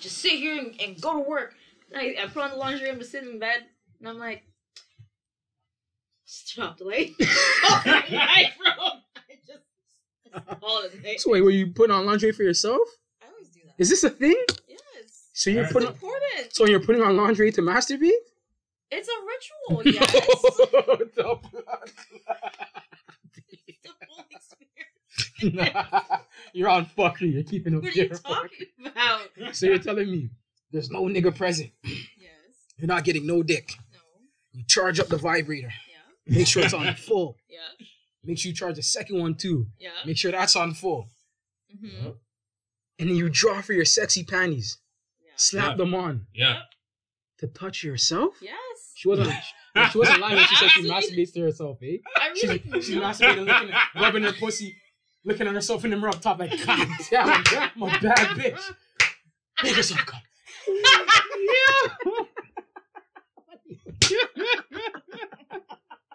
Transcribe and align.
just 0.00 0.18
sit 0.18 0.32
here 0.32 0.58
and, 0.58 0.80
and 0.80 1.00
go 1.00 1.14
to 1.14 1.28
work. 1.28 1.54
And 1.92 2.00
I, 2.00 2.22
I 2.22 2.26
put 2.26 2.42
on 2.42 2.50
the 2.50 2.56
lingerie, 2.56 2.90
I'm 2.90 2.98
just 2.98 3.10
sitting 3.12 3.30
in 3.30 3.38
bed, 3.38 3.64
and 3.98 4.08
I'm 4.08 4.18
like, 4.18 4.42
stop 6.24 6.78
the 6.78 6.84
light. 6.84 7.12
oh 7.20 7.82
my 7.86 8.04
God, 8.10 8.50
bro. 8.58 8.72
I 9.16 9.36
just, 9.46 9.60
that's 10.32 10.62
all 10.62 10.82
it 10.82 11.04
is. 11.04 11.22
So 11.22 11.30
wait, 11.32 11.42
were 11.42 11.50
you 11.50 11.68
putting 11.68 11.94
on 11.94 12.06
lingerie 12.06 12.32
for 12.32 12.42
yourself? 12.42 12.80
I 13.22 13.26
always 13.30 13.48
do 13.48 13.60
that. 13.66 13.74
Is 13.78 13.88
this 13.90 14.04
a 14.04 14.10
thing? 14.10 14.36
Yes. 14.68 15.28
So 15.32 15.50
you're 15.50 15.60
Alright. 15.60 15.72
putting 15.72 15.88
It's 15.88 16.02
important. 16.02 16.54
so 16.54 16.66
you're 16.66 16.80
putting 16.80 17.02
on 17.02 17.16
lingerie 17.16 17.52
to 17.52 17.62
masturbate? 17.62 18.10
It's 18.92 19.08
a 19.08 19.12
ritual, 19.72 19.82
yes. 19.94 20.10
The 21.14 21.38
It's 23.66 23.82
the 23.82 23.90
whole 24.08 24.24
experience. 24.30 25.18
Nah, 25.18 25.24
you're 26.52 26.68
on 26.68 26.86
fuckery. 26.86 27.32
You're 27.32 27.42
keeping 27.42 27.74
up 27.76 27.82
What 27.82 27.94
are 27.96 27.98
you 28.00 28.08
there. 28.08 28.18
talking 28.18 28.66
about? 28.86 29.20
So 29.54 29.66
you're 29.66 29.78
telling 29.78 30.10
me 30.10 30.30
there's 30.70 30.90
no 30.90 31.02
nigga 31.04 31.34
present. 31.36 31.70
Yes. 31.82 31.96
You're 32.76 32.88
not 32.88 33.04
getting 33.04 33.26
no 33.26 33.42
dick. 33.42 33.72
No. 33.92 33.98
You 34.52 34.64
charge 34.66 35.00
up 35.00 35.08
the 35.08 35.16
vibrator. 35.16 35.72
Yeah. 36.28 36.36
Make 36.36 36.46
sure 36.46 36.62
it's 36.64 36.74
on 36.74 36.94
full. 36.98 37.36
Yeah. 37.48 37.58
Make 38.22 38.38
sure 38.38 38.50
you 38.50 38.54
charge 38.54 38.76
the 38.76 38.82
second 38.82 39.18
one 39.20 39.34
too. 39.34 39.66
Yeah. 39.78 39.90
Make 40.06 40.18
sure 40.18 40.30
that's 40.30 40.56
on 40.56 40.74
full. 40.74 41.08
Mm-hmm. 41.74 42.08
And 42.98 43.08
then 43.08 43.16
you 43.16 43.28
draw 43.30 43.62
for 43.62 43.72
your 43.72 43.84
sexy 43.86 44.24
panties. 44.24 44.78
Yeah. 45.24 45.32
Slap 45.36 45.70
Yeah. 45.70 45.76
them 45.76 45.94
on. 45.94 46.26
Yeah. 46.34 46.60
To 47.38 47.46
touch 47.46 47.82
yourself? 47.82 48.34
Yes. 48.42 48.52
She 48.94 49.08
wasn't 49.08 49.32
she 49.92 49.98
wasn't 49.98 50.20
lying 50.20 50.36
when 50.36 50.44
she 50.46 50.56
said 50.56 50.68
she 50.70 50.88
masturbates 50.90 51.32
to 51.32 51.40
herself, 51.42 51.78
eh? 51.82 51.96
I 52.16 52.30
She's, 52.34 52.50
really 52.50 52.82
she's 52.82 52.94
no. 52.96 53.00
masturbating, 53.02 53.46
looking 53.46 53.70
at, 53.70 53.80
rubbing 53.94 54.22
her 54.24 54.32
pussy, 54.32 54.76
looking 55.24 55.46
at 55.46 55.54
herself 55.54 55.84
in 55.84 55.90
the 55.90 55.96
mirror 55.96 56.10
up 56.10 56.20
top 56.20 56.38
like, 56.38 56.50
God 56.66 56.88
damn, 57.10 57.70
I'm 57.76 57.82
a 57.82 57.86
bad 58.00 58.16
bitch. 58.36 58.72
Make 59.62 59.76
yourself 59.76 60.00
come. 60.06 60.20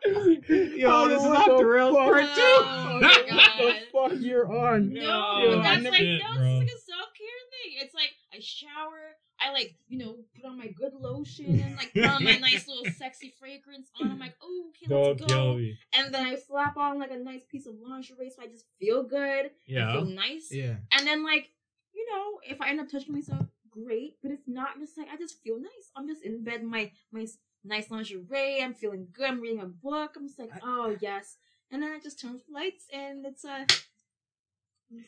Yo, 0.05 1.07
this 1.07 1.21
is 1.21 1.27
off 1.27 1.45
the 1.57 1.65
rails 1.65 1.95
part 1.95 2.21
two. 2.35 2.41
Oh 2.41 2.99
my 3.01 3.53
What 3.59 4.11
the 4.11 4.15
fuck 4.15 4.21
you're 4.21 4.51
on? 4.51 4.93
No, 4.93 5.39
Yo, 5.43 5.57
but 5.57 5.65
I 5.65 5.79
that's 5.81 5.83
like 5.85 6.01
no, 6.01 6.19
bro. 6.37 6.45
it's 6.45 6.59
like 6.59 6.67
a 6.67 6.81
self 6.85 7.09
care 7.17 7.41
thing. 7.51 7.71
It's 7.81 7.95
like 7.95 8.11
I 8.33 8.37
shower, 8.39 9.17
I 9.45 9.51
like 9.51 9.75
you 9.87 9.97
know 9.97 10.15
put 10.35 10.45
on 10.45 10.57
my 10.57 10.67
good 10.67 10.93
lotion 10.99 11.59
and 11.59 11.75
like 11.75 11.93
put 11.93 12.05
on 12.05 12.23
my 12.23 12.37
nice 12.41 12.67
little 12.67 12.85
sexy 12.97 13.33
fragrance 13.39 13.89
on. 14.01 14.11
I'm 14.11 14.19
like, 14.19 14.35
oh, 14.41 14.65
okay, 14.69 14.87
Don't 14.87 15.19
let's 15.19 15.25
kill 15.31 15.53
go. 15.53 15.57
me. 15.57 15.77
And 15.93 16.13
then 16.13 16.25
I 16.25 16.35
slap 16.35 16.77
on 16.77 16.99
like 16.99 17.11
a 17.11 17.17
nice 17.17 17.43
piece 17.49 17.67
of 17.67 17.75
lingerie, 17.81 18.31
so 18.35 18.43
I 18.43 18.47
just 18.47 18.65
feel 18.79 19.03
good, 19.03 19.51
I 19.69 19.93
feel 19.93 20.05
nice. 20.05 20.47
Yeah. 20.51 20.75
And 20.91 21.05
then 21.05 21.23
like 21.23 21.49
you 21.93 22.05
know, 22.11 22.39
if 22.49 22.61
I 22.61 22.69
end 22.69 22.81
up 22.81 22.89
touching 22.89 23.13
myself, 23.13 23.45
great. 23.69 24.17
But 24.21 24.31
if 24.31 24.39
not, 24.47 24.69
I'm 24.75 24.81
just 24.81 24.97
like 24.97 25.07
I 25.11 25.17
just 25.17 25.41
feel 25.43 25.59
nice. 25.59 25.91
I'm 25.95 26.07
just 26.07 26.23
in 26.23 26.43
bed, 26.43 26.61
in 26.61 26.69
my 26.69 26.91
my 27.11 27.25
nice 27.63 27.89
lingerie. 27.89 28.61
I'm 28.61 28.73
feeling 28.73 29.07
good. 29.13 29.27
I'm 29.27 29.41
reading 29.41 29.61
a 29.61 29.65
book. 29.65 30.13
I'm 30.15 30.27
just 30.27 30.39
like, 30.39 30.51
oh 30.63 30.95
yes. 31.01 31.37
And 31.71 31.81
then 31.81 31.91
I 31.91 31.99
just 31.99 32.19
turn 32.19 32.35
off 32.35 32.41
the 32.47 32.53
lights, 32.53 32.85
and 32.93 33.25
it's 33.25 33.43
uh, 33.43 33.65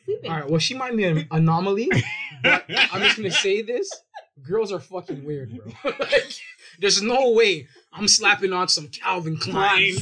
sleeping. 0.04 0.30
All 0.30 0.36
right. 0.40 0.50
Well, 0.50 0.58
she 0.58 0.74
might 0.74 0.96
be 0.96 1.04
an 1.04 1.26
anomaly. 1.30 1.88
but 2.42 2.64
I'm 2.68 3.02
just 3.02 3.16
gonna 3.16 3.30
say 3.30 3.62
this: 3.62 3.90
girls 4.48 4.72
are 4.72 4.80
fucking 4.80 5.24
weird, 5.24 5.50
bro. 5.82 5.92
like, 6.00 6.34
there's 6.80 7.02
no 7.02 7.30
way 7.32 7.68
I'm 7.92 8.08
slapping 8.08 8.52
on 8.52 8.68
some 8.68 8.88
Calvin 8.88 9.36
Klein, 9.36 9.94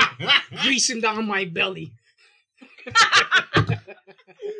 greasing 0.62 1.00
down 1.00 1.26
my 1.26 1.44
belly, 1.44 1.92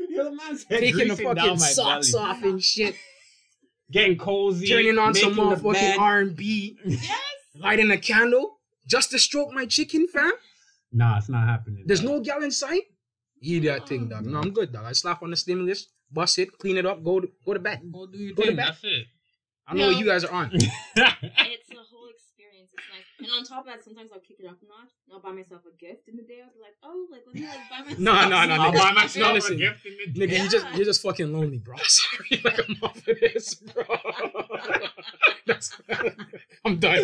Yo, 0.09 0.25
the 0.25 0.33
man 0.33 0.57
said 0.57 0.81
taking 0.81 1.09
the 1.09 1.15
greasing 1.15 1.25
down 1.27 1.37
fucking 1.37 1.51
my 1.51 1.67
socks 1.67 2.13
belly. 2.13 2.25
off 2.25 2.43
and 2.43 2.63
shit, 2.63 2.95
Getting 3.91 4.19
cozy. 4.19 4.67
turning 4.69 4.99
on 4.99 5.15
some 5.15 5.31
making 5.37 5.51
the 5.51 5.57
motherfucking. 5.57 5.99
R&B, 5.99 6.79
Yes. 6.85 7.11
lighting 7.57 7.91
a 7.91 7.99
candle 7.99 8.59
just 8.87 9.11
to 9.13 9.19
stroke 9.19 9.53
my 9.53 9.67
chicken, 9.67 10.07
fam. 10.09 10.33
Nah, 10.93 11.19
it's 11.19 11.29
not 11.29 11.47
happening. 11.47 11.85
There's 11.87 12.01
dog. 12.01 12.11
no 12.11 12.21
gal 12.21 12.43
in 12.43 12.51
sight. 12.51 12.83
Eat 13.43 13.61
that 13.65 13.83
oh. 13.83 13.87
thing, 13.87 14.09
dog. 14.09 14.27
No, 14.27 14.41
I'm 14.41 14.51
good, 14.51 14.73
dog. 14.73 14.85
I 14.85 14.93
slap 14.93 15.23
on 15.23 15.31
the 15.31 15.37
stimulus, 15.37 15.87
bust 16.13 16.39
it, 16.39 16.59
clean 16.59 16.77
it 16.77 16.85
up, 16.87 17.03
go 17.03 17.21
to, 17.21 17.29
go 17.47 17.55
to 17.55 17.61
bed. 17.61 17.81
Go 17.93 18.07
do 18.07 18.19
your 18.19 18.35
Go 18.35 18.43
to 18.43 18.49
thing. 18.49 18.57
bed. 18.57 18.67
That's 18.69 18.81
it. 18.85 19.07
I 19.71 19.75
know 19.75 19.87
what 19.89 19.99
you 19.99 20.05
guys 20.07 20.25
are 20.25 20.33
on. 20.33 20.51
It's 20.53 21.71
a 21.71 21.77
whole 21.91 22.09
experience. 22.09 22.71
It's 22.73 22.87
nice. 22.91 23.07
And 23.21 23.29
on 23.39 23.45
top 23.45 23.61
of 23.61 23.67
that, 23.67 23.85
sometimes 23.85 24.11
I'll 24.13 24.21
kick 24.21 24.39
it 24.41 24.47
up 24.47 24.57
a 24.63 24.67
notch. 24.67 24.91
And 25.07 25.15
I'll 25.15 25.21
buy 25.21 25.31
myself 25.33 25.63
a 25.67 25.77
gift 25.79 26.09
in 26.09 26.17
the 26.17 26.23
day. 26.23 26.41
I'll 26.43 26.53
be 26.53 26.61
like, 26.61 26.77
oh, 26.83 27.07
like 27.11 27.23
let 27.27 27.35
me 27.35 27.47
like 27.47 27.71
buy 27.71 27.79
myself. 27.81 27.99
No, 27.99 28.29
no, 28.29 28.47
no, 28.47 28.55
I'll 28.63 28.73
nigga. 28.73 28.79
buy 28.79 28.93
myself 28.93 29.27
No, 29.27 29.33
a 29.33 29.35
listen. 29.35 29.59
gift 29.59 29.87
in 29.87 30.13
the 30.15 30.21
Nigga, 30.27 30.31
day. 30.31 30.43
you 30.43 30.49
just 30.51 30.67
you're 30.77 30.85
just 30.85 31.03
fucking 31.03 31.33
lonely, 31.33 31.59
bro. 31.59 31.77
Sorry, 31.85 32.41
like 32.45 32.59
I'm 32.69 32.77
off 32.83 32.97
of 32.97 33.05
this, 33.21 33.55
bro. 33.55 33.85
That's, 35.47 35.77
I'm 36.65 36.79
done. 36.79 36.99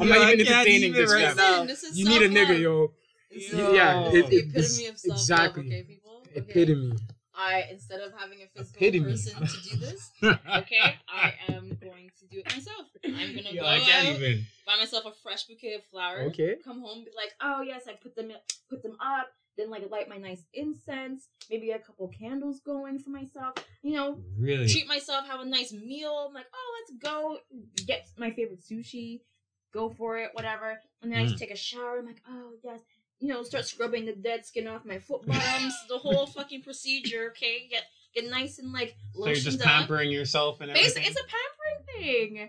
I'm 0.00 0.08
Yo, 0.08 0.14
not 0.14 0.32
even 0.32 0.46
entertaining 0.46 0.90
even 0.90 1.02
this, 1.02 1.12
right 1.12 1.36
now. 1.36 1.64
This 1.64 1.82
is 1.84 1.98
You 1.98 2.08
need 2.08 2.22
a 2.22 2.28
nigga, 2.28 2.58
yo. 2.58 2.92
Yo. 3.30 3.72
Yeah, 3.72 4.08
it, 4.10 4.26
the 4.30 4.36
it, 4.36 4.44
epitome 4.48 4.52
this, 4.52 4.88
of 4.88 4.98
self-love, 4.98 5.16
exactly. 5.18 5.66
okay, 5.66 5.82
people? 5.84 6.22
Okay. 6.26 6.40
Epitome. 6.40 6.96
I 7.38 7.66
instead 7.70 8.00
of 8.00 8.12
having 8.18 8.40
a 8.42 8.46
physical 8.48 8.82
Epitome. 8.86 9.12
person 9.12 9.46
to 9.46 9.70
do 9.70 9.76
this, 9.76 10.10
okay, 10.22 10.96
I 11.08 11.34
am 11.48 11.68
going 11.80 12.10
to 12.18 12.26
do 12.26 12.40
it 12.40 12.46
myself. 12.52 12.86
I'm 13.04 13.34
gonna 13.34 13.50
Yo, 13.52 13.62
go 13.62 13.66
I 13.68 13.78
can't 13.78 14.08
out, 14.08 14.14
even. 14.16 14.44
buy 14.66 14.76
myself 14.76 15.04
a 15.06 15.12
fresh 15.22 15.44
bouquet 15.44 15.74
of 15.74 15.84
flowers. 15.84 16.28
Okay. 16.32 16.56
Come 16.64 16.80
home, 16.80 17.04
be 17.04 17.10
like, 17.16 17.32
oh 17.40 17.62
yes, 17.62 17.84
I 17.88 17.92
put 17.92 18.16
them 18.16 18.32
put 18.68 18.82
them 18.82 18.96
up. 19.00 19.28
Then 19.56 19.70
like 19.70 19.88
light 19.90 20.08
my 20.08 20.18
nice 20.18 20.44
incense, 20.54 21.28
maybe 21.50 21.70
a 21.70 21.78
couple 21.78 22.08
candles 22.08 22.60
going 22.60 22.98
for 22.98 23.10
myself. 23.10 23.54
You 23.82 23.94
know, 23.94 24.20
Really? 24.38 24.68
treat 24.68 24.86
myself, 24.88 25.26
have 25.28 25.40
a 25.40 25.44
nice 25.44 25.72
meal. 25.72 26.26
I'm 26.28 26.34
like, 26.34 26.46
oh, 26.52 26.76
let's 26.80 27.02
go 27.02 27.38
get 27.86 28.08
my 28.16 28.30
favorite 28.30 28.60
sushi, 28.62 29.20
go 29.72 29.90
for 29.90 30.18
it, 30.18 30.30
whatever. 30.32 30.78
And 31.02 31.10
then 31.12 31.20
I 31.20 31.24
Mm. 31.24 31.28
just 31.28 31.38
take 31.40 31.50
a 31.50 31.56
shower. 31.56 31.98
I'm 31.98 32.06
like, 32.06 32.22
oh 32.28 32.52
yes, 32.64 32.80
you 33.20 33.28
know, 33.28 33.42
start 33.42 33.66
scrubbing 33.66 34.06
the 34.06 34.12
dead 34.14 34.46
skin 34.46 34.68
off 34.68 34.84
my 34.84 34.98
foot 34.98 35.26
bottoms, 35.26 35.74
the 35.88 35.98
whole 35.98 36.26
fucking 36.36 36.62
procedure. 36.62 37.28
Okay, 37.30 37.68
get 37.70 37.84
get 38.14 38.30
nice 38.30 38.58
and 38.58 38.72
like 38.72 38.96
So 39.14 39.26
you're 39.26 39.34
just 39.34 39.60
up. 39.60 39.66
pampering 39.66 40.10
yourself 40.10 40.60
and 40.60 40.70
everything. 40.70 41.02
Basically, 41.02 41.08
it's 41.10 41.20
a 41.20 41.24
pampering 41.24 42.36
thing. 42.36 42.48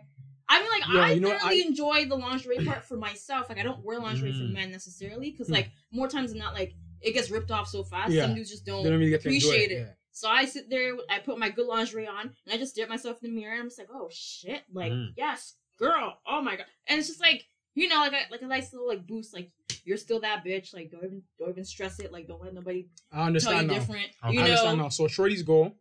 I 0.51 0.61
mean, 0.61 0.69
like 0.71 0.83
Yeah, 0.93 1.01
I 1.01 1.11
you 1.11 1.19
know 1.21 1.29
what, 1.29 1.41
thoroughly 1.41 1.63
I- 1.63 1.67
enjoy 1.67 2.05
the 2.05 2.15
lingerie 2.15 2.65
part 2.65 2.83
for 2.85 2.97
myself. 2.97 3.49
Like 3.49 3.59
I 3.59 3.63
don't 3.63 3.83
wear 3.83 3.99
lingerie 3.99 4.31
for 4.33 4.39
Mm. 4.45 4.53
men 4.53 4.71
necessarily 4.71 5.31
because 5.31 5.47
Hmm. 5.47 5.53
like 5.53 5.71
more 5.91 6.07
times 6.07 6.31
than 6.31 6.39
not, 6.39 6.53
like 6.53 6.73
it 7.01 7.13
gets 7.13 7.29
ripped 7.29 7.51
off 7.51 7.67
so 7.67 7.83
fast. 7.83 8.11
Yeah. 8.11 8.23
Some 8.25 8.35
dudes 8.35 8.49
just 8.49 8.65
don't 8.65 8.83
don't 8.83 8.93
really 8.97 9.09
get 9.11 9.21
to 9.21 9.29
enjoy 9.29 9.47
appreciate 9.47 9.71
it. 9.71 9.81
it. 9.81 9.95
So 10.11 10.27
I 10.27 10.45
sit 10.45 10.69
there, 10.69 10.95
I 11.09 11.19
put 11.19 11.37
my 11.39 11.49
good 11.49 11.67
lingerie 11.67 12.07
on, 12.07 12.21
and 12.45 12.53
I 12.53 12.57
just 12.57 12.73
stare 12.73 12.83
at 12.83 12.89
myself 12.89 13.23
in 13.23 13.33
the 13.33 13.39
mirror, 13.39 13.53
and 13.53 13.61
I'm 13.61 13.67
just 13.67 13.79
like, 13.79 13.87
oh 13.93 14.09
shit, 14.11 14.63
like 14.73 14.91
Mm. 14.91 15.13
yes, 15.15 15.55
girl, 15.77 16.19
oh 16.27 16.41
my 16.41 16.55
god, 16.57 16.65
and 16.87 16.99
it's 16.99 17.07
just 17.07 17.21
like 17.21 17.45
you 17.75 17.87
know, 17.87 17.97
like 17.97 18.11
a 18.13 18.31
like 18.31 18.41
a 18.41 18.47
nice 18.47 18.73
little 18.73 18.87
like 18.87 19.05
boost, 19.07 19.33
like 19.33 19.51
you're 19.89 19.97
still 19.97 20.19
that 20.21 20.45
bitch, 20.45 20.73
like 20.73 20.91
don't 20.91 21.03
even 21.03 21.21
don't 21.39 21.49
even 21.49 21.65
stress 21.65 21.99
it, 21.99 22.11
like 22.13 22.27
don't 22.27 22.41
let 22.41 22.53
nobody 22.53 22.87
I 23.11 23.15
tell 23.15 23.21
you 23.23 23.27
understand 23.27 23.67
now. 23.67 23.73
different, 23.73 24.07
Okay. 24.23 24.33
you 24.33 24.39
I 24.39 24.43
understand 24.43 24.77
now. 24.77 24.89
So 24.89 25.03
shorties 25.05 25.43
go. 25.45 25.73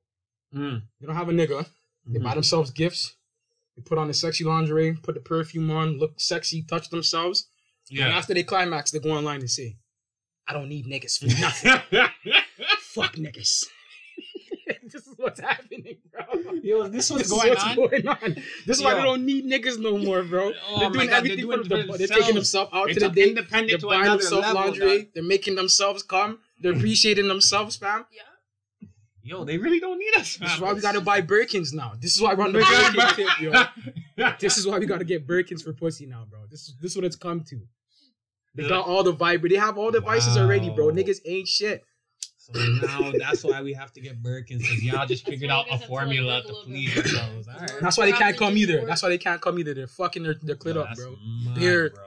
Mm. 0.55 0.83
They 0.99 1.07
don't 1.07 1.15
have 1.17 1.29
a 1.29 1.33
nigga. 1.33 1.67
They 2.07 2.19
buy 2.19 2.33
themselves 2.35 2.71
gifts. 2.71 3.15
They 3.77 3.83
put 3.83 3.99
on 3.99 4.09
the 4.09 4.15
sexy 4.15 4.45
lingerie, 4.45 4.95
put 4.95 5.15
the 5.15 5.21
perfume 5.21 5.71
on, 5.71 5.99
look 5.99 6.19
sexy, 6.19 6.63
touch 6.63 6.89
themselves. 6.89 7.49
And 7.91 7.99
Yeah. 7.99 8.09
after 8.09 8.33
they 8.35 8.43
climax, 8.43 8.91
they 8.91 8.99
go 8.99 9.11
online 9.11 9.41
and 9.41 9.51
say, 9.51 9.77
"I 10.47 10.53
don't 10.55 10.69
need 10.71 10.87
niggas 10.87 11.19
for 11.19 11.27
nothing. 11.41 11.71
Fuck 12.81 13.17
niggas." 13.17 13.65
this 14.93 15.07
is 15.07 15.08
what's 15.25 15.41
happening, 15.41 15.97
bro. 16.13 16.53
Yo, 16.63 16.89
this 16.89 17.09
This 17.09 17.11
what's 17.11 17.25
is 17.25 17.31
going 17.31 17.49
what's 17.51 17.65
on. 17.65 17.77
going 17.77 18.09
on. 18.09 18.35
This 18.67 18.79
is 18.79 18.83
why 18.85 18.93
Yo. 18.93 18.97
they 18.99 19.03
don't 19.05 19.25
need 19.27 19.45
niggas 19.47 19.79
no 19.79 19.99
more, 19.99 20.23
bro. 20.23 20.53
Oh 20.69 20.81
they're 20.81 20.91
doing 20.91 21.11
everything 21.11 21.49
they're 21.49 21.59
for 21.59 21.69
doing 21.69 21.81
it 21.83 21.87
them. 21.89 21.97
They're 21.99 22.07
taking 22.07 22.35
themselves. 22.35 22.71
themselves 22.71 22.71
out 22.73 22.87
They 22.87 22.95
to 22.95 23.01
the 23.01 23.07
took 23.07 23.15
date. 23.15 23.21
They're 23.21 23.29
independent 23.31 23.81
to 23.81 23.87
buying 23.87 24.05
themselves 24.05 24.47
level. 24.47 24.63
lingerie. 24.63 24.99
dog. 24.99 25.07
They're 25.15 25.23
making 25.25 25.55
themselves 25.57 26.03
come. 26.03 26.39
They're 26.63 26.73
appreciating 26.73 27.29
themselves, 27.29 27.77
fam. 27.77 28.07
Yeah. 28.13 28.23
Yo, 29.23 29.45
they 29.45 29.59
really 29.59 29.79
don't 29.79 29.99
need 29.99 30.15
us. 30.17 30.37
This 30.37 30.55
is 30.55 30.61
why 30.61 30.73
we 30.73 30.81
gotta 30.81 31.01
buy 31.03 31.21
Birkins 31.21 31.75
now. 31.75 31.93
This 32.01 32.17
is 32.17 32.23
why 32.23 32.33
we're 32.35 32.45
on 32.45 32.53
the 32.53 32.61
gotta 32.61 32.97
Birkin 32.97 33.27
tip, 33.27 33.41
yo. 34.17 34.33
This 34.41 34.57
is 34.57 34.67
why 34.67 34.79
we 34.79 34.87
gotta 34.87 35.05
get 35.05 35.27
Birkins 35.27 35.63
for 35.63 35.73
pussy 35.75 36.07
now, 36.07 36.25
bro. 36.31 36.41
This 36.51 36.63
is 36.69 36.75
this 36.81 36.93
is 36.93 36.97
what 36.97 37.05
it's 37.05 37.17
come 37.17 37.43
to. 37.51 37.61
They 38.55 38.67
got 38.69 38.87
all 38.87 39.03
the 39.05 39.13
vibe. 39.13 39.49
They 39.49 39.57
have 39.57 39.77
all 39.79 39.91
the 39.93 40.01
devices 40.01 40.37
already, 40.37 40.71
bro. 40.71 40.87
Niggas 40.89 41.19
ain't 41.27 41.47
shit. 41.47 41.85
So 42.55 42.61
now 42.87 43.13
that's 43.19 43.45
why 43.45 43.61
we 43.63 43.73
have 43.75 43.93
to 43.93 44.01
get 44.01 44.23
Birkins 44.23 44.61
because 44.61 44.83
y'all 44.83 45.07
just 45.07 45.27
figured 45.31 45.51
out 45.51 45.67
a 45.67 45.71
guys 45.71 45.81
have 45.81 45.89
to, 45.89 45.93
like, 45.95 46.03
formula 46.05 46.43
to 46.43 46.53
please 46.65 46.95
bit. 46.95 47.05
yourselves. 47.07 47.49
All 47.49 47.59
right. 47.61 47.73
That's 47.81 47.99
why 47.99 48.07
they 48.07 48.13
can't 48.13 48.23
Having 48.25 48.39
come 48.39 48.57
either. 48.57 48.79
work. 48.79 48.87
That's 48.89 49.03
why 49.03 49.09
they 49.11 49.19
can't 49.19 49.41
come 49.41 49.59
either. 49.59 49.75
They're 49.75 49.87
fucking 49.87 50.23
their, 50.23 50.35
their 50.43 50.57
clit 50.57 50.75
Yo, 50.75 50.81
up, 50.83 50.89
that's 50.89 51.01
bro. 51.01 51.17
mad, 51.45 51.59
Bare- 51.59 51.91
bro. 51.91 52.05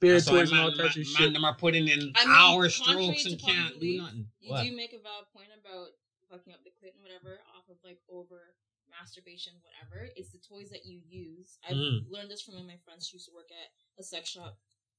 Bare 0.00 0.12
That's 0.14 0.30
why 0.30 0.38
toys 0.40 0.50
and 0.50 0.60
all 0.60 0.72
types 0.72 0.96
man, 0.96 1.02
of 1.02 1.06
shit. 1.06 1.32
them 1.32 1.44
are 1.44 1.54
putting 1.54 1.86
in 1.86 2.12
I 2.16 2.26
mean, 2.26 2.34
hour 2.34 2.68
strokes 2.68 3.24
and 3.24 3.38
can't 3.40 3.78
do 3.78 3.98
nothing. 4.02 4.26
You 4.40 4.50
What? 4.50 4.64
do 4.64 4.74
make 4.76 4.92
a 4.92 4.98
valid 4.98 5.26
point 5.32 5.46
about 5.54 5.88
fucking 6.28 6.52
up 6.52 6.58
the 6.64 6.70
clit 6.70 6.94
and 6.94 7.02
whatever 7.02 7.38
off 7.56 7.68
of 7.70 7.76
like 7.84 7.98
over 8.10 8.54
masturbation, 8.90 9.52
whatever. 9.62 10.08
It's 10.16 10.32
the 10.32 10.38
toys 10.38 10.70
that 10.70 10.84
you 10.86 11.00
use. 11.08 11.58
I've 11.68 11.76
Mm. 11.76 12.10
learned 12.10 12.30
this 12.30 12.42
from 12.42 12.54
one 12.54 12.62
of 12.64 12.68
my 12.68 12.78
friends. 12.84 13.06
She 13.06 13.16
used 13.16 13.28
to 13.28 13.34
work 13.34 13.50
at 13.52 13.70
a 13.98 14.02
sex 14.02 14.28
shop, 14.28 14.58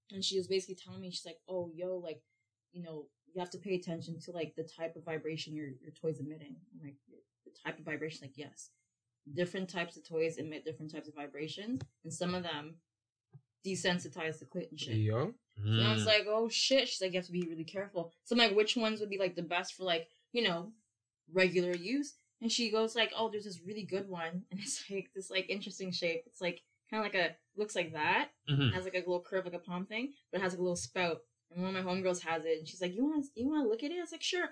and 0.09 0.23
she 0.23 0.37
was 0.37 0.47
basically 0.47 0.75
telling 0.75 1.01
me, 1.01 1.11
she's 1.11 1.25
like, 1.25 1.39
"Oh, 1.49 1.69
yo, 1.75 1.97
like, 1.97 2.23
you 2.71 2.81
know, 2.81 3.09
you 3.33 3.39
have 3.39 3.49
to 3.51 3.57
pay 3.57 3.75
attention 3.75 4.19
to 4.21 4.31
like 4.31 4.55
the 4.55 4.63
type 4.63 4.95
of 4.95 5.03
vibration 5.03 5.55
your 5.55 5.67
your 5.81 5.91
toy's 5.91 6.19
emitting. 6.19 6.55
Like 6.83 6.95
the 7.45 7.51
type 7.63 7.79
of 7.79 7.85
vibration, 7.85 8.19
like 8.27 8.37
yes. 8.37 8.69
different 9.33 9.69
types 9.69 9.95
of 9.97 10.07
toys 10.07 10.37
emit 10.37 10.65
different 10.65 10.91
types 10.91 11.07
of 11.07 11.15
vibrations, 11.15 11.81
and 12.03 12.13
some 12.13 12.35
of 12.35 12.43
them 12.43 12.75
desensitize 13.65 14.39
the 14.39 14.45
clit 14.45 14.69
and 14.71 14.79
shit. 14.79 14.97
Yo. 14.97 15.33
And 15.57 15.81
I 15.87 15.93
was 15.93 16.03
Mm. 16.03 16.07
like, 16.07 16.25
oh 16.27 16.49
shit. 16.49 16.87
She's 16.89 16.99
like, 17.01 17.13
you 17.13 17.19
have 17.19 17.25
to 17.27 17.31
be 17.31 17.47
really 17.47 17.63
careful. 17.63 18.11
So 18.23 18.33
I'm 18.35 18.39
like, 18.39 18.55
which 18.55 18.75
ones 18.75 18.99
would 18.99 19.09
be 19.09 19.19
like 19.19 19.35
the 19.35 19.43
best 19.43 19.75
for 19.75 19.83
like, 19.83 20.09
you 20.31 20.41
know, 20.43 20.73
regular 21.31 21.73
use? 21.73 22.15
And 22.41 22.51
she 22.51 22.69
goes 22.71 22.95
like, 22.95 23.13
oh, 23.17 23.29
there's 23.29 23.45
this 23.45 23.61
really 23.65 23.83
good 23.83 24.09
one, 24.09 24.43
and 24.51 24.59
it's 24.59 24.83
like 24.89 25.09
this 25.15 25.29
like 25.29 25.49
interesting 25.49 25.91
shape. 25.91 26.23
It's 26.25 26.41
like 26.41 26.61
kind 26.89 27.05
of 27.05 27.13
like 27.13 27.21
a 27.21 27.35
looks 27.55 27.75
like 27.75 27.93
that. 27.93 28.29
Mhm. 28.49 28.69
It 28.69 28.73
has 28.73 28.83
like 28.83 28.95
a 28.95 28.97
little 28.99 29.21
curve 29.21 29.45
like 29.45 29.53
a 29.53 29.59
palm 29.59 29.85
thing, 29.85 30.11
but 30.31 30.39
it 30.41 30.43
has 30.43 30.51
like 30.53 30.59
a 30.59 30.63
little 30.63 30.75
spout. 30.75 31.19
And 31.53 31.63
one 31.63 31.75
of 31.75 31.85
my 31.85 31.91
homegirls 31.91 32.23
has 32.23 32.45
it, 32.45 32.59
and 32.59 32.67
she's 32.67 32.81
like, 32.81 32.95
you 32.95 33.05
want 33.05 33.25
you 33.35 33.47
want 33.47 33.65
to 33.65 33.69
look 33.69 33.83
at 33.83 33.91
it? 33.91 33.97
I 33.97 34.01
was 34.01 34.11
like, 34.11 34.23
sure. 34.23 34.49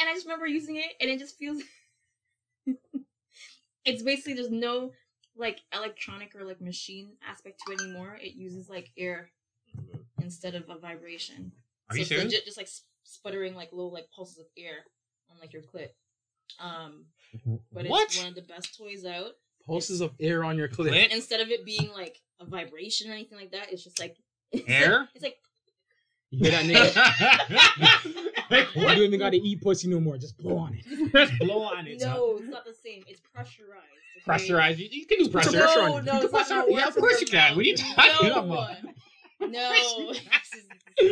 And 0.00 0.08
I 0.08 0.14
just 0.14 0.26
remember 0.26 0.46
using 0.46 0.76
it, 0.76 0.92
and 1.00 1.10
it 1.10 1.18
just 1.18 1.38
feels. 1.38 1.62
it's 3.84 4.02
basically 4.02 4.34
there's 4.34 4.50
no 4.50 4.92
like 5.36 5.60
electronic 5.72 6.34
or 6.34 6.44
like 6.44 6.60
machine 6.60 7.12
aspect 7.28 7.60
to 7.66 7.72
it 7.72 7.80
anymore. 7.80 8.18
It 8.20 8.34
uses 8.34 8.68
like 8.68 8.90
air 8.96 9.30
instead 10.20 10.54
of 10.54 10.68
a 10.68 10.78
vibration. 10.78 11.52
Are 11.90 11.94
so 11.94 11.96
you 11.96 12.00
it's 12.02 12.08
serious? 12.08 12.24
legit 12.24 12.44
just 12.44 12.56
like 12.56 12.68
sputtering 13.04 13.54
like 13.54 13.72
little 13.72 13.92
like 13.92 14.10
pulses 14.14 14.38
of 14.38 14.46
air 14.56 14.84
on 15.30 15.38
like 15.40 15.52
your 15.52 15.62
clit. 15.62 15.88
Um, 16.60 17.06
but 17.72 17.86
what? 17.86 18.06
it's 18.06 18.18
one 18.18 18.28
of 18.28 18.34
the 18.34 18.42
best 18.42 18.76
toys 18.76 19.04
out. 19.04 19.32
Pulses 19.66 20.00
of 20.00 20.12
air 20.20 20.44
on 20.44 20.58
your 20.58 20.68
clit. 20.68 20.90
Clit? 20.90 21.12
Instead 21.12 21.40
of 21.40 21.48
it 21.48 21.64
being 21.64 21.90
like 21.92 22.20
a 22.40 22.44
vibration 22.44 23.10
or 23.10 23.14
anything 23.14 23.38
like 23.38 23.52
that, 23.52 23.72
it's 23.72 23.82
just 23.82 23.98
like 23.98 24.16
it's 24.52 24.68
Air? 24.68 25.00
Like, 25.00 25.08
it's 25.14 25.24
like 25.24 25.36
You 26.36 26.50
hear 26.50 26.50
that 26.50 26.64
nigga? 26.64 28.10
You 28.74 28.82
don't 28.86 28.98
even 28.98 29.18
gotta 29.18 29.36
eat 29.42 29.60
pussy 29.62 29.88
no 29.88 30.00
more. 30.00 30.16
Just 30.18 30.36
blow 30.38 30.58
on 30.58 30.74
it. 30.74 30.84
Just 31.12 31.38
blow 31.38 31.62
on 31.62 31.86
it. 31.86 32.00
son. 32.00 32.10
no, 32.10 32.36
it's 32.36 32.48
not 32.48 32.64
the 32.64 32.74
same. 32.74 33.02
It's 33.08 33.20
pressurized. 33.32 33.72
okay? 34.16 34.24
Pressurized. 34.24 34.78
You, 34.80 34.88
you 34.90 35.06
can 35.06 35.18
do 35.18 35.28
Put 35.28 35.44
some 35.44 35.54
pressure. 35.54 35.64
pressure 35.66 35.80
No, 35.88 35.94
on 35.94 36.00
it. 36.00 36.04
no, 36.04 36.12
You 36.12 36.20
it's 36.24 36.32
not 36.32 36.46
pressure- 36.46 36.60
gonna 36.62 36.72
yeah, 36.72 36.86
of 36.88 36.96
course 36.96 37.20
you 37.20 37.26
can. 37.26 37.56
What 37.56 37.60
are 37.60 37.68
you 37.68 37.74
mouth. 37.74 37.96
talking 37.96 38.28
no. 38.28 38.52
about? 38.52 38.76
No, 39.50 40.12
This 40.12 40.60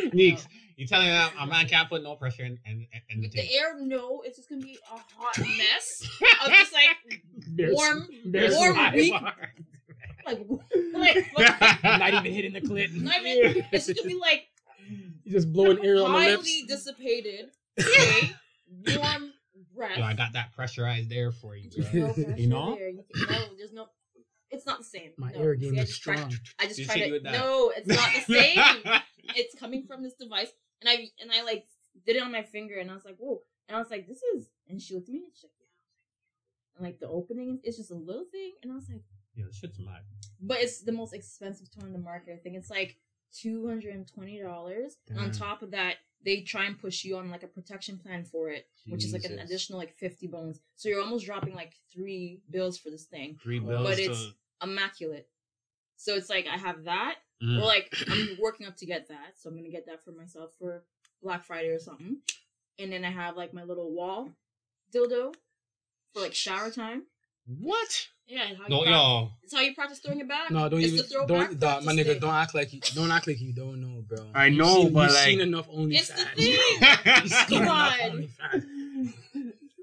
is- 0.05 0.13
Neeks, 0.15 0.43
no. 0.45 0.51
you 0.77 0.87
telling 0.87 1.07
me 1.07 1.13
that 1.13 1.33
a 1.41 1.47
man 1.47 1.67
can't 1.67 1.89
put 1.89 2.03
no 2.03 2.15
pressure 2.17 2.45
in, 2.45 2.59
in, 2.67 2.87
in 3.11 3.21
the 3.21 3.27
With 3.29 3.33
the 3.33 3.55
air, 3.55 3.77
no, 3.81 4.23
it's 4.25 4.37
just 4.37 4.49
gonna 4.49 4.61
be 4.61 4.79
a 4.93 4.99
hot 5.17 5.39
mess 5.39 6.09
of 6.45 6.49
just 6.53 6.73
like 6.73 7.23
There's- 7.57 7.73
warm, 7.75 8.09
there's 8.27 8.55
warm, 8.55 8.77
live 8.77 8.95
weak, 8.95 9.13
like, 10.25 10.47
like, 10.95 11.33
like 11.35 11.83
Not 11.83 12.15
even 12.15 12.33
hitting 12.33 12.53
the 12.53 12.61
clit. 12.61 12.93
not 12.95 13.25
even, 13.25 13.65
it's 13.73 13.87
just 13.87 13.99
gonna 13.99 14.09
be 14.15 14.19
like 14.21 14.45
You 15.25 15.33
just 15.33 15.53
blowing 15.53 15.85
air 15.85 15.97
on 16.03 16.13
the 16.13 16.19
lips. 16.19 16.37
highly 16.43 16.65
dissipated, 16.67 17.51
okay, 17.81 18.33
warm 18.97 19.33
breath. 19.75 19.99
Yo, 19.99 20.05
I 20.05 20.15
got 20.15 20.33
that 20.35 20.53
pressurized 20.53 21.13
air 21.13 21.33
for 21.33 21.55
you, 21.57 21.71
bro. 21.71 22.13
no 22.17 22.35
You 22.37 22.47
know? 22.49 22.75
there. 22.77 22.89
You 22.89 23.05
can, 23.15 23.27
no, 23.33 23.45
there's 23.57 23.73
no. 23.73 23.87
It's 24.51 24.67
not 24.67 24.79
the 24.79 24.85
same. 24.85 25.13
My 25.17 25.31
no. 25.33 25.39
air 25.41 25.55
game 25.55 25.73
See, 25.75 25.79
I 25.79 25.83
is 25.83 25.89
just 25.91 26.03
tried- 26.03 26.17
strong. 26.19 26.35
I 26.59 26.67
just 26.67 26.79
You 26.79 26.85
tried 26.87 27.09
to. 27.09 27.21
No, 27.21 27.73
it's 27.75 27.87
not 27.89 28.11
the 28.27 28.35
same. 28.35 28.83
it's 29.37 29.55
coming 29.59 29.87
from 29.87 30.03
this 30.03 30.15
device, 30.15 30.51
and 30.81 30.91
I 30.91 31.09
and 31.21 31.31
I 31.33 31.43
like 31.43 31.65
did 32.07 32.17
it 32.17 32.23
on 32.23 32.33
my 32.33 32.43
finger, 32.43 32.79
and 32.79 32.91
I 32.91 32.95
was 32.95 33.05
like, 33.05 33.17
whoa, 33.19 33.41
and 33.69 33.77
I 33.77 33.81
was 33.81 33.91
like, 33.91 34.07
this 34.09 34.21
is, 34.37 34.49
and 34.69 34.81
she 34.81 34.95
looked 34.95 35.09
at 35.09 35.13
me 35.15 35.21
and 35.25 35.33
she's 35.35 35.45
like, 35.45 35.53
yeah, 35.61 36.77
and 36.77 36.87
like 36.87 36.99
the 37.01 37.09
opening, 37.09 37.61
it's 37.65 37.77
just 37.77 37.91
a 37.91 37.95
little 37.95 38.25
thing, 38.31 38.53
and 38.63 38.73
I 38.73 38.75
was 38.75 38.89
like, 38.91 39.03
yeah, 39.37 39.45
this 39.47 39.57
shit's 39.57 39.79
mad. 39.79 40.01
but 40.41 40.59
it's 40.61 40.83
the 40.83 40.93
most 40.93 41.15
expensive 41.15 41.69
toy 41.71 41.87
on 41.87 41.93
the 41.93 41.99
market. 41.99 42.35
I 42.35 42.37
think 42.43 42.57
it's 42.57 42.71
like 42.71 42.97
two 43.32 43.67
hundred 43.67 43.94
and 43.94 44.06
twenty 44.06 44.40
dollars. 44.40 44.96
And 45.08 45.19
on 45.19 45.31
top 45.32 45.62
of 45.62 45.70
that, 45.73 45.96
they 46.25 46.40
try 46.43 46.64
and 46.67 46.79
push 46.79 47.05
you 47.05 47.17
on 47.17 47.31
like 47.31 47.43
a 47.43 47.49
protection 47.49 47.99
plan 47.99 48.25
for 48.25 48.50
it, 48.50 48.67
which 48.87 49.05
is 49.05 49.12
like 49.12 49.25
an 49.25 49.38
additional 49.38 49.79
like 49.79 49.94
fifty 49.96 50.26
bones. 50.26 50.61
So 50.76 50.88
you're 50.88 51.02
almost 51.02 51.26
dropping 51.26 51.55
like 51.55 51.73
three 51.93 52.40
bills 52.50 52.79
for 52.79 52.90
this 52.90 53.05
thing. 53.05 53.38
Three 53.43 53.58
bills, 53.58 53.82
But 53.87 53.96
bills 53.96 53.99
it's- 53.99 54.25
to... 54.26 54.34
Immaculate. 54.70 55.29
So 55.96 56.14
it's 56.14 56.31
like 56.31 56.46
I 56.46 56.56
have 56.56 56.84
that, 56.84 57.17
Mm. 57.43 57.61
or 57.61 57.64
like 57.64 57.93
I'm 58.08 58.38
working 58.40 58.69
up 58.69 58.76
to 58.76 58.87
get 58.87 59.08
that, 59.08 59.32
so 59.37 59.50
I'm 59.50 59.56
gonna 59.56 59.69
get 59.69 59.87
that 59.87 60.05
for 60.05 60.12
myself 60.12 60.50
for 60.61 60.84
Black 61.20 61.43
Friday 61.44 61.70
or 61.70 61.81
something. 61.81 62.19
And 62.79 62.93
then 62.93 63.05
I 63.05 63.11
have 63.11 63.37
like 63.37 63.52
my 63.52 63.64
little 63.64 63.90
wall 63.90 64.31
dildo 64.94 65.34
for 66.14 66.20
like 66.20 66.34
shower 66.34 66.70
time. 66.70 67.02
What? 67.47 68.09
Yeah, 68.29 68.44
how 68.47 68.50
you 68.65 68.69
No, 68.69 68.83
prac- 68.83 68.91
yo. 68.94 69.31
it's 69.43 69.53
how 69.55 69.61
you 69.61 69.75
practice 69.75 69.99
throwing 69.99 70.21
it 70.21 70.29
back. 70.29 70.50
No, 70.50 70.69
don't 70.69 70.81
it's 70.81 70.93
even. 70.93 71.05
the 71.06 71.27
Don't, 71.27 71.59
dog, 71.61 71.85
my 71.85 71.93
nigga. 71.93 72.06
thing. 72.06 72.21
Don't 72.21 72.31
act 72.35 72.55
like 72.55 72.73
you. 72.73 72.81
Don't 72.94 73.11
act 73.11 73.27
like 73.27 73.41
you 73.41 73.53
don't 73.53 73.81
know, 73.81 74.03
bro. 74.09 74.27
I 74.35 74.47
You've 74.47 74.59
know, 74.59 74.75
seen, 74.85 74.93
but, 74.93 75.03
you've 75.03 75.12
like- 75.15 75.25
seen 75.25 75.41
enough 75.41 75.69
OnlyFans. 75.69 75.94
It's 75.94 76.09
the 76.09 77.29
thing. 77.49 77.59
Come 77.59 77.69
on. 77.69 78.29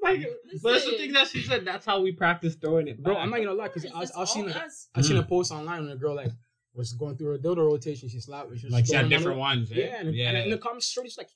Like, 0.01 0.25
but 0.63 0.71
that's 0.71 0.85
the 0.85 0.91
thing 0.97 1.11
that 1.11 1.27
she 1.27 1.41
said. 1.43 1.65
That's 1.65 1.85
how 1.85 1.99
we 2.01 2.13
practice 2.13 2.55
throwing 2.55 2.87
it, 2.87 3.03
Bro, 3.03 3.15
back. 3.15 3.23
I'm 3.23 3.29
not 3.31 3.37
gonna 3.39 3.51
lie, 3.53 3.67
cause 3.67 3.83
Yes, 3.83 3.93
I, 3.93 3.99
that's 3.99 4.17
I 4.17 4.23
seen 4.23 4.43
all 4.49 4.61
like, 4.95 5.03
seen 5.05 5.17
a 5.17 5.23
post 5.23 5.51
online 5.51 5.83
when 5.83 5.91
a 5.91 5.97
girl 5.97 6.15
like 6.15 6.31
was 6.73 6.93
going 6.93 7.17
through 7.17 7.31
her 7.31 7.37
dildo 7.37 7.57
rotation. 7.57 8.07
She 8.07 8.21
slapped. 8.21 8.47
She 8.57 8.65
was 8.67 8.73
like 8.73 8.85
she 8.85 8.93
had 8.93 9.07
throwing 9.07 9.09
them 9.09 9.15
on 9.15 9.19
different 9.19 9.39
ones. 9.39 9.71
Yeah, 9.71 9.83
eh? 9.83 9.95
and, 9.99 10.15
yeah. 10.15 10.29
and 10.29 10.37
in 10.37 10.49
the 10.51 10.57
comments, 10.57 10.87
shorty's 10.89 11.17
like, 11.17 11.27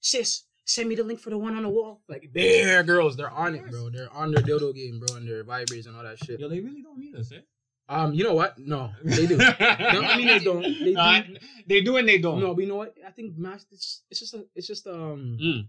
sis, 0.00 0.44
send 0.64 0.88
me 0.88 0.94
the 0.94 1.02
link 1.04 1.20
for 1.20 1.30
the 1.30 1.38
one 1.38 1.56
on 1.56 1.62
the 1.62 1.68
wall. 1.68 2.02
Like, 2.08 2.30
there, 2.32 2.82
girls, 2.82 3.16
they're 3.16 3.30
on 3.30 3.54
it, 3.54 3.68
bro. 3.70 3.90
They're 3.90 4.12
on 4.12 4.32
their 4.32 4.42
dildo 4.42 4.74
game, 4.74 5.00
bro, 5.00 5.16
and 5.16 5.28
their 5.28 5.44
vibrators 5.44 5.86
and 5.86 5.96
all 5.96 6.02
that 6.02 6.18
shit. 6.18 6.40
Yo, 6.40 6.48
they 6.48 6.60
really 6.60 6.82
don't 6.82 6.98
need 6.98 7.14
us, 7.16 7.32
eh? 7.32 7.40
Um, 7.88 8.14
you 8.14 8.24
know 8.24 8.34
what? 8.34 8.58
No, 8.58 8.90
they 9.04 9.26
do. 9.26 9.36
no, 9.38 9.46
I 9.58 10.16
mean 10.16 10.26
they 10.28 10.38
don't. 10.38 10.62
They 10.78 10.84
do. 10.84 10.92
No, 10.94 11.00
I- 11.00 11.36
they 11.66 11.80
do 11.82 11.96
and 11.96 12.08
they 12.08 12.18
don't. 12.18 12.40
No, 12.40 12.54
but 12.54 12.62
you 12.62 12.68
know 12.68 12.76
what? 12.76 12.94
I 13.06 13.10
think 13.10 13.36
mass. 13.36 13.66
It's, 13.70 14.02
it's 14.10 14.20
just 14.20 14.34
a. 14.34 14.46
It's 14.54 14.66
just 14.66 14.86
um. 14.86 15.36
Mm. 15.42 15.68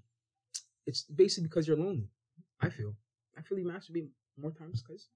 It's 0.85 1.01
basically 1.03 1.47
because 1.49 1.67
you're 1.67 1.75
lonely. 1.77 2.07
I 2.61 2.69
feel. 2.69 2.93
I 3.37 3.41
feel 3.41 3.57
you 3.57 3.65
masturbate 3.65 4.07
more 4.39 4.51
times 4.51 4.81
because 4.81 5.07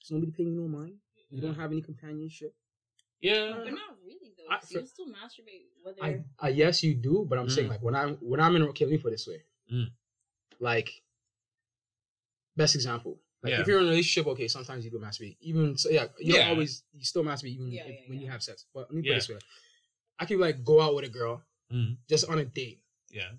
there's 0.00 0.10
nobody 0.10 0.32
paying 0.32 0.50
you 0.54 0.60
no 0.60 0.68
mind. 0.68 0.96
You 1.30 1.40
don't 1.40 1.54
have 1.56 1.72
any 1.72 1.80
companionship. 1.80 2.54
Yeah. 3.20 3.52
But 3.64 3.72
not 3.72 3.96
really 4.04 4.32
though. 4.36 4.44
I- 4.50 4.58
'cause 4.58 4.72
you 4.72 4.86
still 4.86 5.06
masturbate 5.06 5.66
whether 5.82 6.02
I, 6.02 6.22
I 6.38 6.48
yes 6.50 6.82
you 6.82 6.94
do, 6.94 7.24
but 7.28 7.38
I'm 7.38 7.48
saying 7.48 7.68
Mm. 7.68 7.70
like 7.70 7.82
when 7.82 7.94
I'm 7.94 8.14
when 8.16 8.40
I'm 8.40 8.54
in 8.56 8.62
okay, 8.64 8.84
let 8.84 8.92
me 8.92 8.98
put 8.98 9.08
it 9.08 9.12
this 9.12 9.26
way. 9.26 9.42
Mm. 9.72 9.90
Like 10.60 11.02
best 12.56 12.74
example. 12.74 13.20
Like 13.42 13.52
Yeah. 13.52 13.60
if 13.60 13.66
you're 13.66 13.78
in 13.80 13.86
a 13.86 13.88
relationship, 13.90 14.26
okay, 14.32 14.48
sometimes 14.48 14.84
you 14.84 14.90
do 14.90 14.98
masturbate. 14.98 15.36
Even 15.40 15.76
so 15.76 15.90
yeah, 15.90 16.08
you 16.18 16.32
don't 16.32 16.42
Yeah. 16.42 16.48
always 16.50 16.82
you 16.92 17.04
still 17.04 17.22
masturbate 17.24 17.54
even 17.54 17.70
Yeah, 17.70 17.84
if, 17.86 18.00
yeah, 18.02 18.08
when 18.08 18.20
you 18.20 18.28
have 18.28 18.42
sex. 18.42 18.66
But 18.72 18.88
let 18.88 18.92
me 18.92 19.02
put 19.02 19.10
it 19.10 19.14
this 19.14 19.28
way. 19.28 19.38
I 20.18 20.26
could 20.26 20.38
like 20.38 20.64
go 20.64 20.80
out 20.80 20.94
with 20.94 21.04
a 21.04 21.08
girl 21.08 21.42
Mm. 21.72 21.96
just 22.08 22.28
on 22.28 22.38
a 22.38 22.44
date. 22.44 22.80
Yeah. 23.10 23.32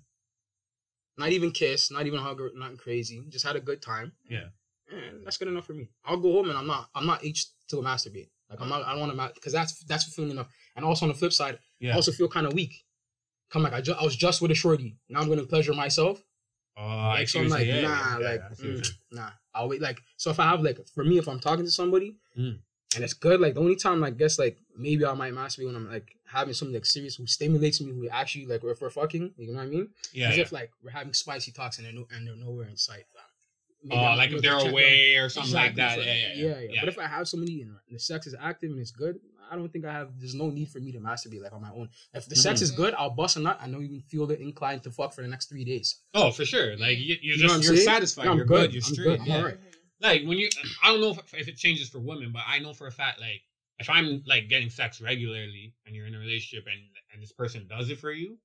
Not 1.16 1.30
even 1.32 1.50
kiss, 1.52 1.90
not 1.90 2.06
even 2.06 2.20
hug 2.20 2.38
her, 2.40 2.50
nothing 2.54 2.76
crazy. 2.76 3.24
Just 3.28 3.44
had 3.46 3.56
a 3.56 3.60
good 3.60 3.80
time. 3.80 4.12
Yeah. 4.28 4.50
And 4.90 5.24
that's 5.26 5.38
good 5.38 5.48
enough 5.48 5.66
for 5.66 5.72
me. 5.74 5.88
I'll 6.04 6.18
go 6.18 6.32
home 6.32 6.48
and 6.50 6.58
I'm 6.58 6.66
not 6.66 6.90
I'm 6.94 7.06
not 7.06 7.24
itched 7.24 7.52
to 7.68 7.76
masturbate. 7.76 8.28
Like 8.50 8.60
I'm 8.60 8.68
not 8.68 8.84
I 8.84 8.90
don't 8.92 9.00
want 9.00 9.16
to 9.16 9.34
because 9.34 9.52
that's 9.52 9.82
that's 9.84 10.04
fulfilling 10.04 10.30
enough. 10.30 10.48
And 10.76 10.84
also 10.84 11.04
on 11.06 11.08
the 11.12 11.18
flip 11.18 11.32
side, 11.32 11.58
I 11.82 11.90
also 11.90 12.12
feel 12.12 12.28
kind 12.28 12.46
of 12.46 12.52
weak. 12.54 12.74
Come 13.50 13.62
like 13.62 13.72
I, 13.72 13.80
ju- 13.80 13.94
I 13.98 14.04
was 14.04 14.16
just 14.16 14.42
with 14.42 14.50
a 14.50 14.54
shorty. 14.54 14.96
Now 15.08 15.20
I'm 15.20 15.28
gonna 15.28 15.44
pleasure 15.44 15.72
myself. 15.72 16.22
Oh, 16.76 16.82
I 16.82 17.18
Like, 17.20 17.28
so 17.28 17.40
I'm 17.40 17.48
like, 17.48 17.66
you're 17.66 17.82
nah, 17.82 18.18
Yeah, 18.18 18.28
like, 18.30 18.40
I 18.50 18.54
see 18.54 18.66
what 18.68 18.74
you're 18.76 18.82
mm, 18.82 18.92
nah. 19.12 19.30
I'll 19.54 19.68
wait. 19.68 19.80
Like, 19.80 19.98
so 20.18 20.30
if 20.30 20.38
I 20.38 20.44
have 20.50 20.60
like, 20.60 20.78
for 20.94 21.04
me, 21.04 21.16
if 21.16 21.26
I'm 21.26 21.40
talking 21.40 21.64
to 21.64 21.70
somebody 21.70 22.16
Mm. 22.38 22.58
and 22.94 23.04
it's 23.04 23.14
good, 23.14 23.40
like 23.40 23.54
the 23.54 23.60
only 23.60 23.76
time 23.76 24.04
I 24.04 24.10
guess 24.10 24.38
like 24.38 24.58
maybe 24.76 25.06
I 25.06 25.14
might 25.14 25.32
masturbate 25.32 25.66
when 25.66 25.76
I'm 25.76 25.90
like 25.90 26.12
having 26.30 26.52
something 26.52 26.74
like 26.74 26.84
serious 26.84 27.14
who 27.14 27.26
stimulates 27.26 27.80
me, 27.80 27.92
who 27.92 28.08
actually 28.10 28.44
like 28.46 28.62
if 28.62 28.80
we're 28.82 28.90
fucking, 28.90 29.32
you 29.38 29.46
know 29.52 29.58
what 29.58 29.62
I 29.62 29.66
mean? 29.70 29.88
Yeah. 30.12 30.28
As 30.28 30.36
yeah. 30.36 30.42
if 30.42 30.52
like 30.52 30.70
we're 30.82 30.90
having 30.90 31.14
spicy 31.14 31.50
talks 31.52 31.78
and 31.78 31.86
they're 31.86 31.94
no, 31.94 32.06
and 32.14 32.26
they're 32.26 32.36
nowhere 32.36 32.68
in 32.68 32.76
sight. 32.76 33.04
Fam. 33.88 33.98
Maybe 33.98 34.00
Oh, 34.00 34.04
I'm 34.10 34.18
like 34.18 34.30
if 34.32 34.42
they're 34.42 34.52
check 34.52 34.62
them. 34.64 34.72
away 34.72 35.16
or 35.16 35.28
something 35.28 35.52
like 35.54 35.74
that. 35.76 35.98
Exactly, 35.98 36.06
Yeah, 36.06 36.32
for- 36.54 36.60
yeah, 36.60 36.66
yeah. 36.66 36.72
yeah, 36.74 36.80
But 36.80 36.88
if 36.88 36.98
I 36.98 37.06
have 37.06 37.28
somebody 37.28 37.62
and 37.62 37.72
the 37.90 37.98
sex 37.98 38.26
is 38.26 38.34
active 38.40 38.70
and 38.70 38.80
it's 38.80 38.90
good, 38.90 39.18
I 39.50 39.54
don't 39.54 39.72
think 39.72 39.84
I 39.84 39.92
have. 39.92 40.10
There's 40.18 40.34
no 40.34 40.50
need 40.50 40.68
for 40.70 40.80
me 40.80 40.90
to 40.92 40.98
masturbate 40.98 41.40
like 41.42 41.52
on 41.52 41.62
my 41.62 41.70
own. 41.70 41.88
If 42.14 42.26
the 42.26 42.34
sex 42.36 42.60
Mhm. 42.60 42.62
is 42.64 42.70
good, 42.72 42.94
I'll 42.94 43.10
bust 43.10 43.36
a 43.36 43.40
nut. 43.40 43.58
I 43.60 43.68
know 43.68 43.78
you 43.78 44.00
feel 44.10 44.26
the 44.26 44.38
inclined 44.40 44.82
to 44.84 44.90
fuck 44.90 45.14
for 45.14 45.22
the 45.22 45.28
next 45.28 45.48
three 45.48 45.64
days. 45.64 46.00
oh, 46.14 46.30
for 46.32 46.44
sure. 46.44 46.76
Like 46.76 46.98
you, 46.98 47.16
you're 47.22 47.36
You 47.36 47.42
know 47.42 47.48
what 47.48 47.54
I'm 47.54 47.60
just 47.60 47.68
you're 47.70 47.76
saying? 47.76 47.86
satisfied. 47.88 48.24
Yeah, 48.26 48.34
you're 48.34 48.44
good. 48.44 48.70
good. 48.70 48.74
You're 48.74 48.82
I'm 48.84 48.92
straight. 48.94 49.04
good. 49.04 49.20
I'm 49.20 49.26
yeah. 49.26 49.36
alright. 49.38 49.58
Like 50.00 50.24
when 50.24 50.36
you, 50.38 50.48
I 50.82 50.90
don't 50.90 51.00
know 51.00 51.10
if, 51.10 51.32
if 51.34 51.48
it 51.48 51.56
changes 51.56 51.88
for 51.88 52.00
women, 52.00 52.30
but 52.32 52.42
I 52.46 52.58
know 52.58 52.74
for 52.74 52.86
a 52.86 52.92
fact, 52.92 53.20
like 53.20 53.40
if 53.78 53.88
I'm 53.88 54.22
like 54.26 54.48
getting 54.48 54.68
sex 54.68 55.00
regularly 55.00 55.74
and 55.86 55.94
you're 55.94 56.06
in 56.06 56.14
a 56.14 56.18
relationship 56.18 56.66
and 56.66 56.80
and 57.12 57.22
this 57.22 57.32
person 57.32 57.66
does 57.68 57.88
it 57.88 57.98
for 58.00 58.10
you, 58.10 58.36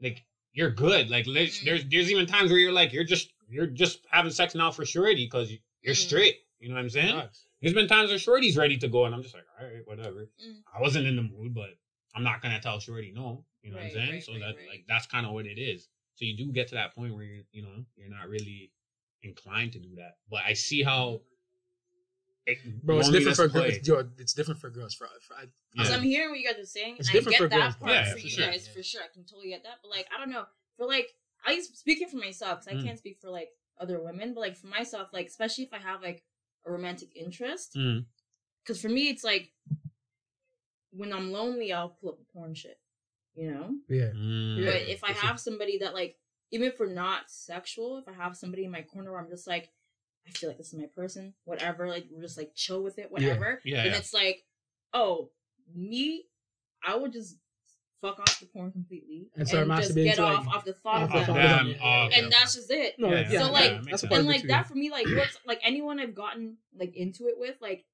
like 0.00 0.24
you're 0.52 0.70
good. 0.70 1.10
Like 1.10 1.26
there's 1.26 1.60
Mm. 1.60 1.64
there's, 1.64 1.84
there's 1.90 2.10
even 2.12 2.26
times 2.26 2.50
where 2.50 2.60
you're 2.60 2.72
like 2.72 2.92
you're 2.92 3.04
just 3.04 3.32
you're 3.48 3.66
just 3.66 4.00
having 4.10 4.30
sex 4.30 4.54
now 4.54 4.70
for 4.70 4.84
surety 4.84 5.24
because 5.24 5.50
you're 5.82 5.94
Mm. 5.94 5.96
straight. 5.96 6.36
You 6.60 6.68
know 6.68 6.74
what 6.74 6.80
I'm 6.82 6.90
saying? 6.90 7.14
Facts. 7.14 7.46
There's 7.60 7.74
been 7.74 7.88
times 7.88 8.10
where 8.10 8.18
Shorty's 8.18 8.56
ready 8.56 8.76
to 8.78 8.88
go, 8.88 9.04
and 9.04 9.14
I'm 9.14 9.22
just 9.22 9.34
like, 9.34 9.44
all 9.60 9.66
right, 9.66 9.86
whatever. 9.86 10.28
Mm. 10.44 10.62
I 10.76 10.80
wasn't 10.80 11.06
in 11.06 11.16
the 11.16 11.22
mood, 11.22 11.54
but 11.54 11.70
I'm 12.14 12.22
not 12.24 12.42
gonna 12.42 12.60
tell 12.60 12.78
Shorty 12.80 13.12
no. 13.14 13.44
You 13.62 13.70
know 13.70 13.76
what 13.78 13.86
I'm 13.86 13.90
saying? 13.92 14.10
right, 14.12 14.22
so 14.22 14.32
right, 14.32 14.40
that 14.40 14.56
right. 14.56 14.68
like 14.68 14.84
that's 14.88 15.06
kind 15.06 15.26
of 15.26 15.32
what 15.32 15.46
it 15.46 15.58
is. 15.58 15.88
So 16.14 16.24
you 16.24 16.36
do 16.36 16.52
get 16.52 16.68
to 16.68 16.74
that 16.76 16.94
point 16.94 17.14
where 17.14 17.24
you 17.24 17.44
you 17.52 17.62
know 17.62 17.84
you're 17.96 18.08
not 18.10 18.28
really 18.28 18.70
inclined 19.22 19.72
to 19.72 19.78
do 19.78 19.94
that. 19.96 20.16
But 20.30 20.42
I 20.46 20.52
see 20.54 20.82
how. 20.82 21.20
It, 22.46 22.58
Bro, 22.82 23.00
it's 23.00 23.10
different 23.10 23.36
for 23.36 23.48
girls. 23.48 23.86
Yo, 23.86 24.08
it's 24.16 24.32
different 24.32 24.58
for 24.58 24.70
girls. 24.70 24.94
For, 24.94 25.06
for 25.20 25.34
I, 25.34 25.44
Yeah. 25.74 25.84
So 25.84 25.94
I'm 25.94 26.02
hearing 26.02 26.30
what 26.30 26.38
you 26.40 26.46
guys 26.48 26.58
are 26.58 26.64
saying. 26.64 26.96
It's 26.98 27.10
I 27.10 27.12
different 27.12 27.32
get 27.38 27.42
for 27.42 27.48
that 27.48 27.60
girls. 27.60 27.76
part 27.76 27.92
Yeah, 27.92 28.04
for 28.06 28.10
for 28.12 28.18
you 28.24 28.30
sure. 28.30 28.46
guys 28.46 28.66
for 28.68 28.82
sure. 28.82 29.02
I 29.02 29.08
can 29.12 29.24
totally 29.24 29.50
get 29.50 29.64
that. 29.64 29.80
But 29.82 29.90
like, 29.90 30.06
I 30.14 30.18
don't 30.18 30.30
know. 30.30 30.44
For 30.78 30.86
like, 30.86 31.08
at 31.46 31.54
least 31.54 31.76
speaking 31.76 32.08
for 32.08 32.16
myself, 32.16 32.60
because 32.60 32.68
I 32.78 32.80
Mm. 32.80 32.84
can't 32.86 32.98
speak 32.98 33.18
for 33.20 33.30
like 33.30 33.50
other 33.80 34.00
women. 34.02 34.34
But 34.34 34.40
like 34.40 34.56
for 34.56 34.66
myself, 34.66 35.08
like 35.12 35.26
especially 35.26 35.64
if 35.64 35.72
I 35.72 35.78
have 35.78 36.02
like 36.02 36.24
a 36.66 36.70
romantic 36.72 37.14
interest. 37.16 37.74
Mm. 37.74 38.06
Because 38.64 38.80
for 38.80 38.88
me, 38.88 39.08
it's 39.08 39.24
like 39.24 39.52
when 40.90 41.12
I'm 41.12 41.32
lonely, 41.32 41.72
I'll 41.72 41.90
pull 41.90 42.10
up 42.10 42.18
a 42.20 42.32
porn 42.32 42.54
shit, 42.54 42.78
you 43.34 43.50
know. 43.50 43.74
Yeah. 43.88 44.10
Mm. 44.14 44.64
But 44.64 44.88
if 44.88 45.04
I 45.04 45.12
have 45.12 45.38
somebody 45.40 45.78
that 45.78 45.94
like, 45.94 46.16
even 46.50 46.66
if 46.68 46.78
we're 46.80 46.92
not 46.92 47.30
sexual, 47.30 47.98
if 47.98 48.08
I 48.08 48.12
have 48.12 48.36
somebody 48.36 48.64
in 48.64 48.70
my 48.70 48.82
corner 48.82 49.12
where 49.12 49.20
I'm 49.20 49.28
just 49.30 49.46
like, 49.46 49.70
I 50.26 50.30
feel 50.30 50.48
like 50.50 50.58
this 50.58 50.72
is 50.72 50.78
my 50.78 50.86
person, 50.86 51.34
whatever, 51.44 51.88
like 51.88 52.06
we're 52.10 52.22
just 52.22 52.36
like 52.38 52.54
chill 52.54 52.82
with 52.82 52.98
it, 52.98 53.10
whatever. 53.10 53.60
Yeah, 53.64 53.82
And 53.82 53.92
yeah. 53.92 53.96
it's 53.98 54.12
like, 54.12 54.44
oh, 54.92 55.30
me, 55.74 56.24
I 56.86 56.96
would 56.96 57.12
just 57.12 57.36
fuck 58.00 58.18
off 58.20 58.38
the 58.40 58.46
porn 58.46 58.70
completely 58.72 59.28
And 59.36 59.46
start 59.48 59.66
just 59.68 59.92
masturbating 59.92 60.04
get 60.04 60.16
to, 60.16 60.22
off 60.22 60.46
like, 60.46 60.56
off 60.56 60.64
the 60.64 60.72
thought 60.72 61.02
off 61.02 61.14
of 61.28 61.34
that. 61.34 61.58
Them. 61.58 61.68
them. 61.68 61.76
Oh, 61.82 61.86
and 61.86 62.12
okay. 62.12 62.28
that's 62.30 62.54
just 62.54 62.70
it. 62.70 62.94
No, 62.98 63.08
Yeah, 63.10 63.20
yeah, 63.20 63.28
yeah, 63.30 63.40
So, 63.46 63.52
like- 63.52 63.70
yeah, 63.70 63.80
that's 63.84 63.86
a 63.86 63.98
sense. 63.98 64.08
part 64.08 64.18
and 64.20 64.28
like 64.28 64.42
too, 64.42 64.48
that 64.48 64.68
for 64.68 64.74
me, 64.74 64.90
like 64.90 65.06
what's 65.06 65.38
like 65.46 65.60
anyone 65.64 65.98
I've 66.00 66.14
gotten 66.14 66.56
like 66.78 66.94
into 66.96 67.26
it 67.26 67.34
with, 67.38 67.56
like 67.60 67.84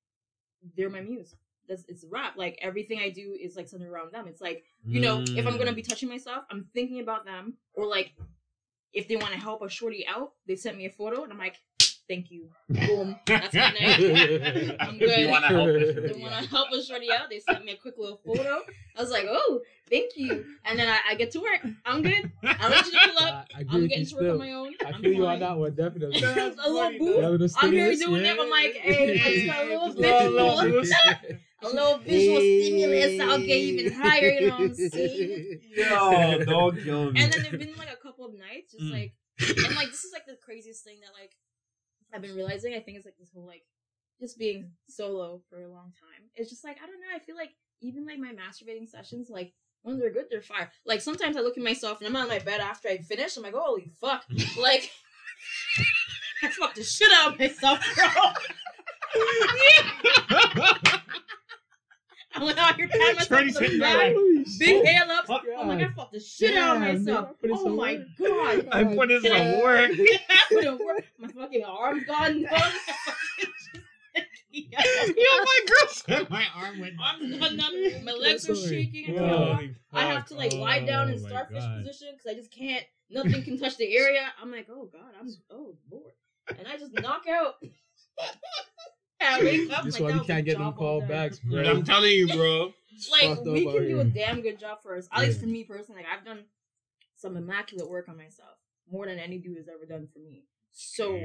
they're 0.77 0.91
my 0.91 1.01
muse. 1.01 1.35
That's 1.69 1.85
it's 1.89 2.05
a 2.05 2.09
rap. 2.09 2.35
Like 2.37 2.59
everything 2.61 2.99
I 3.01 3.09
do 3.11 3.35
is 3.41 3.57
like 3.57 3.69
centered 3.69 3.89
around 3.91 4.13
them. 4.13 4.27
It's 4.29 4.41
like 4.41 4.65
you 4.87 5.01
know, 5.01 5.23
if 5.27 5.47
I'm 5.47 5.57
gonna 5.57 5.73
be 5.73 5.83
Mm. 5.83 5.89
touching 5.89 6.09
myself, 6.11 6.45
I'm 6.51 6.67
thinking 6.75 7.01
about 7.01 7.25
them. 7.25 7.55
Or 7.73 7.87
like 7.87 8.13
if 8.93 9.09
they 9.09 9.17
want 9.17 9.33
to 9.33 9.39
help 9.41 9.63
a 9.63 9.69
shorty 9.69 10.07
out, 10.07 10.33
they 10.47 10.57
sent 10.57 10.77
me 10.77 10.85
a 10.87 10.91
photo 10.91 11.25
and 11.25 11.33
I'm 11.33 11.39
like, 11.39 11.57
thank 12.09 12.31
you. 12.31 12.49
Boom. 12.69 13.17
That's 13.27 13.55
my 13.55 13.71
night. 13.71 14.77
I'm 14.81 14.95
If 14.95 15.01
good. 15.01 15.19
you 15.21 15.29
wanna 15.29 15.47
help 15.49 15.67
They 15.67 15.93
They 16.13 16.21
want 16.21 16.35
to 16.45 16.49
help 16.51 16.73
a 16.73 16.83
shorty 16.83 17.11
out. 17.13 17.29
They 17.31 17.41
sent 17.41 17.65
me 17.65 17.73
a 17.73 17.77
quick 17.77 17.95
little 17.99 18.21
photo. 18.25 18.61
I 18.97 19.01
was 19.01 19.11
like, 19.11 19.27
oh, 19.29 19.61
thank 19.91 20.13
you. 20.17 20.45
And 20.65 20.79
then 20.79 20.89
I, 20.89 20.99
I 21.11 21.15
get 21.15 21.31
to 21.33 21.41
work. 21.41 21.61
I'm 21.85 22.03
good. 22.03 22.31
I 22.43 22.55
don't 22.55 22.71
need 22.71 22.87
you 22.87 22.93
to 22.93 23.13
pull 23.17 23.27
up. 23.27 23.47
I, 23.55 23.61
I 23.61 23.65
I'm 23.71 23.87
getting 23.89 24.07
to 24.07 24.15
work 24.17 24.33
on 24.33 24.39
my 24.39 24.53
own. 24.53 24.75
I 24.85 24.89
I'm 24.91 25.03
feel 25.03 25.13
you 25.13 25.27
on 25.27 25.41
that 25.41 25.57
one, 25.59 25.75
definitely. 25.75 26.23
a 26.23 26.27
little 26.35 26.55
funny, 26.85 26.99
boost. 27.39 27.57
I'm 27.63 27.73
here 27.73 27.95
doing 27.97 28.25
yeah. 28.25 28.33
it. 28.33 28.39
I'm 28.41 28.51
like, 28.51 28.73
hey, 28.75 29.21
I 29.21 29.33
just 29.35 29.47
got 29.47 29.65
a 29.65 29.69
little 29.69 29.89
Little 29.95 30.63
visual, 30.63 30.85
a 31.63 31.69
little 31.69 31.99
visual 31.99 32.39
stimulus. 32.41 33.21
I'll 33.21 33.39
get 33.39 33.49
even 33.57 33.93
higher. 33.93 34.29
You 34.31 34.49
know 34.49 34.55
what 34.55 34.63
I'm 34.63 34.75
saying? 34.75 35.61
Yo, 35.77 36.45
don't 36.45 36.77
kill 36.83 37.13
me. 37.13 37.23
And 37.23 37.33
then 37.33 37.43
there've 37.43 37.59
been 37.59 37.75
like 37.79 37.93
a 37.93 37.97
couple 37.97 38.27
of 38.27 38.35
nights, 38.35 38.73
just 38.73 38.85
Mm. 38.85 38.93
like, 38.93 39.13
and 39.41 39.77
like 39.77 39.89
this 39.91 40.05
is 40.05 40.13
like 40.13 40.27
the 40.27 40.37
craziest 40.45 40.85
thing 40.85 40.99
that 41.01 41.13
like 41.21 41.33
I've 42.15 42.23
been 42.23 42.37
realizing. 42.37 42.75
I 42.75 42.81
think 42.81 42.97
it's 42.97 43.07
like 43.07 43.19
this 43.19 43.31
whole 43.35 43.47
like 43.47 43.63
just 44.21 44.39
being 44.39 44.71
solo 44.89 45.43
for 45.51 45.63
a 45.63 45.69
long 45.69 45.93
time. 46.01 46.31
It's 46.35 46.51
just 46.51 46.65
like 46.65 46.79
I 46.83 46.87
don't 46.87 47.01
know. 47.01 47.15
I 47.15 47.19
feel 47.19 47.37
like 47.37 47.51
even 47.81 48.07
like 48.07 48.19
my 48.19 48.33
masturbating 48.33 48.89
sessions, 48.89 49.29
like 49.29 49.53
when 49.83 49.99
they're 49.99 50.13
good, 50.13 50.27
they're 50.31 50.41
fire. 50.41 50.71
Like 50.87 51.01
sometimes 51.01 51.37
I 51.37 51.41
look 51.41 51.59
at 51.59 51.63
myself 51.63 52.01
and 52.01 52.09
I'm 52.09 52.17
on 52.17 52.29
my 52.29 52.39
bed 52.39 52.61
after 52.61 52.89
I 52.89 52.99
finish. 52.99 53.37
I'm 53.37 53.43
like, 53.43 53.55
holy 53.55 53.91
fuck! 54.01 54.25
like 54.59 54.91
I 56.43 56.49
fucked 56.49 56.77
the 56.77 56.85
shit 56.85 57.11
out 57.13 57.33
of 57.33 57.39
myself, 57.39 57.81
bro. 57.95 58.07
I 62.37 62.43
went 62.45 62.59
out 62.59 62.77
here 62.77 62.89
patting 62.89 63.15
myself 63.17 63.29
the 63.29 63.79
back, 63.79 63.79
there 63.81 63.99
like, 63.99 64.15
Holy 64.15 64.37
big 64.39 64.47
shit. 64.59 64.87
hair 64.87 65.03
up. 65.11 65.25
Oh 65.29 65.35
fuck 65.35 65.43
I'm 65.59 65.69
like, 65.69 65.83
I 65.83 65.93
fucked 65.93 66.13
the 66.13 66.21
shit 66.21 66.57
out 66.57 66.77
of 66.77 66.83
myself. 66.83 67.29
Oh 67.43 67.45
I 67.45 67.47
put 67.47 67.51
in 67.51 67.57
Oh 67.57 67.69
my 67.77 67.95
work. 67.95 68.07
god. 68.19 68.69
I 68.73 68.85
put 68.85 69.11
in 69.11 69.23
some 69.23 69.63
work. 69.63 69.91
I 69.93 70.43
put 70.51 70.65
in 70.65 70.79
work. 70.85 71.05
My 71.19 71.29
fucking 71.29 71.65
arm's 71.65 72.05
gone 72.05 72.43
numb. 72.51 72.73
Yo, 74.51 74.63
my 74.71 75.61
girl 75.67 75.89
said 75.89 76.31
my 76.31 76.45
arm 76.57 76.79
went. 76.81 76.95
Arm's 77.03 77.39
gone 77.39 77.57
numb. 77.57 78.05
My 78.05 78.13
legs 78.13 78.49
are 78.49 78.55
shaking. 78.55 79.05
I 79.17 79.19
can't 79.19 79.41
walk. 79.41 79.59
Holy 79.61 79.75
I 79.93 80.05
have 80.07 80.27
to 80.27 80.35
like 80.35 80.53
lie 80.55 80.81
down 80.85 81.09
in 81.11 81.15
Oh, 81.25 81.27
starfish 81.29 81.59
God. 81.59 81.79
position 81.85 82.09
because 82.13 82.31
I 82.31 82.35
just 82.35 82.53
can't. 82.53 82.85
Nothing 83.11 83.43
can 83.43 83.59
touch 83.59 83.77
the 83.77 83.97
area. 83.97 84.21
I'm 84.41 84.51
like, 84.51 84.67
oh 84.71 84.89
god, 84.93 85.13
I'm 85.21 85.29
oh 85.51 85.75
lord, 85.91 86.13
and 86.59 86.67
I 86.67 86.77
just 86.79 86.93
knock 87.01 87.23
out. 87.29 87.55
I 89.27 89.43
wake 89.45 89.71
up. 89.71 89.85
That's 89.85 89.95
like, 89.95 90.03
why 90.03 90.13
that 90.13 90.21
we 90.21 90.27
can't 90.27 90.45
get 90.45 90.53
them 90.55 90.63
job 90.63 90.79
well 90.79 90.89
call 90.89 91.01
done. 91.01 91.09
backs, 91.09 91.39
Dude, 91.39 91.51
bro. 91.53 91.63
I'm 91.71 91.85
telling 91.85 92.11
you, 92.11 92.29
bro. 92.29 92.73
Like 93.11 93.45
we 93.45 93.65
can 93.65 93.77
out 93.77 93.87
do 93.89 94.01
a 94.01 94.05
damn 94.05 94.41
good 94.41 94.59
job 94.61 94.79
for 94.81 94.97
us. 94.97 95.09
At 95.13 95.23
least 95.23 95.41
for 95.41 95.47
me 95.47 95.65
personally, 95.65 96.03
like 96.03 96.11
I've 96.17 96.25
done 96.25 96.45
some 97.17 97.37
immaculate 97.37 97.91
work 97.91 98.09
on 98.09 98.17
myself 98.17 98.57
more 98.91 99.07
than 99.07 99.19
any 99.19 99.39
dude 99.39 99.57
has 99.57 99.67
ever 99.69 99.85
done 99.85 100.07
for 100.13 100.21
me. 100.21 100.45
So 100.71 101.19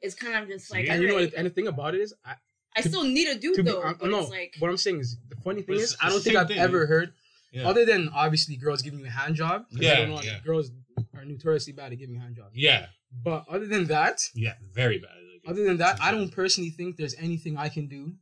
it's 0.00 0.14
kind 0.14 0.34
of 0.36 0.48
just 0.48 0.70
like, 0.70 0.88
And 0.88 1.02
you 1.02 1.08
know, 1.08 1.14
alright. 1.14 1.32
and 1.36 1.46
the 1.46 1.50
thing 1.50 1.66
about 1.66 1.94
it 1.96 2.00
is, 2.00 2.14
I, 2.24 2.34
I 2.76 2.80
still 2.82 3.02
need 3.02 3.26
a 3.28 3.34
dude 3.34 3.56
to 3.56 3.62
be, 3.64 3.70
though. 3.70 3.82
I, 3.82 3.94
but 3.94 4.08
no, 4.10 4.20
it's 4.20 4.30
like 4.30 4.54
what 4.60 4.70
I'm 4.70 4.76
saying 4.76 5.00
is, 5.00 5.16
the 5.28 5.36
funny 5.42 5.62
thing 5.62 5.76
is, 5.76 5.96
I 6.00 6.10
don't 6.10 6.22
think 6.22 6.36
I've 6.36 6.46
thing. 6.48 6.58
ever 6.58 6.86
heard, 6.86 7.12
Yeah. 7.52 7.68
other 7.68 7.84
than 7.84 8.08
obviously 8.14 8.56
girls 8.56 8.82
giving 8.82 9.00
you 9.00 9.06
a 9.06 9.10
hand 9.10 9.34
job. 9.34 9.64
'cause 9.70 9.80
I 9.80 9.82
Yeah, 9.84 9.96
don't 9.96 10.10
know, 10.14 10.22
yeah. 10.22 10.38
Girls 10.44 10.70
are 11.16 11.24
notoriously 11.24 11.72
bad 11.72 11.90
at 11.92 11.98
giving 11.98 12.14
hand 12.20 12.36
jobs. 12.36 12.54
yeah, 12.54 12.86
But 13.24 13.46
other 13.48 13.66
than 13.66 13.86
that, 13.86 14.20
yeah, 14.34 14.54
very 14.72 14.98
bad. 14.98 15.10
Other 15.46 15.64
than 15.64 15.78
that, 15.78 15.98
I 16.00 16.10
don't 16.10 16.30
personally 16.30 16.70
think 16.70 16.96
there's 16.96 17.14
anything 17.18 17.56
I 17.56 17.68
can 17.68 17.86
do 17.86 18.14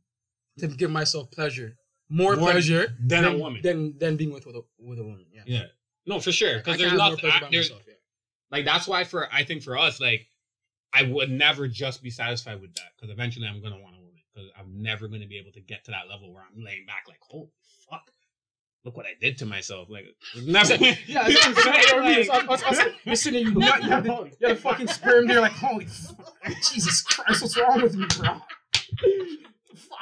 to 0.59 0.67
give 0.67 0.91
myself 0.91 1.31
pleasure, 1.31 1.75
more, 2.09 2.35
More 2.35 2.51
pleasure 2.51 2.95
than 2.99 3.25
a 3.25 3.37
woman. 3.37 3.61
than 3.61 3.97
than 3.97 4.15
being 4.15 4.31
with 4.31 4.45
with 4.45 4.55
a, 4.55 4.63
with 4.79 4.99
a 4.99 5.03
woman. 5.03 5.25
Yeah, 5.31 5.41
Yeah, 5.45 5.63
no, 6.05 6.19
for 6.19 6.31
sure. 6.31 6.57
Because 6.57 6.77
there's 6.77 6.93
nothing. 6.93 7.29
I, 7.29 7.47
there's, 7.51 7.69
myself. 7.69 7.81
Yeah. 7.87 7.93
like 8.51 8.65
that's 8.65 8.87
why 8.87 9.03
for 9.03 9.27
I 9.33 9.43
think 9.43 9.63
for 9.63 9.77
us, 9.77 9.99
like 9.99 10.27
I 10.93 11.03
would 11.03 11.29
never 11.29 11.67
just 11.67 12.01
be 12.01 12.09
satisfied 12.09 12.61
with 12.61 12.73
that 12.75 12.91
because 12.95 13.11
eventually 13.11 13.47
I'm 13.47 13.61
gonna 13.61 13.79
want 13.79 13.95
a 13.95 13.99
woman 13.99 14.21
because 14.33 14.49
I'm 14.57 14.81
never 14.81 15.07
gonna 15.07 15.27
be 15.27 15.37
able 15.37 15.51
to 15.53 15.61
get 15.61 15.83
to 15.85 15.91
that 15.91 16.07
level 16.09 16.33
where 16.33 16.43
I'm 16.43 16.63
laying 16.63 16.85
back 16.85 17.05
like, 17.07 17.19
holy 17.21 17.49
fuck, 17.89 18.11
look 18.85 18.95
what 18.95 19.05
I 19.05 19.15
did 19.19 19.37
to 19.39 19.45
myself. 19.45 19.89
Like. 19.89 20.05
Yeah, 20.35 20.63
that's 20.63 20.69
what 20.69 20.79
I'm 20.79 21.55
saying. 21.55 21.75
You 21.81 21.91
know 21.91 21.97
what 21.97 22.05
I 22.05 22.07
mean? 22.09 22.19
It's 22.19 22.29
us- 22.29 22.63
us- 22.63 22.63
us- 22.79 22.87
You're 23.03 23.15
sitting 23.15 23.43
there, 23.43 23.53
you 23.53 23.59
you 23.83 23.89
have 23.89 24.03
the, 24.03 24.09
you 24.39 24.47
have 24.47 24.55
the 24.57 24.61
fucking 24.61 24.87
sperm 24.87 25.27
there, 25.27 25.41
like, 25.41 25.51
holy 25.53 25.85
fuck, 25.85 26.35
Jesus 26.71 27.01
Christ, 27.01 27.41
what's 27.41 27.57
wrong 27.57 27.81
with 27.81 27.95
me, 27.95 28.05
bro? 28.17 28.41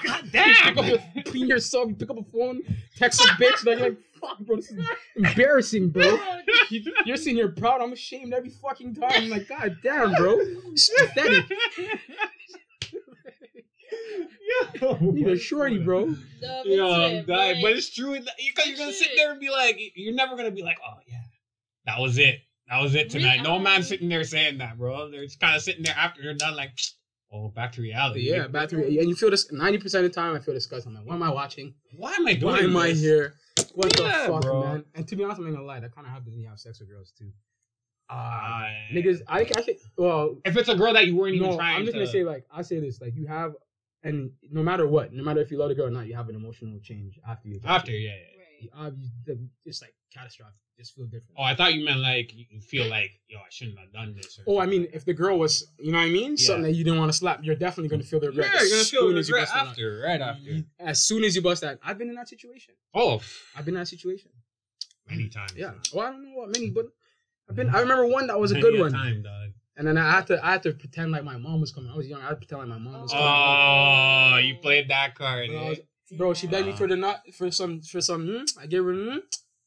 God 0.06 0.24
You 0.26 0.30
damn. 0.32 0.56
pick 0.76 0.78
up 0.78 0.86
your, 1.16 1.24
clean 1.24 1.48
yourself, 1.48 1.88
you 1.90 1.96
pick 1.96 2.10
up 2.10 2.18
a 2.20 2.24
phone, 2.24 2.62
text 2.98 3.22
a 3.22 3.28
bitch, 3.42 3.66
like, 3.66 3.80
like, 3.80 3.98
fuck, 4.20 4.38
bro, 4.40 4.58
this 4.58 4.70
is 4.72 4.86
embarrassing, 5.16 5.90
bro. 5.90 6.20
You, 6.70 6.94
you're 7.06 7.16
sitting 7.18 7.36
here 7.36 7.50
proud, 7.50 7.82
I'm 7.82 7.94
ashamed 7.94 8.34
every 8.34 8.50
fucking 8.50 8.96
time. 8.96 9.12
I'm 9.14 9.30
like, 9.30 9.48
god 9.48 9.78
damn, 9.84 10.14
bro. 10.14 10.38
It's 10.40 10.90
pathetic. 11.00 11.46
Yo, 14.82 14.98
Need 15.02 15.28
a 15.28 15.38
shorty, 15.38 15.80
bro. 15.80 16.06
No, 16.06 16.16
but 16.42 16.66
Yo, 16.68 16.92
I'm 16.92 17.26
dying. 17.26 17.56
like- 17.56 17.62
But 17.64 17.72
it's 17.74 17.90
true. 17.94 18.14
Because 18.14 18.68
you're 18.68 18.78
gonna 18.78 18.94
sit 18.94 19.10
there 19.16 19.32
and 19.32 19.40
be 19.40 19.50
like, 19.50 19.80
you're 19.96 20.14
never 20.14 20.36
gonna 20.36 20.52
be 20.52 20.64
like, 20.64 20.78
oh 20.86 20.98
yeah, 21.08 21.18
that 21.86 22.00
was 22.00 22.18
it. 22.18 22.40
That 22.70 22.82
was 22.82 22.96
it 22.96 23.10
tonight. 23.10 23.38
No 23.38 23.50
Reality. 23.58 23.64
man 23.64 23.84
sitting 23.84 24.10
there 24.10 24.24
saying 24.24 24.58
that, 24.60 24.78
bro. 24.78 25.10
They're 25.10 25.24
just 25.26 25.40
kind 25.40 25.56
of 25.56 25.62
sitting 25.62 25.84
there 25.84 25.96
after 25.98 26.22
they're 26.22 26.34
done, 26.34 26.56
like, 26.56 26.72
oh, 27.32 27.50
back 27.50 27.74
to 27.74 27.82
reality. 27.82 28.22
Yeah, 28.30 28.48
battery, 28.48 28.98
and 29.00 29.10
you 29.10 29.16
feel 29.16 29.30
this 29.30 29.52
90% 29.52 29.84
of 29.86 29.92
the 30.04 30.10
time. 30.10 30.36
I 30.36 30.40
feel 30.40 30.54
disgusted. 30.54 30.90
I'm 30.90 30.96
like, 30.96 31.06
what 31.06 31.16
am 31.16 31.24
I 31.24 31.30
watching? 31.32 31.74
Why 31.96 32.14
am 32.14 32.26
I 32.28 32.34
doing 32.36 32.54
this? 32.56 32.64
Why 32.64 32.70
am 32.70 32.78
I 32.78 32.90
here? 32.92 33.34
What 33.76 34.00
Yeah, 34.00 34.28
the 34.28 34.34
fuck, 34.34 34.42
bro. 34.44 34.62
man? 34.64 34.86
And 34.96 35.08
to 35.08 35.16
be 35.16 35.24
honest, 35.24 35.40
I'm 35.40 35.46
not 35.46 35.54
gonna 35.54 35.66
lie, 35.66 35.80
that 35.80 35.94
kind 35.94 36.08
of 36.08 36.14
happens 36.14 36.32
when 36.32 36.42
you 36.42 36.48
have 36.48 36.60
sex 36.60 36.80
with 36.80 36.90
girls 36.90 37.12
too. 37.18 37.32
Uh, 38.10 38.14
I- 38.14 38.90
niggas, 38.94 39.22
I, 39.28 39.42
I 39.42 39.62
think, 39.62 39.80
well, 39.98 40.38
If 40.46 40.56
it's 40.58 40.70
a 40.70 40.76
girl 40.76 40.94
that 40.94 41.06
you 41.08 41.16
weren't 41.16 41.36
even 41.36 41.50
no, 41.52 41.56
trying 41.58 41.78
I'm 41.78 41.82
just 41.86 41.94
to, 41.94 42.00
gonna 42.00 42.12
say 42.12 42.24
like 42.24 42.46
I 42.52 42.62
say 42.62 42.80
this, 42.80 43.00
like 43.02 43.16
you 43.16 43.28
have, 43.28 43.54
and 44.04 44.32
no 44.52 44.62
matter 44.64 44.88
what, 44.88 45.14
no 45.14 45.24
matter 45.24 45.42
if 45.42 45.50
you 45.52 45.58
love 45.58 45.70
the 45.70 45.76
girl 45.76 45.88
or 45.88 45.92
not, 45.92 46.08
you 46.08 46.16
have 46.16 46.30
an 46.30 46.36
emotional 46.36 46.80
change 46.82 47.20
after 47.28 47.48
you. 47.50 47.60
after, 47.64 47.92
yeah, 47.92 48.12
yeah. 48.12 48.78
Right. 48.82 48.88
uh, 48.88 48.92
you, 49.00 49.10
the- 49.26 49.48
it's 49.66 49.82
like 49.82 49.94
catastrophic. 50.14 50.56
Just 50.78 50.96
feel 50.96 51.06
different. 51.06 51.36
Oh, 51.38 51.44
I 51.44 51.54
thought 51.56 51.76
you 51.76 51.86
meant 51.86 52.00
like 52.00 52.34
you 52.34 52.60
feel 52.60 52.88
like, 52.88 53.12
yo, 53.28 53.38
I 53.38 53.42
shouldn't 53.52 53.78
have 53.78 53.94
done 53.94 54.16
this. 54.16 54.40
Or 54.40 54.56
Oh, 54.56 54.60
I 54.60 54.66
mean, 54.66 54.82
something. 54.82 54.96
if 54.96 55.06
the 55.06 55.14
girl 55.14 55.38
was, 55.38 55.68
you 55.80 55.92
know 55.92 56.00
what 56.00 56.06
I 56.06 56.10
mean, 56.10 56.36
something 56.36 56.64
that 56.64 56.72
you 56.74 56.84
didn't 56.84 56.98
want 56.98 57.12
to 57.12 57.18
slap, 57.18 57.42
you're 57.44 57.54
definitely 57.56 57.90
gonna 57.90 58.02
feel 58.04 58.20
the 58.20 58.28
regret. 58.30 58.50
yeah, 58.54 58.62
you're 58.62 58.70
gonna 58.70 58.84
feel 58.84 59.02
soon 59.02 59.18
as 59.18 59.30
you 59.30 59.36
regret 59.36 59.50
bust 59.50 59.54
that 59.54 59.64
nut. 59.66 59.72
after, 59.72 60.02
right 60.04 60.22
after. 60.22 60.42
You- 60.42 60.66
As 60.80 61.04
soon 61.04 61.24
as 61.24 61.36
you 61.36 61.44
bust 61.44 61.62
that, 61.62 61.78
I've 61.84 62.00
been 62.00 62.10
in 62.10 62.16
that 62.16 62.28
situation. 62.28 62.74
Oh, 62.96 63.22
I've 63.56 63.66
been 63.66 63.76
in 63.76 63.82
that 63.82 63.88
situation. 63.88 64.32
many 65.08 65.30
times. 65.30 65.54
Yeah. 65.56 65.68
man. 65.68 65.80
Well, 65.94 66.08
I 66.08 66.10
don't 66.12 66.24
know 66.24 66.38
what 66.38 66.50
many, 66.50 66.72
but 66.72 66.86
I've 67.50 67.56
been. 67.56 67.70
I 67.70 67.80
remember 67.82 68.08
one 68.08 68.26
that 68.28 68.40
was 68.40 68.52
a 68.52 68.56
Many 68.60 68.72
good 68.72 68.80
one. 68.80 68.92
Time, 68.94 69.22
dog. 69.22 69.43
And 69.76 69.88
then 69.88 69.98
I 69.98 70.12
had 70.12 70.28
to, 70.28 70.46
I 70.46 70.52
had 70.52 70.64
to 70.64 70.74
pretend 70.74 71.12
like 71.12 71.24
my 71.24 71.38
mom 71.38 71.62
was 71.62 71.72
coming. 71.72 71.92
I 71.92 71.96
was 71.98 72.08
young. 72.08 72.22
I 72.22 72.26
had 72.26 72.30
to 72.30 72.36
pretend 72.36 72.60
like 72.62 72.70
my 72.70 72.78
mom 72.78 73.02
was 73.02 73.12
coming. 73.12 73.26
Oh, 73.28 74.38
you 74.38 74.56
played 74.62 74.90
that 74.90 75.16
card. 75.16 75.50
When 75.50 75.58
I 75.58 75.62
eh? 75.66 75.70
was- 75.70 75.80
bro, 76.18 76.34
she 76.34 76.48
begged 76.48 76.68
me 76.68 76.74
for 76.74 76.88
the 76.88 76.96
nut 76.96 77.22
for 77.34 77.50
some 77.50 77.82
for 77.82 78.02
some. 78.02 78.28
Mm, 78.28 78.58
I 78.60 78.68
gave 78.68 78.84
her. 78.84 78.94
Mm, 78.94 79.20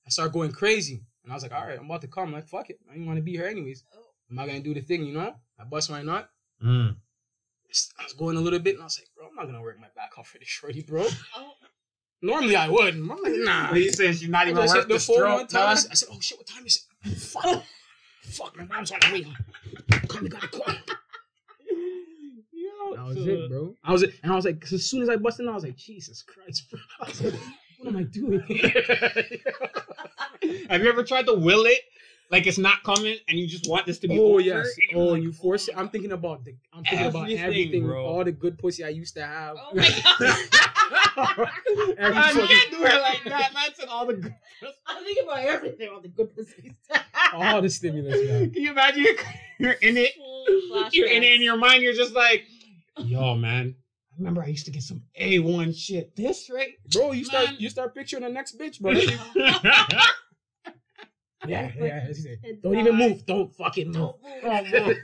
I 0.06 0.10
started 0.10 0.32
going 0.32 0.52
crazy, 0.52 1.02
and 1.24 1.32
I 1.32 1.34
was 1.34 1.42
like, 1.42 1.52
all 1.52 1.66
right, 1.66 1.78
I'm 1.78 1.86
about 1.86 2.02
to 2.02 2.08
come. 2.08 2.28
I'm 2.28 2.32
like, 2.34 2.46
fuck 2.46 2.70
it. 2.70 2.78
I 2.88 2.92
didn't 2.92 3.06
want 3.06 3.16
to 3.18 3.22
be 3.22 3.32
here 3.32 3.46
anyways. 3.46 3.82
I'm 4.30 4.36
not 4.36 4.46
gonna 4.46 4.60
do 4.60 4.74
the 4.74 4.80
thing, 4.80 5.04
you 5.04 5.14
know. 5.14 5.34
I 5.58 5.64
bust 5.64 5.90
my 5.90 6.02
nut. 6.02 6.28
Mm. 6.64 6.96
I 7.98 8.04
was 8.04 8.12
going 8.12 8.36
a 8.36 8.40
little 8.40 8.60
bit, 8.60 8.74
and 8.74 8.82
I 8.82 8.86
was 8.86 8.98
like, 9.00 9.08
bro, 9.16 9.26
I'm 9.28 9.34
not 9.34 9.46
gonna 9.46 9.62
work 9.62 9.78
my 9.80 9.88
back 9.96 10.18
off 10.18 10.28
for 10.28 10.38
this 10.38 10.48
shorty, 10.48 10.82
bro. 10.82 11.06
Oh, 11.36 11.52
Normally 12.22 12.56
I 12.56 12.68
would. 12.68 12.94
I'm 12.94 13.08
like, 13.08 13.34
nah. 13.36 13.70
What 13.70 13.80
you 13.80 13.92
saying? 13.92 14.14
She's 14.14 14.28
not 14.28 14.48
even 14.48 14.56
worth 14.56 14.72
the 14.88 14.94
the 14.94 14.98
phone 14.98 15.16
stroke, 15.16 15.36
one 15.36 15.46
time. 15.46 15.68
I 15.68 15.74
said, 15.74 15.90
I 15.90 15.94
said, 15.94 16.08
oh 16.12 16.20
shit, 16.20 16.38
what 16.38 16.46
time 16.46 16.64
is 16.64 16.86
it? 17.04 17.18
Fuck. 17.18 17.62
Fuck, 18.26 18.56
my 18.56 18.64
mom's 18.64 18.90
on 18.92 18.98
the 19.00 19.12
way. 19.12 19.26
Come, 20.08 20.22
we 20.24 20.28
gotta 20.28 20.48
call. 20.48 20.74
Yo, 22.52 22.96
That 22.96 23.04
was 23.06 23.16
so- 23.16 23.22
it, 23.24 23.48
bro. 23.50 23.74
I 23.84 23.92
was 23.92 24.02
it, 24.02 24.14
and 24.22 24.32
I 24.32 24.36
was 24.36 24.44
like, 24.44 24.60
'cause 24.60 24.72
as 24.72 24.84
soon 24.86 25.02
as 25.02 25.08
I 25.08 25.16
busted 25.16 25.44
in, 25.46 25.50
I 25.50 25.54
was 25.54 25.64
like, 25.64 25.76
Jesus 25.76 26.22
Christ, 26.22 26.70
bro. 26.70 26.80
I 27.00 27.08
was 27.08 27.20
like, 27.22 27.34
what 27.78 27.88
am 27.88 27.96
I 27.96 28.02
doing? 28.04 28.40
Have 30.70 30.82
you 30.82 30.88
ever 30.88 31.02
tried 31.04 31.26
to 31.26 31.34
will 31.34 31.66
it? 31.66 31.80
like 32.28 32.44
it's 32.48 32.58
not 32.58 32.82
coming, 32.82 33.16
and 33.28 33.38
you 33.38 33.46
just 33.46 33.70
want 33.70 33.86
this 33.86 34.00
to 34.00 34.08
be 34.08 34.18
Oh 34.18 34.32
over. 34.32 34.40
yes. 34.40 34.66
Oh, 34.96 35.04
like, 35.04 35.22
you 35.22 35.32
force 35.32 35.68
it. 35.68 35.76
I'm 35.78 35.88
thinking 35.88 36.10
about 36.10 36.44
the. 36.44 36.56
I'm 36.72 36.82
thinking 36.82 37.06
about 37.06 37.30
Everything, 37.30 37.44
everything, 37.44 37.86
bro. 37.86 38.04
all 38.04 38.24
the 38.24 38.32
good 38.32 38.58
pussy 38.58 38.82
I 38.82 38.88
used 38.88 39.14
to 39.14 39.24
have. 39.24 39.56
Oh 39.56 39.70
my 39.76 39.84
god. 39.84 39.94
I 42.00 42.32
fucking- 42.32 42.48
can't 42.48 42.70
do 42.72 42.84
it 42.84 43.00
like 43.00 43.22
that. 43.26 43.54
Man 43.54 43.68
said 43.74 43.86
all 43.88 44.06
the. 44.06 44.14
Good... 44.14 44.34
I'm 44.88 45.04
thinking 45.04 45.22
about 45.24 45.38
everything 45.38 45.88
All 45.88 46.00
the 46.00 46.08
good 46.08 46.34
pussies. 46.34 46.72
all 47.34 47.62
the 47.62 47.70
stimulus, 47.70 48.26
man. 48.28 48.50
Can 48.50 48.62
you 48.62 48.70
imagine? 48.70 49.02
You're, 49.04 49.14
you're 49.58 49.72
in 49.72 49.96
it. 49.96 50.12
You're 50.92 51.08
in 51.08 51.22
it 51.22 51.32
in 51.32 51.42
your 51.42 51.56
mind. 51.56 51.82
You're 51.82 51.94
just 51.94 52.14
like, 52.14 52.44
yo, 52.98 53.34
man. 53.34 53.74
I 54.12 54.18
remember 54.18 54.42
I 54.42 54.46
used 54.46 54.64
to 54.64 54.70
get 54.70 54.82
some 54.82 55.02
A 55.16 55.38
one 55.40 55.74
shit. 55.74 56.16
This 56.16 56.48
right? 56.52 56.70
Bro, 56.90 57.12
you 57.12 57.24
start 57.24 57.50
you 57.58 57.68
start 57.68 57.94
picturing 57.94 58.22
the 58.22 58.30
next 58.30 58.58
bitch, 58.58 58.80
bro. 58.80 58.92
yeah, 61.46 61.70
yeah. 61.78 62.06
it's 62.08 62.24
like, 62.24 62.38
And 62.42 62.62
Don't 62.62 62.78
even 62.78 62.96
move. 62.96 63.26
Don't 63.26 63.54
fucking 63.54 63.88
move. 63.92 64.14
Don't 64.42 64.64
move. 64.70 64.72
Don't 64.72 64.96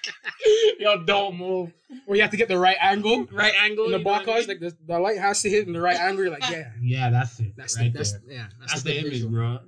yo, 0.80 1.04
don't 1.04 1.36
move. 1.36 1.74
Or 2.06 2.16
you 2.16 2.22
have 2.22 2.30
to 2.30 2.38
get 2.38 2.48
the 2.48 2.58
right 2.58 2.78
angle. 2.80 3.26
Right 3.30 3.52
angle. 3.60 3.84
In 3.86 3.92
the 3.92 3.98
you 3.98 4.04
know 4.04 4.12
what 4.12 4.28
I 4.28 4.38
mean? 4.38 4.48
like 4.48 4.60
the, 4.60 4.74
the 4.86 4.98
light 4.98 5.18
has 5.18 5.42
to 5.42 5.50
hit 5.50 5.66
in 5.66 5.74
the 5.74 5.80
right 5.82 5.98
angle. 5.98 6.24
You're 6.24 6.32
like, 6.32 6.50
yeah, 6.50 6.70
yeah, 6.80 7.10
that's 7.10 7.38
it. 7.40 7.52
that's 7.58 7.78
right 7.78 7.92
the 7.92 7.98
that's 7.98 8.12
there. 8.12 8.20
yeah, 8.28 8.46
That's, 8.60 8.82
the 8.82 8.92
the 8.92 8.98
image, 9.00 9.12
visual. 9.12 9.32
bro. 9.32 9.58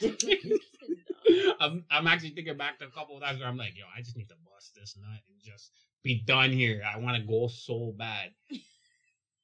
I'm, 1.60 1.84
I'm 1.90 2.06
actually 2.06 2.30
thinking 2.30 2.56
back 2.56 2.78
to 2.78 2.86
a 2.86 2.90
couple 2.90 3.16
of 3.16 3.22
times 3.22 3.40
where 3.40 3.48
I'm 3.48 3.56
like, 3.56 3.76
yo, 3.76 3.84
I 3.96 4.00
just 4.02 4.16
need 4.16 4.28
to 4.28 4.34
bust 4.50 4.74
this 4.74 4.96
nut 5.00 5.20
and 5.28 5.36
just 5.42 5.70
be 6.02 6.22
done 6.26 6.50
here. 6.52 6.82
I 6.86 6.98
want 6.98 7.16
to 7.16 7.22
go 7.22 7.48
so 7.48 7.94
bad. 7.96 8.30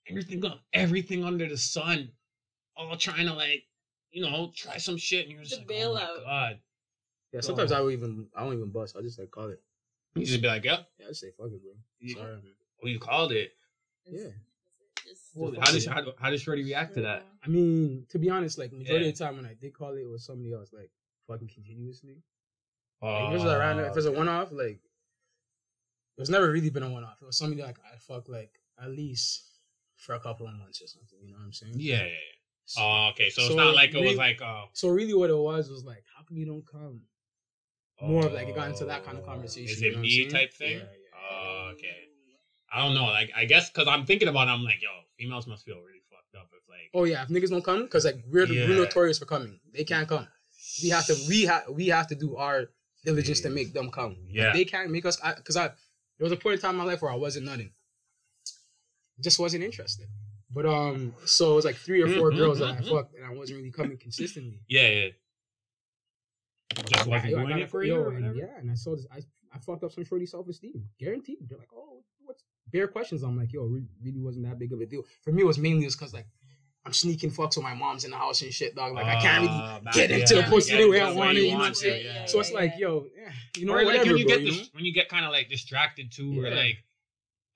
Everything, 0.08 0.42
everything 0.72 1.24
under 1.24 1.48
the 1.48 1.56
sun, 1.56 2.10
all 2.76 2.96
trying 2.96 3.26
to 3.26 3.34
like, 3.34 3.62
you 4.10 4.22
know, 4.22 4.50
try 4.56 4.76
some 4.78 4.96
shit, 4.96 5.26
and 5.26 5.34
you're 5.34 5.42
just 5.42 5.54
To 5.54 5.58
like, 5.60 5.68
bail 5.68 5.90
oh 5.90 5.94
my 5.94 6.02
out. 6.02 6.24
god. 6.24 6.58
Yeah, 7.32 7.40
sometimes 7.42 7.70
I 7.70 7.78
don't 7.78 7.92
even 7.92 8.26
I 8.34 8.42
don't 8.42 8.54
even 8.54 8.70
bust. 8.70 8.96
I 8.98 9.02
just 9.02 9.18
like 9.20 9.30
call 9.30 9.50
it. 9.50 9.60
You 10.16 10.26
just 10.26 10.42
be 10.42 10.48
like, 10.48 10.64
yep, 10.64 10.88
Yeah, 10.98 11.06
I 11.06 11.08
just 11.10 11.20
say 11.20 11.28
fuck 11.38 11.46
it, 11.52 11.62
bro. 11.62 11.72
you, 12.00 12.14
Sorry, 12.16 12.32
man. 12.32 12.42
well, 12.82 12.90
you 12.90 12.98
called 12.98 13.30
it. 13.30 13.52
Yeah. 14.10 14.30
Well, 15.34 15.52
How 15.60 15.70
does 15.70 15.86
how, 15.86 16.02
how 16.18 16.30
does 16.30 16.42
Shorty 16.42 16.64
react 16.64 16.94
to 16.94 17.02
that? 17.02 17.24
I 17.44 17.48
mean, 17.48 18.06
to 18.10 18.18
be 18.18 18.28
honest, 18.30 18.58
like 18.58 18.72
majority 18.72 19.04
Yeah. 19.04 19.10
of 19.12 19.18
the 19.18 19.24
time 19.24 19.36
when 19.36 19.46
I 19.46 19.54
did 19.54 19.72
call 19.74 19.94
it, 19.94 20.00
it 20.00 20.08
was 20.10 20.24
somebody 20.24 20.52
else, 20.52 20.70
like 20.72 20.90
fucking 21.30 21.50
continuously. 21.54 22.22
Oh, 23.02 23.06
Like, 23.06 23.28
if 23.30 23.34
it's 23.36 23.44
a 23.44 23.54
oh, 23.54 23.58
random, 23.58 23.84
if 23.86 23.96
it's 23.96 24.06
a 24.06 24.12
one 24.12 24.28
off, 24.28 24.52
like 24.52 24.80
it's 26.18 26.28
never 26.30 26.50
really 26.50 26.70
been 26.70 26.82
a 26.82 26.90
one 26.90 27.04
off. 27.04 27.18
It 27.22 27.26
was 27.26 27.38
something 27.38 27.58
like 27.58 27.78
I 27.80 27.96
fuck 27.98 28.28
like 28.28 28.50
at 28.82 28.90
least 28.90 29.44
for 29.96 30.14
a 30.14 30.20
couple 30.20 30.46
of 30.46 30.54
months 30.54 30.82
or 30.82 30.86
something. 30.86 31.18
You 31.22 31.32
know 31.32 31.38
what 31.38 31.44
I'm 31.46 31.52
saying? 31.52 31.74
yeah, 31.76 31.96
yeah, 31.98 32.04
yeah. 32.04 32.36
So, 32.66 32.80
Oh, 32.82 33.08
okay. 33.12 33.30
So, 33.30 33.42
it's 33.46 33.54
not 33.54 33.74
like 33.74 33.94
it 33.94 34.04
was 34.04 34.16
like, 34.16 34.40
oh, 34.42 34.66
so 34.72 34.88
really, 34.88 35.14
what 35.14 35.30
it 35.30 35.36
was 35.36 35.70
was 35.70 35.84
like, 35.84 36.04
how 36.16 36.22
come 36.24 36.36
you 36.36 36.46
don't 36.46 36.66
come? 36.66 37.02
More 38.02 38.26
of 38.26 38.32
like 38.32 38.48
it 38.48 38.54
got 38.54 38.68
into 38.68 38.84
that 38.86 39.04
kind 39.04 39.18
of 39.18 39.24
Oh, 39.24 39.26
conversation. 39.26 39.70
Is 39.70 39.80
you 39.82 39.90
it 39.90 39.96
know 39.96 40.02
me 40.02 40.26
type 40.26 40.52
thing? 40.54 40.78
Yeah, 40.78 40.84
yeah. 40.84 41.30
Oh, 41.32 41.70
okay. 41.74 41.96
I 42.72 42.84
don't 42.84 42.94
know. 42.94 43.06
Like, 43.06 43.30
I 43.36 43.44
guess 43.44 43.68
because 43.68 43.88
I'm 43.88 44.06
thinking 44.06 44.28
about 44.28 44.48
it, 44.48 44.52
I'm 44.52 44.62
like, 44.62 44.80
yo, 44.80 44.88
females 45.18 45.46
must 45.46 45.64
feel 45.64 45.76
really 45.76 46.00
fucked 46.10 46.34
up 46.36 46.48
if 46.56 46.68
like. 46.68 46.90
Oh 46.94 47.04
yeah, 47.04 47.22
if 47.22 47.28
niggas 47.28 47.50
don't 47.50 47.64
come, 47.64 47.86
cause 47.88 48.04
like 48.04 48.22
we're 48.26 48.46
Yeah. 48.46 48.68
we're 48.68 48.76
notorious 48.76 49.18
for 49.18 49.26
coming. 49.26 49.58
They 49.74 49.84
can't 49.84 50.08
come. 50.08 50.28
We 50.82 50.88
have 50.90 51.06
to 51.06 51.16
we 51.28 51.42
have 51.44 51.62
we 51.70 51.86
have 51.88 52.06
to 52.08 52.14
do 52.14 52.36
our 52.36 52.70
diligence 53.04 53.40
to 53.40 53.50
make 53.50 53.72
them 53.72 53.90
come. 53.90 54.16
Yeah. 54.28 54.52
they 54.52 54.64
can't 54.64 54.90
make 54.90 55.04
us. 55.06 55.16
Cause 55.44 55.56
I 55.56 55.68
there 56.18 56.24
was 56.28 56.32
a 56.32 56.36
point 56.36 56.54
in 56.56 56.60
time 56.60 56.72
in 56.72 56.76
my 56.76 56.84
life 56.84 57.02
where 57.02 57.10
I 57.12 57.16
wasn't 57.16 57.46
nothing. 57.46 57.72
Just 59.20 59.38
wasn't 59.38 59.64
interested. 59.64 60.06
But 60.52 60.66
um, 60.66 61.14
so 61.26 61.52
it 61.52 61.56
was 61.56 61.64
like 61.64 61.76
three 61.76 62.02
or 62.02 62.08
4 62.08 62.32
Mhm, 62.32 62.36
girls 62.36 62.58
that 62.58 62.68
I 62.70 62.76
mhm. 62.80 62.88
fucked, 62.90 63.14
and 63.14 63.24
I 63.24 63.30
wasn't 63.32 63.58
really 63.58 63.70
coming 63.70 63.96
consistently. 63.98 64.60
Yeah, 64.68 64.88
yeah. 64.88 65.08
Just 66.88 67.06
wasn't 67.06 67.30
Yo, 67.30 67.36
I 67.38 67.40
doing 67.42 67.48
got 67.50 67.60
it 67.60 67.64
a- 67.64 67.68
for 67.68 67.82
yo, 67.84 67.94
you 67.94 68.00
or 68.02 68.08
and 68.12 68.16
whatever. 68.26 68.36
Yeah, 68.38 68.58
and 68.58 68.70
I 68.70 68.74
saw 68.74 68.96
this. 68.96 69.06
I 69.12 69.20
I 69.52 69.58
fucked 69.58 69.82
up 69.84 69.92
some 69.92 70.04
shorty 70.04 70.26
self 70.26 70.48
esteem, 70.48 70.88
guaranteed. 70.98 71.38
They're 71.48 71.58
like, 71.58 71.72
oh, 71.74 72.04
what's 72.24 72.44
bare 72.72 72.86
questions? 72.88 73.22
I'm 73.22 73.36
like, 73.36 73.52
yo, 73.52 73.64
re- 73.64 73.82
really 74.02 74.20
wasn't 74.20 74.46
that 74.46 74.58
big 74.58 74.72
of 74.72 74.80
a 74.80 74.86
deal 74.86 75.02
for 75.22 75.32
me. 75.32 75.42
It 75.42 75.46
was 75.46 75.58
mainly 75.58 75.84
just 75.84 75.98
cause 75.98 76.14
like 76.14 76.26
I'm 76.86 76.92
sneaking 76.94 77.30
fucks 77.30 77.56
with 77.56 77.64
my 77.64 77.74
mom's 77.74 78.04
in 78.04 78.10
the 78.10 78.16
house 78.16 78.40
and 78.42 78.52
shit, 78.52 78.74
dog. 78.74 78.94
Like 78.94 79.04
I 79.06 79.20
can't 79.20 79.42
really 79.42 79.52
Ah, 79.54 79.80
back- 79.84 79.94
get 79.94 80.10
yeah, 80.10 80.16
into 80.16 80.34
the 80.34 80.40
yeah, 80.40 80.48
pussy 80.48 80.70
get 80.72 80.78
the 80.78 80.88
way 80.90 81.00
I 81.00 81.12
want 81.12 81.36
it, 81.36 81.42
you 81.42 81.52
know 81.52 81.58
what 81.58 81.66
I'm 81.68 81.74
saying? 81.74 82.04
yeah. 82.06 82.24
So 82.24 82.40
it's 82.40 82.52
like, 82.52 82.72
yo, 82.78 83.06
yeah, 83.16 83.32
you 83.58 83.66
know, 83.66 83.74
or 83.74 83.84
like 83.84 83.98
when 84.04 84.16
you 84.16 84.24
bro, 84.26 84.34
get 84.36 84.40
you 84.40 84.46
this, 84.52 84.58
know? 84.60 84.66
when 84.72 84.84
you 84.86 84.92
get 84.94 85.08
kind 85.10 85.24
of 85.26 85.30
like 85.30 85.48
distracted 85.50 86.10
too, 86.10 86.42
or 86.42 86.50
like 86.50 86.76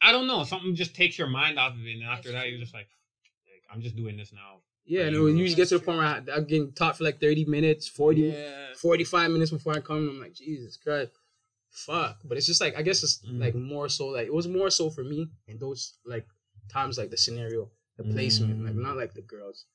I 0.03 0.13
don't 0.13 0.27
know, 0.27 0.45
something 0.45 0.75
just 0.75 0.95
takes 0.95 1.19
your 1.19 1.29
mind 1.29 1.59
off 1.59 1.73
of 1.75 1.87
it, 1.87 1.93
and 1.93 2.03
after 2.05 2.31
That's 2.33 2.45
that 2.45 2.51
you're 2.51 2.61
just 2.61 2.75
like, 2.75 2.89
like 3.47 3.63
I'm 3.75 3.81
just 3.81 3.97
doing 3.97 4.17
this 4.19 4.33
now. 4.33 4.61
Yeah, 4.85 5.05
and 5.07 5.15
it 5.15 5.19
you- 5.19 5.25
would 5.25 5.39
usually 5.39 5.57
get 5.57 5.69
to 5.69 5.79
the 5.79 5.85
point 5.85 5.97
where 5.99 6.07
I, 6.07 6.17
I'm 6.37 6.45
getting 6.45 6.73
taught 6.73 6.99
for 6.99 7.05
like 7.05 7.19
30 7.19 7.47
minutes, 7.47 7.89
40, 7.89 8.21
Yeah. 8.21 8.75
45 8.77 9.31
minutes 9.31 9.51
before 9.51 9.73
I 9.73 9.81
come. 9.81 9.97
And 9.97 10.11
I'm 10.11 10.21
like, 10.21 10.35
Jesus 10.35 10.77
Christ, 10.77 11.13
fuck. 11.71 12.19
But 12.25 12.37
it's 12.37 12.47
just 12.47 12.61
like, 12.61 12.77
I 12.77 12.83
guess 12.83 13.03
it's 13.03 13.23
Mm. 13.27 13.41
like 13.41 13.55
more 13.55 13.89
so, 13.89 14.09
like, 14.09 14.27
it 14.27 14.35
was 14.35 14.47
more 14.47 14.69
so 14.69 14.91
for 14.91 15.03
me 15.03 15.29
in 15.49 15.57
those 15.59 15.95
like 16.05 16.27
times, 16.71 16.99
like 16.99 17.09
the 17.11 17.17
scenario, 17.17 17.71
the 17.97 18.05
placement, 18.05 18.65
like 18.65 18.75
Mm. 18.75 18.83
not 18.83 18.97
like 18.97 19.15
the 19.15 19.23
girls. 19.23 19.67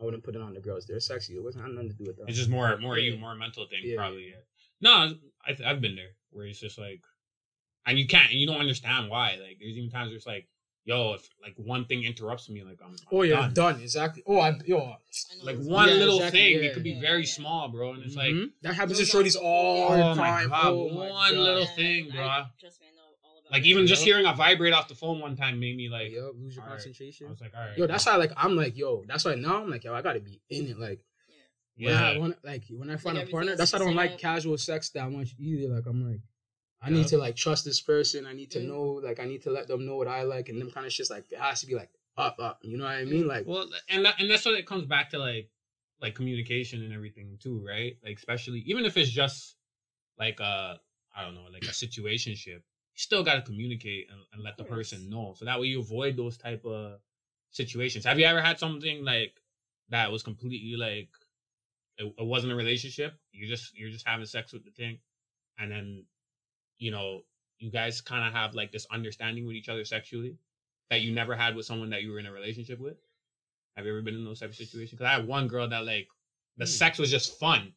I 0.00 0.04
wouldn't 0.04 0.22
put 0.22 0.36
it 0.36 0.40
on 0.42 0.54
the 0.54 0.60
girls. 0.60 0.86
They're 0.86 1.00
sexy. 1.00 1.34
It 1.34 1.42
wasn't 1.42 1.64
had 1.64 1.72
nothing 1.74 1.90
to 1.90 1.96
do 1.96 2.04
with 2.04 2.16
that. 2.18 2.28
It's 2.28 2.38
just 2.38 2.50
more, 2.50 2.76
more 2.78 2.98
you, 2.98 3.16
more 3.18 3.34
mental 3.34 3.66
thing, 3.66 3.80
Yeah, 3.82 3.96
probably. 3.96 4.26
yeah. 4.26 4.36
Yeah. 4.36 4.42
No, 4.80 5.14
I, 5.44 5.52
th- 5.54 5.66
I've 5.68 5.80
been 5.80 5.96
there 5.96 6.10
where 6.30 6.46
it's 6.46 6.60
just 6.60 6.78
like, 6.78 7.00
and 7.86 7.98
you 7.98 8.06
can't, 8.06 8.30
and 8.30 8.38
you 8.38 8.46
don't 8.46 8.60
understand 8.60 9.10
why. 9.10 9.30
Like, 9.42 9.58
there's 9.60 9.76
even 9.76 9.90
times 9.90 10.08
where 10.10 10.16
it's 10.16 10.26
like, 10.26 10.46
yo, 10.84 11.14
if 11.14 11.28
like 11.42 11.54
one 11.56 11.84
thing 11.86 12.04
interrupts 12.04 12.48
me, 12.48 12.62
like 12.62 12.78
I'm, 12.80 12.90
I'm 12.92 12.96
oh, 13.10 13.22
yeah, 13.22 13.40
done. 13.40 13.54
done. 13.54 13.80
Exactly. 13.80 14.22
Oh, 14.26 14.38
I, 14.38 14.56
yo, 14.66 14.94
Like 15.42 15.56
one 15.58 15.88
Yeah, 15.88 15.94
little 15.94 16.16
exactly, 16.18 16.38
thing, 16.40 16.52
yeah. 16.62 16.70
it 16.70 16.74
could 16.74 16.84
be 16.84 16.90
Yeah, 16.90 17.00
very 17.00 17.22
yeah. 17.22 17.26
small, 17.32 17.68
bro, 17.68 17.94
and 17.94 18.04
it's 18.04 18.14
like, 18.16 18.34
mhm. 18.34 18.50
that 18.62 18.74
happens 18.74 18.98
to 18.98 19.04
shorties 19.04 19.36
all 19.40 19.92
oh 19.92 20.14
the 20.14 20.20
time. 20.20 20.48
God, 20.50 20.66
Oh, 20.72 20.88
my 20.90 21.08
one 21.10 21.32
God. 21.34 21.40
little 21.40 21.60
Yeah, 21.62 21.74
thing, 21.74 22.12
I- 22.12 22.14
bro. 22.14 22.44
Like 23.50 23.62
it. 23.62 23.66
even 23.66 23.86
just 23.86 24.04
hearing 24.04 24.26
a 24.26 24.34
vibrate 24.34 24.72
off 24.72 24.88
the 24.88 24.94
phone 24.94 25.20
one 25.20 25.36
time 25.36 25.58
made 25.60 25.76
me 25.76 25.88
like, 25.88 26.10
Yup, 26.10 26.32
lose 26.36 26.54
your 26.54 26.62
Alright. 26.62 26.78
concentration. 26.78 27.26
I 27.26 27.30
was 27.30 27.40
like, 27.40 27.52
all 27.54 27.60
right, 27.60 27.76
Yo, 27.76 27.86
that's 27.86 28.06
why 28.06 28.16
like 28.16 28.32
I'm 28.36 28.56
like, 28.56 28.76
yo, 28.76 29.04
that's 29.06 29.24
why 29.24 29.34
now 29.34 29.62
I'm 29.62 29.70
like, 29.70 29.84
yo, 29.84 29.94
I 29.94 30.02
gotta 30.02 30.20
be 30.20 30.40
in 30.50 30.66
it. 30.66 30.78
Like 30.78 31.00
when 31.76 31.94
yeah, 31.94 32.10
I 32.10 32.18
when, 32.18 32.34
like 32.42 32.64
when 32.70 32.90
I 32.90 32.96
find 32.96 33.18
a 33.18 33.26
partner, 33.26 33.54
that's 33.56 33.72
why 33.72 33.78
I 33.78 33.84
don't 33.84 33.94
like 33.94 34.14
up. 34.14 34.18
casual 34.18 34.58
sex 34.58 34.90
that 34.90 35.10
much 35.10 35.34
either. 35.38 35.74
Like 35.74 35.86
I'm 35.86 36.10
like, 36.10 36.20
I 36.82 36.88
Yeah. 36.90 36.96
need 36.96 37.08
to 37.08 37.18
like 37.18 37.36
trust 37.36 37.64
this 37.64 37.80
person. 37.80 38.26
I 38.26 38.32
need 38.32 38.50
to 38.52 38.58
Mm. 38.60 38.66
know, 38.66 38.82
like 39.04 39.20
I 39.20 39.24
need 39.24 39.42
to 39.42 39.50
let 39.50 39.68
them 39.68 39.86
know 39.86 39.96
what 39.96 40.08
I 40.08 40.22
like 40.22 40.48
and 40.48 40.60
them 40.60 40.70
kind 40.70 40.86
of 40.86 40.92
shit's 40.92 41.10
like 41.10 41.24
it 41.30 41.38
has 41.38 41.60
to 41.60 41.66
be 41.66 41.74
like 41.74 41.90
up, 42.16 42.36
up. 42.40 42.58
You 42.62 42.76
know 42.78 42.84
what 42.84 42.94
I 42.96 43.04
mean? 43.04 43.26
Like 43.28 43.46
Well, 43.46 43.68
and 43.88 44.04
that, 44.04 44.16
and 44.18 44.28
that's 44.30 44.44
what 44.44 44.54
it 44.54 44.66
comes 44.66 44.86
back 44.86 45.10
to, 45.10 45.18
like 45.18 45.50
like 46.00 46.14
communication 46.14 46.82
and 46.82 46.92
everything 46.92 47.38
too, 47.40 47.64
right? 47.66 47.96
Like 48.04 48.16
especially 48.18 48.60
even 48.66 48.84
if 48.84 48.96
it's 48.96 49.10
just 49.10 49.56
like 50.18 50.40
a 50.40 50.80
I 51.16 51.24
don't 51.24 51.34
know, 51.34 51.46
like 51.52 51.62
a 51.64 51.66
situationship, 51.70 52.46
you 52.46 52.77
still 52.98 53.22
got 53.22 53.36
to 53.36 53.42
communicate 53.42 54.10
and, 54.10 54.20
and 54.32 54.42
let 54.42 54.56
the 54.56 54.64
person 54.64 55.08
know, 55.10 55.34
so 55.36 55.44
that 55.44 55.60
way 55.60 55.66
you 55.68 55.80
avoid 55.80 56.16
those 56.16 56.36
type 56.36 56.64
of 56.64 57.00
situations. 57.50 58.04
Have 58.04 58.18
you 58.18 58.26
ever 58.26 58.42
had 58.42 58.58
something 58.58 59.04
like 59.04 59.40
that 59.90 60.12
was 60.12 60.22
completely 60.22 60.76
like 60.76 61.08
it, 61.98 62.12
it 62.18 62.26
wasn't 62.26 62.52
a 62.52 62.56
relationship? 62.56 63.14
You 63.32 63.46
just 63.46 63.76
you're 63.76 63.90
just 63.90 64.06
having 64.06 64.26
sex 64.26 64.52
with 64.52 64.64
the 64.64 64.70
thing, 64.70 64.98
and 65.58 65.70
then 65.72 66.06
you 66.78 66.90
know 66.90 67.22
you 67.58 67.70
guys 67.70 68.00
kind 68.00 68.26
of 68.26 68.32
have 68.32 68.54
like 68.54 68.72
this 68.72 68.86
understanding 68.90 69.46
with 69.46 69.56
each 69.56 69.68
other 69.68 69.84
sexually 69.84 70.38
that 70.90 71.02
you 71.02 71.12
never 71.12 71.36
had 71.36 71.54
with 71.56 71.66
someone 71.66 71.90
that 71.90 72.02
you 72.02 72.10
were 72.12 72.18
in 72.20 72.26
a 72.26 72.32
relationship 72.32 72.78
with? 72.80 72.96
Have 73.76 73.86
you 73.86 73.92
ever 73.92 74.02
been 74.02 74.14
in 74.14 74.24
those 74.24 74.40
type 74.40 74.50
of 74.50 74.56
situations? 74.56 74.92
Because 74.92 75.06
I 75.06 75.12
had 75.12 75.26
one 75.26 75.48
girl 75.48 75.68
that 75.68 75.84
like 75.84 76.08
the 76.56 76.66
Hmm. 76.66 76.70
sex 76.70 76.98
was 76.98 77.10
just 77.10 77.38
fun, 77.38 77.74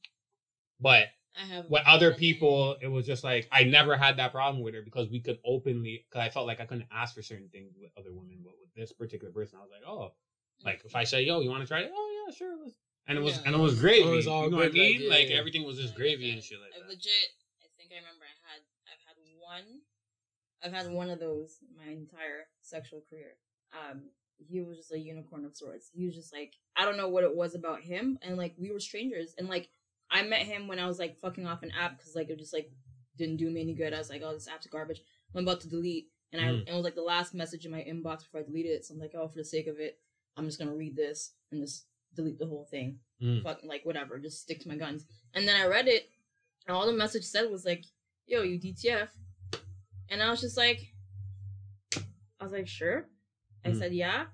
but 0.80 1.08
I 1.36 1.46
have 1.46 1.66
with 1.70 1.82
other 1.86 2.14
people, 2.14 2.76
it 2.82 2.88
was 2.88 3.06
just 3.06 3.24
like 3.24 3.48
I 3.52 3.64
never 3.64 3.96
had 3.96 4.18
that 4.18 4.32
problem 4.34 4.62
with 4.64 4.74
her 4.74 4.82
because 4.82 5.10
we 5.10 5.20
could 5.20 5.40
openly. 5.46 6.04
Because 6.10 6.26
I 6.26 6.30
felt 6.30 6.46
like 6.48 6.60
I 6.60 6.66
couldn't 6.66 6.88
ask 6.92 7.16
for 7.16 7.22
certain 7.22 7.48
things 7.50 7.74
with 7.80 7.90
other 7.98 8.12
women, 8.12 8.40
but 8.44 8.54
with 8.60 8.74
this 8.76 8.92
particular 8.92 9.32
person, 9.32 9.58
I 9.60 9.62
was 9.62 9.72
like, 9.72 9.88
oh, 9.88 10.12
like 10.66 10.82
if 10.86 10.96
I 10.96 11.04
say, 11.06 11.24
yo, 11.24 11.40
you 11.40 11.50
want 11.50 11.64
to 11.64 11.68
try 11.68 11.82
it? 11.82 11.92
Oh 11.94 12.26
yeah, 12.28 12.34
sure. 12.36 12.56
let's-" 12.62 12.76
And 13.08 13.18
it 13.18 13.22
was 13.22 13.36
Yeah. 13.36 13.44
and 13.46 13.56
it 13.56 13.60
was 13.60 13.80
gravy. 13.80 14.04
Oh, 14.04 14.14
it 14.14 14.16
was 14.18 14.28
all 14.28 14.44
you 14.44 14.50
know 14.52 14.58
what 14.58 14.66
I 14.66 14.70
good, 14.70 14.78
like, 14.80 14.90
mean? 14.90 15.02
yeah, 15.04 15.10
Like, 15.10 15.30
yeah. 15.30 15.38
everything 15.38 15.64
was 15.64 15.78
just 15.78 15.96
gravy 15.96 16.32
and 16.32 16.44
shit 16.44 16.60
like 16.60 16.72
I've 16.76 16.84
that. 16.84 16.90
legit. 16.90 17.30
I 17.64 17.68
think 17.78 17.92
I 17.92 17.96
remember 17.98 18.26
I 18.26 18.36
had. 18.52 18.62
I've 18.92 19.02
had 19.08 19.16
one. 19.40 19.80
I've 20.64 20.74
had 20.74 20.94
one 20.94 21.10
of 21.10 21.20
those 21.20 21.58
my 21.76 21.92
entire 21.92 22.48
sexual 22.62 23.02
career. 23.10 23.38
Um, 23.74 24.10
he 24.38 24.62
was 24.62 24.78
just 24.78 24.92
a 24.92 25.00
unicorn 25.00 25.46
of 25.46 25.56
sorts. 25.56 25.90
He 25.94 26.06
was 26.06 26.16
just 26.16 26.34
like 26.34 26.56
I 26.76 26.86
don't 26.86 26.98
know 26.98 27.08
what 27.08 27.24
it 27.24 27.36
was 27.36 27.56
about 27.56 27.82
him, 27.82 28.20
and 28.22 28.38
like 28.38 28.54
we 28.58 28.72
were 28.72 28.80
strangers, 28.80 29.34
and 29.38 29.48
like 29.48 29.70
I 30.12 30.24
met 30.24 30.42
him 30.42 30.68
when 30.68 30.78
I 30.80 30.88
was 30.88 31.00
like 31.00 31.18
fucking 31.20 31.48
off 31.48 31.64
an 31.64 31.72
app 31.72 31.98
because 31.98 32.16
like 32.16 32.30
it 32.30 32.38
just 32.38 32.54
like 32.54 32.70
didn't 33.18 33.38
do 33.38 33.50
me 33.50 33.62
any 33.62 33.74
good. 33.74 33.94
I 33.94 33.98
was 33.98 34.10
like, 34.10 34.22
oh, 34.24 34.34
this 34.34 34.48
app's 34.48 34.68
garbage. 34.68 35.02
I'm 35.34 35.44
about 35.44 35.62
to 35.62 35.70
delete, 35.70 36.08
and 36.34 36.42
I 36.42 36.46
Mm. 36.46 36.60
and 36.60 36.70
it 36.70 36.74
was 36.74 36.84
like 36.84 36.96
the 36.96 37.02
last 37.02 37.34
message 37.34 37.66
in 37.66 37.72
my 37.72 37.80
inbox 37.84 38.20
before 38.24 38.42
I 38.42 38.44
deleted 38.44 38.72
it. 38.72 38.86
So 38.86 38.94
I'm 38.94 39.00
like, 39.00 39.14
oh, 39.16 39.28
for 39.28 39.38
the 39.38 39.46
sake 39.46 39.68
of 39.68 39.80
it, 39.80 40.00
I'm 40.36 40.46
just 40.46 40.60
gonna 40.60 40.76
read 40.76 40.96
this 40.96 41.34
and 41.52 41.62
just 41.62 41.86
delete 42.14 42.40
the 42.40 42.46
whole 42.48 42.66
thing 42.66 43.00
Mm. 43.22 43.42
fuck 43.44 43.60
like 43.64 43.86
whatever, 43.86 44.20
just 44.20 44.42
stick 44.42 44.60
to 44.62 44.68
my 44.68 44.76
guns. 44.76 45.06
And 45.34 45.48
then 45.48 45.56
I 45.56 45.66
read 45.68 45.88
it, 45.88 46.10
and 46.68 46.76
all 46.76 46.86
the 46.86 46.92
message 46.94 47.24
said 47.24 47.50
was 47.50 47.66
like, 47.66 47.86
"Yo, 48.26 48.42
you 48.42 48.60
DTF," 48.60 49.10
and 50.10 50.22
I 50.22 50.30
was 50.30 50.42
just 50.42 50.58
like, 50.58 50.80
I 52.40 52.44
was 52.44 52.52
like, 52.52 52.68
sure. 52.68 53.08
I 53.64 53.70
Mm. 53.70 53.78
said 53.78 53.94
yeah. 53.94 54.26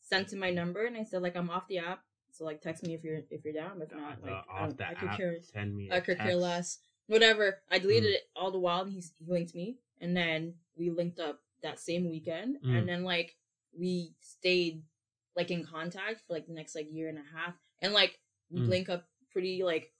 Sent 0.00 0.32
him 0.32 0.38
my 0.40 0.50
number, 0.50 0.84
and 0.84 0.96
I 0.96 1.04
said 1.04 1.22
like 1.22 1.34
I'm 1.36 1.48
off 1.50 1.66
the 1.66 1.78
app. 1.78 2.04
So 2.34 2.44
like 2.44 2.60
text 2.60 2.82
me 2.82 2.94
if 2.94 3.04
you're 3.04 3.20
if 3.30 3.44
you're 3.44 3.54
down. 3.54 3.80
If 3.80 3.92
not, 3.92 4.18
Uh, 4.22 4.26
like 4.26 4.44
I, 4.52 4.60
don't- 4.60 4.76
the 4.76 4.88
I 4.88 4.94
could 4.94 5.08
app, 5.10 5.16
care 5.16 5.36
send 5.40 5.76
me. 5.76 5.88
I 5.90 6.00
could 6.00 6.18
care 6.18 6.34
less. 6.36 6.78
Whatever. 7.06 7.60
I 7.70 7.78
deleted 7.78 8.10
Mm. 8.10 8.14
it 8.14 8.22
all 8.34 8.50
the 8.50 8.58
while 8.58 8.82
and 8.82 8.92
he, 8.92 9.00
he 9.18 9.24
linked 9.30 9.54
me. 9.54 9.78
And 10.00 10.16
then 10.16 10.54
we 10.76 10.90
linked 10.90 11.20
up 11.20 11.40
that 11.62 11.78
same 11.78 12.08
weekend. 12.10 12.56
Mm. 12.62 12.78
And 12.78 12.88
then 12.88 13.04
like 13.04 13.36
we 13.78 14.14
stayed 14.20 14.82
like 15.36 15.50
in 15.50 15.64
contact 15.64 16.22
for 16.26 16.32
like 16.32 16.46
the 16.46 16.52
next 16.52 16.74
like 16.74 16.88
year 16.92 17.08
and 17.08 17.18
a 17.18 17.36
half. 17.36 17.54
And 17.80 17.92
like 17.92 18.18
we 18.50 18.60
Mm. 18.60 18.68
link 18.68 18.88
up 18.88 19.06
pretty 19.30 19.62
like 19.62 19.92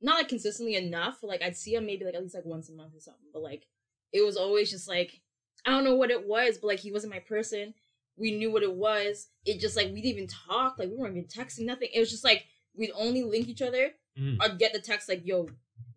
not 0.00 0.14
like 0.14 0.28
consistently 0.28 0.76
enough. 0.76 1.22
Like 1.22 1.42
I'd 1.42 1.56
see 1.56 1.74
him 1.74 1.86
maybe 1.86 2.04
like 2.04 2.14
at 2.14 2.22
least 2.22 2.34
like 2.36 2.44
once 2.44 2.68
a 2.68 2.72
month 2.72 2.94
or 2.94 3.00
something. 3.00 3.28
But 3.32 3.42
like 3.42 3.66
it 4.12 4.22
was 4.24 4.36
always 4.36 4.70
just 4.70 4.86
like 4.88 5.20
I 5.66 5.70
don't 5.72 5.84
know 5.84 5.96
what 5.96 6.10
it 6.10 6.26
was, 6.26 6.56
but 6.58 6.68
like 6.68 6.80
he 6.80 6.92
wasn't 6.92 7.12
my 7.12 7.18
person. 7.20 7.74
We 8.16 8.32
knew 8.32 8.50
what 8.52 8.62
it 8.62 8.74
was. 8.74 9.28
It 9.46 9.60
just 9.60 9.76
like 9.76 9.86
we 9.88 10.02
didn't 10.02 10.16
even 10.16 10.28
talk. 10.28 10.78
Like 10.78 10.88
we 10.90 10.96
weren't 10.96 11.16
even 11.16 11.28
texting. 11.28 11.64
Nothing. 11.66 11.88
It 11.94 12.00
was 12.00 12.10
just 12.10 12.24
like 12.24 12.44
we'd 12.76 12.92
only 12.94 13.22
link 13.22 13.48
each 13.48 13.62
other 13.62 13.90
Mm. 14.18 14.38
I'd 14.40 14.58
get 14.58 14.72
the 14.72 14.80
text 14.80 15.08
like, 15.08 15.24
"Yo, 15.24 15.48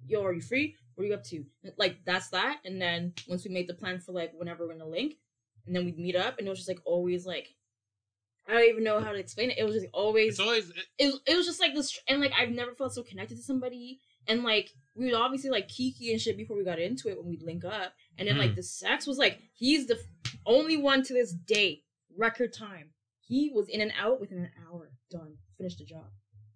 yo, 0.08 0.24
are 0.24 0.34
you 0.34 0.42
free? 0.42 0.76
What 0.94 1.04
are 1.04 1.08
you 1.08 1.16
up 1.16 1.24
to?" 1.26 1.44
Like 1.78 1.98
that's 2.06 2.30
that. 2.30 2.60
And 2.64 2.80
then 2.80 3.14
once 3.28 3.44
we 3.44 3.52
made 3.52 3.68
the 3.68 3.74
plan 3.74 4.00
for 4.00 4.12
like 4.12 4.32
whenever 4.38 4.66
we're 4.68 4.74
gonna 4.74 4.88
link, 4.88 5.16
and 5.66 5.76
then 5.76 5.84
we'd 5.84 5.98
meet 5.98 6.16
up, 6.16 6.38
and 6.38 6.46
it 6.48 6.50
was 6.50 6.60
just 6.60 6.70
like 6.70 6.80
always 6.86 7.26
like, 7.26 7.56
I 8.48 8.52
don't 8.54 8.70
even 8.70 8.84
know 8.84 9.00
how 9.00 9.12
to 9.12 9.18
explain 9.18 9.50
it. 9.50 9.58
It 9.58 9.64
was 9.64 9.74
just 9.74 9.88
always, 9.94 10.34
It's 10.34 10.40
always 10.40 10.70
it- 10.70 10.76
it, 11.00 11.06
was- 11.08 11.22
it 11.26 11.36
was 11.36 11.46
just 11.48 11.60
like 11.60 11.74
this, 11.74 12.00
and 12.08 12.22
like 12.22 12.34
I've 12.40 12.52
never 12.52 12.76
felt 12.76 12.94
so 12.94 13.02
connected 13.04 13.36
to 13.38 13.44
somebody. 13.44 14.00
And 14.28 14.44
like 14.44 14.70
we 14.96 15.06
would 15.06 15.16
obviously 15.16 15.50
like 15.50 15.68
kiki 15.68 16.12
and 16.12 16.22
shit 16.22 16.38
before 16.38 16.56
we 16.56 16.64
got 16.64 16.80
into 16.80 17.10
it 17.10 17.18
when 17.18 17.28
we'd 17.28 17.42
link 17.42 17.66
up, 17.66 17.94
and 18.20 18.28
then 18.28 18.38
like 18.38 18.52
Mm. 18.52 18.56
the 18.58 18.64
sex 18.64 19.08
was 19.08 19.18
like 19.18 19.40
he's 19.54 19.88
the 19.88 20.00
only 20.46 20.78
one 20.78 21.02
to 21.04 21.14
this 21.14 21.34
day 21.34 21.82
record 22.18 22.54
time. 22.54 22.90
He 23.22 23.52
was 23.54 23.68
in 23.70 23.82
and 23.82 23.94
out 24.00 24.20
within 24.20 24.40
an 24.40 24.52
hour. 24.68 24.92
Done. 25.10 25.36
Finished 25.58 25.78
the 25.80 25.86
job 25.86 26.06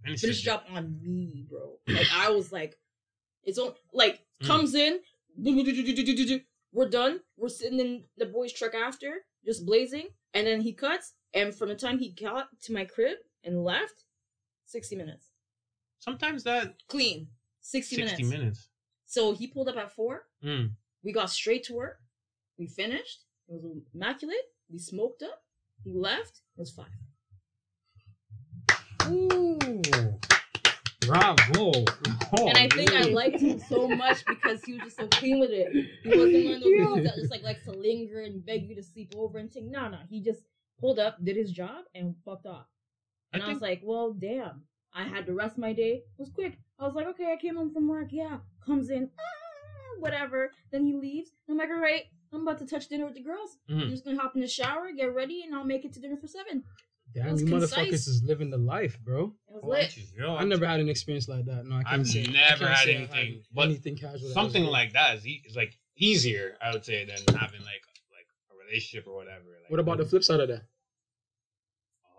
Finished, 0.03 0.23
just- 0.23 0.43
job 0.43 0.63
on 0.69 0.99
me, 1.01 1.45
bro. 1.49 1.79
Like 1.87 2.07
I 2.13 2.29
was 2.29 2.51
like, 2.51 2.75
it's 3.43 3.57
on 3.57 3.73
like 3.93 4.21
Mm. 4.41 4.47
comes 4.47 4.75
in, 4.75 4.99
we're 6.73 6.89
done. 6.89 7.19
We're 7.37 7.49
sitting 7.49 7.79
in 7.79 8.03
the 8.17 8.25
boys' 8.25 8.53
truck 8.53 8.75
after, 8.75 9.25
just 9.45 9.65
blazing, 9.65 10.09
and 10.33 10.45
then 10.45 10.61
he 10.61 10.73
cuts. 10.73 11.13
And 11.33 11.53
from 11.55 11.69
the 11.69 11.75
time 11.75 11.99
he 11.99 12.09
got 12.11 12.47
to 12.63 12.73
my 12.73 12.85
crib 12.85 13.17
and 13.43 13.63
left, 13.63 14.03
sixty 14.65 14.95
minutes, 14.95 15.31
Sometimes 15.99 16.43
that 16.43 16.75
clean, 16.87 17.29
sixty 17.59 17.97
minutes. 17.97 18.21
minutes. 18.21 18.69
So 19.05 19.33
he 19.33 19.47
pulled 19.47 19.69
up 19.69 19.77
at 19.77 19.91
four. 19.91 20.27
Mm. 20.43 20.71
We 21.03 21.11
got 21.11 21.29
straight 21.29 21.63
to 21.65 21.73
work. 21.73 21.99
We 22.57 22.67
finished. 22.67 23.23
It 23.47 23.53
was 23.61 23.63
immaculate. 23.93 24.37
We 24.69 24.77
smoked 24.79 25.23
up. 25.23 25.43
He 25.87 25.93
left. 25.97 26.41
Was 26.57 26.71
five. 26.71 26.87
Ooh. 29.09 29.57
Bravo. 31.05 31.71
Oh, 32.37 32.47
And 32.49 32.57
I 32.57 32.67
think 32.67 32.91
I 32.91 33.03
liked 33.03 33.39
him 33.39 33.57
so 33.57 33.87
much 33.87 34.25
because 34.25 34.61
he 34.65 34.73
was 34.73 34.81
just 34.83 34.97
so 34.97 35.07
clean 35.07 35.39
with 35.39 35.51
it. 35.51 35.71
He 36.03 36.09
wasn't 36.09 36.45
one 36.45 36.53
of 36.55 36.61
those 36.61 36.63
dudes 36.63 37.03
that 37.05 37.15
just 37.15 37.31
like 37.31 37.43
likes 37.43 37.63
to 37.65 37.71
linger 37.71 38.19
and 38.19 38.45
beg 38.45 38.67
you 38.67 38.75
to 38.75 38.83
sleep 38.83 39.13
over 39.15 39.37
and 39.37 39.49
take. 39.49 39.63
No, 39.63 39.87
no, 39.87 39.99
he 40.09 40.21
just 40.21 40.41
pulled 40.77 40.99
up, 40.99 41.23
did 41.23 41.37
his 41.37 41.53
job, 41.53 41.85
and 41.95 42.15
fucked 42.25 42.47
off. 42.47 42.65
And 43.31 43.41
I, 43.41 43.45
I 43.45 43.53
was 43.53 43.61
like, 43.61 43.79
well, 43.81 44.11
damn. 44.11 44.63
I 44.93 45.03
had 45.05 45.25
the 45.25 45.33
rest 45.33 45.57
my 45.57 45.71
day. 45.71 46.01
It 46.03 46.19
was 46.19 46.31
quick. 46.31 46.57
I 46.79 46.85
was 46.85 46.95
like, 46.95 47.07
okay, 47.07 47.31
I 47.31 47.37
came 47.37 47.55
home 47.55 47.71
from 47.71 47.87
work. 47.87 48.09
Yeah, 48.11 48.39
comes 48.65 48.89
in, 48.89 49.09
ah, 49.17 49.99
whatever. 49.99 50.51
Then 50.69 50.83
he 50.83 50.95
leaves. 50.95 51.29
I'm 51.49 51.55
like, 51.55 51.69
all 51.69 51.79
right, 51.79 52.03
I'm 52.33 52.41
about 52.41 52.59
to 52.59 52.65
touch 52.65 52.87
dinner 52.89 53.05
with 53.05 53.15
the 53.15 53.21
girls. 53.23 53.57
I'm 53.69 53.81
Mm. 53.81 53.89
just 53.89 54.03
gonna 54.05 54.19
hop 54.19 54.35
in 54.35 54.41
the 54.41 54.47
shower, 54.47 54.91
get 54.91 55.13
ready, 55.13 55.43
and 55.43 55.55
I'll 55.55 55.63
make 55.63 55.85
it 55.85 55.93
to 55.93 55.99
dinner 55.99 56.17
for 56.17 56.27
seven. 56.27 56.63
Damn, 57.13 57.31
was 57.31 57.41
you 57.41 57.47
motherfuckers 57.47 57.93
is 57.93 58.21
living 58.25 58.49
the 58.49 58.57
life, 58.57 58.99
bro. 59.01 59.33
It 59.47 59.53
was 59.53 59.61
Oh, 59.63 59.67
lit. 59.69 59.97
I'm 59.97 60.19
yo, 60.19 60.35
I 60.35 60.43
never 60.43 60.65
had 60.67 60.79
an 60.81 60.89
experience 60.89 61.27
like 61.29 61.45
that. 61.45 61.65
No, 61.65 61.77
I 61.77 61.83
can't 61.83 62.01
I've 62.01 62.07
say. 62.07 62.23
I 62.23 62.31
never 62.31 62.65
can't 62.65 62.69
had 62.77 62.85
say 62.85 62.93
I 62.95 62.97
anything, 62.97 63.43
but 63.53 63.65
anything 63.69 63.95
casual. 63.97 64.29
something 64.31 64.63
was 64.63 64.71
like 64.71 64.91
that 64.93 65.15
is, 65.17 65.25
e- 65.25 65.41
is 65.45 65.55
like 65.55 65.73
easier, 65.95 66.57
I 66.61 66.71
would 66.73 66.83
say, 66.83 67.05
than 67.05 67.17
having 67.35 67.61
like 67.61 67.83
like 68.11 68.27
a 68.51 68.55
relationship 68.65 69.07
or 69.07 69.15
whatever. 69.15 69.45
Like, 69.61 69.71
What 69.71 69.79
about 69.79 69.97
the 69.99 70.05
flip 70.05 70.23
side 70.23 70.41
of 70.41 70.49
that? 70.49 70.63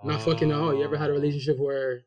Not 0.04 0.22
fucking 0.22 0.50
out. 0.52 0.72
You 0.76 0.84
ever 0.84 0.96
had 0.96 1.10
a 1.10 1.12
relationship 1.12 1.58
where 1.58 2.02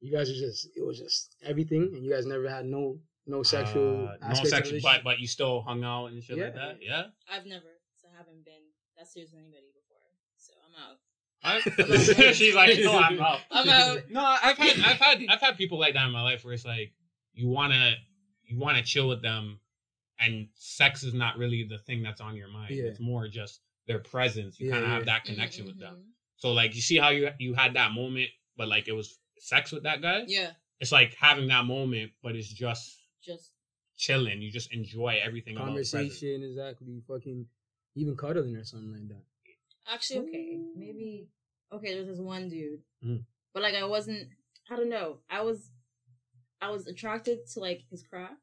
you 0.00 0.10
guys 0.10 0.30
are 0.30 0.34
just 0.34 0.68
it 0.74 0.82
was 0.84 0.98
just 0.98 1.36
everything, 1.44 1.92
and 1.94 2.02
you 2.04 2.10
guys 2.10 2.26
never 2.26 2.48
had 2.48 2.64
no 2.66 2.98
no 3.26 3.42
sexual 3.42 4.08
Uh, 4.08 4.16
no 4.20 4.26
aspects 4.26 4.38
of 4.38 4.44
the 4.44 4.50
sexual, 4.50 4.80
but 4.82 5.04
but 5.04 5.18
you 5.20 5.26
still 5.26 5.62
hung 5.62 5.84
out 5.84 6.06
and 6.06 6.22
shit 6.22 6.38
like 6.38 6.54
that. 6.54 6.78
Yeah. 6.80 7.04
I've 7.30 7.46
never, 7.46 7.66
so 7.96 8.08
I 8.12 8.16
haven't 8.16 8.44
been 8.44 8.62
that 8.96 9.06
serious 9.08 9.30
with 9.32 9.40
anybody 9.40 9.66
before. 9.74 9.98
So 10.36 10.52
I'm 10.66 10.74
out. 10.82 10.98
I- 11.42 12.32
She's 12.32 12.54
like, 12.54 12.78
no, 12.80 12.98
I'm 12.98 13.20
out. 13.20 13.40
I'm 13.50 13.68
out. 13.68 14.10
No, 14.10 14.20
I've 14.24 14.58
had 14.58 14.78
I've 14.80 14.96
had 14.98 15.22
I've 15.28 15.40
had 15.40 15.56
people 15.56 15.78
like 15.78 15.94
that 15.94 16.06
in 16.06 16.12
my 16.12 16.22
life 16.22 16.44
where 16.44 16.52
it's 16.54 16.64
like 16.64 16.92
you 17.32 17.48
wanna 17.48 17.94
you 18.44 18.58
wanna 18.58 18.82
chill 18.82 19.08
with 19.08 19.22
them, 19.22 19.60
and 20.18 20.48
sex 20.54 21.02
is 21.02 21.14
not 21.14 21.38
really 21.38 21.64
the 21.68 21.78
thing 21.78 22.02
that's 22.02 22.20
on 22.20 22.36
your 22.36 22.48
mind. 22.48 22.74
Yeah. 22.74 22.84
It's 22.84 23.00
more 23.00 23.28
just 23.28 23.60
their 23.86 24.00
presence. 24.00 24.58
You 24.60 24.66
Yeah, 24.68 24.72
kind 24.72 24.84
of 24.84 24.90
yeah. 24.90 24.94
have 24.96 25.06
that 25.06 25.24
connection 25.24 25.66
with 25.66 25.78
them. 25.78 25.94
Mhm. 25.96 26.10
So 26.36 26.52
like 26.52 26.74
you 26.74 26.80
see 26.82 26.96
how 26.98 27.10
you 27.10 27.30
you 27.38 27.54
had 27.54 27.74
that 27.74 27.92
moment, 27.92 28.28
but 28.56 28.68
like 28.68 28.88
it 28.88 28.92
was 28.92 29.18
sex 29.38 29.72
with 29.72 29.84
that 29.84 30.02
guy. 30.02 30.24
Yeah, 30.26 30.50
It's 30.80 30.92
like 30.92 31.14
having 31.14 31.48
that 31.48 31.64
moment, 31.64 32.12
but 32.22 32.36
it's 32.36 32.48
just 32.52 32.98
just 33.22 33.52
chilling. 33.96 34.40
You 34.42 34.50
just 34.50 34.72
enjoy 34.72 35.20
everything 35.22 35.56
about 35.56 35.66
the 35.68 35.72
present. 35.74 36.02
conversation, 36.02 36.42
exactly. 36.42 37.02
Fucking 37.06 37.46
even 37.96 38.16
cuddling 38.16 38.56
or 38.56 38.64
something 38.64 38.92
like 38.92 39.08
that. 39.08 39.22
actually 39.92 40.20
okay. 40.20 40.58
Maybe 40.76 41.28
okay. 41.72 41.94
There's 41.94 42.08
this 42.08 42.18
one 42.18 42.48
dude, 42.48 42.80
Mm. 43.04 43.24
but 43.52 43.62
like 43.62 43.74
I 43.74 43.84
wasn't. 43.84 44.28
I 44.70 44.76
don't 44.76 44.88
know. 44.88 45.18
I 45.28 45.40
was, 45.42 45.70
I 46.60 46.70
was 46.70 46.86
attracted 46.86 47.46
to 47.54 47.60
like 47.60 47.82
his 47.90 48.02
craft. 48.04 48.40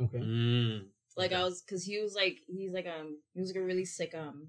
Okay. 0.00 0.18
Mm. 0.18 0.84
Like 1.16 1.32
Okay. 1.32 1.40
I 1.40 1.44
was, 1.44 1.62
cause 1.62 1.82
he 1.84 1.98
was 2.00 2.14
like 2.14 2.38
he's 2.46 2.72
like 2.72 2.86
um 2.86 3.18
he 3.34 3.40
was 3.40 3.48
like 3.50 3.56
a 3.62 3.64
really 3.64 3.84
sick 3.86 4.14
um 4.14 4.48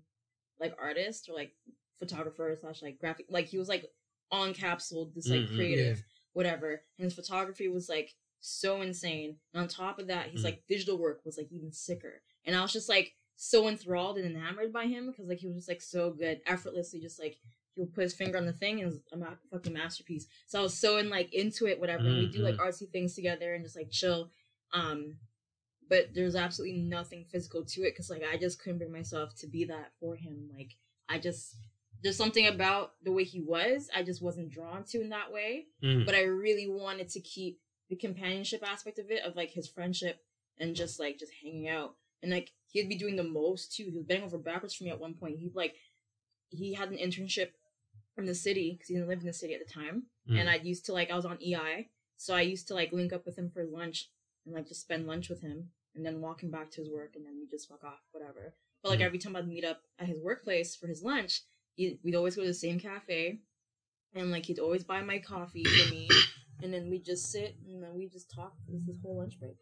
like 0.60 0.76
artist 0.80 1.30
or 1.30 1.34
like 1.36 1.54
photographer 1.98 2.56
slash 2.60 2.82
like 2.84 3.00
graphic 3.00 3.26
like 3.30 3.46
he 3.48 3.58
was 3.58 3.70
like 3.70 3.86
on 4.32 4.54
capsule 4.54 5.10
this 5.16 5.28
like 5.30 5.42
Mhm. 5.42 5.56
creative 5.56 6.04
whatever 6.34 6.84
and 7.00 7.06
his 7.06 7.14
photography 7.16 7.68
was 7.70 7.88
like 7.90 8.14
so 8.40 8.82
insane 8.82 9.38
and 9.54 9.62
on 9.62 9.68
top 9.68 10.00
of 10.00 10.08
that 10.08 10.28
he's 10.30 10.42
Mm. 10.42 10.46
like 10.46 10.64
digital 10.68 10.98
work 10.98 11.22
was 11.26 11.38
like 11.38 11.52
even 11.52 11.72
sicker 11.72 12.22
and 12.46 12.56
I 12.56 12.62
was 12.62 12.72
just 12.74 12.88
like 12.90 13.14
so 13.36 13.68
enthralled 13.68 14.18
and 14.18 14.26
enamored 14.36 14.72
by 14.74 14.86
him 14.86 15.08
because 15.08 15.28
like 15.28 15.40
he 15.40 15.48
was 15.48 15.56
just 15.58 15.68
like 15.70 15.82
so 15.82 16.12
good 16.12 16.42
effortlessly 16.46 17.00
just 17.00 17.20
like 17.20 17.38
he'll 17.76 17.86
put 17.86 18.04
his 18.04 18.14
finger 18.16 18.38
on 18.38 18.46
the 18.46 18.54
thing 18.54 18.80
and 18.80 18.82
it 18.84 18.86
was 18.86 19.00
a 19.12 19.18
ma- 19.18 19.36
fucking 19.52 19.74
masterpiece 19.74 20.28
so 20.48 20.60
I 20.60 20.64
was 20.64 20.74
so 20.78 20.98
in 20.98 21.10
like 21.10 21.34
into 21.34 21.68
it 21.68 21.80
whatever 21.80 22.08
and 22.08 22.18
we 22.18 22.28
do 22.28 22.40
like 22.40 22.56
Mhm. 22.56 22.60
artsy 22.68 22.90
things 22.90 23.14
together 23.16 23.54
and 23.54 23.64
just 23.64 23.76
like 23.76 23.92
chill 23.92 24.32
um 24.74 25.18
but 25.90 26.14
there's 26.14 26.36
absolutely 26.36 26.80
nothing 26.82 27.26
physical 27.32 27.64
to 27.64 27.82
it 27.84 27.92
because 27.92 28.10
like 28.10 28.24
I 28.24 28.38
just 28.38 28.60
couldn't 28.62 28.80
bring 28.80 28.92
myself 28.92 29.34
to 29.38 29.48
be 29.48 29.64
that 29.66 29.94
for 30.00 30.16
him. 30.16 30.50
Like 30.54 30.76
I 31.08 31.18
just 31.18 31.56
there's 32.04 32.18
something 32.18 32.46
about 32.48 32.94
the 33.04 33.12
way 33.12 33.24
he 33.24 33.42
was 33.42 33.90
I 33.96 34.04
just 34.04 34.22
wasn't 34.22 34.50
drawn 34.52 34.84
to 34.86 35.02
in 35.02 35.10
that 35.10 35.32
way. 35.32 35.68
Mm. 35.84 36.06
But 36.06 36.16
I 36.16 36.24
really 36.24 36.68
wanted 36.68 37.10
to 37.10 37.22
keep 37.22 37.60
the 37.90 37.96
companionship 37.96 38.62
aspect 38.68 39.00
of 39.00 39.10
it, 39.12 39.24
of 39.24 39.36
like 39.36 39.52
his 39.52 39.68
friendship 39.68 40.22
and 40.60 40.76
just 40.76 41.00
like 41.00 41.18
just 41.20 41.32
hanging 41.44 41.68
out. 41.68 41.96
And 42.22 42.32
like 42.32 42.52
he'd 42.72 42.90
be 42.90 42.98
doing 42.98 43.16
the 43.16 43.24
most 43.24 43.76
too. 43.76 43.86
He 43.92 43.98
was 43.98 44.06
bending 44.06 44.26
over 44.26 44.38
backwards 44.38 44.74
for 44.76 44.84
me 44.84 44.90
at 44.90 45.00
one 45.00 45.14
point. 45.14 45.40
He 45.40 45.52
like 45.54 45.76
he 46.50 46.74
had 46.74 46.90
an 46.90 46.98
internship 46.98 47.50
in 48.18 48.26
the 48.26 48.36
city 48.36 48.72
because 48.74 48.88
he 48.88 48.96
didn't 48.96 49.10
live 49.10 49.20
in 49.20 49.28
the 49.28 49.34
city 49.34 49.54
at 49.54 49.66
the 49.66 49.72
time 49.72 50.04
Mm. 50.30 50.40
and 50.40 50.50
I 50.50 50.56
used 50.56 50.86
to 50.88 50.94
like 50.94 51.10
I 51.10 51.16
was 51.16 51.26
on 51.26 51.38
EI, 51.42 51.88
so 52.18 52.34
I 52.36 52.42
used 52.42 52.68
to 52.68 52.74
like 52.74 52.92
link 52.92 53.14
up 53.14 53.26
with 53.26 53.38
him 53.38 53.50
for 53.50 53.64
lunch 53.64 54.10
and 54.46 54.54
like 54.54 54.68
just 54.68 54.82
spend 54.82 55.08
lunch 55.08 55.30
with 55.30 55.42
him, 55.42 55.70
and 55.96 56.06
then 56.06 56.20
walk 56.20 56.44
him 56.44 56.52
back 56.52 56.70
to 56.72 56.82
his 56.82 56.90
work, 56.90 57.16
and 57.16 57.26
then 57.26 57.38
we 57.40 57.48
just 57.48 57.70
fuck 57.70 57.84
off, 57.86 58.02
whatever. 58.12 58.54
But 58.84 58.90
like 58.90 59.00
Mhm. 59.00 59.04
every 59.04 59.20
time 59.20 59.36
I'd 59.38 59.48
meet 59.48 59.64
up 59.64 59.84
at 60.00 60.08
his 60.08 60.20
workplace 60.20 60.76
for 60.76 60.88
his 60.88 61.02
lunch, 61.02 61.44
he, 61.76 61.98
we'd 62.04 62.16
always 62.16 62.36
go 62.36 62.42
to 62.42 62.48
the 62.48 62.54
same 62.54 62.78
cafe, 62.80 63.40
and 64.14 64.32
like 64.32 64.46
he'd 64.48 64.60
always 64.60 64.84
buy 64.84 65.02
my 65.02 65.20
coffee 65.20 65.64
for 65.64 65.90
me, 65.92 66.10
and 66.62 66.74
then 66.74 66.90
we'd 66.90 67.06
just 67.06 67.32
sit 67.32 67.56
and 67.68 67.82
then 67.84 67.96
we 67.96 68.08
just 68.08 68.30
talk 68.30 68.54
this 68.68 68.98
whole 69.02 69.18
lunch 69.18 69.40
break. 69.40 69.58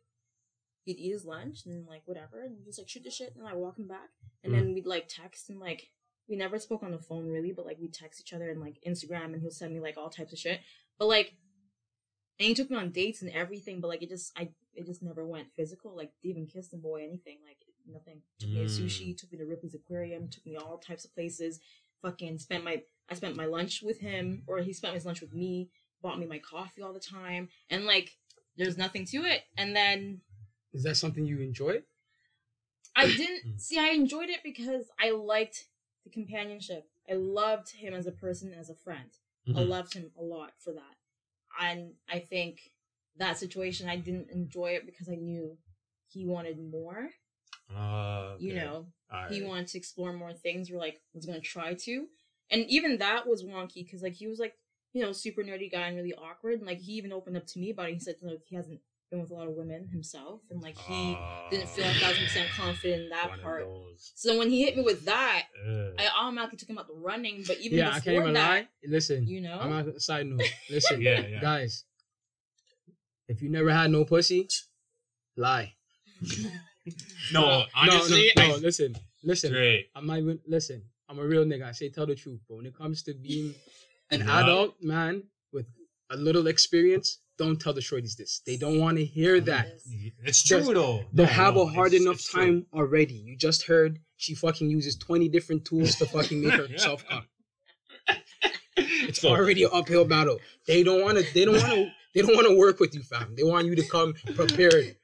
He'd 0.86 0.98
eat 1.00 1.12
his 1.12 1.26
lunch 1.26 1.66
and 1.66 1.74
then 1.74 1.86
like 1.88 2.04
whatever, 2.06 2.44
and 2.44 2.64
just 2.64 2.78
like 2.80 2.88
shoot 2.90 3.04
the 3.04 3.10
shit, 3.12 3.34
and 3.36 3.48
I 3.48 3.54
walk 3.56 3.78
him 3.78 3.88
back, 3.88 4.10
and 4.44 4.54
then 4.54 4.74
we'd 4.74 4.86
like 4.86 5.08
text 5.08 5.50
and 5.50 5.60
like 5.60 5.90
we 6.30 6.36
never 6.36 6.58
spoke 6.60 6.84
on 6.84 6.92
the 6.92 7.00
phone 7.00 7.28
really, 7.28 7.52
but 7.52 7.66
like 7.66 7.78
we 7.80 7.88
text 7.88 8.20
each 8.22 8.34
other 8.34 8.50
and 8.50 8.62
like 8.62 8.78
Instagram, 8.88 9.34
and 9.34 9.42
he'll 9.42 9.52
send 9.52 9.74
me 9.74 9.80
like 9.80 9.98
all 9.98 10.10
types 10.10 10.34
of 10.34 10.40
shit. 10.40 10.60
But 11.00 11.08
like, 11.08 11.34
and 12.40 12.48
he 12.48 12.54
took 12.54 12.70
me 12.70 12.78
on 12.78 12.92
dates 12.92 13.22
and 13.22 13.32
everything, 13.32 13.80
but 13.82 13.88
like 13.88 14.04
it 14.04 14.10
just 14.10 14.32
I 14.38 14.50
it 14.74 14.86
just 14.86 15.02
never 15.02 15.26
went 15.26 15.54
physical. 15.56 15.96
Like 15.96 16.12
even 16.24 16.48
kiss 16.48 16.68
the 16.68 16.78
boy, 16.78 17.04
anything 17.04 17.38
like 17.46 17.58
nothing. 17.92 18.22
Took 18.40 18.50
me 18.50 18.60
to 18.60 18.66
Mm. 18.66 18.86
sushi, 18.86 19.18
took 19.18 19.32
me 19.32 19.38
to 19.38 19.46
Ripley's 19.46 19.76
Aquarium, 19.76 20.28
took 20.28 20.46
me 20.46 20.56
all 20.56 20.78
types 20.78 21.06
of 21.06 21.14
places. 21.14 21.60
Fucking 22.02 22.38
spent 22.40 22.64
my 22.64 22.84
I 23.10 23.14
spent 23.16 23.36
my 23.36 23.46
lunch 23.46 23.82
with 23.84 24.00
him, 24.00 24.44
or 24.48 24.60
he 24.60 24.74
spent 24.74 24.96
his 24.96 25.06
lunch 25.06 25.22
with 25.22 25.34
me. 25.34 25.70
Bought 26.06 26.20
me 26.20 26.28
my 26.28 26.38
coffee 26.38 26.84
all 26.84 26.94
the 26.94 27.00
time, 27.00 27.50
and 27.68 27.88
like 27.88 28.12
there's 28.58 28.78
nothing 28.78 29.06
to 29.06 29.24
it. 29.24 29.42
And 29.58 29.76
then 29.76 30.22
Is 30.72 30.84
that 30.84 30.98
something 30.98 31.26
you 31.26 31.40
enjoy? 31.40 31.82
I 32.96 33.08
didn't 33.08 33.42
see. 33.60 33.80
I 33.80 33.88
enjoyed 33.88 34.30
it 34.30 34.42
because 34.44 34.86
I 35.00 35.10
liked 35.10 35.66
the 36.04 36.12
companionship. 36.12 36.88
I 37.10 37.14
loved 37.14 37.72
him 37.72 37.96
as 37.96 38.06
a 38.06 38.12
person, 38.12 38.54
as 38.54 38.70
a 38.70 38.76
friend. 38.76 39.10
I 39.48 39.62
Mhm. 39.62 39.68
loved 39.68 39.94
him 39.96 40.12
a 40.16 40.22
lot 40.22 40.54
for 40.60 40.74
that. 40.74 40.96
and 41.60 41.96
I 42.08 42.20
think 42.20 42.74
that 43.16 43.40
situation 43.40 43.88
I 43.90 43.96
didn't 43.96 44.30
enjoy 44.30 44.72
it 44.76 44.86
because 44.86 45.10
I 45.10 45.16
knew 45.16 45.58
he 46.08 46.24
wanted 46.26 46.60
more. 46.60 47.10
Uh, 47.70 48.36
You 48.38 48.54
know, 48.54 48.92
All 49.10 49.30
he 49.30 49.42
wanted 49.42 49.68
to 49.70 49.78
explore 49.80 50.14
more 50.14 50.34
things. 50.34 50.70
We're 50.70 50.78
like 50.78 51.02
was 51.14 51.26
gonna 51.26 51.40
try 51.40 51.74
to, 51.74 52.08
and 52.52 52.70
even 52.70 52.98
that 53.00 53.26
was 53.26 53.44
wonky 53.44 53.84
because 53.86 54.04
like 54.04 54.14
he 54.14 54.28
was 54.28 54.38
like 54.38 54.56
you 54.96 55.02
know 55.02 55.12
super 55.12 55.44
nerdy 55.44 55.70
guy 55.70 55.88
and 55.88 55.98
really 55.98 56.14
awkward. 56.14 56.60
And 56.60 56.66
like 56.66 56.80
he 56.80 56.94
even 56.94 57.12
opened 57.12 57.36
up 57.38 57.46
to 57.48 57.60
me 57.60 57.72
about 57.72 57.90
it. 57.90 57.94
He 57.96 58.00
said 58.00 58.16
like 58.22 58.42
he 58.46 58.56
hasn't 58.56 58.80
been 59.12 59.22
with 59.22 59.30
a 59.30 59.34
lot 59.34 59.48
of 59.48 59.54
women 59.54 59.90
himself, 59.92 60.40
and 60.50 60.62
like 60.62 60.78
he 60.78 61.18
didn't 61.52 61.68
feel 61.70 61.86
a 61.86 61.94
thousand 61.94 62.24
percent 62.24 62.50
confident 62.50 63.04
in 63.04 63.10
that 63.10 63.30
part. 63.44 63.68
So 63.98 64.40
when 64.40 64.50
he 64.50 64.64
hit 64.64 64.78
me 64.78 64.84
with 64.84 65.04
that, 65.06 65.44
Ugh. 65.68 65.94
I 66.00 66.08
automatically 66.18 66.58
took 66.58 66.70
him 66.70 66.78
out 66.78 66.88
the 66.88 66.94
running. 66.94 67.44
But 67.46 67.60
even 67.60 67.78
yeah, 67.78 67.90
I 67.90 68.00
can't 68.00 68.16
even 68.18 68.34
that, 68.34 68.50
lie. 68.50 68.68
Listen, 68.88 69.28
you 69.28 69.42
know, 69.42 69.60
I'm 69.60 69.72
on 69.74 69.90
a 69.90 70.00
side 70.00 70.26
note. 70.28 70.42
Listen, 70.70 71.02
Yeah, 71.02 71.28
yeah. 71.28 71.42
guys, 71.42 71.84
if 73.28 73.42
you 73.42 73.50
never 73.50 73.72
had 73.72 73.92
no 73.92 74.06
pussy, 74.06 74.48
lie. 75.36 75.74
no, 77.34 77.66
honestly, 77.76 78.32
no, 78.38 78.48
no, 78.48 78.56
I, 78.56 78.58
listen, 78.60 78.96
listen. 79.26 79.50
straight. 79.50 79.90
I'm 79.94 80.08
not 80.08 80.20
even 80.20 80.40
listen. 80.48 80.84
I'm 81.10 81.20
a 81.20 81.26
real 81.26 81.44
nigga. 81.44 81.66
I 81.66 81.74
say 81.74 81.90
tell 81.90 82.06
the 82.06 82.16
truth. 82.16 82.40
But 82.48 82.56
when 82.56 82.66
it 82.66 82.76
comes 82.78 83.04
to 83.04 83.14
being 83.14 83.54
an 84.12 84.22
Yeah. 84.22 84.42
adult 84.44 84.76
man 84.82 85.24
with 85.52 85.66
a 86.10 86.18
little 86.18 86.48
experience, 86.48 87.20
don't 87.38 87.60
tell 87.60 87.74
the 87.74 87.82
shorties 87.82 88.16
this. 88.16 88.42
They 88.46 88.56
don't 88.58 88.80
want 88.80 88.98
to 88.98 89.06
hear 89.06 89.36
mm-hmm. 89.38 89.46
that. 89.46 89.68
It's 90.24 90.44
true 90.44 90.60
Just- 90.60 90.74
though. 90.74 91.06
They 91.14 91.24
No, 91.24 91.30
have 91.30 91.56
no, 91.56 91.62
a 91.62 91.66
hard 91.68 91.88
it's- 91.94 92.02
enough 92.02 92.16
it's 92.16 92.30
true. 92.30 92.42
time 92.46 92.66
already. 92.74 93.16
You 93.16 93.36
just 93.38 93.64
heard 93.68 94.00
she 94.18 94.36
fucking 94.36 94.70
uses 94.70 94.96
20 94.98 95.28
different 95.30 95.66
tools 95.66 95.96
to 95.96 96.06
fucking 96.06 96.42
make 96.42 96.54
herself 96.72 97.04
come. 97.10 97.26
It's 98.78 99.22
So- 99.22 99.30
already 99.30 99.64
an 99.64 99.70
uphill 99.74 100.06
battle. 100.06 100.40
They 100.68 100.84
don't 100.84 101.02
want 101.02 101.18
to. 101.18 101.34
They 101.34 101.46
don't 101.46 101.56
want 101.56 101.74
to. 101.74 101.90
They 102.14 102.22
don't 102.22 102.36
want 102.36 102.48
to 102.48 102.58
work 102.58 102.80
with 102.80 102.94
you, 102.96 103.02
fam. 103.04 103.34
They 103.36 103.44
want 103.44 103.68
you 103.68 103.76
to 103.76 103.84
come 103.88 104.14
prepared. 104.36 104.96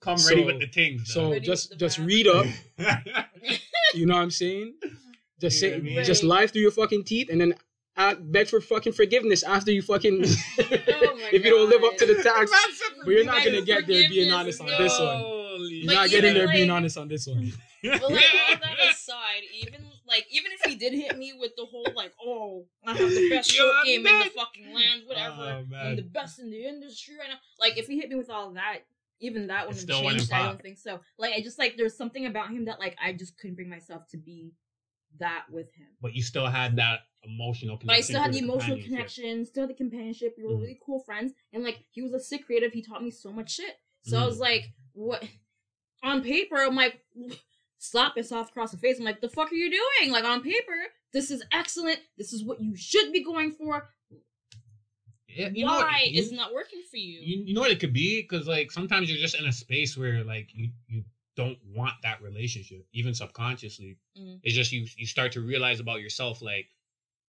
come 0.00 0.16
ready 0.28 0.40
so- 0.42 0.46
with 0.46 0.60
the 0.60 0.66
things. 0.68 1.12
So 1.12 1.32
Ready 1.32 1.44
just 1.46 1.76
just 1.78 1.98
bag. 1.98 2.06
read 2.06 2.26
up. 2.28 2.46
You 3.94 4.04
know 4.04 4.14
what 4.14 4.22
I'm 4.22 4.30
saying? 4.32 4.74
Just 5.40 5.62
You 5.62 5.68
say, 5.68 5.70
know 5.70 5.76
I 5.76 5.80
mean? 5.80 6.04
just 6.04 6.22
Right. 6.24 6.28
lie 6.28 6.46
through 6.48 6.62
your 6.62 6.70
fucking 6.72 7.04
teeth, 7.04 7.28
and 7.30 7.40
then 7.40 7.54
uh, 7.96 8.14
beg 8.14 8.48
for 8.48 8.60
fucking 8.60 8.92
forgiveness 8.92 9.42
after 9.42 9.72
you 9.72 9.82
fucking. 9.82 10.24
Oh 10.58 11.16
my 11.16 11.30
if 11.32 11.44
you 11.44 11.50
don't 11.50 11.68
live 11.68 11.84
up 11.84 11.96
to 11.98 12.06
the 12.06 12.22
tax, 12.22 12.50
but 13.04 13.10
you're 13.10 13.24
not 13.24 13.44
gonna 13.44 13.62
get 13.62 13.86
there 13.86 14.08
being 14.08 14.32
honest 14.32 14.60
on 14.60 14.66
no. 14.66 14.78
this 14.78 14.98
one. 14.98 15.20
You're 15.70 15.86
But 15.86 15.94
not 15.94 16.10
getting 16.10 16.34
there 16.34 16.48
being 16.48 16.70
honest 16.70 16.98
on 16.98 17.08
this 17.08 17.26
one. 17.26 17.52
But 17.82 18.02
like 18.02 18.24
all 18.50 18.56
that 18.62 18.90
aside, 18.90 19.42
even 19.62 19.86
like 20.08 20.26
even 20.30 20.50
if 20.52 20.68
he 20.68 20.74
did 20.76 20.92
hit 20.92 21.16
me 21.16 21.34
with 21.38 21.52
the 21.56 21.64
whole 21.64 21.86
like, 21.94 22.12
oh, 22.24 22.66
I 22.84 22.94
have 22.94 23.10
the 23.10 23.30
best 23.30 23.54
You're 23.54 23.64
short 23.64 23.86
game 23.86 24.06
in 24.06 24.18
the 24.18 24.30
fucking 24.30 24.74
land, 24.74 25.02
whatever, 25.06 25.64
Oh. 25.72 25.76
I'm 25.76 25.96
the 25.96 26.02
best 26.02 26.40
in 26.40 26.50
the 26.50 26.66
industry 26.66 27.14
right 27.18 27.28
now. 27.28 27.38
Like 27.60 27.78
if 27.78 27.86
he 27.86 27.98
hit 27.98 28.08
me 28.08 28.16
with 28.16 28.30
all 28.30 28.52
that, 28.54 28.80
even 29.20 29.46
that 29.48 29.66
wouldn't 29.66 29.82
still 29.82 30.02
have 30.02 30.10
changed. 30.10 30.32
I 30.32 30.46
don't 30.46 30.60
think 30.60 30.78
so. 30.78 31.00
Like 31.18 31.34
I 31.34 31.42
just 31.42 31.58
like 31.58 31.76
there's 31.76 31.96
something 31.96 32.26
about 32.26 32.50
him 32.50 32.64
that 32.64 32.80
like 32.80 32.96
I 33.02 33.12
just 33.12 33.38
couldn't 33.38 33.56
bring 33.56 33.70
myself 33.70 34.02
to 34.10 34.16
be 34.16 34.52
that 35.18 35.46
with 35.50 35.72
him. 35.74 35.88
but 36.00 36.14
you 36.14 36.22
still 36.22 36.46
had 36.46 36.76
that 36.76 37.00
emotional 37.22 37.76
connection. 37.76 37.86
But 37.86 37.96
I 37.96 38.00
still 38.00 38.22
had 38.22 38.32
the 38.32 38.38
emotional 38.38 38.78
connection, 38.80 39.44
still 39.46 39.62
had 39.64 39.70
the 39.70 39.74
companionship. 39.74 40.34
We 40.38 40.44
were 40.44 40.54
Mhm. 40.54 40.60
really 40.60 40.80
cool 40.84 41.00
friends, 41.00 41.32
and 41.52 41.64
like 41.64 41.84
he 41.90 42.02
was 42.02 42.12
a 42.12 42.20
sick 42.20 42.46
creative. 42.46 42.72
He 42.72 42.82
taught 42.82 43.02
me 43.02 43.10
so 43.10 43.32
much 43.32 43.52
shit. 43.54 43.76
So 44.02 44.18
I 44.18 44.24
was 44.26 44.36
Mhm. 44.36 44.40
like, 44.40 44.64
what? 44.92 45.28
On 46.02 46.22
paper, 46.22 46.56
I'm 46.56 46.76
like, 46.76 47.04
slap 47.78 48.16
it 48.16 48.26
soft 48.26 48.50
across 48.50 48.70
the 48.70 48.78
face. 48.78 48.98
I'm 48.98 49.04
like, 49.04 49.20
the 49.20 49.28
fuck 49.28 49.50
are 49.50 49.54
you 49.56 49.70
doing? 49.70 50.12
Like 50.12 50.24
on 50.24 50.42
paper, 50.42 50.92
this 51.12 51.30
is 51.30 51.42
excellent. 51.52 52.00
This 52.16 52.32
is 52.32 52.44
what 52.44 52.60
you 52.60 52.76
should 52.76 53.12
be 53.12 53.24
going 53.24 53.52
for. 53.52 53.92
Yeah, 55.28 55.50
you 55.52 55.66
know 55.66 55.72
what- 55.72 55.86
Why 55.86 56.02
you- 56.04 56.20
is 56.20 56.32
not 56.32 56.54
working 56.54 56.82
for 56.90 56.96
you? 56.96 57.20
you, 57.20 57.44
you 57.46 57.54
know 57.54 57.60
what 57.60 57.70
it 57.70 57.80
could 57.80 57.92
be 57.92 58.22
because 58.22 58.46
like 58.46 58.70
sometimes 58.72 59.10
you're 59.10 59.18
just 59.18 59.34
in 59.38 59.44
a 59.46 59.52
space 59.52 59.96
where 59.96 60.24
like 60.24 60.48
you 60.54 60.70
you 60.88 61.04
don't 61.36 61.58
want 61.74 61.94
that 62.02 62.20
relationship 62.20 62.84
even 62.92 63.14
subconsciously 63.14 63.96
Mm. 64.18 64.38
it's 64.42 64.54
just 64.54 64.72
you 64.72 64.86
you 64.96 65.06
start 65.06 65.32
to 65.32 65.40
realize 65.40 65.78
about 65.80 66.00
yourself 66.00 66.40
like 66.42 66.66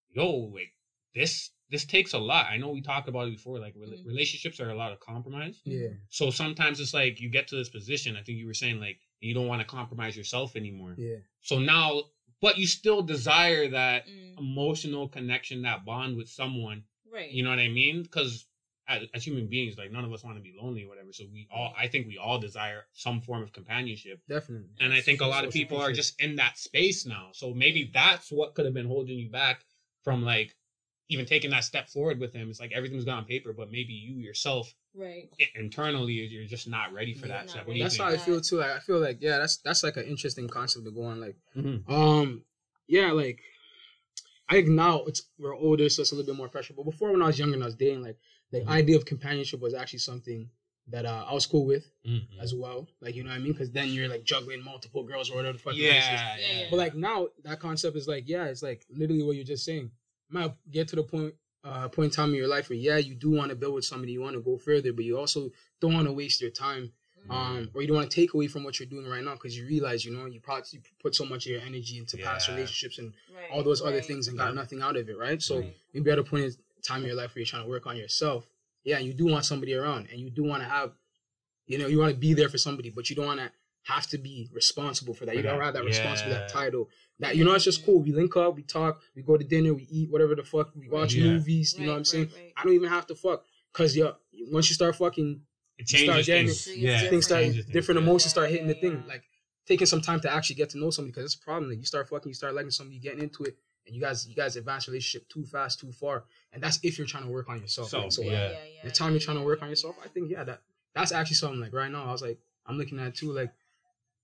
yo 0.09 0.29
like 0.31 0.71
this 1.13 1.49
this 1.69 1.83
takes 1.83 2.13
a 2.13 2.17
lot 2.17 2.45
i 2.49 2.55
know 2.57 2.69
we 2.69 2.81
talked 2.81 3.07
about 3.09 3.27
it 3.27 3.31
before 3.31 3.59
like 3.59 3.75
rela- 3.75 3.99
Mm. 4.01 4.05
relationships 4.05 4.59
are 4.59 4.69
a 4.69 4.75
lot 4.75 4.91
of 4.91 4.99
compromise 4.99 5.61
Yeah. 5.65 5.89
so 6.09 6.29
sometimes 6.29 6.79
it's 6.79 6.93
like 6.93 7.19
you 7.19 7.29
get 7.29 7.47
to 7.49 7.55
this 7.55 7.69
position 7.69 8.15
i 8.15 8.21
think 8.21 8.37
you 8.37 8.45
were 8.45 8.53
saying 8.53 8.79
like 8.79 8.97
you 9.19 9.33
don't 9.33 9.47
want 9.47 9.61
to 9.61 9.67
compromise 9.67 10.15
yourself 10.15 10.55
anymore 10.55 10.95
Yeah. 10.97 11.17
so 11.41 11.59
now 11.59 12.03
but 12.39 12.57
you 12.57 12.67
still 12.67 13.01
desire 13.01 13.67
that 13.69 14.07
Mm, 14.07 14.37
emotional 14.37 15.07
connection 15.07 15.63
that 15.63 15.83
bond 15.83 16.15
with 16.15 16.29
someone 16.29 16.83
right. 17.11 17.31
you 17.31 17.41
know 17.43 17.49
what 17.49 17.59
I 17.59 17.67
mean? 17.67 18.03
Because 18.03 18.45
as, 18.87 19.03
as 19.13 19.25
human 19.25 19.47
beings, 19.47 19.77
like 19.77 19.91
none 19.91 20.05
of 20.05 20.13
us 20.13 20.23
want 20.23 20.37
to 20.37 20.41
be 20.41 20.55
lonely 20.59 20.83
or 20.83 20.87
whatever. 20.87 21.11
So 21.11 21.25
we 21.31 21.47
all, 21.51 21.73
I 21.77 21.87
think 21.87 22.07
we 22.07 22.17
all 22.17 22.39
desire 22.39 22.85
some 22.93 23.21
form 23.21 23.43
of 23.43 23.51
companionship. 23.51 24.21
Definitely. 24.29 24.69
And 24.79 24.93
I 24.93 25.01
think 25.01 25.21
a 25.21 25.25
lot 25.25 25.45
of 25.45 25.51
people 25.51 25.79
are 25.79 25.91
just 25.91 26.19
in 26.21 26.35
that 26.37 26.57
space 26.57 27.05
now. 27.05 27.29
So 27.33 27.53
maybe 27.53 27.89
that's 27.93 28.31
what 28.31 28.55
could 28.55 28.65
have 28.65 28.73
been 28.73 28.87
holding 28.87 29.17
you 29.17 29.29
back 29.29 29.65
from 30.03 30.23
like 30.23 30.55
even 31.09 31.25
taking 31.25 31.51
that 31.51 31.63
step 31.63 31.89
forward 31.89 32.19
with 32.19 32.33
him. 32.33 32.49
It's 32.49 32.59
like 32.59 32.71
everything's 32.73 33.05
got 33.05 33.17
on 33.17 33.25
paper, 33.25 33.53
but 33.53 33.71
maybe 33.71 33.93
you 33.93 34.15
yourself 34.15 34.73
right. 34.93 35.29
internally 35.55 36.13
you're 36.13 36.45
just 36.45 36.67
not 36.67 36.93
ready 36.93 37.13
for 37.13 37.27
You're 37.27 37.35
that 37.35 37.45
not 37.45 37.49
step. 37.49 37.67
Ready 37.67 37.81
That's 37.81 37.97
how 37.97 38.07
I 38.07 38.17
feel 38.17 38.41
too. 38.41 38.57
Like 38.57 38.71
I 38.71 38.79
feel 38.79 38.99
like 38.99 39.17
yeah, 39.21 39.37
that's 39.37 39.57
that's 39.57 39.83
like 39.83 39.97
an 39.97 40.05
interesting 40.05 40.47
concept 40.47 40.85
to 40.85 40.91
go 40.91 41.03
on. 41.03 41.19
Like 41.19 41.35
Mhm. 41.55 41.89
um 41.89 42.43
yeah, 42.87 43.11
like 43.11 43.41
I 44.49 44.55
think 44.55 44.69
now 44.69 45.03
it's 45.05 45.23
we're 45.37 45.55
older, 45.55 45.89
so 45.89 46.01
it's 46.01 46.11
a 46.11 46.15
little 46.15 46.33
bit 46.33 46.37
more 46.37 46.47
pressure. 46.49 46.73
But 46.73 46.85
before 46.85 47.11
when 47.11 47.21
I 47.21 47.27
was 47.27 47.39
younger 47.39 47.55
and 47.55 47.63
I 47.63 47.67
was 47.67 47.75
dating, 47.75 48.01
like 48.01 48.17
the 48.51 48.61
Mhm. 48.61 48.67
idea 48.67 48.95
of 48.97 49.05
companionship 49.05 49.59
was 49.59 49.73
actually 49.73 49.99
something 49.99 50.49
that 50.89 51.05
uh, 51.05 51.25
I 51.27 51.33
was 51.33 51.45
cool 51.45 51.65
with 51.65 51.89
Mhm. 52.05 52.39
as 52.39 52.53
well. 52.55 52.87
Like 53.01 53.15
you 53.15 53.23
know 53.23 53.29
what 53.31 53.35
I 53.35 53.39
mean? 53.39 53.51
Because 53.51 53.71
then 53.71 53.89
you're 53.89 54.07
like 54.07 54.23
juggling 54.23 54.61
multiple 54.63 55.03
girls 55.03 55.29
or 55.29 55.35
whatever 55.35 55.57
the 55.57 55.63
fuck. 55.63 55.73
the 55.75 55.81
case 55.81 56.05
is. 56.05 56.11
Yeah, 56.11 56.37
Yeah, 56.37 56.59
yeah. 56.61 56.67
But 56.69 56.77
like 56.77 56.95
now, 56.95 57.27
that 57.43 57.59
concept 57.59 57.97
is 57.97 58.07
like, 58.07 58.27
yeah, 58.27 58.45
it's 58.45 58.63
like 58.63 58.85
literally 58.89 59.23
what 59.23 59.35
you're 59.35 59.43
just 59.45 59.65
saying. 59.65 59.91
You 60.29 60.39
might 60.39 60.53
get 60.71 60.87
to 60.89 60.95
the 60.95 61.03
point, 61.03 61.35
uh, 61.65 61.89
point 61.89 62.05
in 62.05 62.11
time 62.11 62.29
in 62.29 62.35
your 62.35 62.47
life 62.47 62.69
where 62.69 62.77
yeah, 62.77 62.97
you 62.97 63.15
do 63.15 63.31
want 63.31 63.49
to 63.49 63.55
build 63.55 63.73
with 63.75 63.83
somebody, 63.85 64.13
you 64.13 64.21
want 64.21 64.35
to 64.35 64.41
go 64.41 64.57
further, 64.57 64.93
but 64.93 65.03
you 65.03 65.17
also 65.17 65.51
don't 65.81 65.93
want 65.93 66.07
to 66.07 66.13
waste 66.13 66.39
your 66.41 66.51
time, 66.51 66.93
Mm. 67.27 67.31
um, 67.33 67.71
or 67.73 67.81
you 67.81 67.87
don't 67.89 67.97
want 67.97 68.09
to 68.09 68.15
take 68.15 68.33
away 68.33 68.47
from 68.47 68.63
what 68.63 68.79
you're 68.79 68.87
doing 68.87 69.05
right 69.05 69.23
now 69.23 69.33
because 69.33 69.57
you 69.57 69.65
realize, 69.65 70.05
you 70.05 70.13
know, 70.15 70.25
you 70.27 70.39
probably 70.39 70.63
you 70.71 70.79
put 70.99 71.13
so 71.15 71.25
much 71.25 71.45
of 71.45 71.51
your 71.51 71.61
energy 71.61 71.97
into 71.97 72.15
past 72.17 72.47
relationships 72.47 72.99
and 72.99 73.13
right. 73.35 73.49
all 73.51 73.63
those 73.63 73.81
other 73.81 73.99
things 74.01 74.29
and 74.29 74.37
got 74.37 74.47
Yeah. 74.49 74.53
nothing 74.53 74.81
out 74.81 74.95
of 74.95 75.09
it, 75.09 75.17
right? 75.17 75.41
So 75.41 75.59
Right. 75.59 75.75
maybe 75.93 76.09
at 76.11 76.19
a 76.19 76.23
point 76.23 76.45
in 76.45 76.55
time 76.87 77.01
in 77.01 77.07
your 77.07 77.15
life 77.15 77.33
where 77.33 77.39
you're 77.41 77.45
trying 77.53 77.63
to 77.63 77.69
work 77.69 77.85
on 77.87 77.97
yourself, 77.97 78.47
yeah, 78.83 78.99
you 78.99 79.13
do 79.13 79.25
want 79.25 79.45
somebody 79.45 79.73
around 79.75 80.07
and 80.11 80.19
you 80.19 80.29
do 80.29 80.43
want 80.43 80.61
to 80.63 80.69
have, 80.69 80.91
you 81.65 81.77
know, 81.77 81.87
you 81.87 81.99
want 81.99 82.11
to 82.13 82.17
be 82.17 82.33
there 82.33 82.49
for 82.49 82.57
somebody, 82.57 82.89
but 82.89 83.09
you 83.09 83.15
don't 83.15 83.25
want 83.25 83.39
to 83.39 83.51
have 83.83 84.07
to 84.07 84.17
be 84.17 84.49
responsible 84.53 85.13
for 85.13 85.25
that. 85.25 85.35
You 85.35 85.43
don't 85.43 85.61
have 85.61 85.73
that 85.73 85.83
responsible, 85.85 86.31
that 86.31 86.47
title. 86.49 86.89
That 87.19 87.35
you 87.37 87.43
know, 87.45 87.53
it's 87.53 87.63
just 87.63 87.85
cool. 87.85 87.99
We 88.01 88.11
link 88.11 88.35
up, 88.35 88.55
we 88.55 88.63
talk, 88.63 89.01
we 89.15 89.21
go 89.21 89.37
to 89.37 89.43
dinner, 89.43 89.73
we 89.73 89.87
eat, 89.89 90.09
whatever 90.11 90.35
the 90.35 90.43
fuck, 90.43 90.71
we 90.75 90.89
watch 90.89 91.13
Yeah. 91.15 91.27
movies. 91.27 91.75
You 91.77 91.85
know 91.85 91.91
what 91.93 91.97
I'm 91.97 91.99
Right, 92.01 92.07
saying? 92.07 92.25
right, 92.27 92.33
right. 92.43 92.53
I 92.57 92.63
don't 92.63 92.73
even 92.73 92.89
have 92.89 93.07
to 93.07 93.15
fuck, 93.15 93.45
cause 93.73 93.95
yeah, 93.95 94.11
once 94.51 94.69
you 94.69 94.75
start 94.75 94.95
fucking, 94.95 95.41
It 95.79 95.87
start 95.89 96.25
getting 96.25 96.47
things. 96.47 96.67
it- 96.67 96.77
Yeah, 96.77 97.09
things 97.09 97.25
start 97.25 97.41
changes 97.43 97.65
things, 97.65 97.73
different 97.73 97.99
yeah. 97.99 98.03
emotions 98.07 98.31
start 98.31 98.47
Yeah, 98.49 98.51
hitting 98.53 98.67
the 98.67 98.73
thing. 98.75 99.03
yeah. 99.03 99.07
Like 99.13 99.23
taking 99.65 99.87
some 99.87 100.01
time 100.01 100.19
to 100.21 100.31
actually 100.33 100.55
get 100.55 100.69
to 100.71 100.77
know 100.77 100.89
somebody, 100.91 101.11
because 101.11 101.25
it's 101.25 101.35
a 101.41 101.45
problem. 101.45 101.69
Like 101.69 101.79
you 101.79 101.85
start 101.85 102.07
fucking, 102.09 102.29
you 102.29 102.33
start 102.33 102.55
liking 102.55 102.71
somebody, 102.71 102.99
getting 102.99 103.21
into 103.21 103.43
it, 103.43 103.57
and 103.87 103.95
you 103.95 104.01
guys, 104.01 104.27
you 104.27 104.35
guys 104.35 104.55
advance 104.57 104.87
relationship 104.87 105.27
too 105.29 105.45
fast, 105.45 105.79
too 105.79 105.91
far, 105.91 106.25
and 106.53 106.61
that's 106.61 106.79
if 106.83 106.97
you're 106.97 107.07
trying 107.07 107.23
to 107.23 107.29
work 107.29 107.49
on 107.49 107.59
yourself. 107.59 107.89
So, 107.89 108.01
right? 108.01 108.13
so 108.13 108.21
yeah. 108.21 108.49
like, 108.49 108.83
the 108.83 108.91
time 108.91 109.11
you're 109.11 109.21
trying 109.21 109.37
to 109.37 109.43
work 109.43 109.61
on 109.63 109.69
yourself, 109.69 109.95
I 110.03 110.09
think 110.09 110.29
yeah, 110.29 110.43
that 110.43 110.61
that's 110.93 111.11
actually 111.11 111.35
something 111.35 111.59
like 111.61 111.73
right 111.73 111.91
now. 111.91 112.05
I 112.05 112.11
was 112.11 112.21
like, 112.21 112.37
I'm 112.65 112.77
looking 112.77 112.99
at 112.99 113.07
it 113.07 113.15
too, 113.15 113.31
like, 113.31 113.51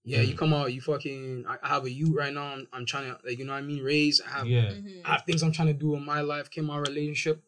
yeah, 0.04 0.22
you 0.22 0.34
Mhm. 0.34 0.38
come 0.38 0.54
out, 0.54 0.74
you 0.74 0.82
fucking. 0.82 1.46
I, 1.48 1.58
I 1.64 1.68
have 1.70 1.86
a 1.86 1.92
you 1.92 2.14
right 2.14 2.34
now. 2.34 2.44
I'm, 2.54 2.68
I'm 2.74 2.86
trying 2.86 3.06
to 3.06 3.18
like, 3.26 3.40
you 3.40 3.46
know 3.46 3.54
what 3.54 3.60
I 3.60 3.62
mean, 3.62 3.82
raise. 3.82 4.20
I 4.20 4.30
have, 4.30 4.48
Yeah. 4.48 4.72
Mhm. 4.72 5.02
I 5.06 5.12
have 5.14 5.24
things 5.26 5.42
I'm 5.44 5.54
trying 5.54 5.70
to 5.70 5.74
do 5.74 5.96
in 5.96 6.04
my 6.04 6.20
life, 6.22 6.50
came 6.52 6.66
my 6.66 6.78
relationship. 6.78 7.42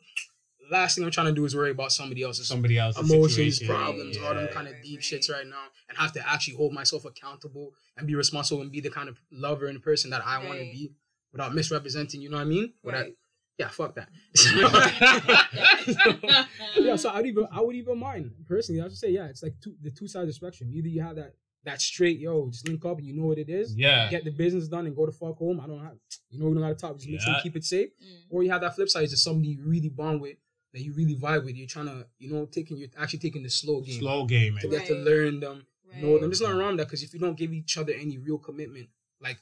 Last 0.72 0.96
thing 0.96 1.04
I'm 1.04 1.12
trying 1.12 1.28
to 1.28 1.34
do 1.34 1.46
is 1.46 1.56
worry 1.56 1.70
about 1.72 1.92
somebody 1.92 2.24
else's 2.24 2.48
Somebody 2.48 2.80
else's 2.80 3.08
emotions, 3.12 3.60
situation. 3.60 3.68
problems, 3.68 4.18
all 4.18 4.34
them 4.34 4.48
kind 4.48 4.68
of 4.68 4.82
deep 4.82 4.98
right. 4.98 5.04
shits 5.04 5.30
right 5.30 5.46
now, 5.46 5.66
and 5.90 5.98
have 5.98 6.14
to 6.14 6.28
actually 6.28 6.56
hold 6.56 6.74
myself 6.74 7.06
accountable 7.06 7.74
and 7.98 8.08
be 8.08 8.16
responsible 8.16 8.62
and 8.62 8.72
be 8.72 8.80
the 8.80 8.90
kind 8.90 9.08
of 9.10 9.22
lover 9.32 9.68
and 9.68 9.84
person 9.84 10.10
that 10.10 10.26
I 10.26 10.44
want 10.44 10.58
to 10.60 10.66
be 10.66 10.92
without 11.36 11.54
misrepresenting. 11.54 12.22
You 12.22 12.30
know 12.30 12.38
what 12.38 12.44
I 12.44 12.46
mean? 12.46 12.74
Without, 12.84 13.02
Right. 13.02 13.14
yeah, 13.60 13.68
fuck 13.68 13.96
that. 13.96 14.08
yeah, 16.80 16.96
so 16.96 17.10
I'd 17.10 17.26
even 17.26 17.48
I 17.52 17.62
would 17.62 17.76
even 17.76 18.00
mind 18.00 18.32
personally. 18.48 18.82
I 18.82 18.86
would 18.86 18.96
say 18.96 19.10
yeah, 19.12 19.28
it's 19.28 19.44
like 19.44 19.56
two, 19.62 19.76
the 19.82 19.92
two 19.92 20.08
sides 20.08 20.24
of 20.24 20.28
the 20.30 20.34
spectrum. 20.34 20.72
Either 20.74 20.88
you 20.88 21.02
have 21.02 21.16
that 21.18 21.34
that 21.64 21.82
straight 21.82 22.20
yo, 22.20 22.50
just 22.50 22.68
link 22.68 22.86
up 22.86 22.98
and 23.00 23.08
you 23.08 23.14
know 23.14 23.26
what 23.26 23.38
it 23.40 23.50
is, 23.50 23.76
Yeah. 23.76 24.10
get 24.10 24.24
the 24.24 24.32
business 24.32 24.68
done 24.68 24.86
and 24.86 24.96
go 24.96 25.06
to 25.06 25.12
fuck 25.12 25.38
home. 25.38 25.60
I 25.60 25.68
don't 25.68 25.84
have 25.84 25.98
you 26.30 26.40
know 26.40 26.48
we 26.48 26.54
don't 26.54 26.64
got 26.64 26.70
to 26.70 26.76
talk. 26.76 26.98
Just 26.98 27.10
make 27.10 27.22
sure 27.22 27.34
you 27.34 27.40
keep 27.42 27.56
it 27.56 27.64
safe. 27.64 27.90
Mm. 27.90 28.18
Or 28.30 28.44
you 28.44 28.52
have 28.52 28.62
that 28.62 28.76
flip 28.76 28.90
side, 28.90 29.04
is 29.04 29.12
just 29.12 29.24
somebody 29.24 29.50
you 29.50 29.64
really 29.66 29.90
bond 29.90 30.22
with 30.22 30.38
that 30.74 30.82
you 30.82 30.94
really 30.94 31.16
vibe 31.16 31.46
with. 31.46 31.56
You're 31.56 31.68
trying 31.68 31.88
to 31.88 32.06
you 32.20 32.32
know 32.32 32.46
taking 32.46 32.78
you're 32.78 32.90
actually 32.98 33.20
taking 33.20 33.44
the 33.44 33.50
slow 33.50 33.82
game 33.82 34.00
Slow 34.00 34.26
game. 34.26 34.58
to 34.62 34.68
man. 34.70 34.78
get 34.80 34.88
to 34.88 34.96
learn 34.96 35.40
them, 35.40 35.66
Right. 35.92 36.04
know 36.04 36.20
them. 36.20 36.30
There's 36.30 36.42
nothing 36.42 36.58
wrong 36.58 36.70
with 36.72 36.78
that 36.80 36.88
because 36.88 37.04
if 37.04 37.14
you 37.14 37.20
don't 37.20 37.38
give 37.38 37.54
each 37.54 37.78
other 37.78 37.94
any 37.94 38.18
real 38.18 38.38
commitment, 38.38 38.90
like 39.22 39.38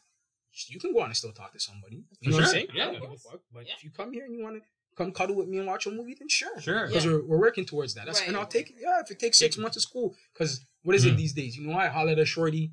you 0.68 0.80
can 0.80 0.94
go 0.94 1.00
on 1.02 1.08
and 1.08 1.18
still 1.18 1.32
talk 1.32 1.52
to 1.54 1.60
somebody. 1.60 2.04
You 2.22 2.26
For 2.26 2.30
know 2.32 2.36
what 2.38 2.46
I'm 2.46 2.52
saying? 2.52 2.68
Yeah. 2.74 2.84
I 2.84 2.86
don't 2.92 3.02
give 3.02 3.12
a 3.12 3.18
fuck. 3.18 3.42
But 3.54 3.66
Yeah. 3.68 3.74
if 3.78 3.84
you 3.84 3.90
come 3.92 4.14
here 4.14 4.26
and 4.26 4.34
you 4.36 4.44
want 4.44 4.56
to 4.58 4.62
come 4.96 5.12
cuddle 5.12 5.36
with 5.36 5.48
me 5.48 5.58
and 5.58 5.66
watch 5.68 5.88
a 5.88 5.92
movie, 5.92 6.16
then 6.18 6.30
sure. 6.30 6.60
Sure. 6.62 6.88
Because 6.88 7.06
Yeah. 7.06 7.14
we're, 7.14 7.26
we're 7.26 7.40
working 7.40 7.66
towards 7.66 7.96
that. 7.96 8.06
That's, 8.06 8.20
Right. 8.20 8.28
And 8.30 8.38
I'll 8.38 8.46
take 8.46 8.70
it. 8.70 8.76
Yeah, 8.80 9.00
if 9.02 9.10
it 9.10 9.20
takes 9.20 9.40
six 9.40 9.58
months, 9.58 9.76
it's 9.78 9.86
cool. 9.86 10.16
Because 10.34 10.64
what 10.84 10.96
is 10.96 11.06
Mhm. 11.06 11.14
it 11.14 11.18
these 11.18 11.34
days? 11.34 11.58
You 11.58 11.66
know, 11.68 11.74
I 11.78 11.88
holler 11.88 12.12
at 12.12 12.20
a 12.20 12.26
shorty. 12.26 12.72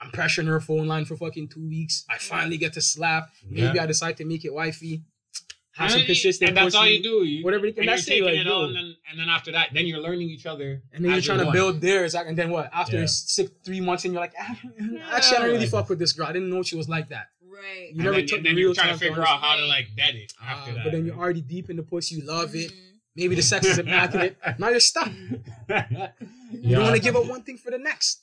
I'm 0.00 0.10
pressuring 0.12 0.46
her 0.46 0.60
phone 0.60 0.86
line 0.86 1.04
for 1.04 1.16
fucking 1.16 1.48
two 1.48 1.66
weeks. 1.68 2.04
I 2.08 2.18
finally 2.18 2.56
get 2.56 2.72
to 2.74 2.80
slap. 2.80 3.30
Maybe 3.44 3.76
Yeah. 3.76 3.82
I 3.82 3.86
decide 3.86 4.16
to 4.18 4.24
make 4.24 4.44
it 4.44 4.54
wifey. 4.54 5.02
Have 5.76 5.92
some 5.92 6.02
consistent 6.02 6.48
and 6.48 6.56
that's 6.56 6.74
all 6.74 6.86
you 6.88 7.00
do. 7.02 7.24
You, 7.24 7.44
whatever- 7.44 7.66
and 7.66 7.76
and 7.76 7.84
you're 7.86 7.94
that's 7.94 8.08
it, 8.08 8.22
like, 8.24 8.34
it 8.34 8.48
all, 8.48 8.64
and 8.64 8.74
then 8.76 8.96
and 9.10 9.20
then 9.20 9.28
after 9.28 9.52
that, 9.52 9.68
then 9.72 9.86
you're 9.86 10.00
learning 10.00 10.28
each 10.28 10.44
other. 10.46 10.82
And 10.92 11.04
then 11.04 11.10
you're 11.12 11.18
as 11.18 11.24
trying 11.26 11.44
to 11.44 11.52
build 11.52 11.80
theirs, 11.80 12.14
and 12.16 12.36
then 12.36 12.50
what? 12.50 12.68
After 12.72 12.98
Yeah. 13.00 13.06
six, 13.06 13.50
three 13.64 13.80
months, 13.80 14.04
and 14.04 14.12
you're 14.12 14.20
like, 14.20 14.32
ah, 14.40 14.58
actually, 15.10 15.36
I 15.36 15.40
don't 15.40 15.48
really 15.50 15.58
like- 15.60 15.70
fuck 15.70 15.88
with 15.88 15.98
this 16.00 16.12
girl. 16.12 16.26
I 16.26 16.32
didn't 16.32 16.50
know 16.50 16.62
she 16.64 16.74
was 16.76 16.88
like 16.88 17.10
that. 17.10 17.28
Right. 17.46 17.90
You 17.92 17.94
And 17.96 17.98
never 17.98 18.16
then, 18.16 18.26
took 18.26 18.36
and 18.38 18.44
the 18.46 18.48
then 18.50 18.56
real 18.56 18.66
you're 18.66 18.74
trying 18.74 18.88
time 18.88 18.98
to 18.98 19.04
to 19.04 19.08
figure 19.10 19.22
out 19.28 19.40
how 19.40 19.56
to 19.56 19.66
like 19.66 19.88
dead 19.96 20.14
it 20.16 20.32
Ah, 20.40 20.58
after 20.58 20.74
that. 20.74 20.84
but 20.84 20.90
then 20.92 21.06
you're 21.06 21.16
already 21.16 21.42
deep 21.42 21.70
in 21.70 21.76
the 21.76 21.82
pussy. 21.84 22.16
You 22.16 22.22
love 22.24 22.54
it. 22.56 22.72
Mhm. 22.72 22.84
Maybe 23.14 23.34
the 23.36 23.42
sex 23.42 23.66
is 23.66 23.78
immaculate. 23.78 24.36
now 24.58 24.68
you're 24.68 24.80
stuck. 24.80 25.10
You 25.10 26.74
don't 26.74 26.82
want 26.82 26.96
to 26.96 27.00
give 27.02 27.16
up 27.16 27.26
one 27.34 27.42
thing 27.42 27.56
for 27.58 27.70
the 27.70 27.78
next. 27.78 28.22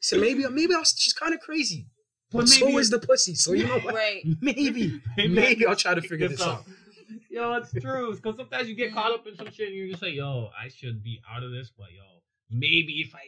So 0.00 0.18
maybe, 0.20 0.46
maybe 0.48 0.74
I'll, 0.74 0.84
she's 0.84 1.12
kind 1.12 1.32
of 1.34 1.40
crazy. 1.40 1.86
But, 2.36 2.42
But 2.42 2.48
so 2.48 2.78
is 2.78 2.90
the 2.90 2.98
pussy. 2.98 3.34
So 3.34 3.52
you 3.52 3.66
know 3.66 3.78
what? 3.80 3.94
Right. 3.94 4.22
Maybe, 4.40 5.00
maybe 5.16 5.66
I'll 5.66 5.76
try 5.76 5.94
to 5.94 6.02
figure 6.02 6.28
this 6.28 6.42
out. 6.42 6.64
Yo, 7.30 7.52
it's 7.54 7.72
true. 7.72 8.14
Because 8.14 8.36
sometimes 8.36 8.68
you 8.68 8.74
get 8.74 8.92
caught 8.94 9.12
up 9.12 9.26
in 9.26 9.36
some 9.36 9.50
shit 9.50 9.68
and 9.68 9.76
you're 9.76 9.88
just 9.88 10.00
say, 10.00 10.10
yo, 10.10 10.48
I 10.58 10.68
should 10.68 11.02
be 11.02 11.20
out 11.30 11.42
of 11.42 11.50
this, 11.50 11.70
but 11.76 11.88
yo, 11.92 12.02
maybe 12.50 13.04
if 13.06 13.14
I 13.14 13.20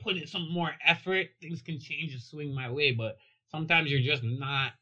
put 0.00 0.16
in 0.16 0.26
some 0.26 0.50
more 0.50 0.70
effort, 0.86 1.26
things 1.40 1.60
can 1.60 1.78
change 1.78 2.12
and 2.12 2.22
swing 2.22 2.54
my 2.54 2.70
way. 2.70 2.92
But 2.92 3.18
sometimes 3.50 3.90
you're 3.90 4.00
just 4.00 4.22
not, 4.22 4.72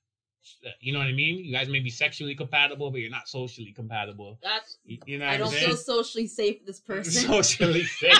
you 0.81 0.93
know 0.93 1.01
what 1.01 1.09
I 1.09 1.13
mean? 1.13 1.45
You 1.45 1.53
guys 1.53 1.69
may 1.69 1.81
be 1.81 1.91
sexually 1.91 2.37
compatible, 2.37 2.93
but 2.93 3.01
you're 3.01 3.11
not 3.11 3.29
socially 3.29 3.73
compatible. 3.73 4.39
That's. 4.41 4.79
You, 4.85 4.99
you 5.05 5.19
know 5.19 5.27
I 5.27 5.37
don't 5.37 5.49
I'm 5.49 5.53
saying? 5.53 5.67
feel 5.67 5.77
socially 5.77 6.29
safe 6.29 6.59
with 6.61 6.67
this 6.69 6.81
person. 6.81 7.29
Socially 7.29 7.85
safe. 7.85 8.17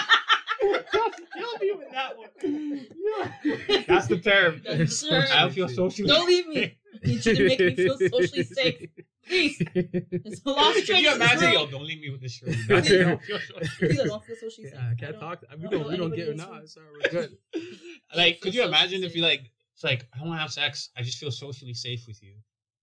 Kill 1.61 1.77
me 1.77 1.85
with 1.85 1.93
that 1.93 2.17
one. 2.19 3.85
That's 3.89 4.07
the 4.09 4.19
term. 4.19 4.63
That's 4.65 5.01
the 5.03 5.09
term. 5.11 5.25
I 5.33 5.41
don't 5.43 5.53
feel 5.53 5.69
socially 5.69 6.09
Don't 6.09 6.27
leave 6.27 6.49
me. 6.49 6.77
Need 7.05 7.25
you 7.27 7.35
to 7.37 7.49
make 7.49 7.61
me 7.61 7.75
feel 7.77 7.97
socially 7.99 8.45
safe. 8.45 8.89
Please. 9.27 9.63
It's 9.75 10.41
a 10.45 10.49
lot 10.51 10.59
of 10.59 10.73
Can 10.73 10.77
you 10.77 10.83
strangers. 10.83 11.15
imagine? 11.17 11.39
bro. 11.41 11.51
Yo, 11.53 11.67
don't 11.67 11.85
leave 11.85 12.01
me 12.01 12.11
with 12.11 12.21
this 12.21 12.33
shirt. 12.33 12.49
Please. 12.49 12.71
I 12.71 12.81
don't 13.05 13.23
feel 13.23 13.39
socially 13.39 13.89
Please, 13.89 14.03
don't 14.05 14.25
feel 14.25 14.37
socially 14.37 14.69
safe. 14.71 14.75
Yeah, 14.75 14.87
I 14.89 14.91
I 14.91 14.95
can't 14.95 15.13
don't- 15.13 15.21
talk. 15.21 15.45
We 15.59 15.67
I 15.67 15.71
don't. 15.71 15.89
We 15.89 15.97
don't 15.97 16.11
get 16.11 16.29
in 16.29 16.35
it 16.35 16.37
this 16.39 16.47
now. 16.47 16.53
room. 16.53 16.61
It's 16.65 16.77
all 16.77 16.83
right. 16.83 17.13
We're 17.13 17.21
good. 17.21 17.39
like, 18.17 18.41
could 18.41 18.55
you 18.55 18.65
imagine 18.65 19.05
if 19.05 19.15
you 19.15 19.23
like, 19.23 19.43
it's 19.75 19.85
like, 19.85 20.07
I 20.15 20.19
don't 20.19 20.29
want 20.29 20.39
to 20.39 20.43
have 20.43 20.53
sex. 20.53 20.91
I 20.97 21.03
just 21.03 21.19
feel 21.19 21.31
socially 21.31 21.75
safe 21.75 22.05
with 22.09 22.23
you. 22.23 22.33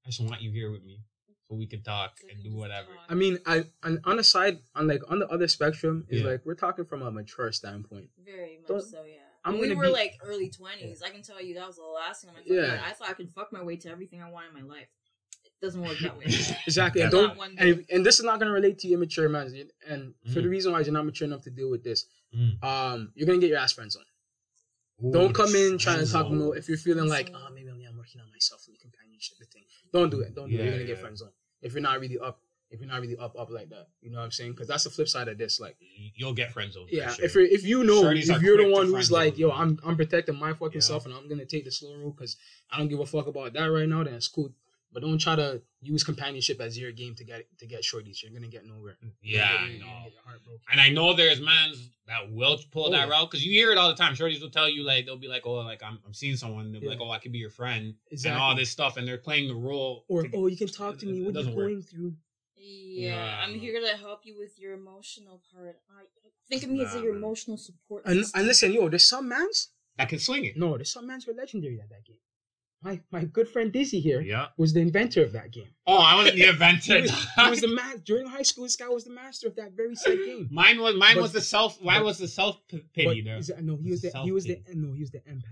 I 0.06 0.10
just 0.10 0.22
want 0.22 0.42
you 0.42 0.52
here 0.52 0.72
with 0.72 0.86
me, 0.86 1.02
so 1.50 1.56
we 1.56 1.66
can 1.68 1.82
talk 1.82 2.18
and 2.32 2.44
do 2.44 2.54
whatever. 2.56 2.90
I 3.10 3.16
mean, 3.16 3.40
I 3.46 3.66
on, 3.84 4.00
on 4.04 4.18
the 4.18 4.24
side, 4.24 4.60
on 4.76 4.88
like 4.88 5.02
on 5.10 5.20
the 5.20 5.28
other 5.30 5.48
spectrum, 5.48 6.06
is 6.10 6.22
Yeah. 6.22 6.32
like 6.32 6.42
we're 6.46 6.56
talking 6.56 6.86
from 6.86 7.02
a 7.02 7.12
mature 7.12 7.52
standpoint. 7.52 8.10
Very 8.24 8.58
much 8.60 8.68
Don't- 8.68 8.82
so, 8.84 9.04
yeah. 9.06 9.16
I'm 9.46 9.60
we 9.60 9.74
were 9.74 9.84
be- 9.86 9.90
like 9.92 10.16
early 10.24 10.50
twenties, 10.50 11.02
I 11.02 11.10
can 11.10 11.22
tell 11.22 11.42
you 11.42 11.54
that 11.56 11.66
was 11.68 11.78
the 11.78 11.84
last 11.84 12.22
thing. 12.22 12.32
I'm 12.32 12.36
like, 12.36 12.46
Yeah. 12.48 12.74
yeah. 12.74 12.82
I 12.86 12.92
thought 12.92 13.10
I 13.10 13.14
could 13.14 13.30
fuck 13.32 13.54
my 13.54 13.64
way 13.64 13.78
to 13.78 13.90
everything 13.90 14.22
I 14.22 14.30
want 14.30 14.48
in 14.50 14.54
my 14.62 14.68
life. 14.76 14.90
It 15.46 15.66
doesn't 15.66 15.82
work 15.82 15.98
that 16.02 16.18
way. 16.18 16.26
Exactly. 16.68 17.02
And 17.02 17.12
don't 17.12 17.38
and, 17.58 17.86
and 17.90 18.06
this 18.06 18.20
is 18.20 18.26
not 18.26 18.40
gonna 18.40 18.52
relate 18.52 18.78
to 18.80 18.88
you 18.88 18.98
immature 18.98 19.30
man. 19.30 19.48
And 19.88 20.14
for 20.34 20.42
the 20.42 20.48
Mm. 20.48 20.52
reason 20.52 20.72
why 20.74 20.82
you're 20.82 20.92
not 20.92 21.06
mature 21.06 21.26
enough 21.28 21.44
to 21.44 21.50
deal 21.50 21.70
with 21.70 21.84
this, 21.84 22.06
Mm. 22.36 22.62
um, 22.62 23.12
you're 23.16 23.26
gonna 23.26 23.40
get 23.40 23.50
your 23.50 23.58
ass 23.60 23.72
friends 23.72 23.96
on. 23.96 24.04
Ooh, 25.06 25.12
Don't 25.14 25.34
come 25.34 25.56
in 25.56 25.74
the 25.74 25.78
trying 25.78 26.00
to 26.06 26.12
talk 26.12 26.26
friend 26.28 26.40
more 26.42 26.58
if 26.58 26.68
you're 26.68 26.78
feeling 26.78 27.08
like, 27.08 27.30
Friend 27.30 27.42
oh, 27.48 27.54
maybe 27.54 27.70
I'm, 27.70 27.80
I'm 27.88 27.98
working 27.98 28.20
on 28.20 28.30
myself 28.32 28.66
in 28.68 28.74
the 28.74 28.80
companionship 28.80 29.38
the 29.40 29.46
thing. 29.46 29.64
Don't 29.94 30.10
do 30.10 30.20
it. 30.22 30.36
Don't 30.36 30.50
do 30.50 30.56
it. 30.58 30.64
You're 30.64 30.72
gonna 30.74 30.84
get 30.84 30.98
yeah. 30.98 31.02
friends 31.04 31.22
on. 31.22 31.30
If 31.62 31.74
you're 31.74 31.82
not 31.82 32.00
really 32.00 32.20
up, 32.20 32.40
if 32.70 32.80
you're 32.82 32.90
not 32.90 33.00
really 33.02 33.18
up, 33.18 33.34
up 33.40 33.50
like 33.50 33.70
that. 33.70 33.88
You 34.02 34.12
know 34.12 34.18
what 34.20 34.26
I'm 34.26 34.32
saying? 34.32 34.52
Because 34.52 34.68
that's 34.68 34.84
the 34.84 34.90
flip 34.90 35.08
side 35.08 35.28
of 35.30 35.38
this. 35.38 35.60
Like, 35.60 35.78
You'll 36.16 36.34
get 36.34 36.52
friend 36.52 36.72
zone. 36.72 36.88
for 36.88 36.94
yeah, 36.96 37.12
sure. 37.12 37.26
if 37.26 37.34
you're 37.36 37.46
if 37.46 37.64
you 37.64 37.84
know 37.84 38.04
Shorties 38.04 38.30
are 38.32 38.38
if 38.38 38.42
you're 38.44 38.58
the 38.58 38.70
one 38.70 38.88
who's 38.88 39.12
like, 39.12 39.38
yo. 39.38 39.52
I'm 39.52 39.80
I'm 39.86 39.96
protecting 39.96 40.36
my 40.36 40.52
fucking 40.54 40.74
Yeah. 40.76 40.80
self 40.82 41.06
and 41.06 41.14
I'm 41.14 41.28
gonna 41.30 41.46
take 41.46 41.66
the 41.66 41.72
slow 41.72 41.96
route 41.96 42.16
because 42.18 42.36
I 42.72 42.78
don't 42.78 42.88
give 42.90 43.00
a 43.00 43.06
fuck 43.06 43.28
about 43.28 43.54
that 43.54 43.66
right 43.66 43.88
now, 43.88 44.04
then 44.04 44.16
it's 44.16 44.28
cool. 44.28 44.52
But 44.94 45.02
don't 45.02 45.20
try 45.20 45.36
to 45.36 45.62
use 45.82 46.04
companionship 46.04 46.60
as 46.62 46.78
your 46.80 46.92
game 46.92 47.14
to 47.16 47.24
get 47.26 47.46
to 47.60 47.68
get 47.68 47.82
shorties. 47.84 48.24
You're 48.24 48.32
gonna 48.32 48.48
get 48.48 48.66
nowhere. 48.66 48.98
yeah, 49.22 49.50
I 49.60 49.68
know. 49.68 49.70
get 50.06 50.14
your 50.14 50.22
heart 50.26 50.44
broken. 50.44 50.62
And 50.72 50.80
I 50.80 50.90
know 50.90 51.14
there's 51.14 51.42
mans 51.42 51.90
that 52.08 52.32
will 52.32 52.58
pull 52.72 52.86
Oh, 52.88 52.92
that 52.92 53.08
yeah. 53.08 53.14
route 53.14 53.30
because 53.30 53.46
you 53.46 53.52
hear 53.52 53.72
it 53.72 53.78
all 53.78 53.90
the 53.90 53.96
time. 53.96 54.16
Shorties 54.16 54.42
will 54.42 54.50
tell 54.50 54.70
you 54.70 54.84
like 54.84 55.06
they'll 55.06 55.18
be 55.18 55.28
like, 55.28 55.44
"Oh, 55.46 55.56
like 55.56 55.84
I'm, 55.84 56.00
I'm 56.06 56.14
seeing 56.14 56.36
someone." 56.38 56.72
They'll 56.72 56.82
be 56.82 56.88
like, 56.88 57.02
"Oh, 57.02 57.12
I 57.12 57.20
could 57.20 57.32
be 57.34 57.38
your 57.38 57.50
friend," 57.50 57.96
Exactly. 58.12 58.34
and 58.34 58.42
all 58.42 58.56
this 58.56 58.70
stuff, 58.70 58.96
and 58.98 59.08
they're 59.08 59.18
playing 59.18 59.50
the 59.50 59.56
role. 59.56 60.06
Or 60.08 60.24
to- 60.24 60.30
oh, 60.36 60.48
you 60.48 60.58
can 60.58 60.68
talk 60.68 60.98
to 61.00 61.06
it- 61.08 61.12
me. 61.12 61.20
What 61.22 61.28
are 61.28 61.28
you 61.28 61.34
doesn't 61.34 61.56
work. 61.56 61.68
going 61.68 61.82
through? 61.82 62.14
Yeah, 62.56 63.16
Nah, 63.16 63.44
I'm 63.44 63.54
no. 63.54 63.60
here 63.60 63.80
to 63.80 63.98
help 63.98 64.26
you 64.26 64.36
with 64.38 64.58
your 64.60 64.74
emotional 64.74 65.42
part. 65.54 65.80
I 65.92 66.04
think 66.50 66.64
of 66.64 66.70
me 66.70 66.82
as 66.84 66.94
your 66.96 67.14
man. 67.14 67.22
emotional 67.24 67.56
support. 67.58 68.04
And, 68.06 68.26
and 68.34 68.48
listen, 68.48 68.74
yo, 68.74 68.90
there's 68.90 69.06
some 69.06 69.28
mans. 69.30 69.70
that 69.98 70.10
can 70.10 70.20
swing 70.20 70.46
it. 70.46 70.58
No, 70.58 70.76
there's 70.76 70.92
some 70.92 71.08
mans 71.08 71.26
who 71.26 71.32
are 71.32 71.36
legendary 71.36 71.80
at 71.80 71.90
that 71.90 72.04
game. 72.06 72.18
My 72.84 73.02
my 73.12 73.24
good 73.26 73.50
friend 73.50 73.72
Dizzy 73.72 74.00
here 74.00 74.22
Yeah. 74.22 74.48
was 74.58 74.74
the 74.74 74.82
inventor 74.82 75.24
of 75.24 75.32
that 75.34 75.52
game. 75.52 75.68
Oh, 75.88 75.98
I 75.98 76.16
wasn't 76.16 76.36
the 76.36 76.42
He 76.44 76.48
inventor. 76.50 77.02
was, 77.02 77.12
he 77.36 77.50
was 77.50 77.62
the 77.62 77.68
man 77.70 78.02
during 78.06 78.28
high 78.28 78.44
school. 78.44 78.66
This 78.66 78.76
guy 78.76 78.88
was 78.88 79.04
the 79.04 79.10
master 79.12 79.48
of 79.48 79.56
that 79.56 79.72
very 79.74 79.96
same 79.96 80.24
game. 80.26 80.48
mine 80.52 80.80
was 80.80 80.96
mine 80.96 81.16
But- 81.16 81.24
was 81.24 81.32
the 81.34 81.42
self. 81.42 81.82
Mine 81.82 82.00
but- 82.02 82.06
was 82.06 82.18
the 82.20 82.28
self 82.28 82.60
But 82.72 82.82
pity 82.94 83.22
there. 83.22 83.38
is 83.38 83.48
that- 83.48 83.64
no, 83.64 83.78
he 83.78 83.90
was 83.90 84.02
the 84.02 84.12
he 84.24 84.32
was 84.32 84.44
the 84.46 84.62
no, 84.74 84.94
he 84.94 85.00
was 85.02 85.10
the 85.12 85.20
empath. 85.20 85.44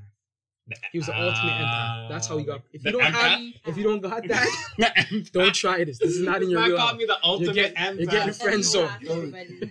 He 0.92 0.98
was 0.98 1.06
the 1.06 1.14
ultimate 1.16 1.52
empath. 1.52 2.10
That's 2.10 2.26
how 2.28 2.38
he 2.40 2.44
got. 2.44 2.62
If 2.74 2.82
ah. 2.84 2.90
you 2.90 2.92
don't 2.94 3.04
have, 3.04 3.40
if 3.68 3.78
you 3.78 3.84
don't 3.84 4.02
got 4.02 4.28
that, 4.28 5.06
don't 5.32 5.54
try 5.54 5.84
this. 5.84 6.00
This 6.00 6.16
is 6.16 6.22
not 6.24 6.42
in 6.42 6.50
your 6.50 6.60
Man 6.60 6.70
real 6.70 6.78
called 6.80 6.92
life. 6.94 6.98
me 7.00 7.06
the 7.06 7.18
ultimate 7.24 7.54
getting- 7.54 7.76
empath, 7.76 7.98
you're 8.00 8.08
getting 8.08 8.34
friend 8.34 8.64
zone. 8.64 8.90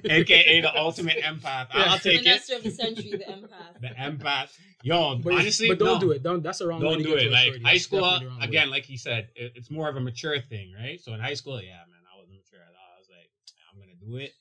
Aka 0.05 0.61
the 0.61 0.77
ultimate 0.77 1.19
empath. 1.19 1.67
Yeah. 1.75 1.83
I'll 1.87 1.99
take 1.99 2.21
it. 2.21 2.25
Vanessa 2.25 2.57
of 2.57 2.62
the 2.62 2.71
century, 2.71 3.11
the 3.11 3.25
empath. 3.25 3.81
The 3.81 3.88
empath. 3.88 4.51
Yo, 4.85 5.16
But, 5.16 5.33
honestly, 5.33 5.68
but 5.68 5.79
don't 5.79 5.94
no. 5.94 5.99
do 6.01 6.11
it. 6.11 6.23
Don't. 6.23 6.42
That's 6.42 6.59
the 6.59 6.66
wrong 6.68 6.81
way 6.83 6.88
Don't 6.90 6.99
to 6.99 7.05
do 7.05 7.09
get 7.11 7.18
it. 7.20 7.25
to 7.25 7.31
Like 7.31 7.62
high 7.62 7.77
school, 7.79 8.01
definitely 8.03 8.27
the 8.27 8.31
wrong 8.33 8.40
way. 8.40 8.47
again, 8.49 8.70
like 8.70 8.85
he 8.85 8.99
said, 8.99 9.31
it, 9.35 9.53
it's 9.57 9.70
more 9.70 9.88
of 9.88 9.97
a 9.97 10.01
mature 10.01 10.38
thing, 10.40 10.75
right? 10.79 11.01
So 11.01 11.14
in 11.14 11.20
high 11.20 11.33
school, 11.33 11.61
yeah, 11.62 11.79
man, 11.88 12.01
I 12.14 12.18
wasn't 12.20 12.37
mature 12.37 12.61
at 12.61 12.68
all. 12.75 12.94
I 12.94 12.99
was 12.99 13.09
like, 13.09 13.31
I'm 13.73 13.81
gonna 13.81 13.94
do 13.99 14.16
it, 14.23 14.33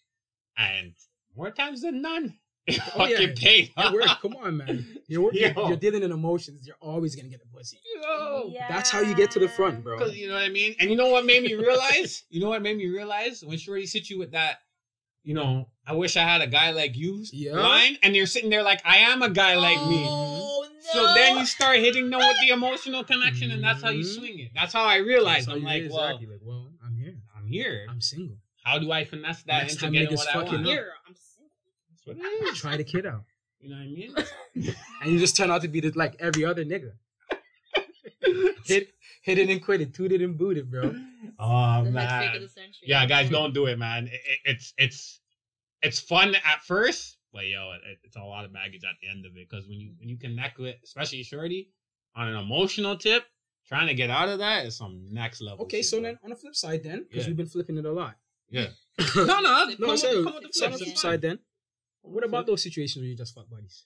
and 0.57 0.93
more 1.37 1.49
times 1.49 1.81
than 1.81 2.01
none, 2.01 2.35
it 2.67 2.81
Oh, 2.93 3.05
yeah. 3.07 3.19
fucking 3.19 3.35
paid. 3.37 3.71
It. 3.77 4.17
Come 4.21 4.35
on, 4.35 4.57
man. 4.57 4.85
You're, 5.07 5.33
you're, 5.33 5.51
Yo. 5.51 5.67
you're 5.69 5.77
dealing 5.77 6.03
in 6.03 6.11
emotions. 6.11 6.67
You're 6.67 6.75
always 6.81 7.15
gonna 7.15 7.29
get 7.29 7.39
the 7.39 7.47
pussy. 7.57 7.79
Yo. 7.95 8.53
That's 8.67 8.89
how 8.91 8.99
you 8.99 9.15
get 9.15 9.31
to 9.31 9.39
the 9.39 9.47
front, 9.47 9.81
bro. 9.81 9.97
Cause 9.97 10.13
you 10.13 10.27
know 10.27 10.33
what 10.33 10.43
I 10.43 10.49
mean? 10.49 10.75
And 10.77 10.89
you 10.89 10.97
know 10.97 11.07
what 11.07 11.25
made 11.25 11.43
me 11.43 11.53
realize? 11.53 12.25
you 12.29 12.41
know 12.41 12.49
what 12.49 12.61
made 12.61 12.75
me 12.75 12.87
realize? 12.89 13.45
When 13.45 13.57
Shorty 13.57 13.85
hit 13.85 14.09
you 14.09 14.19
with 14.19 14.31
that, 14.31 14.57
you 15.23 15.33
know, 15.33 15.69
I 15.87 15.93
wish 15.93 16.17
I 16.17 16.23
had 16.23 16.41
a 16.41 16.47
guy 16.47 16.71
like 16.71 16.97
you 16.97 17.23
Yeah. 17.31 17.53
line, 17.53 17.97
and 18.03 18.13
you're 18.13 18.25
sitting 18.25 18.49
there 18.49 18.61
like, 18.63 18.81
I 18.83 18.97
am 18.97 19.21
a 19.21 19.29
guy 19.29 19.55
like 19.55 19.77
me. 19.87 20.05
Oh, 20.05 20.27
no. 20.27 20.32
So 20.91 21.13
then 21.13 21.37
you 21.37 21.45
start 21.45 21.77
hitting 21.77 22.09
them 22.09 22.19
with 22.19 22.35
the 22.41 22.49
emotional 22.49 23.03
connection, 23.03 23.51
and 23.51 23.63
that's 23.63 23.81
how 23.81 23.89
you 23.89 24.03
Mhm. 24.03 24.15
swing 24.15 24.39
it. 24.39 24.51
That's 24.53 24.73
how 24.73 24.83
I 24.83 24.97
realized. 24.97 25.47
How 25.47 25.55
I'm 25.55 25.63
like, 25.63 25.83
did 25.83 25.91
well, 25.91 26.05
exactly. 26.07 26.27
like, 26.27 26.39
well, 26.43 26.73
I'm 26.85 26.95
here. 26.97 27.15
I'm 27.35 27.47
here. 27.47 27.85
I'm 27.89 28.01
single. 28.01 28.37
How 28.63 28.79
do 28.79 28.91
I 28.91 29.05
finesse 29.05 29.43
that 29.43 29.61
Next 29.63 29.73
into 29.73 29.83
time 29.85 29.93
getting 29.93 30.09
niggas 30.09 30.17
what 30.17 30.29
I 30.29 30.33
fucking 30.33 30.51
want? 30.53 30.65
up. 30.67 30.71
Here, 30.71 30.91
I'm 31.07 31.15
single. 31.15 31.51
That's 31.89 32.05
what 32.07 32.17
it 32.17 32.53
is. 32.53 32.57
Try 32.59 32.77
the 32.77 32.83
kid 32.83 33.05
out, 33.05 33.23
You 33.61 33.69
know 33.69 33.75
what 33.77 33.83
I 33.83 33.87
mean? 34.65 34.75
and 35.01 35.11
you 35.11 35.19
just 35.19 35.35
turn 35.37 35.49
out 35.51 35.61
to 35.63 35.67
be 35.67 35.79
the, 35.79 35.91
like 35.91 36.15
every 36.19 36.43
other 36.45 36.63
nigga. 36.65 36.91
Hit, 38.65 38.89
hit 39.21 39.37
it 39.37 39.49
and 39.49 39.61
quit 39.63 39.81
it. 39.81 39.93
Toot 39.93 40.11
it 40.13 40.21
and 40.21 40.37
boot 40.37 40.57
it, 40.57 40.69
bro. 40.71 40.95
Oh 41.39 41.83
The 41.83 41.91
head 41.91 42.19
fake 42.19 42.27
of 42.29 42.33
man. 42.33 42.41
the 42.41 42.47
century. 42.49 42.87
Yeah, 42.87 43.05
guys, 43.05 43.29
don't 43.29 43.53
do 43.53 43.65
it, 43.65 43.77
man. 43.77 44.07
It, 44.07 44.13
it- 44.13 44.39
it's 44.45 44.73
it's 44.77 45.19
it's 45.81 45.99
fun 45.99 46.35
at 46.35 46.63
first, 46.63 47.17
but 47.33 47.47
yo, 47.47 47.71
it, 47.73 47.97
it's 48.03 48.15
a 48.15 48.21
lot 48.21 48.45
of 48.45 48.53
baggage 48.53 48.83
at 48.83 48.95
the 49.01 49.09
end 49.09 49.25
of 49.25 49.31
it. 49.35 49.49
Because 49.49 49.67
when 49.67 49.79
you 49.79 49.93
when 49.99 50.07
you 50.09 50.17
connect 50.17 50.59
with, 50.59 50.75
especially 50.83 51.23
shorty, 51.23 51.69
on 52.15 52.27
an 52.27 52.35
emotional 52.37 52.95
tip, 52.97 53.23
trying 53.67 53.87
to 53.87 53.93
get 53.95 54.09
out 54.09 54.29
of 54.29 54.39
that 54.39 54.65
is 54.65 54.77
some 54.77 55.07
next 55.11 55.41
level. 55.41 55.65
Okay, 55.65 55.77
shit, 55.77 55.85
so 55.87 55.97
bro. 55.97 56.03
then 56.09 56.19
on 56.23 56.29
the 56.29 56.35
flip 56.35 56.55
side, 56.55 56.83
then 56.83 57.05
because 57.09 57.25
Yeah. 57.25 57.29
we've 57.31 57.37
been 57.37 57.47
flipping 57.47 57.77
it 57.77 57.85
a 57.85 57.91
lot. 57.91 58.15
Yeah. 58.49 58.67
no, 59.15 59.25
no, 59.25 59.65
No, 59.79 59.87
come, 59.87 59.97
so, 59.97 60.15
with, 60.15 60.25
come 60.25 60.33
with 60.35 60.43
the 60.43 60.49
so 60.51 60.65
on 60.67 60.71
the 60.73 60.77
flip 60.77 60.89
it's 60.89 61.01
side, 61.01 61.21
then 61.21 61.39
what 62.03 62.23
about 62.23 62.45
those 62.45 62.61
situations 62.61 63.01
where 63.01 63.09
you 63.09 63.15
just 63.15 63.33
fuck 63.33 63.49
buddies 63.49 63.85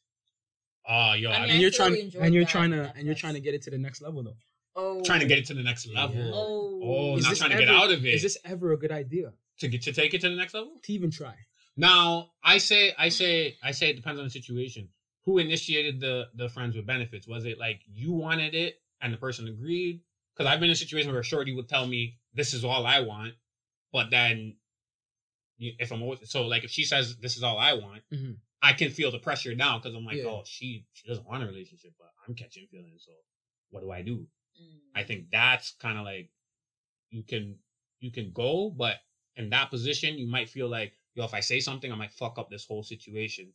Oh, 0.90 1.14
yo, 1.14 1.30
I 1.30 1.34
I 1.36 1.40
mean, 1.40 1.42
mean, 1.42 1.52
and 1.52 1.62
you're 1.62 1.72
trying 1.72 1.96
enjoyed 1.96 2.22
and 2.24 2.34
you're 2.34 2.46
trying 2.46 2.72
to 2.72 2.92
and 2.96 3.06
you're 3.06 3.16
trying 3.16 3.34
to 3.36 3.40
get 3.40 3.54
it 3.54 3.62
to 3.64 3.70
the 3.72 3.78
next 3.78 4.02
level 4.02 4.24
though? 4.24 4.38
Oh. 4.76 5.02
trying 5.04 5.20
to 5.22 5.26
get 5.26 5.38
it 5.38 5.46
to 5.48 5.54
the 5.54 5.64
next 5.64 5.88
level. 5.88 6.16
Yeah. 6.16 6.32
Oh. 6.34 6.80
Oh, 6.84 7.18
Is 7.18 7.24
not 7.24 7.30
this 7.32 7.40
trying 7.40 7.52
to 7.52 7.58
get 7.58 7.70
out 7.70 7.92
of 7.92 8.06
it. 8.06 8.14
Is 8.14 8.22
this 8.24 8.38
ever 8.46 8.72
a 8.74 8.78
good 8.78 8.92
idea 8.92 9.34
to 9.60 9.68
get 9.68 9.82
to 9.84 9.94
take 9.94 10.14
it 10.14 10.22
to 10.22 10.30
the 10.30 10.36
next 10.36 10.54
level? 10.54 10.74
to 10.84 10.94
even 10.94 11.12
try? 11.12 11.34
Now, 11.78 12.32
I 12.44 12.58
say, 12.58 12.92
I 12.98 13.10
say, 13.10 13.56
I 13.64 13.72
say, 13.72 13.90
it 13.90 13.96
depends 13.96 14.20
on 14.20 14.26
the 14.26 14.32
situation. 14.32 14.90
Who 15.26 15.38
initiated 15.38 16.00
the 16.00 16.28
the 16.34 16.50
friends 16.50 16.76
with 16.76 16.86
benefits? 16.86 17.28
Was 17.28 17.46
it 17.46 17.58
like 17.58 17.82
you 17.86 18.12
wanted 18.14 18.56
it 18.56 18.76
and 19.02 19.14
the 19.14 19.18
person 19.18 19.48
agreed? 19.48 20.00
Because 20.34 20.50
I've 20.52 20.60
been 20.60 20.70
in 20.70 20.74
a 20.74 20.76
situation 20.76 21.12
where 21.12 21.20
a 21.20 21.24
shorty 21.24 21.52
would 21.54 21.68
tell 21.68 21.86
me 21.86 22.16
this 22.34 22.54
is 22.54 22.64
all 22.64 22.86
I 22.86 23.00
want, 23.00 23.34
but 23.92 24.10
then 24.10 24.56
if 25.60 25.92
I'm 25.92 26.02
so 26.24 26.46
like 26.46 26.64
if 26.64 26.70
she 26.72 26.84
says 26.84 27.16
this 27.18 27.36
is 27.36 27.44
all 27.44 27.58
I 27.58 27.74
want, 27.74 28.04
Mhm. 28.12 28.38
I 28.62 28.74
can 28.74 28.90
feel 28.90 29.12
the 29.12 29.20
pressure 29.20 29.54
now 29.54 29.78
because 29.78 29.94
I'm 29.94 30.06
like, 30.06 30.18
Yeah. 30.18 30.26
oh, 30.28 30.44
she 30.46 30.86
she 30.94 31.08
doesn't 31.08 31.26
want 31.28 31.44
a 31.44 31.46
relationship, 31.46 31.94
but 31.98 32.12
I'm 32.28 32.34
catching 32.36 32.68
feelings. 32.68 33.04
So 33.06 33.12
what 33.70 33.82
do 33.82 33.92
I 33.92 34.02
do? 34.02 34.28
Mm. 34.60 34.80
I 34.96 35.04
think 35.04 35.30
that's 35.30 35.72
kind 35.72 35.98
of 35.98 36.06
like 36.06 36.30
you 37.10 37.24
can 37.24 37.60
you 38.00 38.12
can 38.12 38.32
go, 38.32 38.70
but 38.70 38.98
in 39.36 39.50
that 39.50 39.70
position, 39.70 40.18
you 40.18 40.26
might 40.28 40.50
feel 40.50 40.68
like, 40.68 40.94
yo, 41.18 41.26
if 41.26 41.34
I 41.34 41.42
say 41.42 41.60
something, 41.60 41.92
I 41.92 41.96
might 41.96 42.12
fuck 42.14 42.38
up 42.40 42.50
this 42.50 42.66
whole 42.66 42.84
situation, 42.84 43.52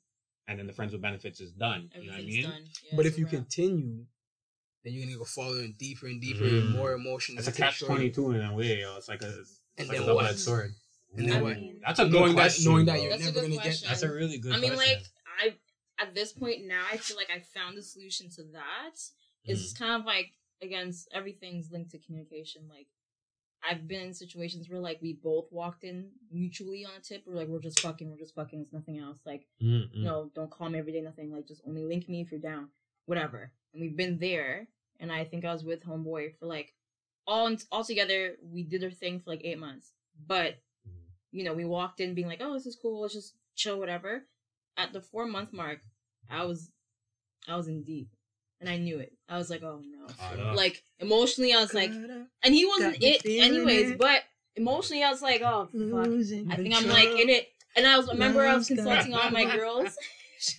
and 0.49 0.59
then 0.59 0.67
the 0.67 0.73
friends 0.75 0.93
with 0.93 1.01
benefits 1.01 1.41
is 1.41 1.53
done. 1.53 1.91
You 1.97 2.07
know 2.09 2.13
what 2.13 2.21
I 2.21 2.25
mean? 2.25 2.43
done. 2.43 2.65
Yeah, 2.85 2.97
but 2.97 3.07
if 3.07 3.17
you 3.17 3.25
a 3.25 3.29
wrap. 3.29 3.35
continue, 3.35 4.05
then 4.85 4.93
you're 4.93 5.05
gonna 5.07 5.17
go 5.17 5.25
following 5.25 5.75
deeper 5.79 6.07
and 6.07 6.21
deeper 6.21 6.45
Mm. 6.45 6.59
and 6.61 6.71
more 6.73 6.93
emotions. 6.93 7.39
It's 7.39 7.49
a 7.49 7.53
catch 7.53 7.81
twenty 7.81 8.11
two 8.11 8.33
in 8.33 8.43
a 8.43 8.53
way, 8.55 8.81
yo. 8.81 8.97
It's 8.97 9.09
like 9.09 9.23
a, 9.23 9.41
it's 9.41 9.61
And 9.79 9.89
like 9.89 9.99
a 9.99 10.01
double 10.07 10.21
edged 10.23 10.41
sword. 10.41 10.75
And 11.17 11.29
then 11.29 11.37
I 11.37 11.43
what? 11.43 11.57
mean- 11.57 11.81
That's 11.87 11.99
a 12.01 12.05
good 12.05 12.13
knowing 12.13 12.35
that, 12.35 12.41
question, 12.43 12.73
knowing 12.73 12.87
that 12.87 13.01
you're 13.01 13.11
That's 13.11 13.23
a 13.23 13.27
never 13.27 13.41
gonna 13.43 13.55
question. 13.61 13.83
get. 13.83 13.89
That's 13.89 14.03
a 14.03 14.13
really 14.13 14.39
good. 14.39 14.53
I 14.55 14.59
mean, 14.59 14.73
question. 14.75 14.99
like 14.99 15.07
I 15.39 16.03
at 16.03 16.15
this 16.15 16.33
point 16.33 16.65
now, 16.67 16.85
I 16.91 16.97
feel 16.97 17.17
like 17.17 17.31
I 17.31 17.39
found 17.41 17.79
a 17.79 17.83
solution 17.83 18.29
to 18.31 18.43
that. 18.55 18.97
It's 19.45 19.61
just 19.63 19.79
kind 19.79 19.93
of 20.01 20.05
like 20.07 20.33
against 20.63 21.09
everything's 21.13 21.71
linked 21.71 21.91
to 21.93 21.99
communication. 21.99 22.63
Like 22.69 22.87
I've 23.69 23.87
been 23.87 24.01
in 24.03 24.15
situations 24.15 24.69
where 24.69 24.81
like 24.81 24.99
we 25.01 25.13
both 25.13 25.47
walked 25.53 25.85
in 25.85 26.09
mutually 26.33 26.85
on 26.85 26.93
a 26.99 27.01
tip. 27.01 27.23
We're 27.27 27.35
like, 27.37 27.49
we're 27.49 27.61
just 27.61 27.81
fucking, 27.81 28.11
we're 28.11 28.19
just 28.19 28.35
fucking. 28.35 28.61
It's 28.61 28.73
nothing 28.73 28.99
else. 28.99 29.19
Like 29.25 29.47
Mm, 29.63 29.83
mm. 29.95 30.03
no, 30.03 30.31
don't 30.35 30.51
call 30.51 30.69
me 30.69 30.79
every 30.79 30.93
day. 30.93 31.01
Nothing. 31.01 31.33
Like 31.33 31.47
just 31.47 31.63
only 31.67 31.85
link 31.85 32.09
me 32.09 32.21
if 32.21 32.31
you're 32.33 32.41
down. 32.41 32.69
Whatever. 33.07 33.53
And 33.73 33.81
we've 33.83 33.97
been 33.97 34.19
there. 34.19 34.69
And 35.01 35.11
I 35.13 35.25
think 35.25 35.45
I 35.45 35.53
was 35.53 35.65
with 35.65 35.85
homeboy 35.85 36.39
for 36.39 36.47
like 36.47 36.75
all 37.27 37.55
all 37.71 37.85
together. 37.85 38.37
We 38.43 38.63
did 38.65 38.83
our 38.85 38.91
thing 38.91 39.21
for 39.21 39.31
like 39.31 39.43
eight 39.45 39.59
months. 39.59 39.93
But 40.27 40.57
Mm. 40.89 40.93
you 41.31 41.45
know, 41.45 41.55
we 41.55 41.65
walked 41.65 42.01
in 42.01 42.15
being 42.15 42.27
like, 42.29 42.41
oh, 42.43 42.55
this 42.55 42.67
is 42.67 42.77
cool. 42.81 43.01
Let's 43.03 43.15
just 43.15 43.35
chill, 43.55 43.79
whatever. 43.79 44.27
At 44.77 44.93
the 44.93 45.01
four 45.01 45.27
month 45.27 45.53
mark, 45.53 45.81
I 46.29 46.45
was, 46.45 46.71
I 47.47 47.57
was 47.57 47.69
in 47.69 47.83
deep, 47.85 48.09
and 48.63 48.71
I 48.71 48.79
knew 48.79 49.01
it. 49.01 49.13
I 49.29 49.37
was 49.37 49.51
like, 49.51 49.63
oh 49.63 49.83
no. 49.85 50.53
Like 50.55 50.83
emotionally, 51.01 51.53
I 51.53 51.61
was 51.61 51.75
like, 51.75 51.91
and 51.91 52.55
he 52.55 52.65
wasn't 52.65 52.97
it 53.01 53.27
anyways. 53.27 53.91
it. 53.91 53.99
But 53.99 54.23
emotionally, 54.57 55.03
I 55.03 55.11
was 55.11 55.21
like, 55.21 55.43
oh 55.43 55.69
fuck. 55.73 56.07
I 56.51 56.57
think 56.57 56.75
I'm 56.75 56.89
like 56.89 57.09
in 57.09 57.29
it. 57.29 57.49
And 57.75 57.87
I 57.87 57.97
was 57.97 58.09
I 58.09 58.13
remember 58.13 58.47
I 58.47 58.55
was 58.55 58.69
consulting 58.69 59.15
all 59.15 59.31
my 59.31 59.45
girls. 59.57 59.97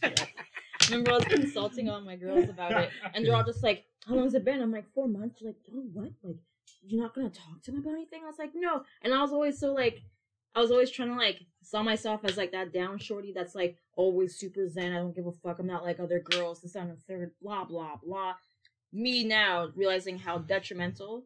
remember 0.89 1.11
I 1.11 1.15
was 1.15 1.25
consulting 1.25 1.89
all 1.89 2.01
my 2.01 2.17
girls 2.17 2.49
about 2.49 2.71
it, 2.73 2.89
and 3.13 3.25
they're 3.25 3.35
all 3.35 3.43
just 3.43 3.63
like, 3.63 3.85
"How 4.05 4.15
long 4.15 4.25
has 4.25 4.33
it 4.33 4.43
been?" 4.43 4.61
I'm 4.61 4.71
like, 4.71 4.91
four 4.93 5.07
months." 5.07 5.39
They're 5.39 5.49
like, 5.51 5.57
"Oh, 5.73 5.85
what? 5.93 6.11
Like, 6.23 6.37
you're 6.85 7.01
not 7.01 7.13
gonna 7.15 7.29
talk 7.29 7.61
to 7.63 7.71
him 7.71 7.77
about 7.77 7.93
anything?" 7.93 8.21
I 8.23 8.27
was 8.27 8.39
like, 8.39 8.51
"No," 8.53 8.83
and 9.01 9.13
I 9.13 9.21
was 9.21 9.31
always 9.31 9.59
so 9.59 9.73
like, 9.73 10.01
I 10.55 10.61
was 10.61 10.71
always 10.71 10.91
trying 10.91 11.09
to 11.09 11.15
like 11.15 11.41
sell 11.61 11.83
myself 11.83 12.21
as 12.23 12.37
like 12.37 12.51
that 12.51 12.73
down 12.73 12.99
shorty 12.99 13.33
that's 13.33 13.55
like 13.55 13.77
always 13.95 14.37
super 14.37 14.67
zen. 14.69 14.93
I 14.93 14.97
don't 14.97 15.15
give 15.15 15.27
a 15.27 15.31
fuck. 15.31 15.59
I'm 15.59 15.67
not 15.67 15.83
like 15.83 15.99
other 15.99 16.19
girls. 16.19 16.61
This 16.61 16.75
and 16.75 16.91
the 16.91 16.95
third. 17.07 17.31
Blah 17.41 17.65
blah 17.65 17.97
blah. 18.03 18.33
Me 18.91 19.23
now 19.23 19.69
realizing 19.75 20.19
how 20.19 20.37
detrimental 20.37 21.25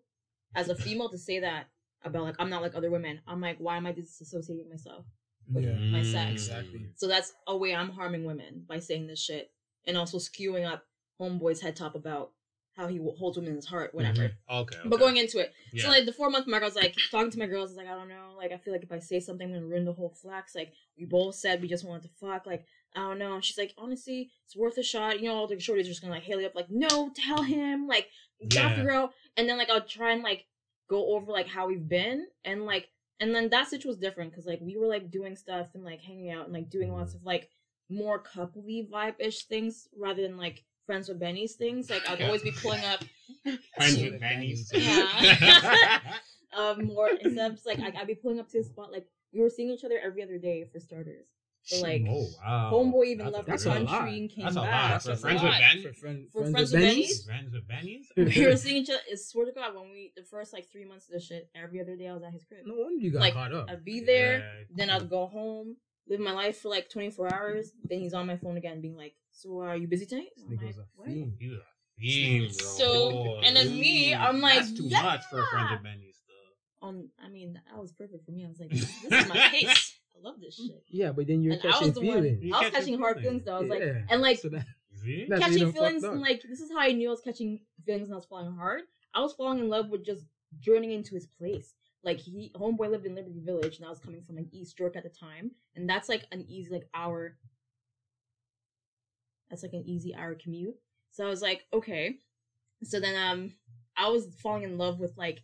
as 0.56 0.70
a 0.70 0.76
female 0.76 1.10
to 1.10 1.18
say 1.18 1.40
that 1.40 1.66
about 2.04 2.24
like 2.24 2.36
I'm 2.40 2.50
not 2.50 2.62
like 2.62 2.76
other 2.76 2.92
women. 2.92 3.20
I'm 3.28 3.42
like, 3.42 3.58
why 3.60 3.78
am 3.78 3.86
I 3.86 3.94
disassociating 3.94 4.70
myself? 4.70 5.06
Yeah. 5.54 5.74
my 5.76 6.04
sex. 6.04 6.16
Mm, 6.16 6.32
exactly. 6.32 6.86
So 6.96 7.08
that's 7.08 7.34
a 7.48 7.56
way 7.56 7.76
I'm 7.76 7.90
harming 7.90 8.26
women 8.26 8.64
by 8.68 8.80
saying 8.80 9.08
this 9.08 9.24
shit 9.24 9.52
and 9.86 9.98
also 9.98 10.18
skewing 10.18 10.70
up 10.70 10.84
homeboy's 11.20 11.62
head 11.62 11.76
top 11.76 11.96
about 11.96 12.32
how 12.78 12.88
he 12.88 12.98
holds 12.98 13.38
women 13.38 13.52
in 13.52 13.56
his 13.56 13.66
heart, 13.66 13.94
whatever. 13.94 14.26
Okay. 14.26 14.34
okay. 14.50 14.78
But 14.86 15.00
going 15.00 15.18
into 15.18 15.40
it, 15.40 15.52
yeah. 15.74 15.84
so 15.84 15.90
like 15.90 16.06
the 16.06 16.14
four 16.14 16.30
month 16.30 16.46
mark, 16.48 16.62
I 16.62 16.68
was 16.68 16.76
like 16.76 16.96
talking 17.12 17.32
to 17.32 17.40
my 17.40 17.48
girls. 17.48 17.72
I 17.72 17.74
was 17.74 17.78
like, 17.78 17.88
I 17.88 17.98
don't 17.98 18.08
know. 18.08 18.36
Like 18.38 18.52
I 18.52 18.58
feel 18.58 18.72
like 18.72 18.84
if 18.84 18.92
I 18.92 19.00
say 19.00 19.20
something, 19.20 19.48
I'm 19.48 19.54
gonna 19.54 19.66
ruin 19.66 19.84
the 19.84 19.94
whole 19.94 20.16
flex. 20.22 20.54
Like 20.54 20.72
we 20.98 21.06
both 21.06 21.36
said 21.36 21.62
we 21.62 21.68
just 21.68 21.86
wanted 21.86 22.04
to 22.04 22.10
fuck. 22.22 22.46
Like 22.46 22.66
I 22.96 23.00
don't 23.00 23.18
know. 23.18 23.34
And 23.34 23.44
she's 23.44 23.58
like, 23.58 23.74
honestly, 23.80 24.30
it's 24.46 24.56
worth 24.56 24.78
a 24.78 24.84
shot. 24.84 25.20
You 25.20 25.30
know, 25.30 25.36
all 25.36 25.48
the 25.48 25.56
shorties 25.56 25.82
are 25.82 25.84
just 25.84 26.02
gonna 26.02 26.14
like 26.14 26.24
hail 26.24 26.40
you 26.40 26.46
up, 26.46 26.56
like, 26.56 26.70
no, 26.70 27.12
tell 27.16 27.42
him, 27.42 27.88
like, 27.88 28.10
you 28.40 28.48
gotta 28.48 28.70
Yeah. 28.70 28.76
figure 28.76 28.92
out. 28.92 29.14
And 29.36 29.50
then 29.50 29.58
like 29.58 29.72
I'll 29.72 29.82
try 29.82 30.12
and 30.12 30.22
like 30.22 30.46
go 30.88 31.16
over 31.16 31.32
like 31.32 31.48
how 31.48 31.68
we've 31.68 31.90
been 31.90 32.28
and 32.46 32.66
like 32.66 32.88
and 33.20 33.34
then 33.34 33.50
that 33.50 33.68
situation 33.68 33.90
was 33.90 33.98
different 33.98 34.32
because 34.32 34.46
like 34.46 34.62
we 34.62 34.78
were 34.78 34.88
like 34.88 35.12
doing 35.12 35.36
stuff 35.36 35.68
and 35.74 35.84
like 35.84 36.00
hanging 36.02 36.32
out 36.32 36.46
and 36.46 36.54
like 36.54 36.70
doing 36.70 36.94
lots 36.94 37.14
mm. 37.14 37.16
of 37.16 37.26
like 37.26 37.50
more 37.90 38.22
coupley 38.22 38.88
vibe 38.90 39.16
ish 39.20 39.46
things 39.46 39.88
rather 39.98 40.22
than 40.22 40.38
like 40.38 40.64
friends 40.88 41.08
with 41.10 41.20
Benny's 41.20 41.54
things. 41.54 41.90
Like 41.92 42.10
I'd 42.10 42.24
always 42.24 42.42
be 42.42 42.52
pulling 42.52 42.84
up 42.84 43.04
Friends 43.78 44.02
with 44.02 44.20
Benny's. 44.20 44.72
Yeah. 44.74 46.00
um 46.58 46.86
more 46.86 47.10
instead 47.22 47.52
of 47.52 47.60
like 47.66 47.80
I, 47.80 47.94
I'd 48.02 48.08
be 48.08 48.16
pulling 48.16 48.40
up 48.40 48.50
to 48.50 48.58
the 48.58 48.64
spot 48.64 48.92
like 48.92 49.06
we 49.34 49.42
were 49.42 49.50
seeing 49.52 49.70
each 49.70 49.84
other 49.84 50.00
every 50.04 50.24
other 50.24 50.40
day 50.40 50.66
for 50.74 50.80
starters. 50.80 51.28
So 51.64 51.82
like 51.82 52.04
oh 52.10 52.26
wow. 52.42 52.72
homeboy 52.74 53.08
even 53.08 53.26
That's 53.32 53.48
left 53.48 53.64
the 53.66 53.70
a 53.70 53.80
lot. 53.84 53.88
country 53.90 54.18
and 54.20 54.30
came 54.30 54.46
That's 54.46 54.56
a 54.56 54.62
lot. 54.62 54.68
back. 54.72 55.02
For 55.02 55.12
a 55.12 55.18
friends 55.18 55.44
with 55.44 55.52
lot. 55.52 55.62
For, 55.84 55.94
friend, 55.94 56.28
For 56.32 56.40
friends, 56.40 56.54
friends 56.54 56.54
with 56.54 56.72
with 56.72 56.82
Benny's? 56.82 57.26
Friends 57.26 57.52
with 57.54 57.68
Benny's. 57.68 58.08
we 58.16 58.46
were 58.48 58.56
seeing 58.56 58.78
each 58.84 58.90
other. 58.90 59.00
I 59.12 59.16
swear 59.18 59.46
to 59.48 59.52
God, 59.52 59.76
when 59.76 59.92
we 59.92 60.14
the 60.16 60.24
first 60.24 60.54
like 60.54 60.72
three 60.72 60.86
months 60.86 61.08
of 61.10 61.14
the 61.16 61.20
shit, 61.20 61.50
every 61.54 61.82
other 61.82 61.98
day 61.98 62.08
I 62.08 62.14
was 62.14 62.24
at 62.24 62.32
his 62.32 62.46
crib. 62.46 62.62
No 62.66 62.76
wonder 62.76 63.04
you 63.04 63.12
got 63.12 63.20
Like, 63.20 63.34
caught 63.34 63.54
up. 63.54 63.70
I'd 63.70 63.84
be 63.84 64.00
there, 64.00 64.40
Yeah. 64.40 64.64
then 64.78 64.90
I'd 64.90 65.10
go 65.10 65.28
home, 65.28 65.76
live 66.10 66.20
my 66.20 66.32
life 66.32 66.60
for 66.60 66.70
like 66.70 66.90
24 66.90 67.34
hours. 67.34 67.72
Then 67.90 68.00
he's 68.00 68.14
on 68.14 68.28
my 68.28 68.38
phone 68.38 68.58
again, 68.58 68.82
being 68.82 68.96
like, 68.96 69.16
"So 69.32 69.62
are 69.62 69.76
you 69.78 69.88
busy 69.88 70.06
tonight?" 70.06 70.30
This 70.36 70.46
I'm 70.46 70.52
like, 70.52 70.60
nigga's 70.66 70.78
a 70.78 70.86
"What?" 70.96 71.08
fiend. 71.08 71.34
You 71.40 71.56
a 71.56 72.48
bro. 72.48 72.48
So, 72.54 73.40
and 73.44 73.56
then 73.56 73.72
me, 73.72 74.14
I'm 74.14 74.40
like, 74.40 74.60
that's 74.60 74.74
too 74.74 74.84
yeah. 74.88 75.02
much 75.02 75.26
for 75.26 75.42
a 75.42 75.48
friends 75.48 75.72
with 75.72 75.84
Benny's 75.84 76.16
stuff. 76.16 76.36
On, 76.82 77.10
I 77.24 77.30
mean, 77.30 77.60
that 77.72 77.80
was 77.82 77.92
perfect 77.92 78.26
for 78.26 78.32
me. 78.32 78.46
I 78.46 78.50
was 78.50 78.60
like, 78.60 78.70
"This 78.70 78.92
is 79.04 79.28
my 79.28 79.50
case. 79.50 80.00
I 80.16 80.20
love 80.28 80.36
this 80.40 80.56
shit." 80.56 80.84
Yeah, 80.90 81.12
but 81.12 81.28
then 81.28 81.42
you're 81.42 81.54
And 81.54 81.62
I 81.64 81.72
catching 81.72 81.88
was 81.88 81.96
the 81.96 82.06
one. 82.06 82.16
feelings. 82.18 82.44
You 82.44 82.56
I 82.56 82.62
was 82.62 82.70
catching 82.72 83.00
hard 83.00 83.18
feelings. 83.20 83.44
feelings 83.44 83.46
though. 83.46 83.56
I 83.56 83.60
was 83.60 83.70
like, 83.70 84.06
and 84.10 84.22
like 84.22 84.40
So 84.40 84.50
that, 84.50 84.66
See? 85.04 85.26
That's 85.30 85.42
why 85.42 85.48
you 85.48 85.54
catching 85.54 85.64
done 85.66 85.74
feelings 85.74 86.04
and 86.04 86.22
like 86.22 86.42
this 86.48 86.60
is 86.60 86.72
how 86.72 86.80
I 86.80 86.92
knew 86.92 87.10
I 87.10 87.12
was 87.12 87.22
catching 87.22 87.60
feelings 87.86 88.08
and 88.08 88.14
I 88.14 88.18
was 88.18 88.26
falling 88.26 88.56
hard. 88.56 88.82
I 89.14 89.22
was 89.22 89.34
falling 89.34 89.60
in 89.60 89.70
love 89.70 89.90
with 89.90 90.06
just 90.06 90.24
journeying 90.60 90.94
into 90.94 91.16
his 91.16 91.28
place. 91.28 91.74
Like 92.08 92.22
he 92.22 92.54
homeboy 92.56 92.90
lived 92.90 93.06
in 93.06 93.16
Liberty 93.16 93.42
Village 93.44 93.76
and 93.78 93.86
I 93.86 93.90
was 93.90 94.00
coming 94.00 94.22
from 94.26 94.38
like 94.38 94.48
East 94.54 94.80
York 94.80 94.96
at 94.96 95.04
the 95.04 95.10
time. 95.10 95.52
And 95.76 95.90
that's 95.90 96.08
like 96.08 96.24
an 96.32 96.46
easy 96.48 96.72
like 96.72 96.88
hour 96.94 97.36
that's 99.50 99.62
like 99.62 99.74
an 99.74 99.84
easy 99.86 100.16
hour 100.16 100.34
commute. 100.34 100.76
So 101.12 101.26
I 101.26 101.30
was 101.30 101.42
like, 101.42 101.66
okay. 101.74 102.16
So 102.84 103.02
then 103.02 103.16
um 103.22 103.52
I 103.98 104.08
was 104.08 104.26
falling 104.42 104.64
in 104.64 104.78
love 104.78 105.02
with 105.02 105.18
like 105.18 105.40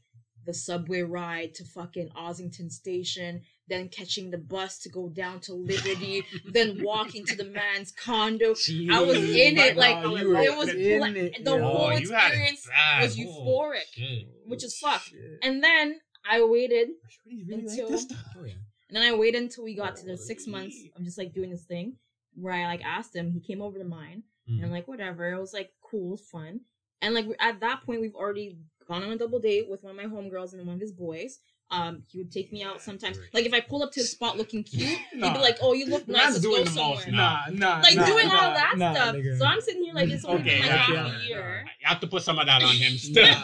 the 0.45 0.53
subway 0.53 1.01
ride 1.01 1.53
to 1.55 1.65
fucking 1.65 2.09
Ossington 2.17 2.71
Station, 2.71 3.41
then 3.67 3.89
catching 3.89 4.31
the 4.31 4.37
bus 4.37 4.77
to 4.79 4.89
go 4.89 5.09
down 5.09 5.41
to 5.41 5.53
Liberty, 5.53 6.23
then 6.53 6.81
walking 6.81 7.25
to 7.25 7.35
the 7.35 7.45
man's 7.45 7.91
condo. 7.91 8.53
I 8.89 9.01
was 9.01 9.17
in 9.17 9.57
it, 9.57 9.75
like, 9.75 10.01
you 10.03 10.37
it 10.37 10.57
was 10.57 10.69
in 10.69 11.15
it, 11.17 11.43
the 11.43 11.51
whole 11.51 11.87
Oh, 11.87 11.91
you 11.91 12.11
had 12.11 12.31
it 12.33 12.51
experience 12.51 12.67
was 13.01 13.17
Oh, 13.19 13.21
euphoric. 13.21 13.93
shit. 13.93 14.27
which 14.45 14.63
is 14.63 14.77
fuck. 14.77 15.03
And 15.41 15.61
then 15.61 15.99
I 16.29 16.43
waited, 16.43 16.89
Shorty's 17.09 17.47
really 17.47 17.61
like 17.63 17.71
Until- 17.71 17.89
this 17.89 18.01
stuff. 18.03 18.23
Oh, 18.39 18.43
yeah. 18.45 18.53
and 18.89 18.95
then 18.97 19.03
I 19.03 19.15
waited 19.15 19.41
until 19.41 19.63
we 19.63 19.75
got 19.75 19.95
to 19.97 20.05
the 20.05 20.17
six 20.17 20.45
Holy. 20.45 20.57
months 20.57 20.77
of 20.95 21.03
just 21.03 21.17
like 21.17 21.33
doing 21.33 21.49
this 21.49 21.63
thing 21.65 21.97
where 22.35 22.53
I 22.53 22.65
like 22.65 22.83
asked 22.83 23.15
him. 23.15 23.31
He 23.31 23.39
came 23.39 23.61
over 23.61 23.77
to 23.77 23.85
mine, 23.85 24.23
and 24.47 24.63
I'm 24.63 24.71
like, 24.71 24.87
whatever. 24.87 25.31
It 25.31 25.39
was 25.39 25.53
like 25.53 25.71
cool, 25.81 26.17
fun, 26.17 26.61
and 27.01 27.13
like 27.13 27.27
at 27.39 27.59
that 27.61 27.83
point 27.85 28.01
we've 28.01 28.15
already 28.15 28.57
gone 28.87 29.03
on 29.03 29.11
a 29.11 29.17
double 29.17 29.39
date 29.39 29.69
with 29.69 29.83
one 29.83 29.91
of 29.91 29.97
my 29.97 30.05
homegirls 30.13 30.53
and 30.53 30.65
one 30.65 30.75
of 30.75 30.81
his 30.81 30.91
boys. 30.91 31.39
Um, 31.71 32.03
he 32.07 32.19
would 32.19 32.31
take 32.31 32.51
me 32.51 32.61
out 32.61 32.81
sometimes. 32.81 33.17
Like 33.33 33.45
if 33.45 33.53
I 33.53 33.59
pulled 33.59 33.81
up 33.81 33.91
to 33.93 34.01
the 34.01 34.05
spot 34.07 34.37
looking 34.37 34.63
cute, 34.71 34.89
he'd 35.11 35.19
be 35.21 35.39
like, 35.39 35.57
"Oh, 35.61 35.73
you 35.73 35.87
look 35.87 36.07
nice. 36.07 36.33
Let's 36.33 36.45
go 36.45 36.63
somewhere." 36.65 37.03
now. 37.09 37.45
Nah, 37.51 37.77
nah, 37.77 37.79
Like 37.81 37.95
nah, 37.95 38.05
doing 38.05 38.25
all 38.27 38.53
that 38.53 38.73
nah, 38.77 38.93
stuff. 38.93 39.15
nigga. 39.15 39.37
So 39.39 39.45
I'm 39.45 39.59
sitting 39.61 39.83
here 39.83 39.93
like 39.93 40.09
it's 40.09 40.23
only 40.25 40.41
Okay, 40.41 40.59
been 40.61 40.69
like 40.69 40.89
yeah, 40.89 41.07
half 41.07 41.21
a 41.21 41.25
year. 41.25 41.65
You 41.81 41.87
have 41.87 41.99
to 42.01 42.07
put 42.07 42.21
some 42.21 42.37
of 42.37 42.45
that 42.45 42.61
on 42.61 42.75
him 42.75 42.97
still. 42.97 43.35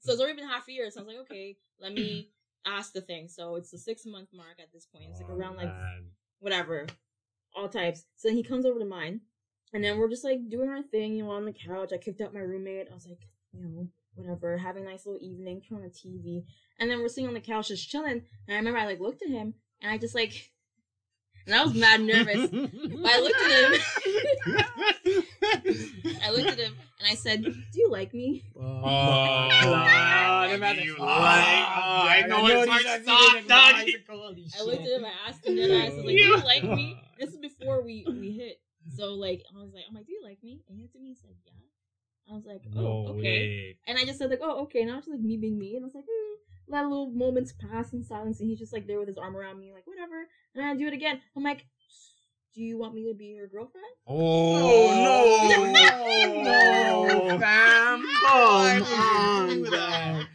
So 0.00 0.12
it's 0.12 0.20
already 0.20 0.36
been 0.36 0.48
half 0.48 0.68
a 0.68 0.72
year. 0.72 0.90
So 0.90 1.00
I 1.00 1.04
was 1.04 1.14
like, 1.14 1.22
okay, 1.22 1.56
let 1.80 1.92
me 1.92 2.30
ask 2.66 2.92
the 2.92 3.00
thing. 3.00 3.28
So 3.28 3.56
it's 3.56 3.70
the 3.70 3.78
six 3.78 4.04
month 4.06 4.28
mark 4.32 4.58
at 4.58 4.72
this 4.72 4.86
point. 4.86 5.06
It's 5.10 5.20
like 5.20 5.30
Oh, 5.30 5.34
around 5.34 5.56
like 5.56 5.72
whatever, 6.40 6.86
all 7.54 7.68
types. 7.68 8.04
So 8.16 8.28
then 8.28 8.36
he 8.36 8.42
comes 8.42 8.64
over 8.64 8.78
to 8.78 8.84
mine, 8.84 9.20
and 9.72 9.84
then 9.84 9.96
mm. 9.96 9.98
we're 9.98 10.08
just 10.08 10.24
like 10.24 10.48
doing 10.48 10.68
our 10.68 10.82
thing, 10.82 11.14
you 11.14 11.24
know, 11.24 11.30
on 11.30 11.44
the 11.44 11.52
couch. 11.52 11.90
I 11.92 11.98
kicked 11.98 12.20
out 12.20 12.34
my 12.34 12.40
roommate. 12.40 12.88
I 12.90 12.94
was 12.94 13.06
like, 13.06 13.20
you 13.52 13.62
know, 13.62 13.88
whatever, 14.14 14.56
having 14.56 14.84
a 14.84 14.88
nice 14.88 15.06
little 15.06 15.22
evening, 15.22 15.60
turn 15.60 15.78
on 15.78 15.84
the 15.84 15.90
TV, 15.90 16.44
and 16.78 16.90
then 16.90 17.00
we're 17.00 17.08
sitting 17.08 17.28
on 17.28 17.34
the 17.34 17.40
couch 17.40 17.68
just 17.68 17.88
chilling. 17.88 18.22
And 18.48 18.54
I 18.54 18.56
remember 18.56 18.78
I 18.78 18.86
like 18.86 19.00
looked 19.00 19.22
at 19.22 19.30
him, 19.30 19.54
and 19.82 19.92
I 19.92 19.98
just 19.98 20.14
like, 20.14 20.50
and 21.46 21.54
I 21.54 21.62
was 21.64 21.74
mad 21.74 22.00
nervous. 22.00 22.50
But 23.02 23.10
I 23.12 23.20
looked 23.20 23.40
at 23.40 23.72
him. 23.72 24.94
I 26.24 26.30
looked 26.30 26.48
at 26.48 26.58
him 26.58 26.74
and 26.98 27.08
I 27.08 27.14
said, 27.14 27.42
"Do 27.44 27.52
you 27.74 27.90
like 27.90 28.12
me?" 28.14 28.44
Oh, 28.56 28.60
Oh, 28.84 30.48
them 30.48 30.62
had 30.62 30.78
you 30.78 30.96
Oh, 30.98 31.04
like- 31.04 31.12
oh, 31.12 32.06
I 32.08 32.24
know 32.28 32.46
these 32.46 32.56
it's 32.56 32.66
are- 32.66 32.70
hard 32.70 32.82
to 32.84 33.02
stop, 33.02 33.42
the 33.42 33.48
dog. 33.48 33.72
guys 33.74 33.86
that 33.92 34.06
call 34.06 34.34
these 34.34 34.54
I 34.58 34.62
looked 34.64 34.82
at 34.82 34.92
him, 34.92 35.04
I 35.04 35.12
asked 35.28 35.46
him, 35.46 35.58
and 35.58 35.72
I 35.72 35.88
was 35.88 35.96
like, 35.96 36.06
"Do 36.06 36.12
you 36.12 36.36
like 36.38 36.64
me?" 36.64 37.00
This 37.18 37.30
is 37.30 37.38
before 37.38 37.82
we 37.82 38.04
we 38.08 38.32
hit. 38.32 38.60
So 38.96 39.14
like, 39.14 39.42
I 39.54 39.58
was 39.60 39.72
like, 39.74 39.84
"I'm 39.88 39.94
like, 39.94 40.06
do 40.06 40.12
you 40.12 40.22
like 40.24 40.42
me?" 40.42 40.62
And 40.68 40.76
he 40.76 40.82
looked 40.82 40.96
at 40.96 41.02
me 41.02 41.08
and 41.08 41.18
said, 41.18 41.30
"Yeah." 41.44 41.52
I 42.32 42.34
was 42.36 42.44
like, 42.46 42.62
"Oh, 42.76 42.80
No 42.80 43.06
okay." 43.18 43.22
way. 43.22 43.76
And 43.86 43.98
I 43.98 44.04
just 44.04 44.18
said 44.18 44.30
like, 44.30 44.40
"Oh, 44.42 44.62
okay." 44.64 44.84
Now 44.84 44.98
it's 44.98 45.06
just 45.06 45.16
like 45.16 45.24
me 45.24 45.36
being 45.36 45.58
me, 45.58 45.76
and 45.76 45.84
I 45.84 45.86
was 45.86 45.94
like, 45.94 46.04
hmm. 46.08 46.34
Let 46.68 46.84
little 46.84 47.10
moments 47.10 47.52
pass 47.52 47.92
in 47.92 48.04
silence, 48.04 48.38
and 48.38 48.48
he's 48.48 48.58
just 48.60 48.72
like 48.72 48.86
there 48.86 49.00
with 49.00 49.08
his 49.08 49.18
arm 49.18 49.36
around 49.36 49.58
me, 49.58 49.72
like 49.72 49.86
whatever. 49.88 50.28
And 50.54 50.64
I 50.64 50.76
do 50.76 50.86
it 50.86 50.92
again. 50.94 51.20
I'm 51.36 51.42
like, 51.42 51.66
"Do 52.54 52.62
you 52.62 52.78
want 52.78 52.94
me 52.94 53.08
to 53.08 53.14
be 53.14 53.24
your 53.26 53.48
girlfriend?" 53.48 53.86
Oh, 54.06 54.94
no, 55.74 57.06
no, 57.08 57.38
fam. 57.40 58.02
Come 58.22 58.38
on, 58.38 59.62
dog. 59.64 60.26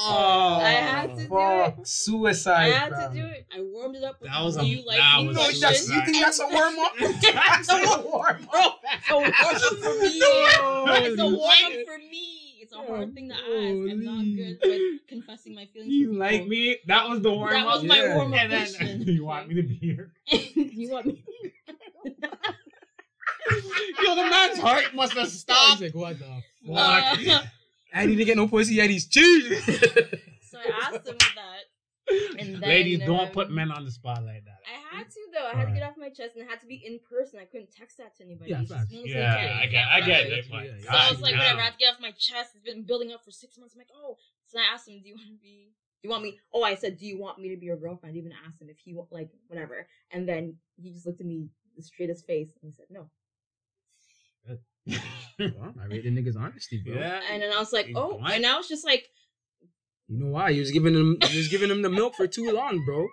Oh, 0.00 0.60
I 0.62 0.70
had 0.70 1.16
to 1.16 1.22
do 1.24 1.28
Fuck, 1.28 1.78
it. 1.80 1.88
Suicide. 2.08 2.72
I 2.72 2.76
had 2.76 2.92
fam. 2.92 3.12
to 3.14 3.20
do 3.20 3.26
it. 3.26 3.46
I 3.54 3.60
warmed 3.62 3.96
it 3.96 4.04
up 4.04 4.20
with 4.20 4.30
That 4.30 4.42
was 4.42 4.56
do 4.56 4.62
a- 4.62 4.64
you 4.64 4.84
like 4.86 4.98
that 4.98 5.20
me 5.20 5.28
was 5.28 5.36
No, 5.36 5.42
a 5.42 5.60
that's, 5.60 5.88
you 5.88 6.04
think 6.04 6.16
that's 6.24 6.40
a 6.40 6.46
warm 6.48 6.78
up? 6.78 6.92
that's 6.98 7.68
a 7.72 8.00
warm 8.02 8.48
up. 8.54 8.80
it's 8.84 9.10
a 9.10 9.14
warm 9.14 9.30
up 9.30 9.46
for 9.84 9.98
me. 9.98 10.20
It's 11.10 11.20
a 11.20 11.26
warm 11.26 11.38
up 11.38 11.54
shit. 11.54 11.86
for 11.86 11.98
me. 11.98 12.44
It's 12.60 12.72
a 12.74 12.76
hard 12.78 13.14
thing 13.14 13.28
to 13.28 13.34
ask. 13.34 13.44
I'm 13.46 14.04
not 14.04 14.24
good 14.36 14.58
with 14.62 15.06
confessing 15.08 15.54
my 15.54 15.66
feelings. 15.66 15.90
You 15.92 16.12
like 16.14 16.46
me? 16.46 16.76
That 16.86 17.08
was 17.08 17.22
the 17.22 17.30
warm 17.32 17.44
up. 17.44 17.52
That 17.52 17.66
was 17.66 17.84
my 17.84 17.96
Yeah. 18.02 18.16
warm 18.16 18.32
up 18.34 18.40
And 18.40 18.52
then 18.52 18.58
question. 18.66 19.02
you 19.02 19.24
want 19.24 19.48
me 19.48 19.54
to 19.54 19.62
be 19.62 19.74
here? 19.74 20.12
you 20.30 20.90
want 20.90 21.06
me? 21.06 21.24
Yo, 24.02 24.14
the 24.14 24.22
man's 24.30 24.58
heart 24.58 24.94
must 24.94 25.14
have 25.14 25.24
He's 25.28 25.40
stopped. 25.40 25.80
like, 25.80 25.94
what 25.94 26.18
the 26.18 26.24
fuck? 26.24 26.76
Uh, 26.76 27.40
I 27.94 28.06
didn't 28.06 28.26
get 28.26 28.36
no 28.36 28.46
pussy 28.48 28.74
yet. 28.74 28.90
He's 28.90 29.06
cheating. 29.06 29.58
so 30.42 30.58
I 30.58 30.70
asked 30.94 31.08
him 31.08 31.16
that. 31.18 31.57
And 32.38 32.54
then, 32.60 32.60
Ladies, 32.60 33.00
don't 33.00 33.28
um, 33.28 33.28
put 33.30 33.50
men 33.50 33.70
on 33.70 33.84
the 33.84 33.90
spot 33.90 34.24
like 34.24 34.44
that. 34.44 34.60
I 34.66 34.96
had 34.96 35.10
to 35.10 35.20
though. 35.32 35.46
I 35.46 35.54
had 35.56 35.66
to 35.68 35.74
get 35.74 35.82
off 35.82 35.94
my 35.98 36.08
chest, 36.08 36.36
and 36.36 36.44
it 36.44 36.50
had 36.50 36.60
to 36.60 36.66
be 36.66 36.82
in 36.84 37.00
person. 37.08 37.38
I 37.40 37.44
couldn't 37.44 37.70
text 37.74 37.98
that 37.98 38.16
to 38.16 38.24
anybody. 38.24 38.50
Yeah, 38.50 38.60
It's 38.60 38.70
just 38.70 38.80
facts. 38.80 38.92
one 38.92 39.00
of 39.00 39.06
those 39.06 39.14
Yeah, 39.14 39.34
I 39.34 39.58
okay, 39.64 39.70
get, 39.70 39.84
I 39.88 40.00
get 40.00 40.08
whatever. 40.24 40.34
it. 40.34 40.46
but 40.50 40.64
Yeah, 40.64 40.70
yeah. 40.78 40.90
So 40.92 40.98
I 40.98 41.10
was 41.10 41.20
like, 41.20 41.30
damn. 41.32 41.38
whatever. 41.38 41.60
I 41.60 41.64
have 41.64 41.72
to 41.74 41.78
get 41.78 41.94
off 41.94 42.00
my 42.00 42.10
chest. 42.12 42.50
It's 42.54 42.64
been 42.64 42.82
building 42.84 43.12
up 43.12 43.24
for 43.24 43.30
six 43.30 43.58
months. 43.58 43.74
I'm 43.74 43.80
like, 43.80 43.92
oh. 43.94 44.16
So 44.46 44.58
I 44.58 44.72
asked 44.72 44.88
him, 44.88 45.00
do 45.02 45.08
you 45.08 45.14
want 45.16 45.28
to 45.28 45.42
be? 45.42 45.72
Do 46.00 46.08
you 46.08 46.10
want 46.10 46.22
me? 46.22 46.38
Oh, 46.54 46.62
I 46.62 46.74
said, 46.76 46.96
do 46.98 47.06
you 47.06 47.18
want 47.18 47.38
me 47.38 47.50
to 47.50 47.56
be 47.56 47.66
your 47.66 47.76
girlfriend? 47.76 48.14
I 48.14 48.18
even 48.18 48.32
asked 48.46 48.62
him 48.62 48.68
if 48.70 48.78
he 48.78 48.96
like 49.10 49.30
whatever. 49.48 49.86
And 50.12 50.28
then 50.28 50.56
he 50.76 50.92
just 50.92 51.06
looked 51.06 51.20
at 51.20 51.26
me 51.26 51.48
straight 51.80 52.10
as 52.10 52.22
face 52.22 52.50
and 52.62 52.70
he 52.70 52.74
said 52.74 52.86
no. 52.90 53.10
well, 55.38 55.74
I 55.82 55.86
rate 55.86 56.04
the 56.04 56.10
niggas 56.10 56.36
honesty, 56.38 56.82
bro. 56.84 56.94
Yeah. 56.94 57.20
And 57.30 57.42
then 57.42 57.52
I 57.52 57.58
was 57.58 57.72
like, 57.72 57.90
oh. 57.94 58.18
And 58.24 58.46
I 58.46 58.56
was 58.56 58.68
just 58.68 58.84
like, 58.84 59.06
You 60.08 60.18
know 60.18 60.30
why? 60.32 60.52
He 60.52 60.60
was 60.60 60.70
giving 60.70 60.94
him 60.94 61.18
he 61.22 61.36
was 61.38 61.48
giving 61.48 61.70
him 61.70 61.82
the 61.82 61.90
milk 61.90 62.14
for 62.14 62.26
too 62.26 62.50
long, 62.50 62.84
bro. 62.84 63.06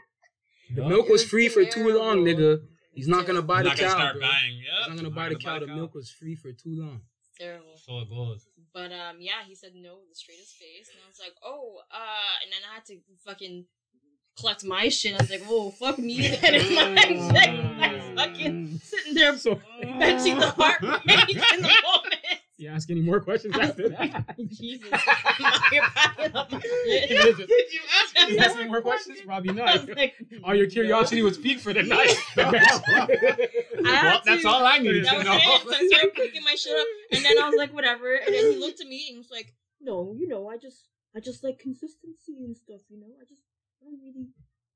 The 0.74 0.82
Yup. 0.82 0.89
milk 0.89 1.10
was 1.10 1.24
free 1.24 1.50
for 1.50 1.64
too 1.66 1.89
long, 1.98 2.20
nigga. 2.20 2.62
He's 2.93 3.08
not 3.08 3.26
gonna 3.28 3.41
buy 3.41 3.58
I'm 3.60 3.64
the 3.64 3.70
not 3.70 3.78
gonna 3.78 3.89
cow, 3.89 3.98
start 3.98 4.14
bro. 4.14 4.22
buying. 4.22 4.54
He's 4.56 4.66
Yep. 4.80 4.88
not 4.89 4.96
gonna 4.98 5.10
buy 5.10 5.30
the 5.30 5.36
cow. 5.36 5.60
The 5.60 5.68
milk 5.68 5.93
was 5.93 6.10
free 6.10 6.36
for 6.36 6.52
too 6.54 6.76
long. 6.82 7.02
terrible. 7.38 7.76
So 7.76 8.00
it 8.00 8.10
goes. 8.10 8.48
But 8.74 8.91
um, 8.93 9.18
yeah, 9.20 9.43
he 9.48 9.56
said 9.56 9.72
no 9.76 9.98
with 10.00 10.10
the 10.10 10.16
straightest 10.16 10.56
face, 10.56 10.89
and 10.89 10.98
I 11.04 11.08
was 11.10 11.20
like, 11.20 11.36
oh, 11.43 11.82
uh, 11.91 12.43
and 12.43 12.52
then 12.52 12.62
I 12.70 12.76
had 12.76 12.86
to 12.86 12.98
fucking 13.26 13.66
collect 14.39 14.64
my 14.66 14.88
shit. 14.89 15.14
I 15.14 15.18
was 15.18 15.30
like, 15.30 15.43
oh, 15.48 15.72
fuck 15.72 15.98
me. 16.00 16.28
And 16.43 16.56
in 16.56 16.76
my 16.76 17.86
I'm 17.86 18.16
fucking 18.18 18.80
sitting 18.84 19.14
there 19.14 19.38
So 19.38 19.56
benching 19.84 20.39
the 20.39 20.48
heart 20.52 20.82
rate 20.82 21.30
in 21.30 21.62
the 21.62 21.74
moment. 21.84 22.05
You 22.58 22.70
ask 22.70 22.89
any 22.89 23.01
more 23.01 23.20
questions 23.20 23.56
after 23.60 23.89
that? 23.89 24.36
Jesus, 24.49 24.89
now 24.91 25.51
you're 25.72 25.84
backing 25.93 26.36
up 26.36 26.51
my 26.51 26.60
shit. 26.60 27.10
Did 27.10 27.38
you 27.74 27.80
ask 28.01 28.30
you 28.30 28.38
ask 28.39 28.56
any 28.58 28.70
more 28.70 28.82
questions? 28.82 29.20
Probably 29.26 29.49
I 29.62 29.76
not. 29.76 29.95
like, 29.97 30.14
All 30.43 30.56
your 30.56 30.68
curiosity 30.68 31.22
was 31.22 31.38
peaked 31.38 31.62
for 31.62 31.74
the 31.74 31.84
night. 31.84 32.16
I 32.38 33.12
Well, 33.82 34.22
that's 34.26 34.41
to- 34.43 34.47
all 34.49 34.66
I 34.66 34.78
needed 34.80 35.06
That 35.06 35.12
to 35.12 35.18
was 35.18 35.26
know. 35.26 35.36
it. 35.36 35.62
So 35.64 35.76
I 35.76 35.88
started 35.88 36.14
picking 36.14 36.43
my 36.43 36.56
shit 36.56 36.76
up, 36.78 36.86
and 37.12 37.26
then 37.26 37.38
I 37.41 37.47
was 37.49 37.56
like, 37.58 37.74
whatever. 37.74 38.16
And 38.16 38.34
then 38.34 38.51
he 38.53 38.58
looked 38.58 38.82
at 38.82 38.88
me 38.88 39.08
and 39.10 39.18
was 39.18 39.30
like, 39.32 39.53
no, 39.82 40.16
you 40.18 40.28
know, 40.28 40.47
I 40.49 40.58
just, 40.58 40.88
I 41.16 41.20
just 41.20 41.43
like 41.43 41.60
consistency 41.60 42.43
and 42.43 42.56
stuff. 42.58 42.82
You 42.89 42.99
know, 42.99 43.08
I 43.20 43.24
just, 43.28 43.41
I 43.82 43.86
don't 43.86 43.99
really. 44.01 44.28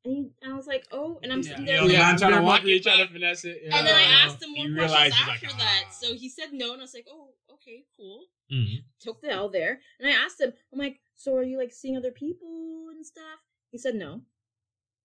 And, 0.06 0.14
he, 0.16 0.32
I 0.50 0.54
was 0.54 0.66
like, 0.66 0.86
oh, 0.91 1.20
and 1.22 1.32
I'm 1.34 1.43
sitting 1.43 1.66
there. 1.66 1.76
Yeah, 1.76 1.82
like- 1.84 1.91
yeah. 1.91 2.00
man 2.00 2.18
trying 2.18 2.34
to 2.36 2.41
walk 2.41 2.64
you 2.64 2.76
it 2.78 2.84
trying 2.84 3.06
to 3.06 3.12
finesse 3.12 3.43
it. 3.45 3.62
And 3.66 3.86
then 3.86 3.95
I 3.95 4.04
asked 4.26 4.41
him 4.41 4.52
more 4.54 4.66
You 4.66 4.76
questions 4.76 5.14
after 5.28 5.47
like, 5.47 5.58
that. 5.58 5.84
"Ah." 5.88 5.91
So 5.91 6.14
he 6.16 6.30
said 6.30 6.54
no, 6.54 6.72
and 6.74 6.82
I 6.82 6.84
was 6.84 6.93
like, 6.93 7.08
oh, 7.12 7.30
okay, 7.54 7.84
cool. 7.97 8.26
Mhm. 8.52 8.84
Took 9.02 9.22
the 9.22 9.30
L 9.32 9.50
there. 9.50 9.82
And 10.00 10.08
I 10.08 10.12
asked 10.14 10.39
him, 10.39 10.54
I'm 10.72 10.80
like, 10.80 11.02
so 11.18 11.36
are 11.36 11.43
you 11.43 11.58
like 11.58 11.74
seeing 11.74 11.97
other 11.97 12.12
people 12.12 12.88
and 12.91 13.06
stuff? 13.06 13.39
He 13.72 13.78
said 13.78 13.95
no. 13.95 14.22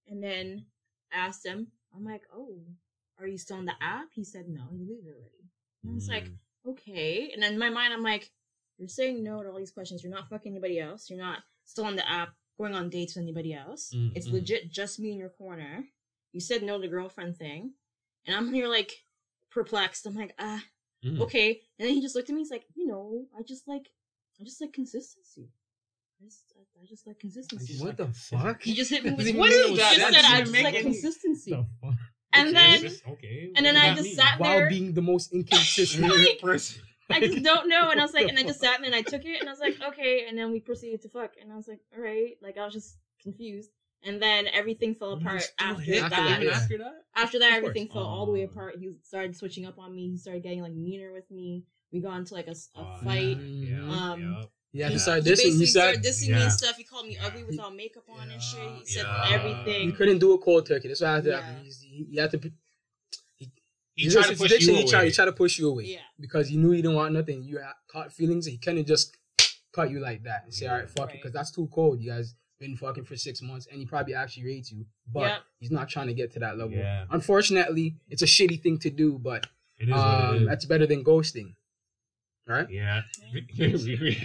And 0.07 0.23
then 0.23 0.67
I 1.13 1.17
asked 1.19 1.45
him, 1.45 1.69
I'm 1.95 2.05
like, 2.05 2.23
oh, 2.33 2.61
are 3.19 3.27
you 3.27 3.37
still 3.39 3.57
on 3.57 3.65
the 3.65 3.75
app? 3.81 4.09
He 4.15 4.25
said 4.25 4.49
no, 4.49 4.63
he 4.73 4.79
deleted 4.85 5.07
it 5.07 5.15
already. 5.17 5.51
And 5.83 5.93
I 5.93 5.95
was 5.95 6.09
like, 6.09 6.25
Mm. 6.27 6.71
okay. 6.71 7.31
And 7.33 7.43
then 7.43 7.55
in 7.55 7.59
my 7.59 7.71
mind, 7.71 7.93
I'm 7.93 8.03
like, 8.03 8.31
you're 8.79 8.89
saying 8.89 9.23
no 9.25 9.43
to 9.43 9.51
all 9.51 9.59
these 9.59 9.71
questions. 9.73 10.03
You're 10.03 10.13
not 10.13 10.29
fucking 10.29 10.53
anybody 10.53 10.79
else. 10.81 11.11
You're 11.11 11.19
not 11.19 11.41
still 11.65 11.85
on 11.85 11.97
the 11.97 12.09
app 12.09 12.35
going 12.59 12.75
on 12.75 12.89
dates 12.91 13.15
with 13.15 13.23
anybody 13.23 13.53
else. 13.55 13.93
Mm, 13.95 14.13
it's 14.15 14.29
mm. 14.29 14.33
legit 14.35 14.71
just 14.71 14.99
me 15.01 15.11
in 15.13 15.19
your 15.19 15.31
corner. 15.31 15.85
You 16.33 16.41
said 16.41 16.63
no 16.63 16.77
to 16.77 16.83
the 16.83 16.89
girlfriend 16.89 17.37
thing. 17.37 17.73
And 18.27 18.35
I'm 18.37 18.53
here 18.53 18.69
like 18.69 18.93
perplexed. 19.51 20.07
I'm 20.07 20.15
like, 20.17 20.35
ah, 20.39 20.63
Mhm. 21.05 21.21
okay. 21.21 21.61
And 21.79 21.87
then 21.89 21.95
he 21.95 22.01
just 22.01 22.15
looked 22.17 22.29
at 22.31 22.35
me. 22.35 22.41
He's 22.41 22.51
like, 22.51 22.65
you 22.75 22.87
know, 22.87 23.27
I 23.39 23.43
just 23.43 23.69
like, 23.69 23.91
I 24.41 24.45
just 24.45 24.61
like 24.61 24.73
consistency. 24.73 25.51
I 26.21 26.25
just, 26.25 26.53
I, 26.57 26.83
I 26.83 26.87
just 26.87 27.07
like 27.07 27.19
consistency. 27.21 27.77
What 27.85 27.97
the 27.97 28.07
fuck? 28.09 28.63
He 28.63 28.75
just 28.75 28.91
hit 28.91 29.05
me 29.05 29.11
with 29.11 29.19
Doesn't 29.21 29.37
what 29.37 29.51
even 29.53 29.63
is 29.65 29.71
make 29.71 29.79
that? 29.79 29.99
no 29.99 30.11
Just 30.11 30.15
sense. 30.15 30.27
said 30.27 30.35
I 30.35 30.41
just 30.41 30.65
like 30.65 30.83
consistency. 30.83 31.51
The 31.51 31.67
fuck? 31.83 31.95
And 32.33 32.49
Okay, 32.49 32.79
then 32.83 32.93
okay. 33.13 33.53
and 33.55 33.67
then 33.67 33.77
I 33.77 33.91
just 33.95 34.03
mean? 34.05 34.17
sat 34.17 34.41
While 34.41 34.59
there. 34.59 34.69
being 34.69 34.93
the 34.93 35.03
most 35.03 35.33
inconsistent 35.33 36.09
Like- 36.17 36.41
person. 36.41 36.83
I 37.11 37.21
just 37.21 37.43
don't 37.43 37.69
know. 37.69 37.91
And 37.91 38.01
I 38.01 38.05
was 38.05 38.15
like, 38.15 38.29
and 38.29 38.39
I 38.39 38.43
just 38.43 38.61
sat 38.65 38.85
and 38.85 38.95
I 38.95 39.03
took 39.03 39.25
it 39.25 39.41
and 39.41 39.49
I 39.49 39.53
was 39.53 39.61
like, 39.61 39.77
okay. 39.89 40.27
And 40.29 40.37
then 40.39 40.51
we 40.53 40.61
proceeded 40.61 41.03
to 41.03 41.09
fuck. 41.09 41.33
And 41.41 41.53
I 41.53 41.57
was 41.57 41.69
like, 41.69 41.81
all 41.97 42.03
right. 42.03 42.33
Like 42.43 42.57
I 42.59 42.65
was 42.65 42.73
just 42.75 42.97
confused. 43.23 43.71
And 44.07 44.21
then 44.21 44.47
everything 44.53 44.95
fell 44.95 45.13
apart 45.15 45.51
after 45.59 45.85
that. 45.93 46.13
after 46.13 46.45
that, 46.45 46.55
after 46.55 46.79
that? 46.79 46.93
After 47.17 47.39
that, 47.39 47.53
everything 47.55 47.89
fell 47.89 48.05
all 48.05 48.27
the 48.27 48.33
way 48.33 48.43
Oh. 48.43 48.51
apart. 48.51 48.77
He 48.79 48.93
started 49.03 49.35
switching 49.37 49.65
up 49.65 49.79
on 49.79 49.95
me. 49.95 50.11
He 50.11 50.19
started 50.19 50.43
getting 50.43 50.61
like 50.63 50.75
meaner 50.75 51.13
with 51.13 51.31
me. 51.31 51.65
We 51.93 52.01
got 52.01 52.17
into 52.19 52.35
like 52.35 52.49
a 52.49 52.55
Oh, 52.77 52.97
fight. 53.03 53.39
Yeah, 53.39 53.79
Um. 53.91 54.21
Yeah, 54.73 54.87
Yeah. 54.87 54.89
he 54.91 54.99
started 54.99 55.25
dissing. 55.25 55.29
basically 55.29 55.59
He 55.59 55.67
said 55.67 55.81
started 55.83 56.03
dissing 56.03 56.29
me 56.35 56.43
and 56.43 56.53
stuff. 56.53 56.77
He 56.77 56.85
called 56.85 57.07
me 57.07 57.15
Yeah. 57.15 57.27
ugly 57.29 57.45
without 57.45 57.75
makeup 57.77 58.05
on 58.11 58.29
and 58.31 58.43
shit. 58.43 58.61
He 58.81 58.85
said 58.87 59.05
Yeah. 59.07 59.29
everything. 59.31 59.87
he 59.89 59.93
couldn't 59.93 60.19
do 60.19 60.33
a 60.35 60.39
cold 60.39 60.67
turkey. 60.67 60.89
That's 60.89 61.01
what 61.01 61.09
had 61.11 61.25
to 61.25 61.31
Yeah. 61.31 61.41
happen. 61.41 61.63
He's- 61.65 61.81
He, 61.81 62.07
he 62.11 62.17
had 62.19 62.31
to. 62.33 62.53
He 63.95 64.05
He 64.05 64.11
tried 64.11 64.25
to 64.27 64.37
push 64.37 64.53
he, 64.53 64.65
you 64.67 64.73
he 64.75 64.83
away. 64.83 64.91
tried, 64.91 65.05
he 65.05 65.11
tried 65.13 65.27
to 65.27 65.33
push 65.33 65.59
you 65.59 65.71
away 65.71 65.85
Yeah. 65.85 65.99
because 66.19 66.49
he 66.49 66.57
knew 66.57 66.71
he 66.73 66.83
didn't 66.83 66.97
want 66.97 67.15
nothing. 67.15 67.45
You 67.45 67.59
had 67.59 67.73
caught 67.89 68.13
feelings. 68.13 68.47
He 68.47 68.59
couldn't 68.59 68.87
just 68.87 69.17
cut 69.73 69.91
you 69.91 70.01
like 70.01 70.25
that 70.25 70.43
and 70.45 70.53
say, 70.55 70.67
"All 70.67 70.79
right, 70.79 70.91
fuck 70.91 71.11
it," 71.11 71.17
because 71.19 71.33
that's 71.33 71.51
too 71.53 71.69
cold. 71.73 72.01
You 72.01 72.11
guys 72.11 72.35
been 72.61 72.77
fucking 72.77 73.05
for 73.05 73.17
six 73.17 73.43
months, 73.43 73.67
and 73.71 73.79
he 73.81 73.87
probably 73.87 74.15
actually 74.15 74.45
rates 74.45 74.71
you, 74.73 74.87
but 75.13 75.23
Yep. 75.29 75.39
he's 75.59 75.71
not 75.73 75.89
trying 75.89 76.07
to 76.07 76.15
get 76.15 76.33
to 76.33 76.39
that 76.41 76.57
level. 76.57 76.77
Yeah. 76.77 77.05
Unfortunately, 77.11 77.97
it's 78.09 78.23
a 78.23 78.27
shitty 78.27 78.63
thing 78.63 78.79
to 78.79 78.91
do, 78.91 79.19
but 79.19 79.47
It 79.79 79.85
is 79.89 79.91
what 79.91 79.99
um, 79.99 80.45
that's 80.47 80.65
better 80.65 80.87
than 80.87 81.03
ghosting, 81.05 81.55
right? 82.47 82.69
Yeah. 82.71 83.03
ghosting, 83.35 84.17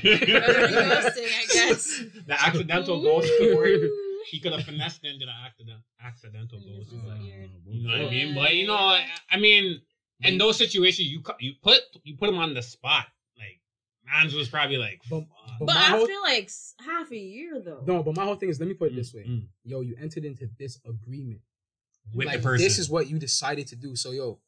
I 1.28 1.46
guess. 1.54 2.04
The 2.28 2.42
accidental 2.42 3.00
Ooh. 3.00 3.04
ghost 3.22 3.32
where 3.40 3.90
he 4.28 4.40
could 4.40 4.52
have 4.54 4.64
finessed 4.64 5.04
into 5.06 5.26
the 5.26 5.32
accident, 5.46 5.80
accidental 6.04 6.60
Mm, 6.60 6.78
ghost. 6.78 6.90
this 6.92 7.00
is 7.00 7.06
Like, 7.06 7.22
weird. 7.22 7.50
You 7.68 7.88
know 7.88 7.92
what 8.04 8.08
I 8.08 8.10
mean? 8.10 8.36
But 8.36 8.56
you 8.56 8.68
know, 8.68 8.96
yeah. 8.96 9.08
I 9.32 9.38
mean, 9.40 9.82
in 10.22 10.38
those 10.38 10.58
situations, 10.58 11.08
you 11.10 11.24
you 11.40 11.54
put 11.62 11.80
you 12.04 12.16
put 12.18 12.30
him 12.30 12.38
on 12.38 12.54
the 12.54 12.62
spot. 12.62 13.06
Like, 13.38 13.60
man's 14.06 14.34
was 14.34 14.50
probably 14.50 14.78
like, 14.78 15.02
But- 15.10 15.26
but 15.60 15.66
But 15.66 15.76
after 15.76 15.98
whole- 16.14 16.24
like 16.24 16.50
half 16.86 17.12
a 17.12 17.18
year 17.18 17.62
though. 17.62 17.84
No, 17.86 18.04
but 18.04 18.16
my 18.16 18.24
whole 18.24 18.36
thing 18.36 18.50
is, 18.50 18.60
let 18.60 18.68
me 18.68 18.74
put 18.76 18.92
it 18.92 18.96
this 18.96 19.14
way: 19.14 19.24
Mm, 19.28 19.48
yo, 19.64 19.82
you 19.82 19.96
entered 20.00 20.26
into 20.26 20.48
this 20.58 20.80
agreement. 20.86 21.42
with 22.14 22.26
like 22.28 22.38
the 22.38 22.44
person. 22.44 22.64
this 22.66 22.80
is 22.80 22.90
what 22.90 23.08
you 23.10 23.20
decided 23.20 23.68
to 23.68 23.76
do. 23.76 23.96
So 23.96 24.12
yo, 24.12 24.40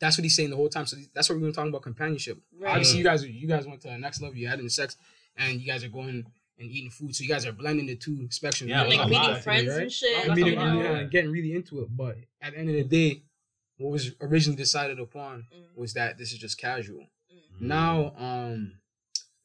that's 0.00 0.18
what 0.18 0.22
he's 0.24 0.34
saying 0.36 0.50
the 0.50 0.56
whole 0.56 0.68
time. 0.68 0.86
So 0.86 0.96
that's 1.14 1.28
what 1.28 1.36
we've 1.36 1.44
been 1.44 1.52
talking 1.52 1.70
about 1.70 1.82
companionship. 1.82 2.38
Right. 2.58 2.70
Obviously, 2.72 2.98
you 2.98 3.04
guys 3.04 3.24
you 3.24 3.46
guys 3.48 3.66
went 3.66 3.80
to 3.82 3.88
the 3.88 3.96
next 3.98 4.20
level. 4.20 4.36
You 4.36 4.48
had 4.48 4.60
in 4.60 4.68
sex, 4.68 4.96
and 5.36 5.60
you 5.60 5.66
guys 5.66 5.82
are 5.84 5.88
going 5.88 6.26
and 6.60 6.70
eating 6.70 6.90
food. 6.90 7.14
So 7.16 7.22
you 7.24 7.28
guys 7.28 7.46
are 7.46 7.52
blending 7.52 7.86
the 7.86 7.96
two 7.96 8.28
spectrums. 8.28 8.68
Yeah, 8.68 8.82
like 8.82 9.08
meeting 9.08 9.12
lot, 9.12 9.42
friends 9.42 9.68
right? 9.68 9.82
and 9.82 9.92
shit. 9.92 10.26
And 10.28 10.34
meeting 10.36 10.58
a 10.58 10.64
lot, 10.64 10.76
yeah, 10.76 10.96
and 10.98 11.10
getting 11.10 11.30
really 11.32 11.52
into 11.54 11.80
it. 11.80 11.88
But 11.96 12.18
at 12.40 12.52
the 12.52 12.58
end 12.60 12.68
of 12.68 12.76
the 12.76 12.84
day, 12.84 13.22
what 13.78 13.90
was 13.90 14.12
originally 14.20 14.56
decided 14.56 15.00
upon 15.00 15.46
Mm, 15.52 15.76
was 15.80 15.94
that 15.94 16.18
this 16.18 16.32
is 16.32 16.38
just 16.38 16.58
casual. 16.58 17.06
mm. 17.32 17.60
Now, 17.60 18.12
um, 18.18 18.74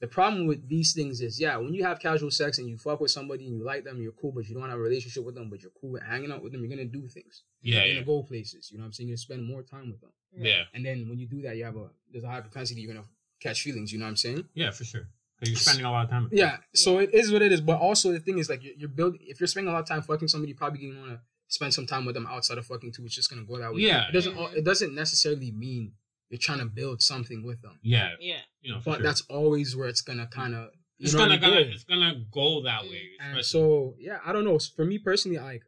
the 0.01 0.07
problem 0.07 0.45
with 0.45 0.68
these 0.68 0.93
things 0.93 1.22
is, 1.22 1.39
yeah, 1.39 1.55
when 1.55 1.74
you 1.74 1.84
have 1.86 1.99
casual 1.99 2.30
sex 2.30 2.57
and 2.57 2.68
you 2.68 2.78
fuck 2.78 2.99
with 2.99 3.11
somebody 3.11 3.47
and 3.47 3.55
you 3.57 3.63
like 3.63 3.86
them, 3.86 4.01
you're 4.01 4.11
cool, 4.11 4.34
but 4.34 4.45
you 4.47 4.53
don't 4.53 4.70
have 4.70 4.78
a 4.78 4.82
relationship 4.82 5.24
with 5.24 5.36
them, 5.36 5.49
but 5.49 5.61
you're 5.61 5.72
cool 5.80 5.91
with 5.91 6.03
hanging 6.03 6.32
out 6.34 6.43
with 6.43 6.51
them, 6.51 6.61
you're 6.61 6.70
gonna 6.70 6.84
do 6.86 7.07
things. 7.07 7.43
yeah, 7.61 7.78
You're 7.80 7.86
yeah, 7.88 7.93
gonna 7.95 8.05
go 8.05 8.24
places. 8.24 8.70
You 8.72 8.78
know 8.78 8.84
what 8.84 8.88
I'm 8.88 8.93
saying? 8.93 9.07
You're 9.07 9.13
gonna 9.16 9.22
spend 9.30 9.45
more 9.47 9.63
time 9.63 9.89
with 9.89 10.01
them. 10.01 10.11
yeah, 10.38 10.63
And 10.74 10.86
then 10.86 11.07
when 11.07 11.18
you 11.18 11.28
do 11.28 11.41
that, 11.43 11.55
you 11.55 11.63
have 11.63 11.78
a 11.78 11.88
there's 12.11 12.26
a 12.26 12.28
high 12.30 12.41
propensity 12.41 12.82
you're 12.82 12.93
gonna 12.93 13.07
catch 13.39 13.61
feelings. 13.61 13.93
You 13.93 13.99
know 13.99 14.05
what 14.05 14.09
I'm 14.09 14.18
saying? 14.18 14.43
yeah, 14.53 14.72
for 14.72 14.84
sure. 14.84 15.07
Because 15.46 15.66
you're 15.66 15.74
spending 15.74 15.86
a 15.86 15.91
lot 15.91 16.06
of 16.06 16.10
time. 16.10 16.30
Yeah. 16.32 16.58
So 16.74 17.00
it 17.00 17.14
is 17.14 17.32
what 17.32 17.41
it 17.41 17.52
is. 17.52 17.62
But 17.62 17.80
also 17.80 18.12
the 18.12 18.20
thing 18.20 18.38
is 18.38 18.50
like 18.50 18.64
you're, 18.64 18.76
you're 18.78 18.89
building. 18.89 19.20
If 19.24 19.39
you're 19.39 19.48
spending 19.48 19.70
a 19.70 19.74
lot 19.74 19.82
of 19.84 19.88
time 19.88 20.02
fucking 20.02 20.28
somebody, 20.28 20.50
you're 20.52 20.58
probably 20.58 20.80
gonna 20.88 21.00
want 21.00 21.12
to 21.14 21.20
spend 21.48 21.74
some 21.74 21.86
time 21.86 22.06
with 22.06 22.16
them 22.16 22.28
outside 22.28 22.58
of 22.58 22.66
fucking 22.66 22.91
too. 22.93 23.06
It's 23.06 23.16
just 23.16 23.30
gonna 23.30 23.43
go 23.46 23.58
that 23.60 23.74
way. 23.74 23.82
Yeah. 23.82 24.08
It 24.10 24.14
doesn't. 24.14 24.38
It 24.56 24.66
doesn't 24.66 24.93
necessarily 24.96 25.52
mean 25.52 25.93
you're 26.30 26.39
trying 26.39 26.60
to 26.60 26.66
build 26.66 27.02
something 27.02 27.43
with 27.46 27.62
them. 27.62 27.80
Yeah, 27.84 28.10
Yeah. 28.20 28.39
you 28.62 28.74
know, 28.74 28.80
for 28.80 28.89
But 28.91 28.96
sure. 28.98 29.04
that's 29.04 29.22
always 29.30 29.76
where 29.76 29.88
it's 29.88 30.02
gonna 30.02 30.28
kind 30.28 30.56
of. 30.56 30.70
it's 31.00 31.14
gonna, 31.14 31.38
gonna 31.38 31.58
it's 31.58 31.84
gonna 31.84 32.16
go 32.32 32.64
that 32.64 32.84
way. 32.84 33.02
And 33.20 33.46
so 33.46 33.96
yeah, 34.00 34.20
I 34.26 34.34
don't 34.34 34.43
know. 34.43 34.58
For 34.58 34.86
me 34.86 34.98
personally, 34.98 35.38
like, 35.38 35.62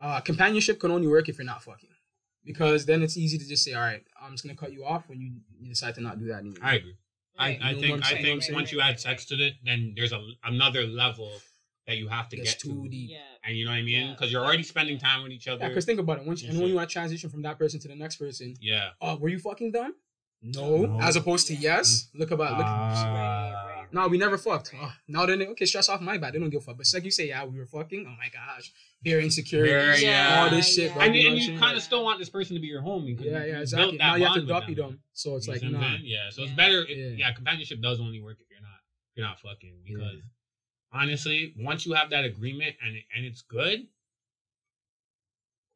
uh, 0.00 0.20
companionship 0.20 0.80
can 0.80 0.90
only 0.90 1.06
work 1.06 1.28
if 1.28 1.38
you're 1.38 1.44
not 1.44 1.62
fucking, 1.62 1.88
because 2.44 2.86
then 2.86 3.02
it's 3.02 3.16
easy 3.16 3.38
to 3.38 3.46
just 3.46 3.62
say, 3.64 3.74
all 3.74 3.82
right, 3.82 4.02
I'm 4.20 4.32
just 4.32 4.42
gonna 4.44 4.56
cut 4.56 4.72
you 4.72 4.84
off 4.84 5.08
when 5.08 5.20
you, 5.20 5.34
you 5.60 5.68
decide 5.68 5.94
to 5.94 6.00
not 6.00 6.18
do 6.18 6.26
that 6.26 6.38
anymore. 6.40 6.58
I 6.62 6.74
agree. 6.74 6.96
I, 7.38 7.46
I 7.46 7.48
You 7.50 7.58
know 7.58 7.66
what 7.66 7.80
think 7.80 7.92
I'm 7.94 8.02
I 8.02 8.06
saying? 8.22 8.40
think 8.40 8.54
once 8.56 8.72
you 8.72 8.80
add 8.80 9.00
sex 9.00 9.24
to 9.26 9.34
it, 9.36 9.54
then 9.64 9.94
there's 9.96 10.12
a 10.12 10.20
another 10.44 10.82
level 10.86 11.30
that 11.86 11.96
you 11.96 12.08
have 12.08 12.28
to 12.28 12.36
Gets 12.36 12.52
get 12.52 12.60
too 12.60 12.84
to. 12.84 12.88
deep. 12.88 13.10
Yeah. 13.10 13.18
And 13.44 13.56
you 13.56 13.64
know 13.64 13.72
what 13.72 13.78
I 13.78 13.82
mean? 13.82 14.06
Yeah. 14.06 14.12
Because 14.12 14.30
you're 14.30 14.44
already 14.44 14.62
spending 14.62 14.98
time 14.98 15.22
with 15.24 15.32
each 15.32 15.48
other. 15.48 15.62
Yeah, 15.62 15.68
because 15.68 15.84
think 15.84 15.98
about 15.98 16.18
it. 16.20 16.26
Once 16.26 16.42
you, 16.42 16.50
and 16.50 16.58
when 16.58 16.68
you 16.68 16.76
want 16.76 16.88
to 16.88 16.92
transition 16.92 17.28
from 17.28 17.42
that 17.42 17.58
person 17.58 17.80
to 17.80 17.88
the 17.88 17.96
next 17.96 18.16
person, 18.16 18.54
yeah. 18.60 18.90
oh, 19.00 19.16
were 19.16 19.28
you 19.28 19.38
fucking 19.40 19.72
them? 19.72 19.94
No. 20.42 20.78
No. 20.86 21.00
As 21.00 21.16
opposed 21.16 21.46
to 21.48 21.54
yes. 21.54 22.08
Look 22.14 22.30
about 22.30 22.58
look. 22.58 22.66
Ah. 22.66 23.41
Right, 23.92 24.02
no, 24.04 24.08
we 24.08 24.18
never 24.18 24.38
fucked. 24.38 24.72
Ah, 24.74 24.78
right. 24.80 24.88
Oh, 24.90 24.94
now 25.08 25.26
then, 25.26 25.42
okay, 25.42 25.64
stress 25.66 25.88
off 25.88 26.00
my 26.00 26.18
bad. 26.18 26.34
They 26.34 26.38
don't 26.38 26.50
give 26.50 26.62
a 26.62 26.64
fuck. 26.64 26.76
But 26.76 26.82
it's 26.82 26.94
like 26.94 27.04
you 27.04 27.10
say, 27.10 27.28
yeah, 27.28 27.44
we 27.44 27.58
were 27.58 27.66
fucking. 27.66 28.06
Oh 28.06 28.14
my 28.18 28.28
gosh, 28.32 28.72
they're 29.04 29.20
insecure. 29.20 29.64
Very, 29.64 30.02
yeah. 30.02 30.42
All 30.44 30.50
this 30.50 30.74
shit, 30.74 30.88
yeah. 30.90 30.94
bro. 30.94 31.02
and, 31.04 31.14
you 31.14 31.28
and 31.28 31.38
you 31.38 31.58
kind 31.58 31.76
of 31.76 31.82
still 31.82 32.04
want 32.04 32.18
this 32.18 32.28
person 32.30 32.54
to 32.56 32.60
be 32.60 32.66
your 32.68 32.82
homie. 32.82 33.16
'cause 33.16 33.26
Yeah, 33.26 33.44
yeah, 33.44 33.60
exactly. 33.60 33.96
Now 33.98 34.14
you 34.16 34.24
have 34.24 34.34
to 34.34 34.40
bond 34.40 34.48
duppy 34.48 34.74
them. 34.74 34.86
them. 34.90 35.00
So 35.12 35.36
it's 35.36 35.46
You 35.46 35.52
like, 35.52 35.62
see 35.62 35.68
nah. 35.70 35.96
Yeah, 36.02 36.30
so 36.30 36.42
it's 36.42 36.52
better. 36.52 36.82
It, 36.82 36.96
Yeah. 36.96 37.26
yeah. 37.26 37.32
companionship 37.32 37.80
does 37.82 38.00
only 38.00 38.20
work 38.20 38.38
if 38.40 38.46
you're 38.50 38.60
not 38.60 38.78
if 39.10 39.16
you're 39.18 39.26
not 39.26 39.40
fucking 39.40 39.82
Yeah. 39.86 39.96
because 39.96 40.20
honestly, 40.92 41.54
once 41.58 41.86
you 41.86 41.92
have 41.94 42.10
that 42.10 42.24
agreement 42.24 42.76
and 42.84 42.96
it, 42.96 43.04
and 43.16 43.24
it's 43.24 43.42
good, 43.42 43.86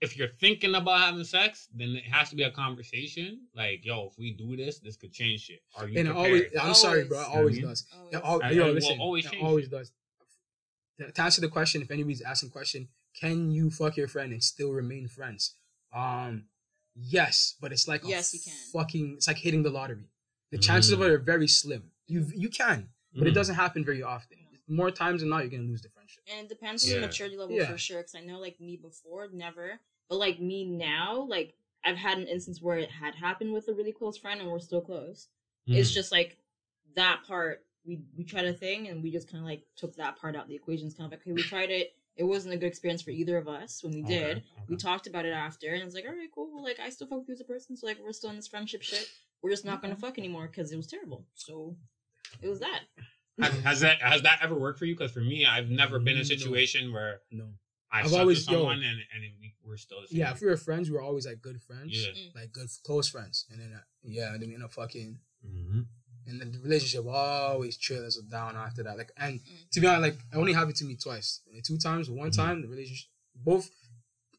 if 0.00 0.16
you're 0.16 0.28
thinking 0.40 0.74
about 0.74 1.00
having 1.00 1.24
sex, 1.24 1.68
then 1.74 1.90
it 1.96 2.04
has 2.04 2.30
to 2.30 2.36
be 2.36 2.42
a 2.42 2.50
conversation. 2.50 3.40
Like, 3.54 3.84
yo, 3.84 4.08
if 4.10 4.18
we 4.18 4.32
do 4.32 4.56
this, 4.56 4.78
this 4.78 4.96
could 4.96 5.12
change 5.12 5.40
shit. 5.42 5.60
Are 5.76 5.88
you 5.88 5.98
And 5.98 6.08
it 6.08 6.14
always, 6.16 6.42
I'm 6.60 6.74
sorry, 6.74 7.04
bro. 7.04 7.20
It 7.20 7.24
You 7.28 7.32
know 7.32 7.38
always 7.38 7.58
does. 7.60 7.86
Always. 7.94 8.14
It 8.14 8.22
al- 8.24 8.40
And- 8.42 8.56
yo, 8.56 8.70
listen, 8.72 8.98
always 9.00 9.26
it 9.26 9.38
always 9.40 9.68
does. 9.68 9.92
To 11.00 11.10
to 11.12 11.22
answer 11.22 11.40
the 11.40 11.48
question, 11.48 11.82
if 11.82 11.90
anybody's 11.90 12.22
asking 12.22 12.50
question, 12.50 12.88
can 13.20 13.50
you 13.50 13.70
fuck 13.70 13.96
your 13.96 14.08
friend 14.08 14.32
and 14.32 14.42
still 14.42 14.72
remain 14.72 15.08
friends? 15.08 15.54
Um, 15.94 16.44
yes, 16.94 17.54
but 17.60 17.72
it's 17.72 17.88
like 17.88 18.02
Yes, 18.04 18.32
you 18.34 18.40
can. 18.40 18.52
Fucking, 18.72 19.14
it's 19.16 19.28
like 19.28 19.38
hitting 19.38 19.62
the 19.62 19.70
lottery. 19.70 20.08
The 20.52 20.58
chances 20.58 20.92
of 20.92 21.00
Mm. 21.00 21.06
it 21.06 21.10
are 21.12 21.18
very 21.18 21.48
slim. 21.48 21.90
You 22.06 22.30
you 22.34 22.48
can, 22.48 22.90
but 23.14 23.26
it 23.26 23.30
Mm. 23.32 23.34
doesn't 23.34 23.54
happen 23.56 23.84
very 23.84 24.02
often. 24.02 24.38
More 24.68 24.90
times 24.90 25.20
than 25.20 25.30
not, 25.30 25.38
you're 25.42 25.50
gonna 25.50 25.68
lose 25.70 25.82
the 25.82 25.88
friendship. 25.88 26.24
And 26.26 26.46
it 26.46 26.48
depends 26.48 26.84
on 26.84 26.90
Yeah. 26.90 27.00
the 27.00 27.06
maturity 27.06 27.36
level 27.36 27.56
Yeah. 27.56 27.66
for 27.70 27.78
sure. 27.78 27.98
Because 27.98 28.14
I 28.16 28.20
know, 28.20 28.38
like 28.40 28.60
me 28.60 28.76
before, 28.76 29.28
never. 29.32 29.80
But 30.08 30.16
like 30.18 30.40
me 30.40 30.64
now, 30.64 31.20
like 31.22 31.54
I've 31.84 31.96
had 31.96 32.18
an 32.18 32.26
instance 32.26 32.60
where 32.60 32.78
it 32.78 32.90
had 32.90 33.14
happened 33.14 33.52
with 33.52 33.68
a 33.68 33.72
really 33.74 33.92
close 33.92 34.16
friend, 34.18 34.40
and 34.40 34.50
we're 34.50 34.58
still 34.58 34.80
close. 34.80 35.28
It's 35.68 35.90
Mm. 35.90 35.94
just 35.94 36.12
like 36.12 36.36
that 36.94 37.22
part. 37.24 37.64
We 37.84 38.00
we 38.16 38.24
tried 38.24 38.46
a 38.46 38.52
thing, 38.52 38.88
and 38.88 39.02
we 39.02 39.10
just 39.12 39.28
kind 39.28 39.40
of 39.40 39.46
like 39.46 39.62
took 39.76 39.94
that 39.96 40.16
part 40.16 40.34
out 40.34 40.42
of 40.42 40.48
the 40.48 40.56
equation. 40.56 40.86
It's 40.88 40.96
kind 40.96 41.06
of 41.06 41.12
like, 41.12 41.20
okay, 41.20 41.32
we 41.32 41.42
tried 41.42 41.70
it. 41.70 41.94
It 42.16 42.24
wasn't 42.24 42.54
a 42.54 42.56
good 42.56 42.66
experience 42.66 43.02
for 43.02 43.10
either 43.10 43.36
of 43.36 43.46
us 43.46 43.84
when 43.84 43.92
we 43.92 44.02
Okay, 44.02 44.34
did. 44.34 44.42
We 44.68 44.76
talked 44.76 45.06
about 45.06 45.26
it 45.26 45.32
after, 45.32 45.72
and 45.74 45.82
it's 45.84 45.94
like, 45.94 46.06
all 46.06 46.12
right, 46.14 46.30
cool. 46.34 46.50
Well, 46.52 46.64
like 46.64 46.80
I 46.80 46.88
still 46.90 47.06
fuck 47.06 47.20
with 47.20 47.28
you 47.28 47.34
as 47.34 47.40
a 47.40 47.44
person, 47.44 47.76
so 47.76 47.86
like 47.86 47.98
we're 48.00 48.12
still 48.12 48.30
in 48.30 48.36
this 48.36 48.48
friendship 48.48 48.82
shit. 48.82 49.08
We're 49.42 49.50
just 49.50 49.64
not 49.64 49.80
gonna 49.82 49.94
fuck 49.96 50.18
anymore 50.18 50.48
because 50.48 50.72
it 50.72 50.76
was 50.76 50.86
terrible. 50.88 51.24
So 51.34 51.76
it 52.42 52.48
was 52.48 52.58
that. 52.60 52.84
Has, 53.40 53.52
has 53.64 53.80
that 53.80 54.02
has 54.02 54.22
that 54.22 54.38
ever 54.42 54.54
worked 54.54 54.78
for 54.78 54.84
you? 54.86 54.94
Because 54.94 55.12
for 55.12 55.20
me, 55.20 55.44
I've 55.46 55.68
never 55.70 55.98
been 55.98 56.14
in 56.14 56.20
a 56.20 56.22
No. 56.22 56.28
situation 56.28 56.92
where 56.92 57.20
No. 57.30 57.46
I 57.92 58.00
I've 58.00 58.08
slept 58.08 58.20
always- 58.20 58.38
with 58.46 58.50
yo. 58.50 58.58
someone 58.58 58.82
and 58.82 58.98
and 59.14 59.22
we, 59.40 59.54
we're 59.64 59.76
still 59.76 60.00
the 60.02 60.08
same. 60.08 60.18
Yeah, 60.18 60.32
if 60.32 60.40
we 60.40 60.48
were 60.48 60.56
friends, 60.56 60.90
we 60.90 60.96
were 60.96 61.02
always 61.02 61.26
like 61.26 61.40
good 61.40 61.60
friends. 61.62 61.90
Yeah. 61.92 62.10
Mm. 62.12 62.34
Like 62.34 62.52
good 62.52 62.68
close 62.84 63.08
friends, 63.08 63.46
and 63.50 63.60
then 63.60 63.72
uh, 63.74 63.80
yeah, 64.02 64.32
then 64.38 64.48
we 64.48 64.54
end 64.54 64.64
up 64.64 64.72
fucking. 64.72 65.18
Mm-hmm. 65.46 65.80
and 66.28 66.40
then 66.40 66.50
the 66.50 66.58
relationship 66.58 67.04
always 67.06 67.76
trails 67.76 68.16
down 68.22 68.56
after 68.56 68.82
that. 68.82 68.96
Like, 68.98 69.12
and 69.16 69.38
Mm. 69.38 69.70
to 69.72 69.80
be 69.80 69.86
honest, 69.86 70.02
like, 70.02 70.14
it 70.32 70.36
only 70.36 70.52
happened 70.54 70.74
to 70.76 70.84
me 70.84 70.96
twice, 70.96 71.40
Like, 71.54 71.62
two 71.62 71.78
times. 71.78 72.10
One 72.10 72.30
Mhm. 72.30 72.36
time, 72.36 72.62
the 72.62 72.68
relationship, 72.68 73.06
both, 73.36 73.70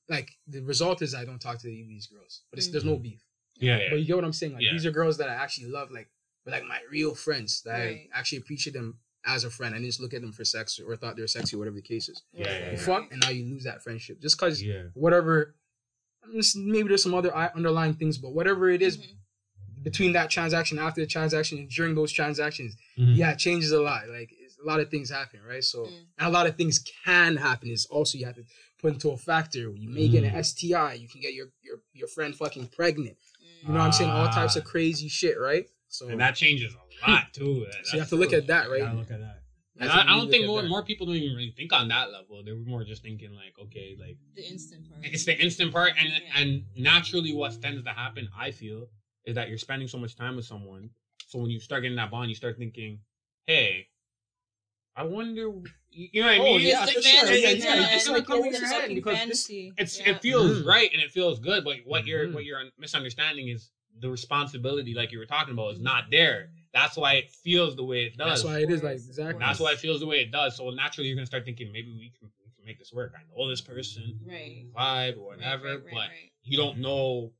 like, 0.09 0.29
the 0.47 0.61
result 0.63 1.01
is 1.01 1.13
I 1.15 1.23
don't 1.23 1.39
talk 1.39 1.59
to 1.59 1.67
these 1.67 2.07
girls, 2.07 2.41
but 2.49 2.59
it's, 2.59 2.67
there's 2.67 2.83
no 2.83 2.97
beef. 2.97 3.23
Yeah, 3.55 3.77
yeah. 3.77 3.89
But 3.89 3.99
you 3.99 4.05
get 4.05 4.15
what 4.17 4.25
I'm 4.25 4.33
saying? 4.33 4.53
Like, 4.53 4.63
Yeah. 4.63 4.73
these 4.73 4.85
are 4.85 4.91
girls 4.91 5.17
that 5.19 5.29
I 5.29 5.35
actually 5.35 5.67
love, 5.69 5.89
like, 5.91 6.09
but 6.47 6.53
like 6.53 6.63
my 6.63 6.79
real 6.89 7.13
friends 7.13 7.61
that 7.63 7.77
Right. 7.85 8.09
I 8.15 8.19
actually 8.19 8.37
appreciate 8.37 8.71
them 8.73 8.99
as 9.25 9.43
a 9.43 9.49
friend. 9.49 9.75
I 9.75 9.79
didn't 9.79 9.89
just 9.89 9.99
look 9.99 10.13
at 10.13 10.21
them 10.21 10.31
for 10.31 10.45
sex 10.45 10.79
or 10.79 10.95
thought 10.95 11.17
they 11.17 11.21
were 11.21 11.27
sexy, 11.27 11.57
or 11.57 11.59
whatever 11.59 11.75
the 11.75 11.81
case 11.81 12.07
is. 12.07 12.23
Yeah, 12.33 12.45
yeah, 12.45 12.65
You 12.67 12.71
yeah. 12.77 12.77
fuck, 12.77 13.11
and 13.11 13.19
now 13.21 13.29
you 13.31 13.43
lose 13.53 13.65
that 13.65 13.83
friendship 13.83 14.21
just 14.21 14.37
because 14.37 14.63
yeah. 14.63 14.83
whatever. 14.93 15.55
Maybe 16.55 16.87
there's 16.87 17.03
some 17.03 17.13
other 17.13 17.35
underlying 17.35 17.95
things, 17.95 18.17
but 18.17 18.33
whatever 18.33 18.69
it 18.69 18.81
is, 18.81 18.97
Mhm. 18.97 19.83
between 19.83 20.11
that 20.13 20.29
transaction, 20.29 20.79
after 20.79 21.01
the 21.01 21.07
transaction, 21.07 21.57
and 21.59 21.69
during 21.69 21.95
those 21.95 22.11
transactions, 22.11 22.75
Mhm. 22.97 23.15
yeah, 23.17 23.31
it 23.31 23.39
changes 23.39 23.71
a 23.71 23.81
lot. 23.81 24.07
Like 24.09 24.29
it's, 24.31 24.57
a 24.57 24.63
lot 24.65 24.79
of 24.79 24.89
things 24.89 25.09
happen, 25.09 25.41
right? 25.43 25.63
So 25.63 25.85
Mm. 25.85 26.05
and 26.17 26.27
a 26.27 26.29
lot 26.29 26.47
of 26.47 26.55
things 26.57 26.79
can 27.05 27.37
happen. 27.37 27.69
Is 27.69 27.85
also 27.85 28.17
you 28.17 28.25
have 28.25 28.35
to 28.35 28.45
put 28.79 28.93
into 28.93 29.09
a 29.11 29.17
factor. 29.17 29.71
You 29.75 29.89
may 29.89 30.07
get 30.07 30.23
an 30.23 30.31
Mm. 30.31 30.37
STI. 30.37 30.93
You 30.95 31.07
can 31.09 31.19
get 31.21 31.33
your 31.33 31.49
your 31.61 31.81
your 31.93 32.07
friend 32.07 32.35
fucking 32.35 32.67
pregnant. 32.69 33.17
You 33.61 33.69
know 33.69 33.73
what 33.75 33.81
I'm 33.81 33.91
saying? 33.91 34.09
All 34.11 34.27
types 34.29 34.55
of 34.55 34.63
Ah. 34.63 34.69
crazy 34.69 35.07
shit, 35.09 35.37
right? 35.39 35.67
So 35.97 36.09
And 36.09 36.19
that 36.19 36.35
changes 36.35 36.75
a 36.75 37.07
lot 37.11 37.33
too. 37.33 37.65
So 37.83 37.93
you 37.93 37.99
have 37.99 38.09
to 38.09 38.15
look 38.15 38.31
at 38.33 38.45
that, 38.47 38.69
right? 38.69 38.83
You 38.91 38.97
look 38.99 39.09
at 39.09 39.19
that. 39.19 39.41
And 39.79 39.89
I, 39.89 40.01
I 40.01 40.05
don't 40.05 40.29
think 40.29 40.45
more 40.45 40.61
more 40.63 40.83
people 40.83 41.05
don't 41.07 41.15
even 41.15 41.35
really 41.35 41.51
think 41.57 41.73
on 41.73 41.87
that 41.87 42.11
level. 42.11 42.43
They're 42.43 42.55
more 42.55 42.83
just 42.83 43.01
thinking 43.01 43.31
like, 43.33 43.53
okay, 43.65 43.95
like 43.99 44.17
The 44.35 44.47
instant 44.47 44.87
part. 44.89 45.05
it's 45.05 45.25
the 45.25 45.35
instant 45.39 45.71
part, 45.71 45.93
and 45.99 46.09
Yeah. 46.09 46.19
and 46.39 46.63
naturally, 46.75 47.33
what 47.33 47.59
tends 47.61 47.83
to 47.83 47.89
happen, 47.89 48.29
I 48.37 48.51
feel, 48.51 48.89
is 49.25 49.35
that 49.35 49.49
you're 49.49 49.57
spending 49.57 49.87
so 49.87 49.97
much 49.97 50.15
time 50.15 50.35
with 50.35 50.45
someone. 50.45 50.89
So 51.27 51.39
when 51.39 51.49
you 51.49 51.59
start 51.59 51.81
getting 51.83 51.97
that 51.97 52.09
bond, 52.11 52.29
you 52.29 52.35
start 52.35 52.57
thinking, 52.57 52.99
hey, 53.47 53.87
I 54.95 55.03
wonder, 55.03 55.51
you 55.91 56.21
know 56.21 56.27
what 56.27 56.33
I 56.33 56.37
Oh, 56.39 56.57
mean? 56.57 56.61
yeah, 56.67 56.83
It's 56.83 56.91
for 56.93 56.97
the 57.01 57.07
sure. 57.07 57.19
fantasy, 57.27 57.41
Yeah, 57.41 57.49
yeah, 57.49 57.75
yeah, 57.81 57.95
it's 57.95 58.05
and 58.07 58.13
like 58.15 58.25
coming 58.25 58.45
it's 58.47 58.55
in 58.57 58.61
your 58.63 58.71
head 58.81 58.93
because 58.95 59.11
this- 59.27 59.47
fantasy. 59.47 59.73
It's 59.77 59.99
Yeah. 59.99 60.09
it 60.09 60.21
feels 60.21 60.61
Mhm. 60.61 60.65
right 60.65 60.89
and 60.91 61.01
it 61.01 61.11
feels 61.11 61.39
good, 61.39 61.63
but 61.63 61.77
what 61.85 62.07
you're 62.07 62.27
Mhm. 62.27 62.33
what 62.33 62.45
you're 62.45 62.63
misunderstanding 62.79 63.47
is 63.49 63.69
the 63.99 64.09
responsibility, 64.09 64.93
like 64.93 65.11
you 65.11 65.19
were 65.19 65.25
talking 65.25 65.53
about, 65.53 65.73
is 65.73 65.79
not 65.79 66.05
there. 66.11 66.49
That's 66.73 66.97
why 66.97 67.13
it 67.13 67.31
feels 67.31 67.75
the 67.75 67.83
way 67.83 68.03
it 68.03 68.17
does. 68.17 68.43
that's 68.43 68.43
why 68.43 68.59
it 68.59 68.69
is 68.69 68.83
like 68.83 68.95
exactly. 68.95 69.39
That's 69.39 69.59
why 69.59 69.71
it 69.71 69.79
feels 69.79 69.99
the 69.99 70.05
way 70.07 70.17
it 70.17 70.31
does. 70.31 70.55
So 70.57 70.69
naturally, 70.69 71.07
you're 71.07 71.15
gonna 71.15 71.25
start 71.25 71.45
thinking 71.45 71.71
maybe 71.71 71.91
we 71.91 72.13
can, 72.19 72.29
we 72.45 72.51
can 72.55 72.65
make 72.65 72.77
this 72.79 72.93
work. 72.93 73.13
I 73.15 73.21
know 73.35 73.49
this 73.49 73.61
person, 73.61 74.19
Right. 74.25 74.65
vibe 74.75 75.17
or 75.17 75.27
whatever, 75.27 75.65
right, 75.65 75.73
right, 75.75 75.83
but 75.85 75.97
right. 76.09 76.31
you 76.43 76.57
don't 76.57 76.79
know 76.79 77.31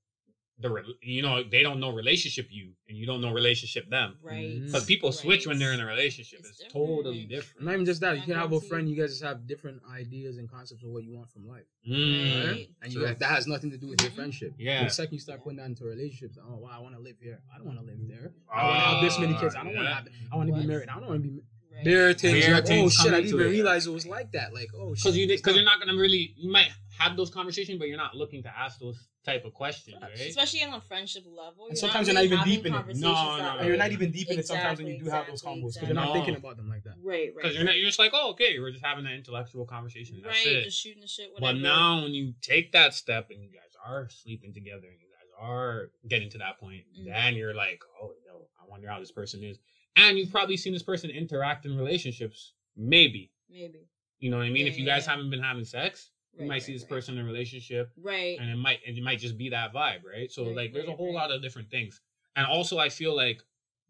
the 0.60 0.70
re- 0.72 0.95
you 1.03 1.22
know 1.22 1.43
they 1.43 1.62
don't 1.62 1.80
know 1.80 1.91
relationship 1.93 2.47
you, 2.49 2.72
and 2.89 2.97
you 2.97 3.05
don't 3.05 3.22
know 3.22 3.32
relationship 3.32 3.89
them. 3.91 4.18
Right. 4.24 4.45
Mhm. 4.58 4.66
Because 4.66 4.86
people 4.86 5.12
switch 5.12 5.45
when 5.45 5.60
they're 5.60 5.74
in 5.74 5.80
a 5.80 5.86
relationship. 5.86 6.39
It's 6.39 6.62
It's, 6.62 6.74
totally 6.74 7.26
different. 7.26 7.30
different. 7.30 7.66
Not 7.66 7.74
even 7.76 7.86
just 7.86 8.01
that. 8.01 8.18
You 8.18 8.24
can 8.24 8.34
have 8.34 8.51
a 8.53 8.62
friend. 8.62 8.89
You 8.89 8.95
guys 8.95 9.12
just 9.12 9.24
have 9.24 9.45
different 9.45 9.82
ideas 9.93 10.38
and 10.38 10.49
concepts 10.49 10.84
of 10.84 10.89
what 10.89 11.03
you 11.03 11.14
want 11.14 11.30
from 11.32 11.47
life, 11.47 11.66
Mm. 11.88 11.93
right? 12.39 12.51
Right. 12.51 12.70
And 12.82 12.93
you 12.93 13.03
guys, 13.05 13.18
that 13.20 13.30
has 13.30 13.45
nothing 13.45 13.70
to 13.72 13.78
do 13.78 13.88
with 13.88 14.01
your 14.01 14.12
Mhm. 14.12 14.16
friendship. 14.16 14.53
Yeah. 14.58 14.84
The 14.84 14.89
second 14.89 15.14
you 15.14 15.20
start 15.20 15.43
putting 15.43 15.58
that 15.58 15.66
into 15.68 15.84
a 15.84 15.88
relationship, 15.88 16.32
oh 16.43 16.55
wow, 16.58 16.72
I 16.74 16.80
want 16.80 16.95
to 16.95 17.01
live 17.01 17.18
here. 17.22 17.39
I 17.53 17.58
don't 17.60 17.68
want 17.68 17.80
to 17.80 17.86
live 17.86 17.99
there. 18.08 18.34
I 18.51 18.64
want 18.64 18.76
to 18.76 18.82
have 18.89 19.01
this 19.03 19.20
many 19.20 19.34
kids. 19.38 19.53
I 19.55 19.64
don't 19.64 19.76
want 19.76 19.88
to 19.88 19.91
Ah, 19.91 19.95
have. 19.95 20.08
I 20.32 20.36
want 20.38 20.49
to 20.49 20.55
be 20.60 20.66
married. 20.66 20.89
I 20.89 20.95
don't 20.99 21.08
want 21.08 21.22
to 21.24 21.30
be. 21.30 21.41
Right. 21.72 21.86
There 21.86 22.10
are 22.10 22.14
things. 22.16 22.43
There 22.43 22.55
like, 22.55 22.66
oh 22.72 22.89
shit! 22.89 23.14
I 23.14 23.18
didn't 23.22 23.36
even 23.36 23.47
it. 23.47 23.49
realize 23.51 23.86
it 23.86 23.91
was 23.91 24.08
like 24.08 24.32
that. 24.32 24.51
Like 24.51 24.70
oh 24.74 24.95
shit. 24.95 25.03
Because 25.03 25.18
you 25.18 25.28
because 25.28 25.55
you're 25.55 25.64
not 25.66 25.80
gonna 25.80 25.95
really 25.95 26.34
you 26.36 26.49
might 26.51 26.72
have 26.98 27.16
those 27.18 27.30
conversations, 27.30 27.78
but 27.80 27.88
you're 27.88 27.98
not 27.98 28.16
looking 28.16 28.41
to 28.43 28.50
ask 28.58 28.80
those 28.80 29.08
type 29.26 29.45
of 29.45 29.54
questions, 29.54 29.98
right? 30.02 30.14
Especially 30.20 30.64
on 30.64 30.74
a 30.74 30.82
friendship 30.82 31.24
level. 31.26 31.66
And 31.68 31.72
you're 31.72 31.76
sometimes 31.76 32.08
not 32.08 32.26
you're 32.28 32.38
not 32.38 32.48
even 32.48 32.56
deep 32.56 32.66
in 32.66 32.74
it. 32.74 32.78
conversations 32.78 33.02
No, 33.02 33.38
that 33.38 33.58
no, 33.62 33.68
you're 33.68 33.78
not 33.78 33.91
even 33.91 34.12
deep 34.12 34.30
in 34.30 34.39
it 34.39 34.48
sometimes 34.48 34.80
when 34.80 34.88
you 34.88 35.00
do 35.00 35.10
have 35.10 35.28
those 35.28 35.41
combos 35.41 35.74
because 35.74 35.76
exactly. 35.78 35.88
you're 35.88 35.95
not 35.95 36.08
No. 36.08 36.14
thinking 36.14 36.36
about 36.36 36.58
them 36.58 36.70
like 36.70 36.84
that. 36.84 36.95
Right, 37.04 37.34
right. 37.36 37.36
Because 37.36 37.56
you're 37.56 37.66
not, 37.66 37.76
you're 37.76 37.86
just 37.86 38.00
like, 38.00 38.12
oh, 38.14 38.32
okay, 38.32 38.58
we're 38.60 38.72
just 38.72 38.86
having 38.86 39.06
an 39.06 39.12
intellectual 39.14 39.66
conversation. 39.66 40.20
That's 40.24 40.45
right, 40.45 40.56
it. 40.56 40.64
just 40.66 40.80
shooting 40.82 41.02
the 41.02 41.08
shit. 41.08 41.32
Whatever. 41.34 41.54
But 41.54 41.62
now, 41.62 42.04
when 42.04 42.14
you 42.14 42.34
take 42.41 42.72
that 42.72 42.93
step 42.93 43.30
and 43.32 43.41
you 43.43 43.50
guys 43.50 43.72
are 43.86 44.08
sleeping 44.10 44.54
together 44.54 44.88
and 44.88 45.00
you 45.00 45.08
guys 45.08 45.30
are 45.39 45.89
getting 46.08 46.30
to 46.32 46.38
that 46.39 46.60
point, 46.60 46.84
Mhm. 46.98 47.06
then 47.06 47.36
you're 47.36 47.54
like, 47.54 47.82
oh, 48.02 48.14
yo, 48.26 48.48
I 48.62 48.66
wonder 48.70 48.88
how 48.88 49.00
this 49.00 49.12
person 49.12 49.43
is. 49.43 49.60
And 49.95 50.18
you've 50.18 50.32
probably 50.32 50.58
seen 50.58 50.74
this 50.74 50.84
person 50.84 51.10
interact 51.10 51.66
in 51.66 51.76
relationships. 51.78 52.54
Maybe. 52.76 53.32
maybe. 53.50 53.88
You 54.20 54.30
know 54.32 54.38
what 54.38 54.45
I 54.45 54.50
mean? 54.50 54.66
Yeah, 54.66 54.72
if 54.72 54.78
you 54.80 54.86
guys 54.86 55.06
yeah. 55.06 55.12
haven't 55.16 55.30
been 55.30 55.41
having 55.41 55.64
sex, 55.66 56.12
you 56.38 56.44
Right, 56.44 56.48
might 56.50 56.54
right, 56.56 56.62
see 56.64 56.74
this 56.74 56.84
right. 56.84 56.90
person 56.90 57.18
in 57.18 57.24
a 57.24 57.28
relationship 57.28 57.92
Right. 57.98 58.38
and 58.40 58.50
it 58.50 58.56
might 58.56 58.80
and 58.86 58.98
it 58.98 59.04
might 59.04 59.20
just 59.20 59.38
be 59.38 59.50
that 59.50 59.74
vibe, 59.74 60.04
right? 60.04 60.32
So 60.32 60.44
like 60.44 60.74
there's 60.74 60.88
a 60.88 60.96
whole 60.96 61.14
lot 61.14 61.32
of 61.32 61.42
different 61.42 61.70
things. 61.70 62.00
And 62.36 62.46
also 62.46 62.78
I 62.78 62.90
feel 62.90 63.16
like 63.16 63.42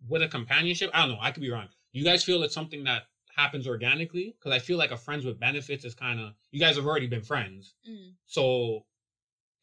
with 0.07 0.21
a 0.21 0.27
companionship, 0.27 0.89
I 0.93 1.01
don't 1.01 1.15
know, 1.15 1.21
I 1.21 1.31
could 1.31 1.41
be 1.41 1.49
wrong. 1.51 1.67
You 1.91 2.03
guys 2.03 2.23
feel 2.23 2.43
it's 2.43 2.53
something 2.53 2.83
that 2.85 3.03
happens 3.35 3.67
organically? 3.67 4.35
Because 4.37 4.55
I 4.55 4.59
feel 4.59 4.77
like 4.77 4.91
a 4.91 4.97
friends 4.97 5.25
with 5.25 5.39
benefits 5.39 5.83
is 5.85 5.93
kind 5.93 6.19
of 6.19 6.33
you 6.51 6.59
guys 6.59 6.75
have 6.77 6.85
already 6.85 7.07
been 7.07 7.23
friends. 7.23 7.75
Mm. 7.89 8.13
So 8.25 8.85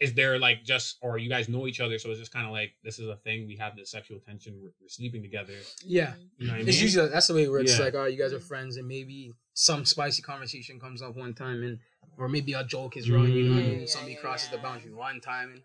is 0.00 0.12
there 0.14 0.38
like 0.38 0.64
just 0.64 0.96
or 1.02 1.18
you 1.18 1.28
guys 1.30 1.48
know 1.48 1.66
each 1.66 1.80
other, 1.80 1.98
so 1.98 2.10
it's 2.10 2.18
just 2.18 2.32
kind 2.32 2.46
of 2.46 2.52
like 2.52 2.72
this 2.82 2.98
is 2.98 3.08
a 3.08 3.16
thing, 3.16 3.46
we 3.46 3.56
have 3.56 3.76
this 3.76 3.90
sexual 3.90 4.18
tension, 4.20 4.54
we're, 4.60 4.72
we're 4.80 4.88
sleeping 4.88 5.22
together. 5.22 5.54
Yeah. 5.84 6.14
You 6.38 6.46
know 6.48 6.52
what 6.52 6.56
I 6.56 6.58
mean? 6.60 6.68
It's 6.68 6.80
usually 6.82 7.08
that's 7.08 7.28
the 7.28 7.34
way 7.34 7.48
where 7.48 7.60
it's 7.60 7.78
Yeah. 7.78 7.84
like, 7.84 7.94
oh, 7.94 8.04
you 8.06 8.18
guys 8.18 8.32
are 8.32 8.40
friends, 8.40 8.76
and 8.76 8.86
maybe 8.88 9.32
some 9.54 9.84
spicy 9.84 10.22
conversation 10.22 10.80
comes 10.80 11.00
up 11.02 11.16
one 11.16 11.32
time, 11.34 11.62
and 11.62 11.78
or 12.18 12.28
maybe 12.28 12.52
a 12.52 12.64
joke 12.64 12.96
is 12.96 13.08
wrong, 13.10 13.28
you 13.28 13.44
know, 13.48 13.54
what 13.54 13.60
I 13.60 13.66
Mm. 13.66 13.70
mean? 13.70 13.80
Yeah, 13.80 13.86
somebody 13.86 14.14
yeah, 14.14 14.20
crosses 14.20 14.48
the 14.50 14.56
yeah. 14.56 14.62
boundary 14.62 14.92
one 14.92 15.20
time, 15.20 15.50
and 15.52 15.62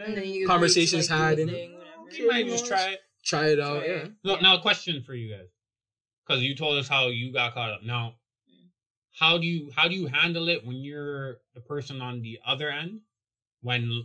And 0.00 0.16
then 0.16 0.24
you 0.28 0.46
Conversations 0.46 1.06
agree 1.06 1.18
like, 1.18 1.28
had 1.30 1.38
and- 1.40 1.50
a 1.50 1.52
thing, 1.52 1.80
you 2.12 2.28
might 2.30 2.46
just 2.46 2.66
try 2.66 2.90
it. 2.90 3.00
try 3.24 3.46
it 3.48 3.58
out. 3.60 3.80
Try 3.84 3.86
Yeah. 3.88 3.98
it. 4.04 4.12
No, 4.24 4.34
Yeah. 4.36 4.40
now 4.40 4.56
a 4.58 4.60
question 4.62 5.02
for 5.02 5.14
you 5.14 5.28
guys, 5.36 5.48
because 6.24 6.40
you 6.44 6.54
told 6.54 6.78
us 6.78 6.86
how 6.86 7.08
you 7.08 7.32
got 7.32 7.52
caught 7.52 7.70
up. 7.72 7.82
Now, 7.82 8.14
Mm. 8.48 8.68
how 9.18 9.38
do 9.38 9.46
you 9.46 9.72
how 9.74 9.88
do 9.88 9.94
you 9.96 10.06
handle 10.06 10.48
it 10.48 10.64
when 10.64 10.76
you're 10.76 11.40
the 11.54 11.60
person 11.60 12.00
on 12.00 12.22
the 12.22 12.38
other 12.46 12.70
end, 12.70 13.00
when 13.62 14.04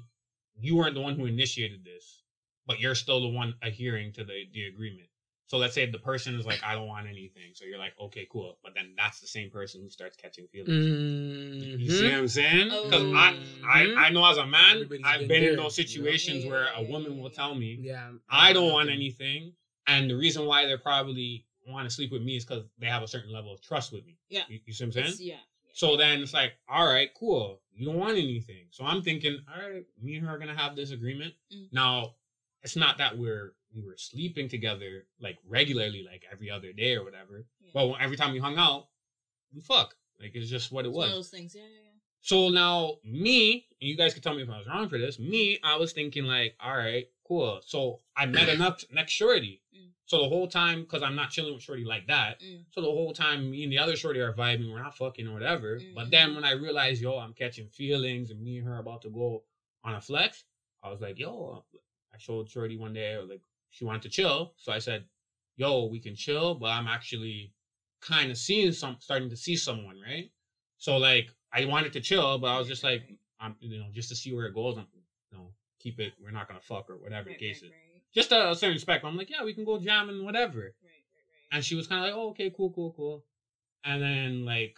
you 0.60 0.76
weren't 0.76 0.96
the 0.96 1.02
one 1.02 1.16
who 1.16 1.26
initiated 1.26 1.84
this, 1.84 2.24
but 2.66 2.80
you're 2.80 2.96
still 2.96 3.22
the 3.22 3.28
one 3.30 3.54
adhering 3.62 4.14
to 4.14 4.24
the 4.24 4.44
the 4.54 4.66
agreement? 4.68 5.08
So 5.48 5.58
let's 5.58 5.74
say 5.76 5.86
the 5.86 6.00
person 6.00 6.36
is 6.36 6.46
like, 6.46 6.64
I 6.64 6.76
don't 6.76 6.88
want 6.88 7.08
anything. 7.08 7.52
So 7.56 7.66
you're 7.66 7.78
like, 7.78 7.92
okay, 8.00 8.26
cool. 8.32 8.58
But 8.64 8.74
then 8.74 8.94
that's 8.96 9.20
the 9.20 9.28
same 9.28 9.50
person 9.50 9.82
who 9.82 9.90
starts 9.90 10.16
catching 10.16 10.48
feelings. 10.48 10.70
Mm-hmm. 10.70 11.78
You 11.82 11.92
see 11.92 12.06
what 12.06 12.14
I'm 12.20 12.28
saying? 12.30 12.70
Because 12.70 13.02
Oh. 13.04 13.14
I, 13.14 13.38
I, 13.70 13.94
I 13.98 14.10
know 14.12 14.26
as 14.32 14.38
a 14.38 14.46
man, 14.46 14.76
Everybody's 14.76 15.04
I've 15.06 15.20
been 15.20 15.28
been 15.28 15.44
in 15.44 15.56
those 15.58 15.76
situations 15.76 16.46
Yeah, 16.46 16.52
where 16.52 16.68
a 16.78 16.84
woman 16.84 17.20
will 17.20 17.30
tell 17.32 17.54
me, 17.54 17.78
Yeah. 17.82 18.12
I 18.30 18.54
don't 18.54 18.72
want 18.72 18.90
anything. 18.90 19.52
And 19.88 20.10
the 20.10 20.16
reason 20.16 20.46
why 20.46 20.68
they 20.68 20.78
probably 20.78 21.46
want 21.68 21.86
to 21.90 21.94
sleep 21.94 22.14
with 22.14 22.22
me 22.22 22.38
is 22.38 22.46
because 22.46 22.64
they 22.80 22.88
have 22.88 23.04
a 23.04 23.08
certain 23.08 23.34
level 23.34 23.54
of 23.54 23.62
trust 23.62 23.92
with 23.92 24.06
me. 24.06 24.18
Yeah. 24.30 24.44
You, 24.48 24.60
you 24.66 24.72
see 24.72 24.86
what 24.86 24.88
I'm 24.88 24.92
saying? 24.94 25.06
It's- 25.08 25.20
yeah. 25.20 25.36
So 25.74 25.98
then 25.98 26.20
it's 26.22 26.34
like, 26.34 26.54
all 26.70 26.88
right, 26.88 27.10
cool. 27.18 27.62
You 27.74 27.86
don't 27.88 27.98
want 27.98 28.14
anything. 28.18 28.66
So 28.72 28.84
I'm 28.86 29.02
thinking, 29.02 29.40
all 29.48 29.70
right, 29.70 29.84
me 30.02 30.16
and 30.16 30.28
her 30.28 30.36
are 30.36 30.40
gonna 30.40 30.56
have 30.58 30.76
this 30.76 30.92
agreement. 30.92 31.34
Mm. 31.54 31.68
Now, 31.72 32.16
it's 32.64 32.76
not 32.76 32.98
that 33.00 33.18
we're 33.18 33.54
we 33.74 33.82
were 33.82 33.96
sleeping 33.98 34.50
together 34.50 35.06
like 35.22 35.38
regularly, 35.48 36.06
like 36.10 36.24
every 36.32 36.50
other 36.52 36.74
day 36.74 36.96
or 36.96 37.04
whatever. 37.04 37.46
Yeah. 37.62 37.70
But 37.74 37.94
every 38.02 38.18
time 38.18 38.34
we 38.34 38.40
hung 38.40 38.58
out, 38.58 38.88
we 39.54 39.62
fuck. 39.62 39.96
Like 40.20 40.32
it's 40.36 40.50
just 40.50 40.72
what 40.72 40.86
it 40.86 40.90
It's 40.90 40.98
was. 40.98 41.10
those 41.12 41.30
things. 41.30 41.56
Yeah, 41.56 41.62
yeah, 41.62 41.68
yeah. 41.86 41.92
So 42.22 42.50
now 42.50 42.98
me, 43.04 43.66
and 43.82 43.90
you 43.90 43.98
guys 43.98 44.14
can 44.14 44.22
tell 44.22 44.36
me 44.36 44.44
if 44.44 44.50
I 44.50 44.58
was 44.58 44.68
wrong 44.68 44.90
for 44.90 44.98
this. 45.00 45.18
Me, 45.18 45.58
I 45.64 45.78
was 45.78 45.92
thinking 45.94 46.26
like, 46.26 46.56
all 46.64 46.78
right, 46.78 47.06
cool. 47.28 47.62
So 47.66 48.02
I 48.16 48.26
met 48.28 48.50
enough 48.56 48.84
next 48.92 49.14
shorty. 49.14 49.62
Mm. 49.76 49.90
So 50.12 50.18
the 50.18 50.28
whole 50.28 50.46
time, 50.46 50.82
because 50.82 51.02
I'm 51.02 51.16
not 51.16 51.30
chilling 51.30 51.54
with 51.54 51.64
shorty 51.64 51.86
like 51.86 52.08
that. 52.08 52.42
Mm. 52.42 52.66
So 52.72 52.82
the 52.82 52.88
whole 52.88 53.14
time, 53.14 53.50
me 53.50 53.64
and 53.64 53.72
the 53.72 53.78
other 53.78 53.96
shorty 53.96 54.20
are 54.20 54.34
vibing. 54.34 54.70
We're 54.70 54.82
not 54.82 54.94
fucking 54.94 55.26
or 55.26 55.32
whatever. 55.32 55.80
But 55.96 56.08
Mhm. 56.08 56.12
then 56.12 56.36
when 56.36 56.44
I 56.44 56.52
realized, 56.52 57.02
yo, 57.02 57.18
I'm 57.18 57.32
catching 57.32 57.70
feelings, 57.70 58.30
and 58.30 58.44
me 58.44 58.58
and 58.58 58.68
her 58.68 58.76
about 58.78 59.04
to 59.04 59.10
go 59.10 59.42
on 59.86 59.94
a 59.94 60.02
flex, 60.02 60.44
I 60.84 60.90
was 60.90 61.00
like, 61.00 61.18
yo, 61.18 61.64
I 62.14 62.18
showed 62.18 62.50
shorty 62.50 62.76
one 62.76 62.92
day, 62.92 63.16
like 63.20 63.40
she 63.70 63.86
wanted 63.86 64.02
to 64.02 64.10
chill. 64.10 64.52
So 64.58 64.74
I 64.74 64.80
said, 64.80 65.06
yo, 65.56 65.86
we 65.86 65.98
can 65.98 66.14
chill, 66.14 66.56
but 66.56 66.72
I'm 66.72 66.88
actually 66.88 67.54
kind 68.02 68.32
of 68.32 68.38
seeing 68.38 68.74
some, 68.74 68.98
starting 69.00 69.30
to 69.30 69.38
see 69.38 69.56
someone, 69.56 69.98
right? 69.98 70.30
So 70.78 70.98
like 70.98 71.32
I 71.54 71.64
wanted 71.64 71.94
to 71.94 72.02
chill, 72.02 72.38
but 72.38 72.48
I 72.48 72.58
was 72.58 72.68
just 72.68 72.84
like, 72.84 73.02
I'm, 73.40 73.56
you 73.62 73.80
know, 73.80 73.88
just 73.94 74.10
to 74.10 74.16
see 74.16 74.34
where 74.34 74.46
it 74.46 74.54
goes. 74.54 74.76
I'm, 74.76 74.88
you 75.32 75.38
know, 75.38 75.54
keep 75.80 76.02
it. 76.02 76.12
We're 76.22 76.32
not 76.32 76.50
gonna 76.50 76.60
fuck 76.60 76.90
or 76.90 76.98
whatever 76.98 77.30
Right, 77.30 77.40
the 77.40 77.46
case 77.46 77.62
right, 77.62 77.68
is. 77.68 77.72
right, 77.72 77.91
Just 78.14 78.32
a, 78.32 78.52
a 78.52 78.56
certain 78.56 78.80
spectrum. 78.80 79.12
I'm 79.12 79.18
like, 79.18 79.30
yeah, 79.30 79.44
we 79.44 79.54
can 79.54 79.64
go 79.66 79.78
jam 79.80 80.10
and 80.10 80.24
whatever. 80.26 80.60
right, 80.60 80.64
right, 80.64 80.74
right. 80.84 81.56
And 81.56 81.64
she 81.64 81.76
was 81.76 81.88
kind 81.88 82.04
of 82.04 82.10
like, 82.10 82.16
oh, 82.18 82.30
okay, 82.30 82.52
cool, 82.56 82.72
cool, 82.72 82.94
cool. 82.96 83.24
And 83.86 84.02
then 84.02 84.46
like, 84.46 84.78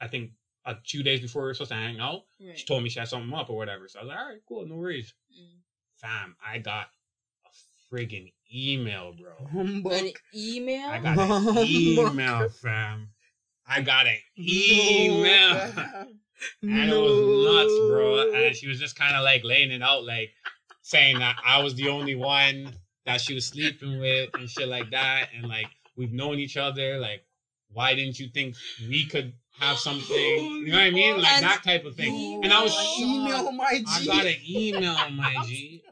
I 0.00 0.06
think 0.08 0.30
a 0.64 0.76
few 0.84 1.02
days 1.02 1.20
before 1.20 1.42
we 1.42 1.48
were 1.48 1.54
supposed 1.54 1.70
to 1.72 1.76
hang 1.76 2.00
out, 2.00 2.22
Right. 2.40 2.56
she 2.58 2.64
told 2.66 2.82
me 2.82 2.88
she 2.88 2.98
had 2.98 3.08
something 3.08 3.32
up 3.36 3.50
or 3.50 3.56
whatever. 3.56 3.88
So 3.88 3.98
I 3.98 4.02
was 4.02 4.08
like, 4.08 4.18
all 4.18 4.28
right, 4.28 4.40
cool, 4.48 4.66
no 4.66 4.76
worries. 4.76 5.12
Mm. 5.32 5.58
Fam, 5.96 6.36
I 6.46 6.58
got 6.58 6.88
a 7.44 7.94
friggin' 7.94 8.32
email, 8.54 9.12
bro. 9.12 9.32
Humbug. 9.52 9.92
An 9.92 10.12
email. 10.34 10.88
I 10.88 10.98
got 10.98 11.18
an 11.18 11.66
email, 11.66 12.48
fam. 12.48 13.08
I 13.66 13.82
got 13.82 14.06
an 14.06 14.16
email. 14.38 15.72
And 16.62 16.90
it 16.90 16.96
was 16.96 17.44
nuts, 17.44 17.78
bro. 17.90 18.32
And 18.32 18.56
she 18.56 18.66
was 18.66 18.80
just 18.80 18.96
kind 18.96 19.14
of 19.14 19.22
like 19.22 19.44
laying 19.44 19.70
it 19.70 19.82
out, 19.82 20.04
like 20.04 20.30
saying 20.90 21.18
that 21.20 21.36
I 21.44 21.62
was 21.62 21.74
the 21.76 21.88
only 21.88 22.14
one 22.16 22.74
that 23.06 23.20
she 23.20 23.34
was 23.34 23.46
sleeping 23.46 24.00
with 24.00 24.30
and 24.34 24.48
shit 24.50 24.68
like 24.68 24.90
that. 24.90 25.28
And 25.36 25.48
like, 25.48 25.68
we've 25.96 26.12
known 26.12 26.38
each 26.38 26.56
other. 26.56 26.98
Like, 26.98 27.22
why 27.72 27.94
didn't 27.94 28.18
you 28.18 28.28
think 28.34 28.56
we 28.88 29.06
could 29.06 29.32
have 29.58 29.78
something? 29.78 30.16
You 30.16 30.66
know 30.72 30.78
what 30.78 30.84
I 30.86 30.90
mean? 30.90 31.16
Like 31.20 31.32
And- 31.34 31.44
that 31.44 31.62
type 31.62 31.84
of 31.84 31.94
thing. 31.94 32.42
And 32.42 32.52
I 32.52 32.62
was 32.62 32.74
email 32.98 33.44
shocked. 33.44 33.54
my 33.54 33.78
G. 33.78 34.10
I 34.10 34.16
got 34.16 34.26
an 34.26 34.36
email, 34.48 35.10
my 35.12 35.36
G. 35.46 35.82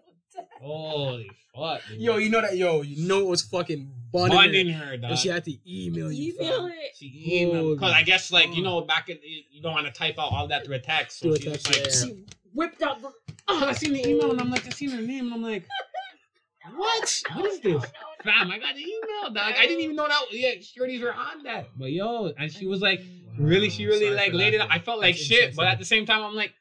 Holy 0.60 1.30
fuck. 1.54 1.80
dude. 1.88 2.00
Yo, 2.00 2.16
you 2.16 2.30
know 2.30 2.40
that? 2.40 2.56
Yo, 2.56 2.82
you 2.82 3.06
know 3.06 3.20
it 3.20 3.26
was 3.28 3.42
fucking 3.42 3.90
bunning. 4.12 4.36
Bonding 4.36 4.68
her. 4.70 4.84
her, 4.86 4.96
dog. 4.96 5.10
And 5.12 5.18
she 5.18 5.28
had 5.28 5.44
to 5.44 5.54
email 5.66 6.10
you. 6.10 6.34
Email 6.34 6.68
fam. 6.68 6.76
it. 6.78 6.96
She 6.96 7.44
emailed 7.44 7.76
because 7.76 7.92
I 7.92 8.02
guess 8.02 8.32
like 8.32 8.54
you 8.54 8.62
know 8.62 8.80
back 8.82 9.08
in 9.08 9.18
you 9.22 9.62
don't 9.62 9.72
want 9.74 9.86
to 9.86 9.92
type 9.92 10.18
out 10.18 10.32
all 10.32 10.48
that 10.48 10.64
through 10.64 10.76
a 10.76 10.80
text. 10.80 11.20
So 11.20 11.28
Through 11.28 11.34
a 11.34 11.38
she 11.38 11.44
just 11.50 11.66
text, 11.66 12.06
like 12.06 12.10
yeah. 12.10 12.16
She 12.16 12.24
whipped 12.54 12.82
out 12.82 13.00
the. 13.02 13.12
Oh, 13.48 13.64
I 13.68 13.72
seen 13.72 13.92
the 13.92 14.06
email 14.08 14.30
and 14.30 14.40
I'm 14.40 14.50
like 14.50 14.66
I 14.66 14.70
seen 14.70 14.90
her 14.90 15.00
name 15.02 15.26
and 15.26 15.34
I'm 15.34 15.42
like 15.42 15.64
what? 16.76 17.22
What 17.34 17.46
is 17.46 17.60
this? 17.60 17.82
Fam, 18.22 18.50
I 18.50 18.58
got 18.58 18.74
the 18.74 18.82
email, 18.82 19.32
dog. 19.32 19.54
I 19.56 19.66
didn't 19.66 19.80
even 19.80 19.96
know 19.96 20.06
that. 20.08 20.22
Yeah, 20.32 20.50
shorties 20.56 21.00
were 21.00 21.14
on 21.14 21.42
that. 21.44 21.68
But 21.76 21.92
yo, 21.92 22.30
and 22.36 22.52
she 22.52 22.66
was 22.66 22.80
like, 22.82 23.00
really, 23.38 23.70
she 23.70 23.86
really 23.86 24.06
Sorry 24.06 24.16
like 24.16 24.30
for 24.32 24.36
laid 24.36 24.54
it. 24.54 24.60
out. 24.60 24.68
I 24.70 24.78
felt 24.78 24.98
like 25.00 25.14
That's 25.14 25.24
shit, 25.24 25.56
but 25.56 25.66
at 25.66 25.78
the 25.78 25.84
same 25.84 26.04
time, 26.04 26.22
I'm 26.22 26.34
like, 26.34 26.52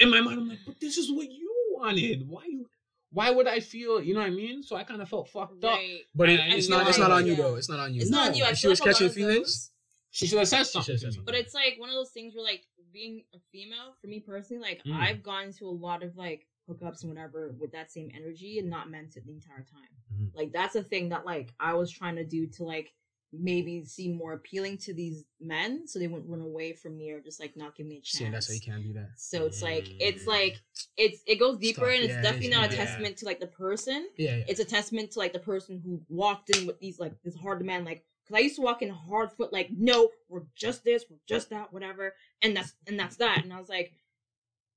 in 0.00 0.08
my 0.10 0.20
mind, 0.20 0.38
I'm 0.40 0.48
like, 0.48 0.58
but 0.66 0.80
this 0.80 0.96
is 0.96 1.12
what 1.12 1.30
you 1.30 1.50
wanted. 1.72 2.26
Why 2.28 2.44
you? 2.46 2.66
Why 3.12 3.30
would 3.30 3.46
I 3.46 3.60
feel? 3.60 4.00
You 4.00 4.14
know 4.14 4.20
what 4.20 4.26
I 4.26 4.30
mean? 4.30 4.62
So 4.62 4.76
I 4.76 4.84
kind 4.84 5.02
of 5.02 5.08
felt 5.08 5.28
fucked 5.28 5.62
up. 5.62 5.74
Right. 5.74 5.98
But 6.14 6.30
it, 6.30 6.40
it's 6.44 6.68
not. 6.68 6.88
It's 6.88 6.98
not 6.98 7.10
on 7.10 7.26
you 7.26 7.32
yeah. 7.32 7.38
though. 7.42 7.54
It's 7.56 7.68
not 7.68 7.80
on 7.80 7.92
you. 7.92 8.00
It's 8.00 8.10
not 8.10 8.28
on 8.28 8.34
you. 8.34 8.44
I 8.44 8.50
If 8.50 8.56
she 8.58 8.62
feel 8.62 8.70
was 8.70 8.80
like 8.80 8.86
a 8.86 8.90
lot 8.92 8.98
catching 8.98 9.08
feelings. 9.10 9.40
those- 9.46 9.70
She 10.10 10.26
should 10.26 10.38
have 10.38 10.48
said 10.48 10.58
She 10.60 10.64
something. 10.64 10.86
should've 10.86 11.00
said 11.00 11.06
to 11.06 11.10
me. 11.10 11.14
something. 11.16 11.24
But 11.26 11.34
it's 11.34 11.54
like 11.54 11.74
one 11.76 11.90
of 11.90 11.94
those 11.96 12.10
things 12.10 12.34
where 12.34 12.44
like 12.44 12.62
being 12.94 13.24
a 13.34 13.38
female, 13.52 13.94
for 14.00 14.06
me 14.06 14.20
personally, 14.20 14.62
like 14.62 14.82
Mm. 14.84 14.94
I've 14.98 15.22
gone 15.22 15.52
to 15.58 15.66
a 15.66 15.76
lot 15.86 16.02
of 16.02 16.16
like 16.16 16.46
hookups 16.70 17.02
and 17.02 17.10
whatever 17.12 17.54
with 17.60 17.72
that 17.72 17.92
same 17.92 18.10
energy 18.14 18.58
and 18.58 18.70
not 18.70 18.88
meant 18.90 19.16
it 19.18 19.26
the 19.26 19.32
entire 19.32 19.64
time. 19.70 19.90
Mhm. 20.14 20.34
Like 20.34 20.50
that's 20.52 20.76
a 20.76 20.82
thing 20.82 21.10
that 21.10 21.26
like 21.26 21.52
I 21.60 21.74
was 21.74 21.90
trying 21.90 22.16
to 22.16 22.24
do 22.24 22.46
to 22.56 22.64
like 22.64 22.94
maybe 23.36 23.84
seem 23.84 24.14
more 24.16 24.32
appealing 24.32 24.78
to 24.78 24.94
these 24.94 25.24
men 25.40 25.88
so 25.88 25.98
they 25.98 26.06
wouldn't 26.06 26.30
run 26.30 26.40
away 26.40 26.72
from 26.72 26.96
me 26.96 27.10
or 27.10 27.20
just 27.20 27.40
like 27.40 27.56
not 27.56 27.74
give 27.76 27.84
me 27.84 27.96
a 27.96 28.00
chance. 28.00 28.18
Saying 28.18 28.30
that's 28.32 28.48
why 28.48 28.54
you 28.54 28.60
can't 28.60 28.82
do 28.84 28.92
that. 28.92 29.10
So 29.16 29.44
it's 29.44 29.60
like 29.60 29.86
it's 30.00 30.22
Mm. 30.22 30.28
like 30.28 30.62
it's 30.96 31.20
it 31.26 31.36
goes 31.40 31.58
deeper 31.58 31.88
and 31.88 32.04
it's 32.04 32.12
yeah, 32.14 32.22
definitely 32.22 32.46
it's- 32.48 32.60
not 32.62 32.72
a 32.72 32.76
yeah. 32.76 32.84
testament 32.84 33.16
to 33.18 33.24
like 33.26 33.40
the 33.40 33.48
person. 33.48 34.08
Yeah, 34.16 34.36
yeah. 34.36 34.44
It's 34.48 34.60
a 34.60 34.64
testament 34.64 35.10
to 35.12 35.18
like 35.18 35.32
the 35.32 35.40
person 35.40 35.80
who 35.84 36.00
walked 36.08 36.50
in 36.56 36.64
with 36.66 36.78
these 36.78 37.00
like 37.00 37.20
this 37.24 37.34
hard 37.34 37.58
demand, 37.58 37.84
like 37.84 38.04
because 38.24 38.38
I 38.38 38.42
used 38.42 38.56
to 38.56 38.62
walk 38.62 38.82
in 38.82 38.88
hard 38.90 39.32
foot, 39.32 39.52
like 39.52 39.70
no, 39.76 40.10
we're 40.28 40.42
just 40.54 40.84
this, 40.84 41.04
we're 41.10 41.18
just 41.26 41.50
that, 41.50 41.72
whatever, 41.72 42.14
and 42.42 42.56
that's 42.56 42.72
and 42.86 42.98
that's 42.98 43.16
that. 43.16 43.42
And 43.44 43.52
I 43.52 43.58
was 43.60 43.68
like, 43.68 43.92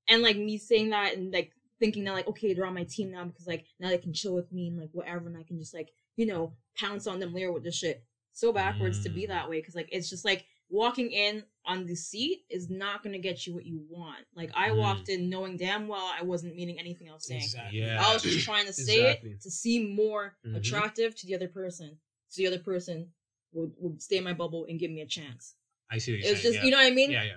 and 0.08 0.22
like 0.22 0.36
me 0.36 0.58
saying 0.58 0.90
that 0.90 1.16
and 1.16 1.32
like 1.32 1.52
thinking 1.80 2.04
that 2.04 2.12
like 2.12 2.28
okay, 2.28 2.54
they're 2.54 2.66
on 2.66 2.74
my 2.74 2.84
team 2.84 3.10
now 3.10 3.24
because 3.24 3.46
like 3.46 3.64
now 3.80 3.88
they 3.88 3.98
can 3.98 4.12
chill 4.12 4.34
with 4.34 4.52
me 4.52 4.68
and 4.68 4.78
like 4.78 4.90
whatever, 4.92 5.28
and 5.28 5.36
I 5.36 5.42
can 5.42 5.58
just 5.58 5.74
like 5.74 5.90
you 6.16 6.26
know 6.26 6.52
pounce 6.76 7.06
on 7.06 7.20
them 7.20 7.32
later 7.34 7.52
with 7.52 7.64
this 7.64 7.76
shit. 7.76 8.02
So 8.32 8.52
backwards 8.52 9.02
to 9.02 9.08
be 9.08 9.24
Mm. 9.24 9.28
that 9.28 9.48
way 9.50 9.60
because 9.60 9.74
like 9.74 9.88
it's 9.90 10.08
just 10.08 10.24
like 10.24 10.44
walking 10.70 11.10
in 11.10 11.42
on 11.64 11.86
the 11.86 11.96
seat 11.96 12.44
is 12.50 12.68
not 12.70 13.02
gonna 13.02 13.18
get 13.18 13.46
you 13.46 13.54
what 13.54 13.64
you 13.66 13.80
want. 13.88 14.24
Like 14.36 14.50
I 14.54 14.68
Mm. 14.70 14.76
walked 14.78 15.08
in 15.08 15.28
knowing 15.28 15.56
damn 15.56 15.88
well 15.88 16.12
I 16.16 16.22
wasn't 16.22 16.54
meaning 16.54 16.78
anything 16.78 17.10
I 17.10 17.14
was 17.14 17.26
saying. 17.26 17.42
Exactly. 17.42 17.80
Yeah. 17.80 18.00
I 18.04 18.12
was 18.14 18.22
just 18.22 18.44
trying 18.44 18.66
to 18.66 18.72
say 18.72 19.06
Exactly. 19.08 19.30
it 19.32 19.40
to 19.42 19.50
seem 19.50 19.94
more 19.94 20.36
Mhm. 20.44 20.56
attractive 20.56 21.16
to 21.16 21.26
the 21.26 21.34
other 21.34 21.48
person. 21.48 21.98
So 22.28 22.42
the 22.42 22.46
other 22.48 22.58
person 22.62 23.12
would, 23.52 23.72
would 23.78 24.02
stay 24.02 24.16
in 24.18 24.24
my 24.24 24.32
bubble 24.34 24.66
and 24.68 24.78
give 24.78 24.90
me 24.90 25.00
a 25.00 25.06
chance. 25.06 25.54
I 25.90 25.98
see 25.98 26.12
what 26.12 26.18
It 26.20 26.24
you're 26.24 26.32
was 26.34 26.42
saying. 26.42 26.52
just, 26.52 26.58
yeah. 26.60 26.64
you 26.64 26.70
know 26.70 26.76
what 26.78 26.86
I 26.92 26.94
mean? 26.94 27.10
yeah, 27.10 27.24
yeah. 27.24 27.32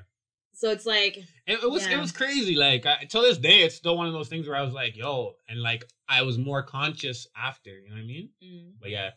So 0.53 0.69
it's 0.69 0.85
like, 0.85 1.17
It, 1.17 1.63
it 1.63 1.71
was 1.71 1.87
it 1.87 1.97
was 1.97 2.11
crazy. 2.11 2.55
Like 2.55 2.85
I, 2.85 3.05
till 3.09 3.21
this 3.23 3.37
day, 3.37 3.61
it's 3.61 3.75
still 3.75 3.97
one 3.97 4.05
of 4.07 4.13
those 4.13 4.27
things 4.27 4.47
where 4.47 4.57
I 4.57 4.61
was 4.61 4.73
like, 4.73 4.95
"Yo," 4.95 5.35
and 5.49 5.59
like 5.61 5.85
I 6.07 6.21
was 6.23 6.37
more 6.37 6.61
conscious 6.61 7.25
after. 7.35 7.71
You 7.71 7.89
know 7.89 7.95
what 7.95 8.01
I 8.03 8.05
mean? 8.05 8.29
mm, 8.43 8.71
But 8.79 8.89
yeah, 8.91 9.11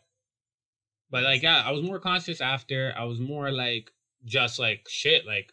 but 1.11 1.23
like 1.23 1.43
yeah, 1.43 1.61
I 1.63 1.71
was 1.71 1.83
more 1.83 1.99
conscious 1.99 2.41
after. 2.41 2.93
I 2.97 3.03
was 3.03 3.19
more 3.19 3.51
like 3.51 3.91
just 4.23 4.57
like 4.59 4.87
shit. 4.89 5.25
Like 5.27 5.51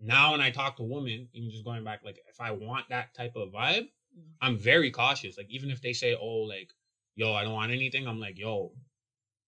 now, 0.00 0.32
when 0.32 0.40
I 0.40 0.50
talk 0.50 0.76
to 0.76 0.82
women, 0.82 1.28
even 1.32 1.50
just 1.50 1.64
going 1.64 1.82
back, 1.84 2.02
like 2.04 2.18
if 2.28 2.40
I 2.40 2.52
want 2.52 2.90
that 2.90 3.14
type 3.14 3.34
of 3.36 3.48
vibe, 3.50 3.88
Mm. 4.16 4.22
I'm 4.40 4.56
very 4.58 4.92
cautious. 4.92 5.36
Like 5.36 5.48
even 5.50 5.70
if 5.72 5.82
they 5.82 5.92
say, 5.92 6.14
"Oh, 6.14 6.42
like 6.46 6.70
yo, 7.16 7.32
I 7.32 7.42
don't 7.42 7.52
want 7.54 7.72
anything," 7.72 8.06
I'm 8.06 8.20
like, 8.20 8.38
"Yo." 8.38 8.70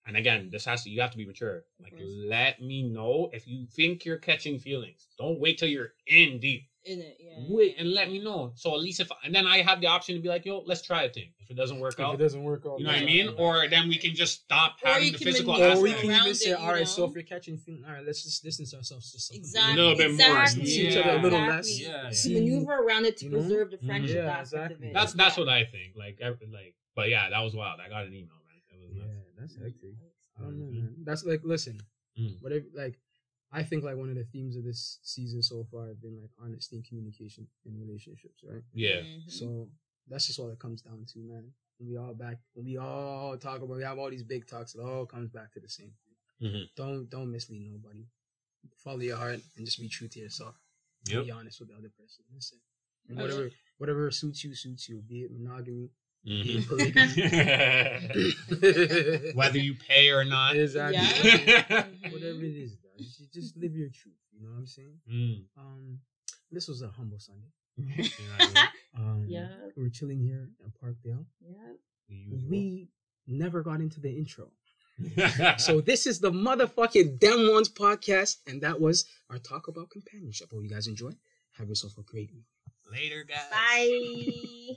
And 0.07 0.17
again, 0.17 0.51
this 0.51 0.65
has 0.65 0.85
to 0.85 0.91
you 0.91 1.01
have 1.01 1.11
to 1.11 1.17
be 1.17 1.27
mature. 1.27 1.65
Like, 1.83 1.97
course. 1.97 2.05
let 2.07 2.61
me 2.61 2.83
know 2.83 3.29
if 3.33 3.47
you 3.47 3.67
think 3.67 4.05
you're 4.05 4.19
catching 4.19 4.59
feelings. 4.59 5.09
Don't 5.19 5.41
wait 5.41 5.59
till 5.59 5.69
you're 5.69 5.93
in 6.07 6.39
deep 6.39 6.69
in 6.87 7.01
it, 7.01 7.17
yeah. 7.19 7.33
wait 7.49 7.75
yeah, 7.75 7.83
and 7.83 7.93
let 7.93 8.11
me 8.11 8.23
know. 8.23 8.53
So 8.55 8.73
at 8.75 8.81
least 8.81 9.01
if 9.01 9.11
and 9.25 9.35
then 9.35 9.47
I 9.47 9.63
have 9.63 9.81
the 9.81 9.89
option 9.89 10.15
to 10.15 10.21
be 10.23 10.29
like, 10.29 10.45
yo, 10.45 10.63
let's 10.67 10.83
try 10.83 11.03
a 11.03 11.11
thing. 11.11 11.31
If 11.41 11.51
it 11.51 11.57
doesn't 11.57 11.81
work 11.81 11.95
If 11.95 12.01
out, 12.01 12.15
it 12.15 12.19
doesn't 12.19 12.43
work 12.43 12.63
out, 12.67 12.79
you 12.79 12.85
know 12.85 12.93
what 12.93 13.03
I 13.03 13.05
mean? 13.05 13.27
yeah, 13.27 13.33
yeah. 13.33 13.45
Or 13.45 13.69
then 13.69 13.89
we 13.89 13.99
can 13.99 14.15
just 14.15 14.45
stop 14.45 14.77
Or 14.85 14.91
having 14.91 15.13
the 15.13 15.19
physical 15.19 15.55
maneuver 15.55 15.79
Or 15.79 15.83
we 15.83 15.95
can 15.95 16.11
even 16.13 16.35
say, 16.35 16.51
you 16.51 16.57
all 16.57 16.73
right, 16.73 16.87
so 16.87 17.05
if 17.05 17.15
you're 17.15 17.25
catching 17.25 17.59
feelings, 17.59 17.85
all 17.87 17.93
right, 17.93 18.05
let's 18.07 18.23
just 18.23 18.43
distance 18.43 18.73
ourselves 18.73 19.13
to 19.13 19.21
something. 19.21 19.41
Exactly. 19.43 19.73
A 19.73 19.77
little 19.77 19.97
bit 19.97 20.11
more. 20.11 20.43
exactly. 20.43 20.67
See 20.67 20.89
each 20.89 20.97
other 20.97 21.19
a 21.19 21.23
little 21.23 21.41
less. 21.41 21.69
exactly. 21.69 21.87
Yeah, 21.87 22.11
To 22.11 22.29
yeah. 22.31 22.41
maneuver 22.41 22.73
around 22.73 23.05
it 23.07 23.17
to 23.19 23.25
You 23.25 23.31
know? 23.33 23.39
preserve 23.39 23.71
the 23.73 23.79
Mhm. 23.79 23.87
friendship 23.87 24.17
Yeah, 24.17 24.31
aspect 24.31 24.43
exactly. 24.71 24.75
of 24.77 24.91
it. 24.91 24.95
That's 24.95 25.13
that's 25.15 25.37
Yeah. 25.37 25.45
what 25.45 25.53
I 25.53 25.65
think. 25.65 25.97
Like 25.97 26.19
every, 26.21 26.47
like 26.47 26.75
but 26.95 27.09
yeah, 27.11 27.29
that 27.31 27.41
was 27.41 27.55
wild. 27.55 27.81
I 27.81 27.89
got 27.89 28.07
an 28.07 28.15
email, 28.15 28.39
man. 28.47 28.61
It 28.71 28.81
was 28.81 28.97
Yeah, 28.97 29.03
nuts. 29.05 29.26
That's 29.39 29.57
hectic. 29.57 29.95
I 30.39 30.43
don't 30.43 30.59
know, 30.59 30.67
Mhm. 30.67 30.83
man. 30.83 31.05
That's 31.05 31.25
like, 31.25 31.43
listen, 31.45 31.81
Mm. 32.19 32.41
whatever, 32.43 32.67
like, 32.75 32.99
I 33.53 33.63
think 33.63 33.85
like 33.85 33.97
one 33.97 34.11
of 34.11 34.17
the 34.17 34.25
themes 34.25 34.57
of 34.57 34.65
this 34.65 34.99
season 35.03 35.43
so 35.43 35.65
far 35.65 35.89
have 35.89 36.01
been 36.03 36.21
like 36.21 36.31
honesty 36.39 36.77
and 36.77 36.85
communication 36.85 37.49
in 37.65 37.79
relationships, 37.79 38.43
right? 38.43 38.63
Yeah. 38.75 39.03
Mhm. 39.03 39.31
So 39.31 39.71
that's 40.09 40.27
just 40.27 40.39
all 40.39 40.51
it 40.51 40.59
comes 40.59 40.83
down 40.83 41.05
to, 41.07 41.19
man. 41.21 41.55
When 41.79 41.89
we 41.89 41.97
all 41.97 42.15
back, 42.15 42.39
when 42.55 42.65
we 42.67 42.77
all 42.79 43.37
talk 43.39 43.61
about, 43.63 43.77
we 43.77 43.83
have 43.83 43.99
all 43.99 44.11
these 44.11 44.25
big 44.25 44.47
talks, 44.47 44.75
it 44.75 44.81
all 44.81 45.07
comes 45.07 45.31
back 45.31 45.53
to 45.53 45.61
the 45.61 45.69
same 45.69 45.93
thing. 46.05 46.51
Mhm. 46.51 46.75
Don't 46.75 47.09
don't 47.09 47.31
mislead 47.31 47.63
nobody. 47.71 48.07
Follow 48.79 49.01
your 49.01 49.17
heart 49.17 49.41
and 49.57 49.65
just 49.65 49.79
be 49.81 49.89
true 49.89 50.09
to 50.09 50.19
yourself. 50.19 50.57
Yep. 51.09 51.25
Be 51.25 51.31
honest 51.31 51.61
with 51.61 51.69
the 51.69 51.77
other 51.77 51.91
person. 51.91 52.25
That's 52.33 52.53
it. 52.53 52.61
And 53.09 53.17
whatever 53.19 53.51
whatever 53.79 54.11
suits 54.11 54.43
you 54.43 54.55
suits 54.55 54.89
you. 54.89 55.01
Be 55.03 55.23
it 55.23 55.31
monogamy, 55.31 55.93
being 56.27 56.63
Mhm. 56.63 58.23
Whether 59.35 59.59
you 59.59 59.75
pay 59.75 60.11
or 60.11 60.25
not. 60.25 60.57
exactly. 60.57 60.99
Yeah. 61.47 61.87
Whatever 62.11 62.43
it 62.43 62.57
is, 62.57 62.77
though, 62.83 62.89
you 62.99 63.07
just 63.33 63.57
live 63.57 63.75
your 63.75 63.89
truth. 63.89 64.15
You 64.33 64.43
know 64.45 64.51
what 64.53 64.59
I'm 64.59 64.67
saying? 64.67 64.99
Mm. 65.11 65.45
Um, 65.57 65.99
this 66.51 66.69
was 66.69 66.83
a 66.83 66.89
humble 66.89 67.19
Sunday. 67.19 67.49
You 67.79 67.87
know 67.87 68.05
what 68.39 68.57
I 68.57 68.69
Um, 68.99 69.25
Yeah. 69.29 69.49
we 69.77 69.83
were 69.85 69.91
chilling 69.91 70.21
here 70.21 70.49
in 70.65 70.73
Parkdale. 70.83 71.27
Yeah. 71.41 71.75
We 72.49 72.89
never 73.27 73.63
got 73.63 73.81
into 73.81 74.01
the 74.01 74.11
intro. 74.17 74.51
So 75.59 75.81
this 75.83 76.07
is 76.07 76.21
the 76.21 76.31
motherfucking 76.31 77.19
Dem 77.19 77.51
Ones 77.53 77.69
podcast, 77.69 78.39
and 78.47 78.63
that 78.63 78.81
was 78.81 79.05
our 79.31 79.39
talk 79.39 79.69
about 79.69 79.91
companionship. 79.91 80.51
Hope 80.51 80.63
you 80.63 80.71
guys 80.71 80.87
enjoy. 80.87 81.13
Have 81.59 81.69
yourself 81.69 81.99
a 81.99 82.03
great 82.03 82.31
week. 82.33 82.47
later, 82.91 83.25
guys. 83.25 83.51
Bye. 83.51 84.77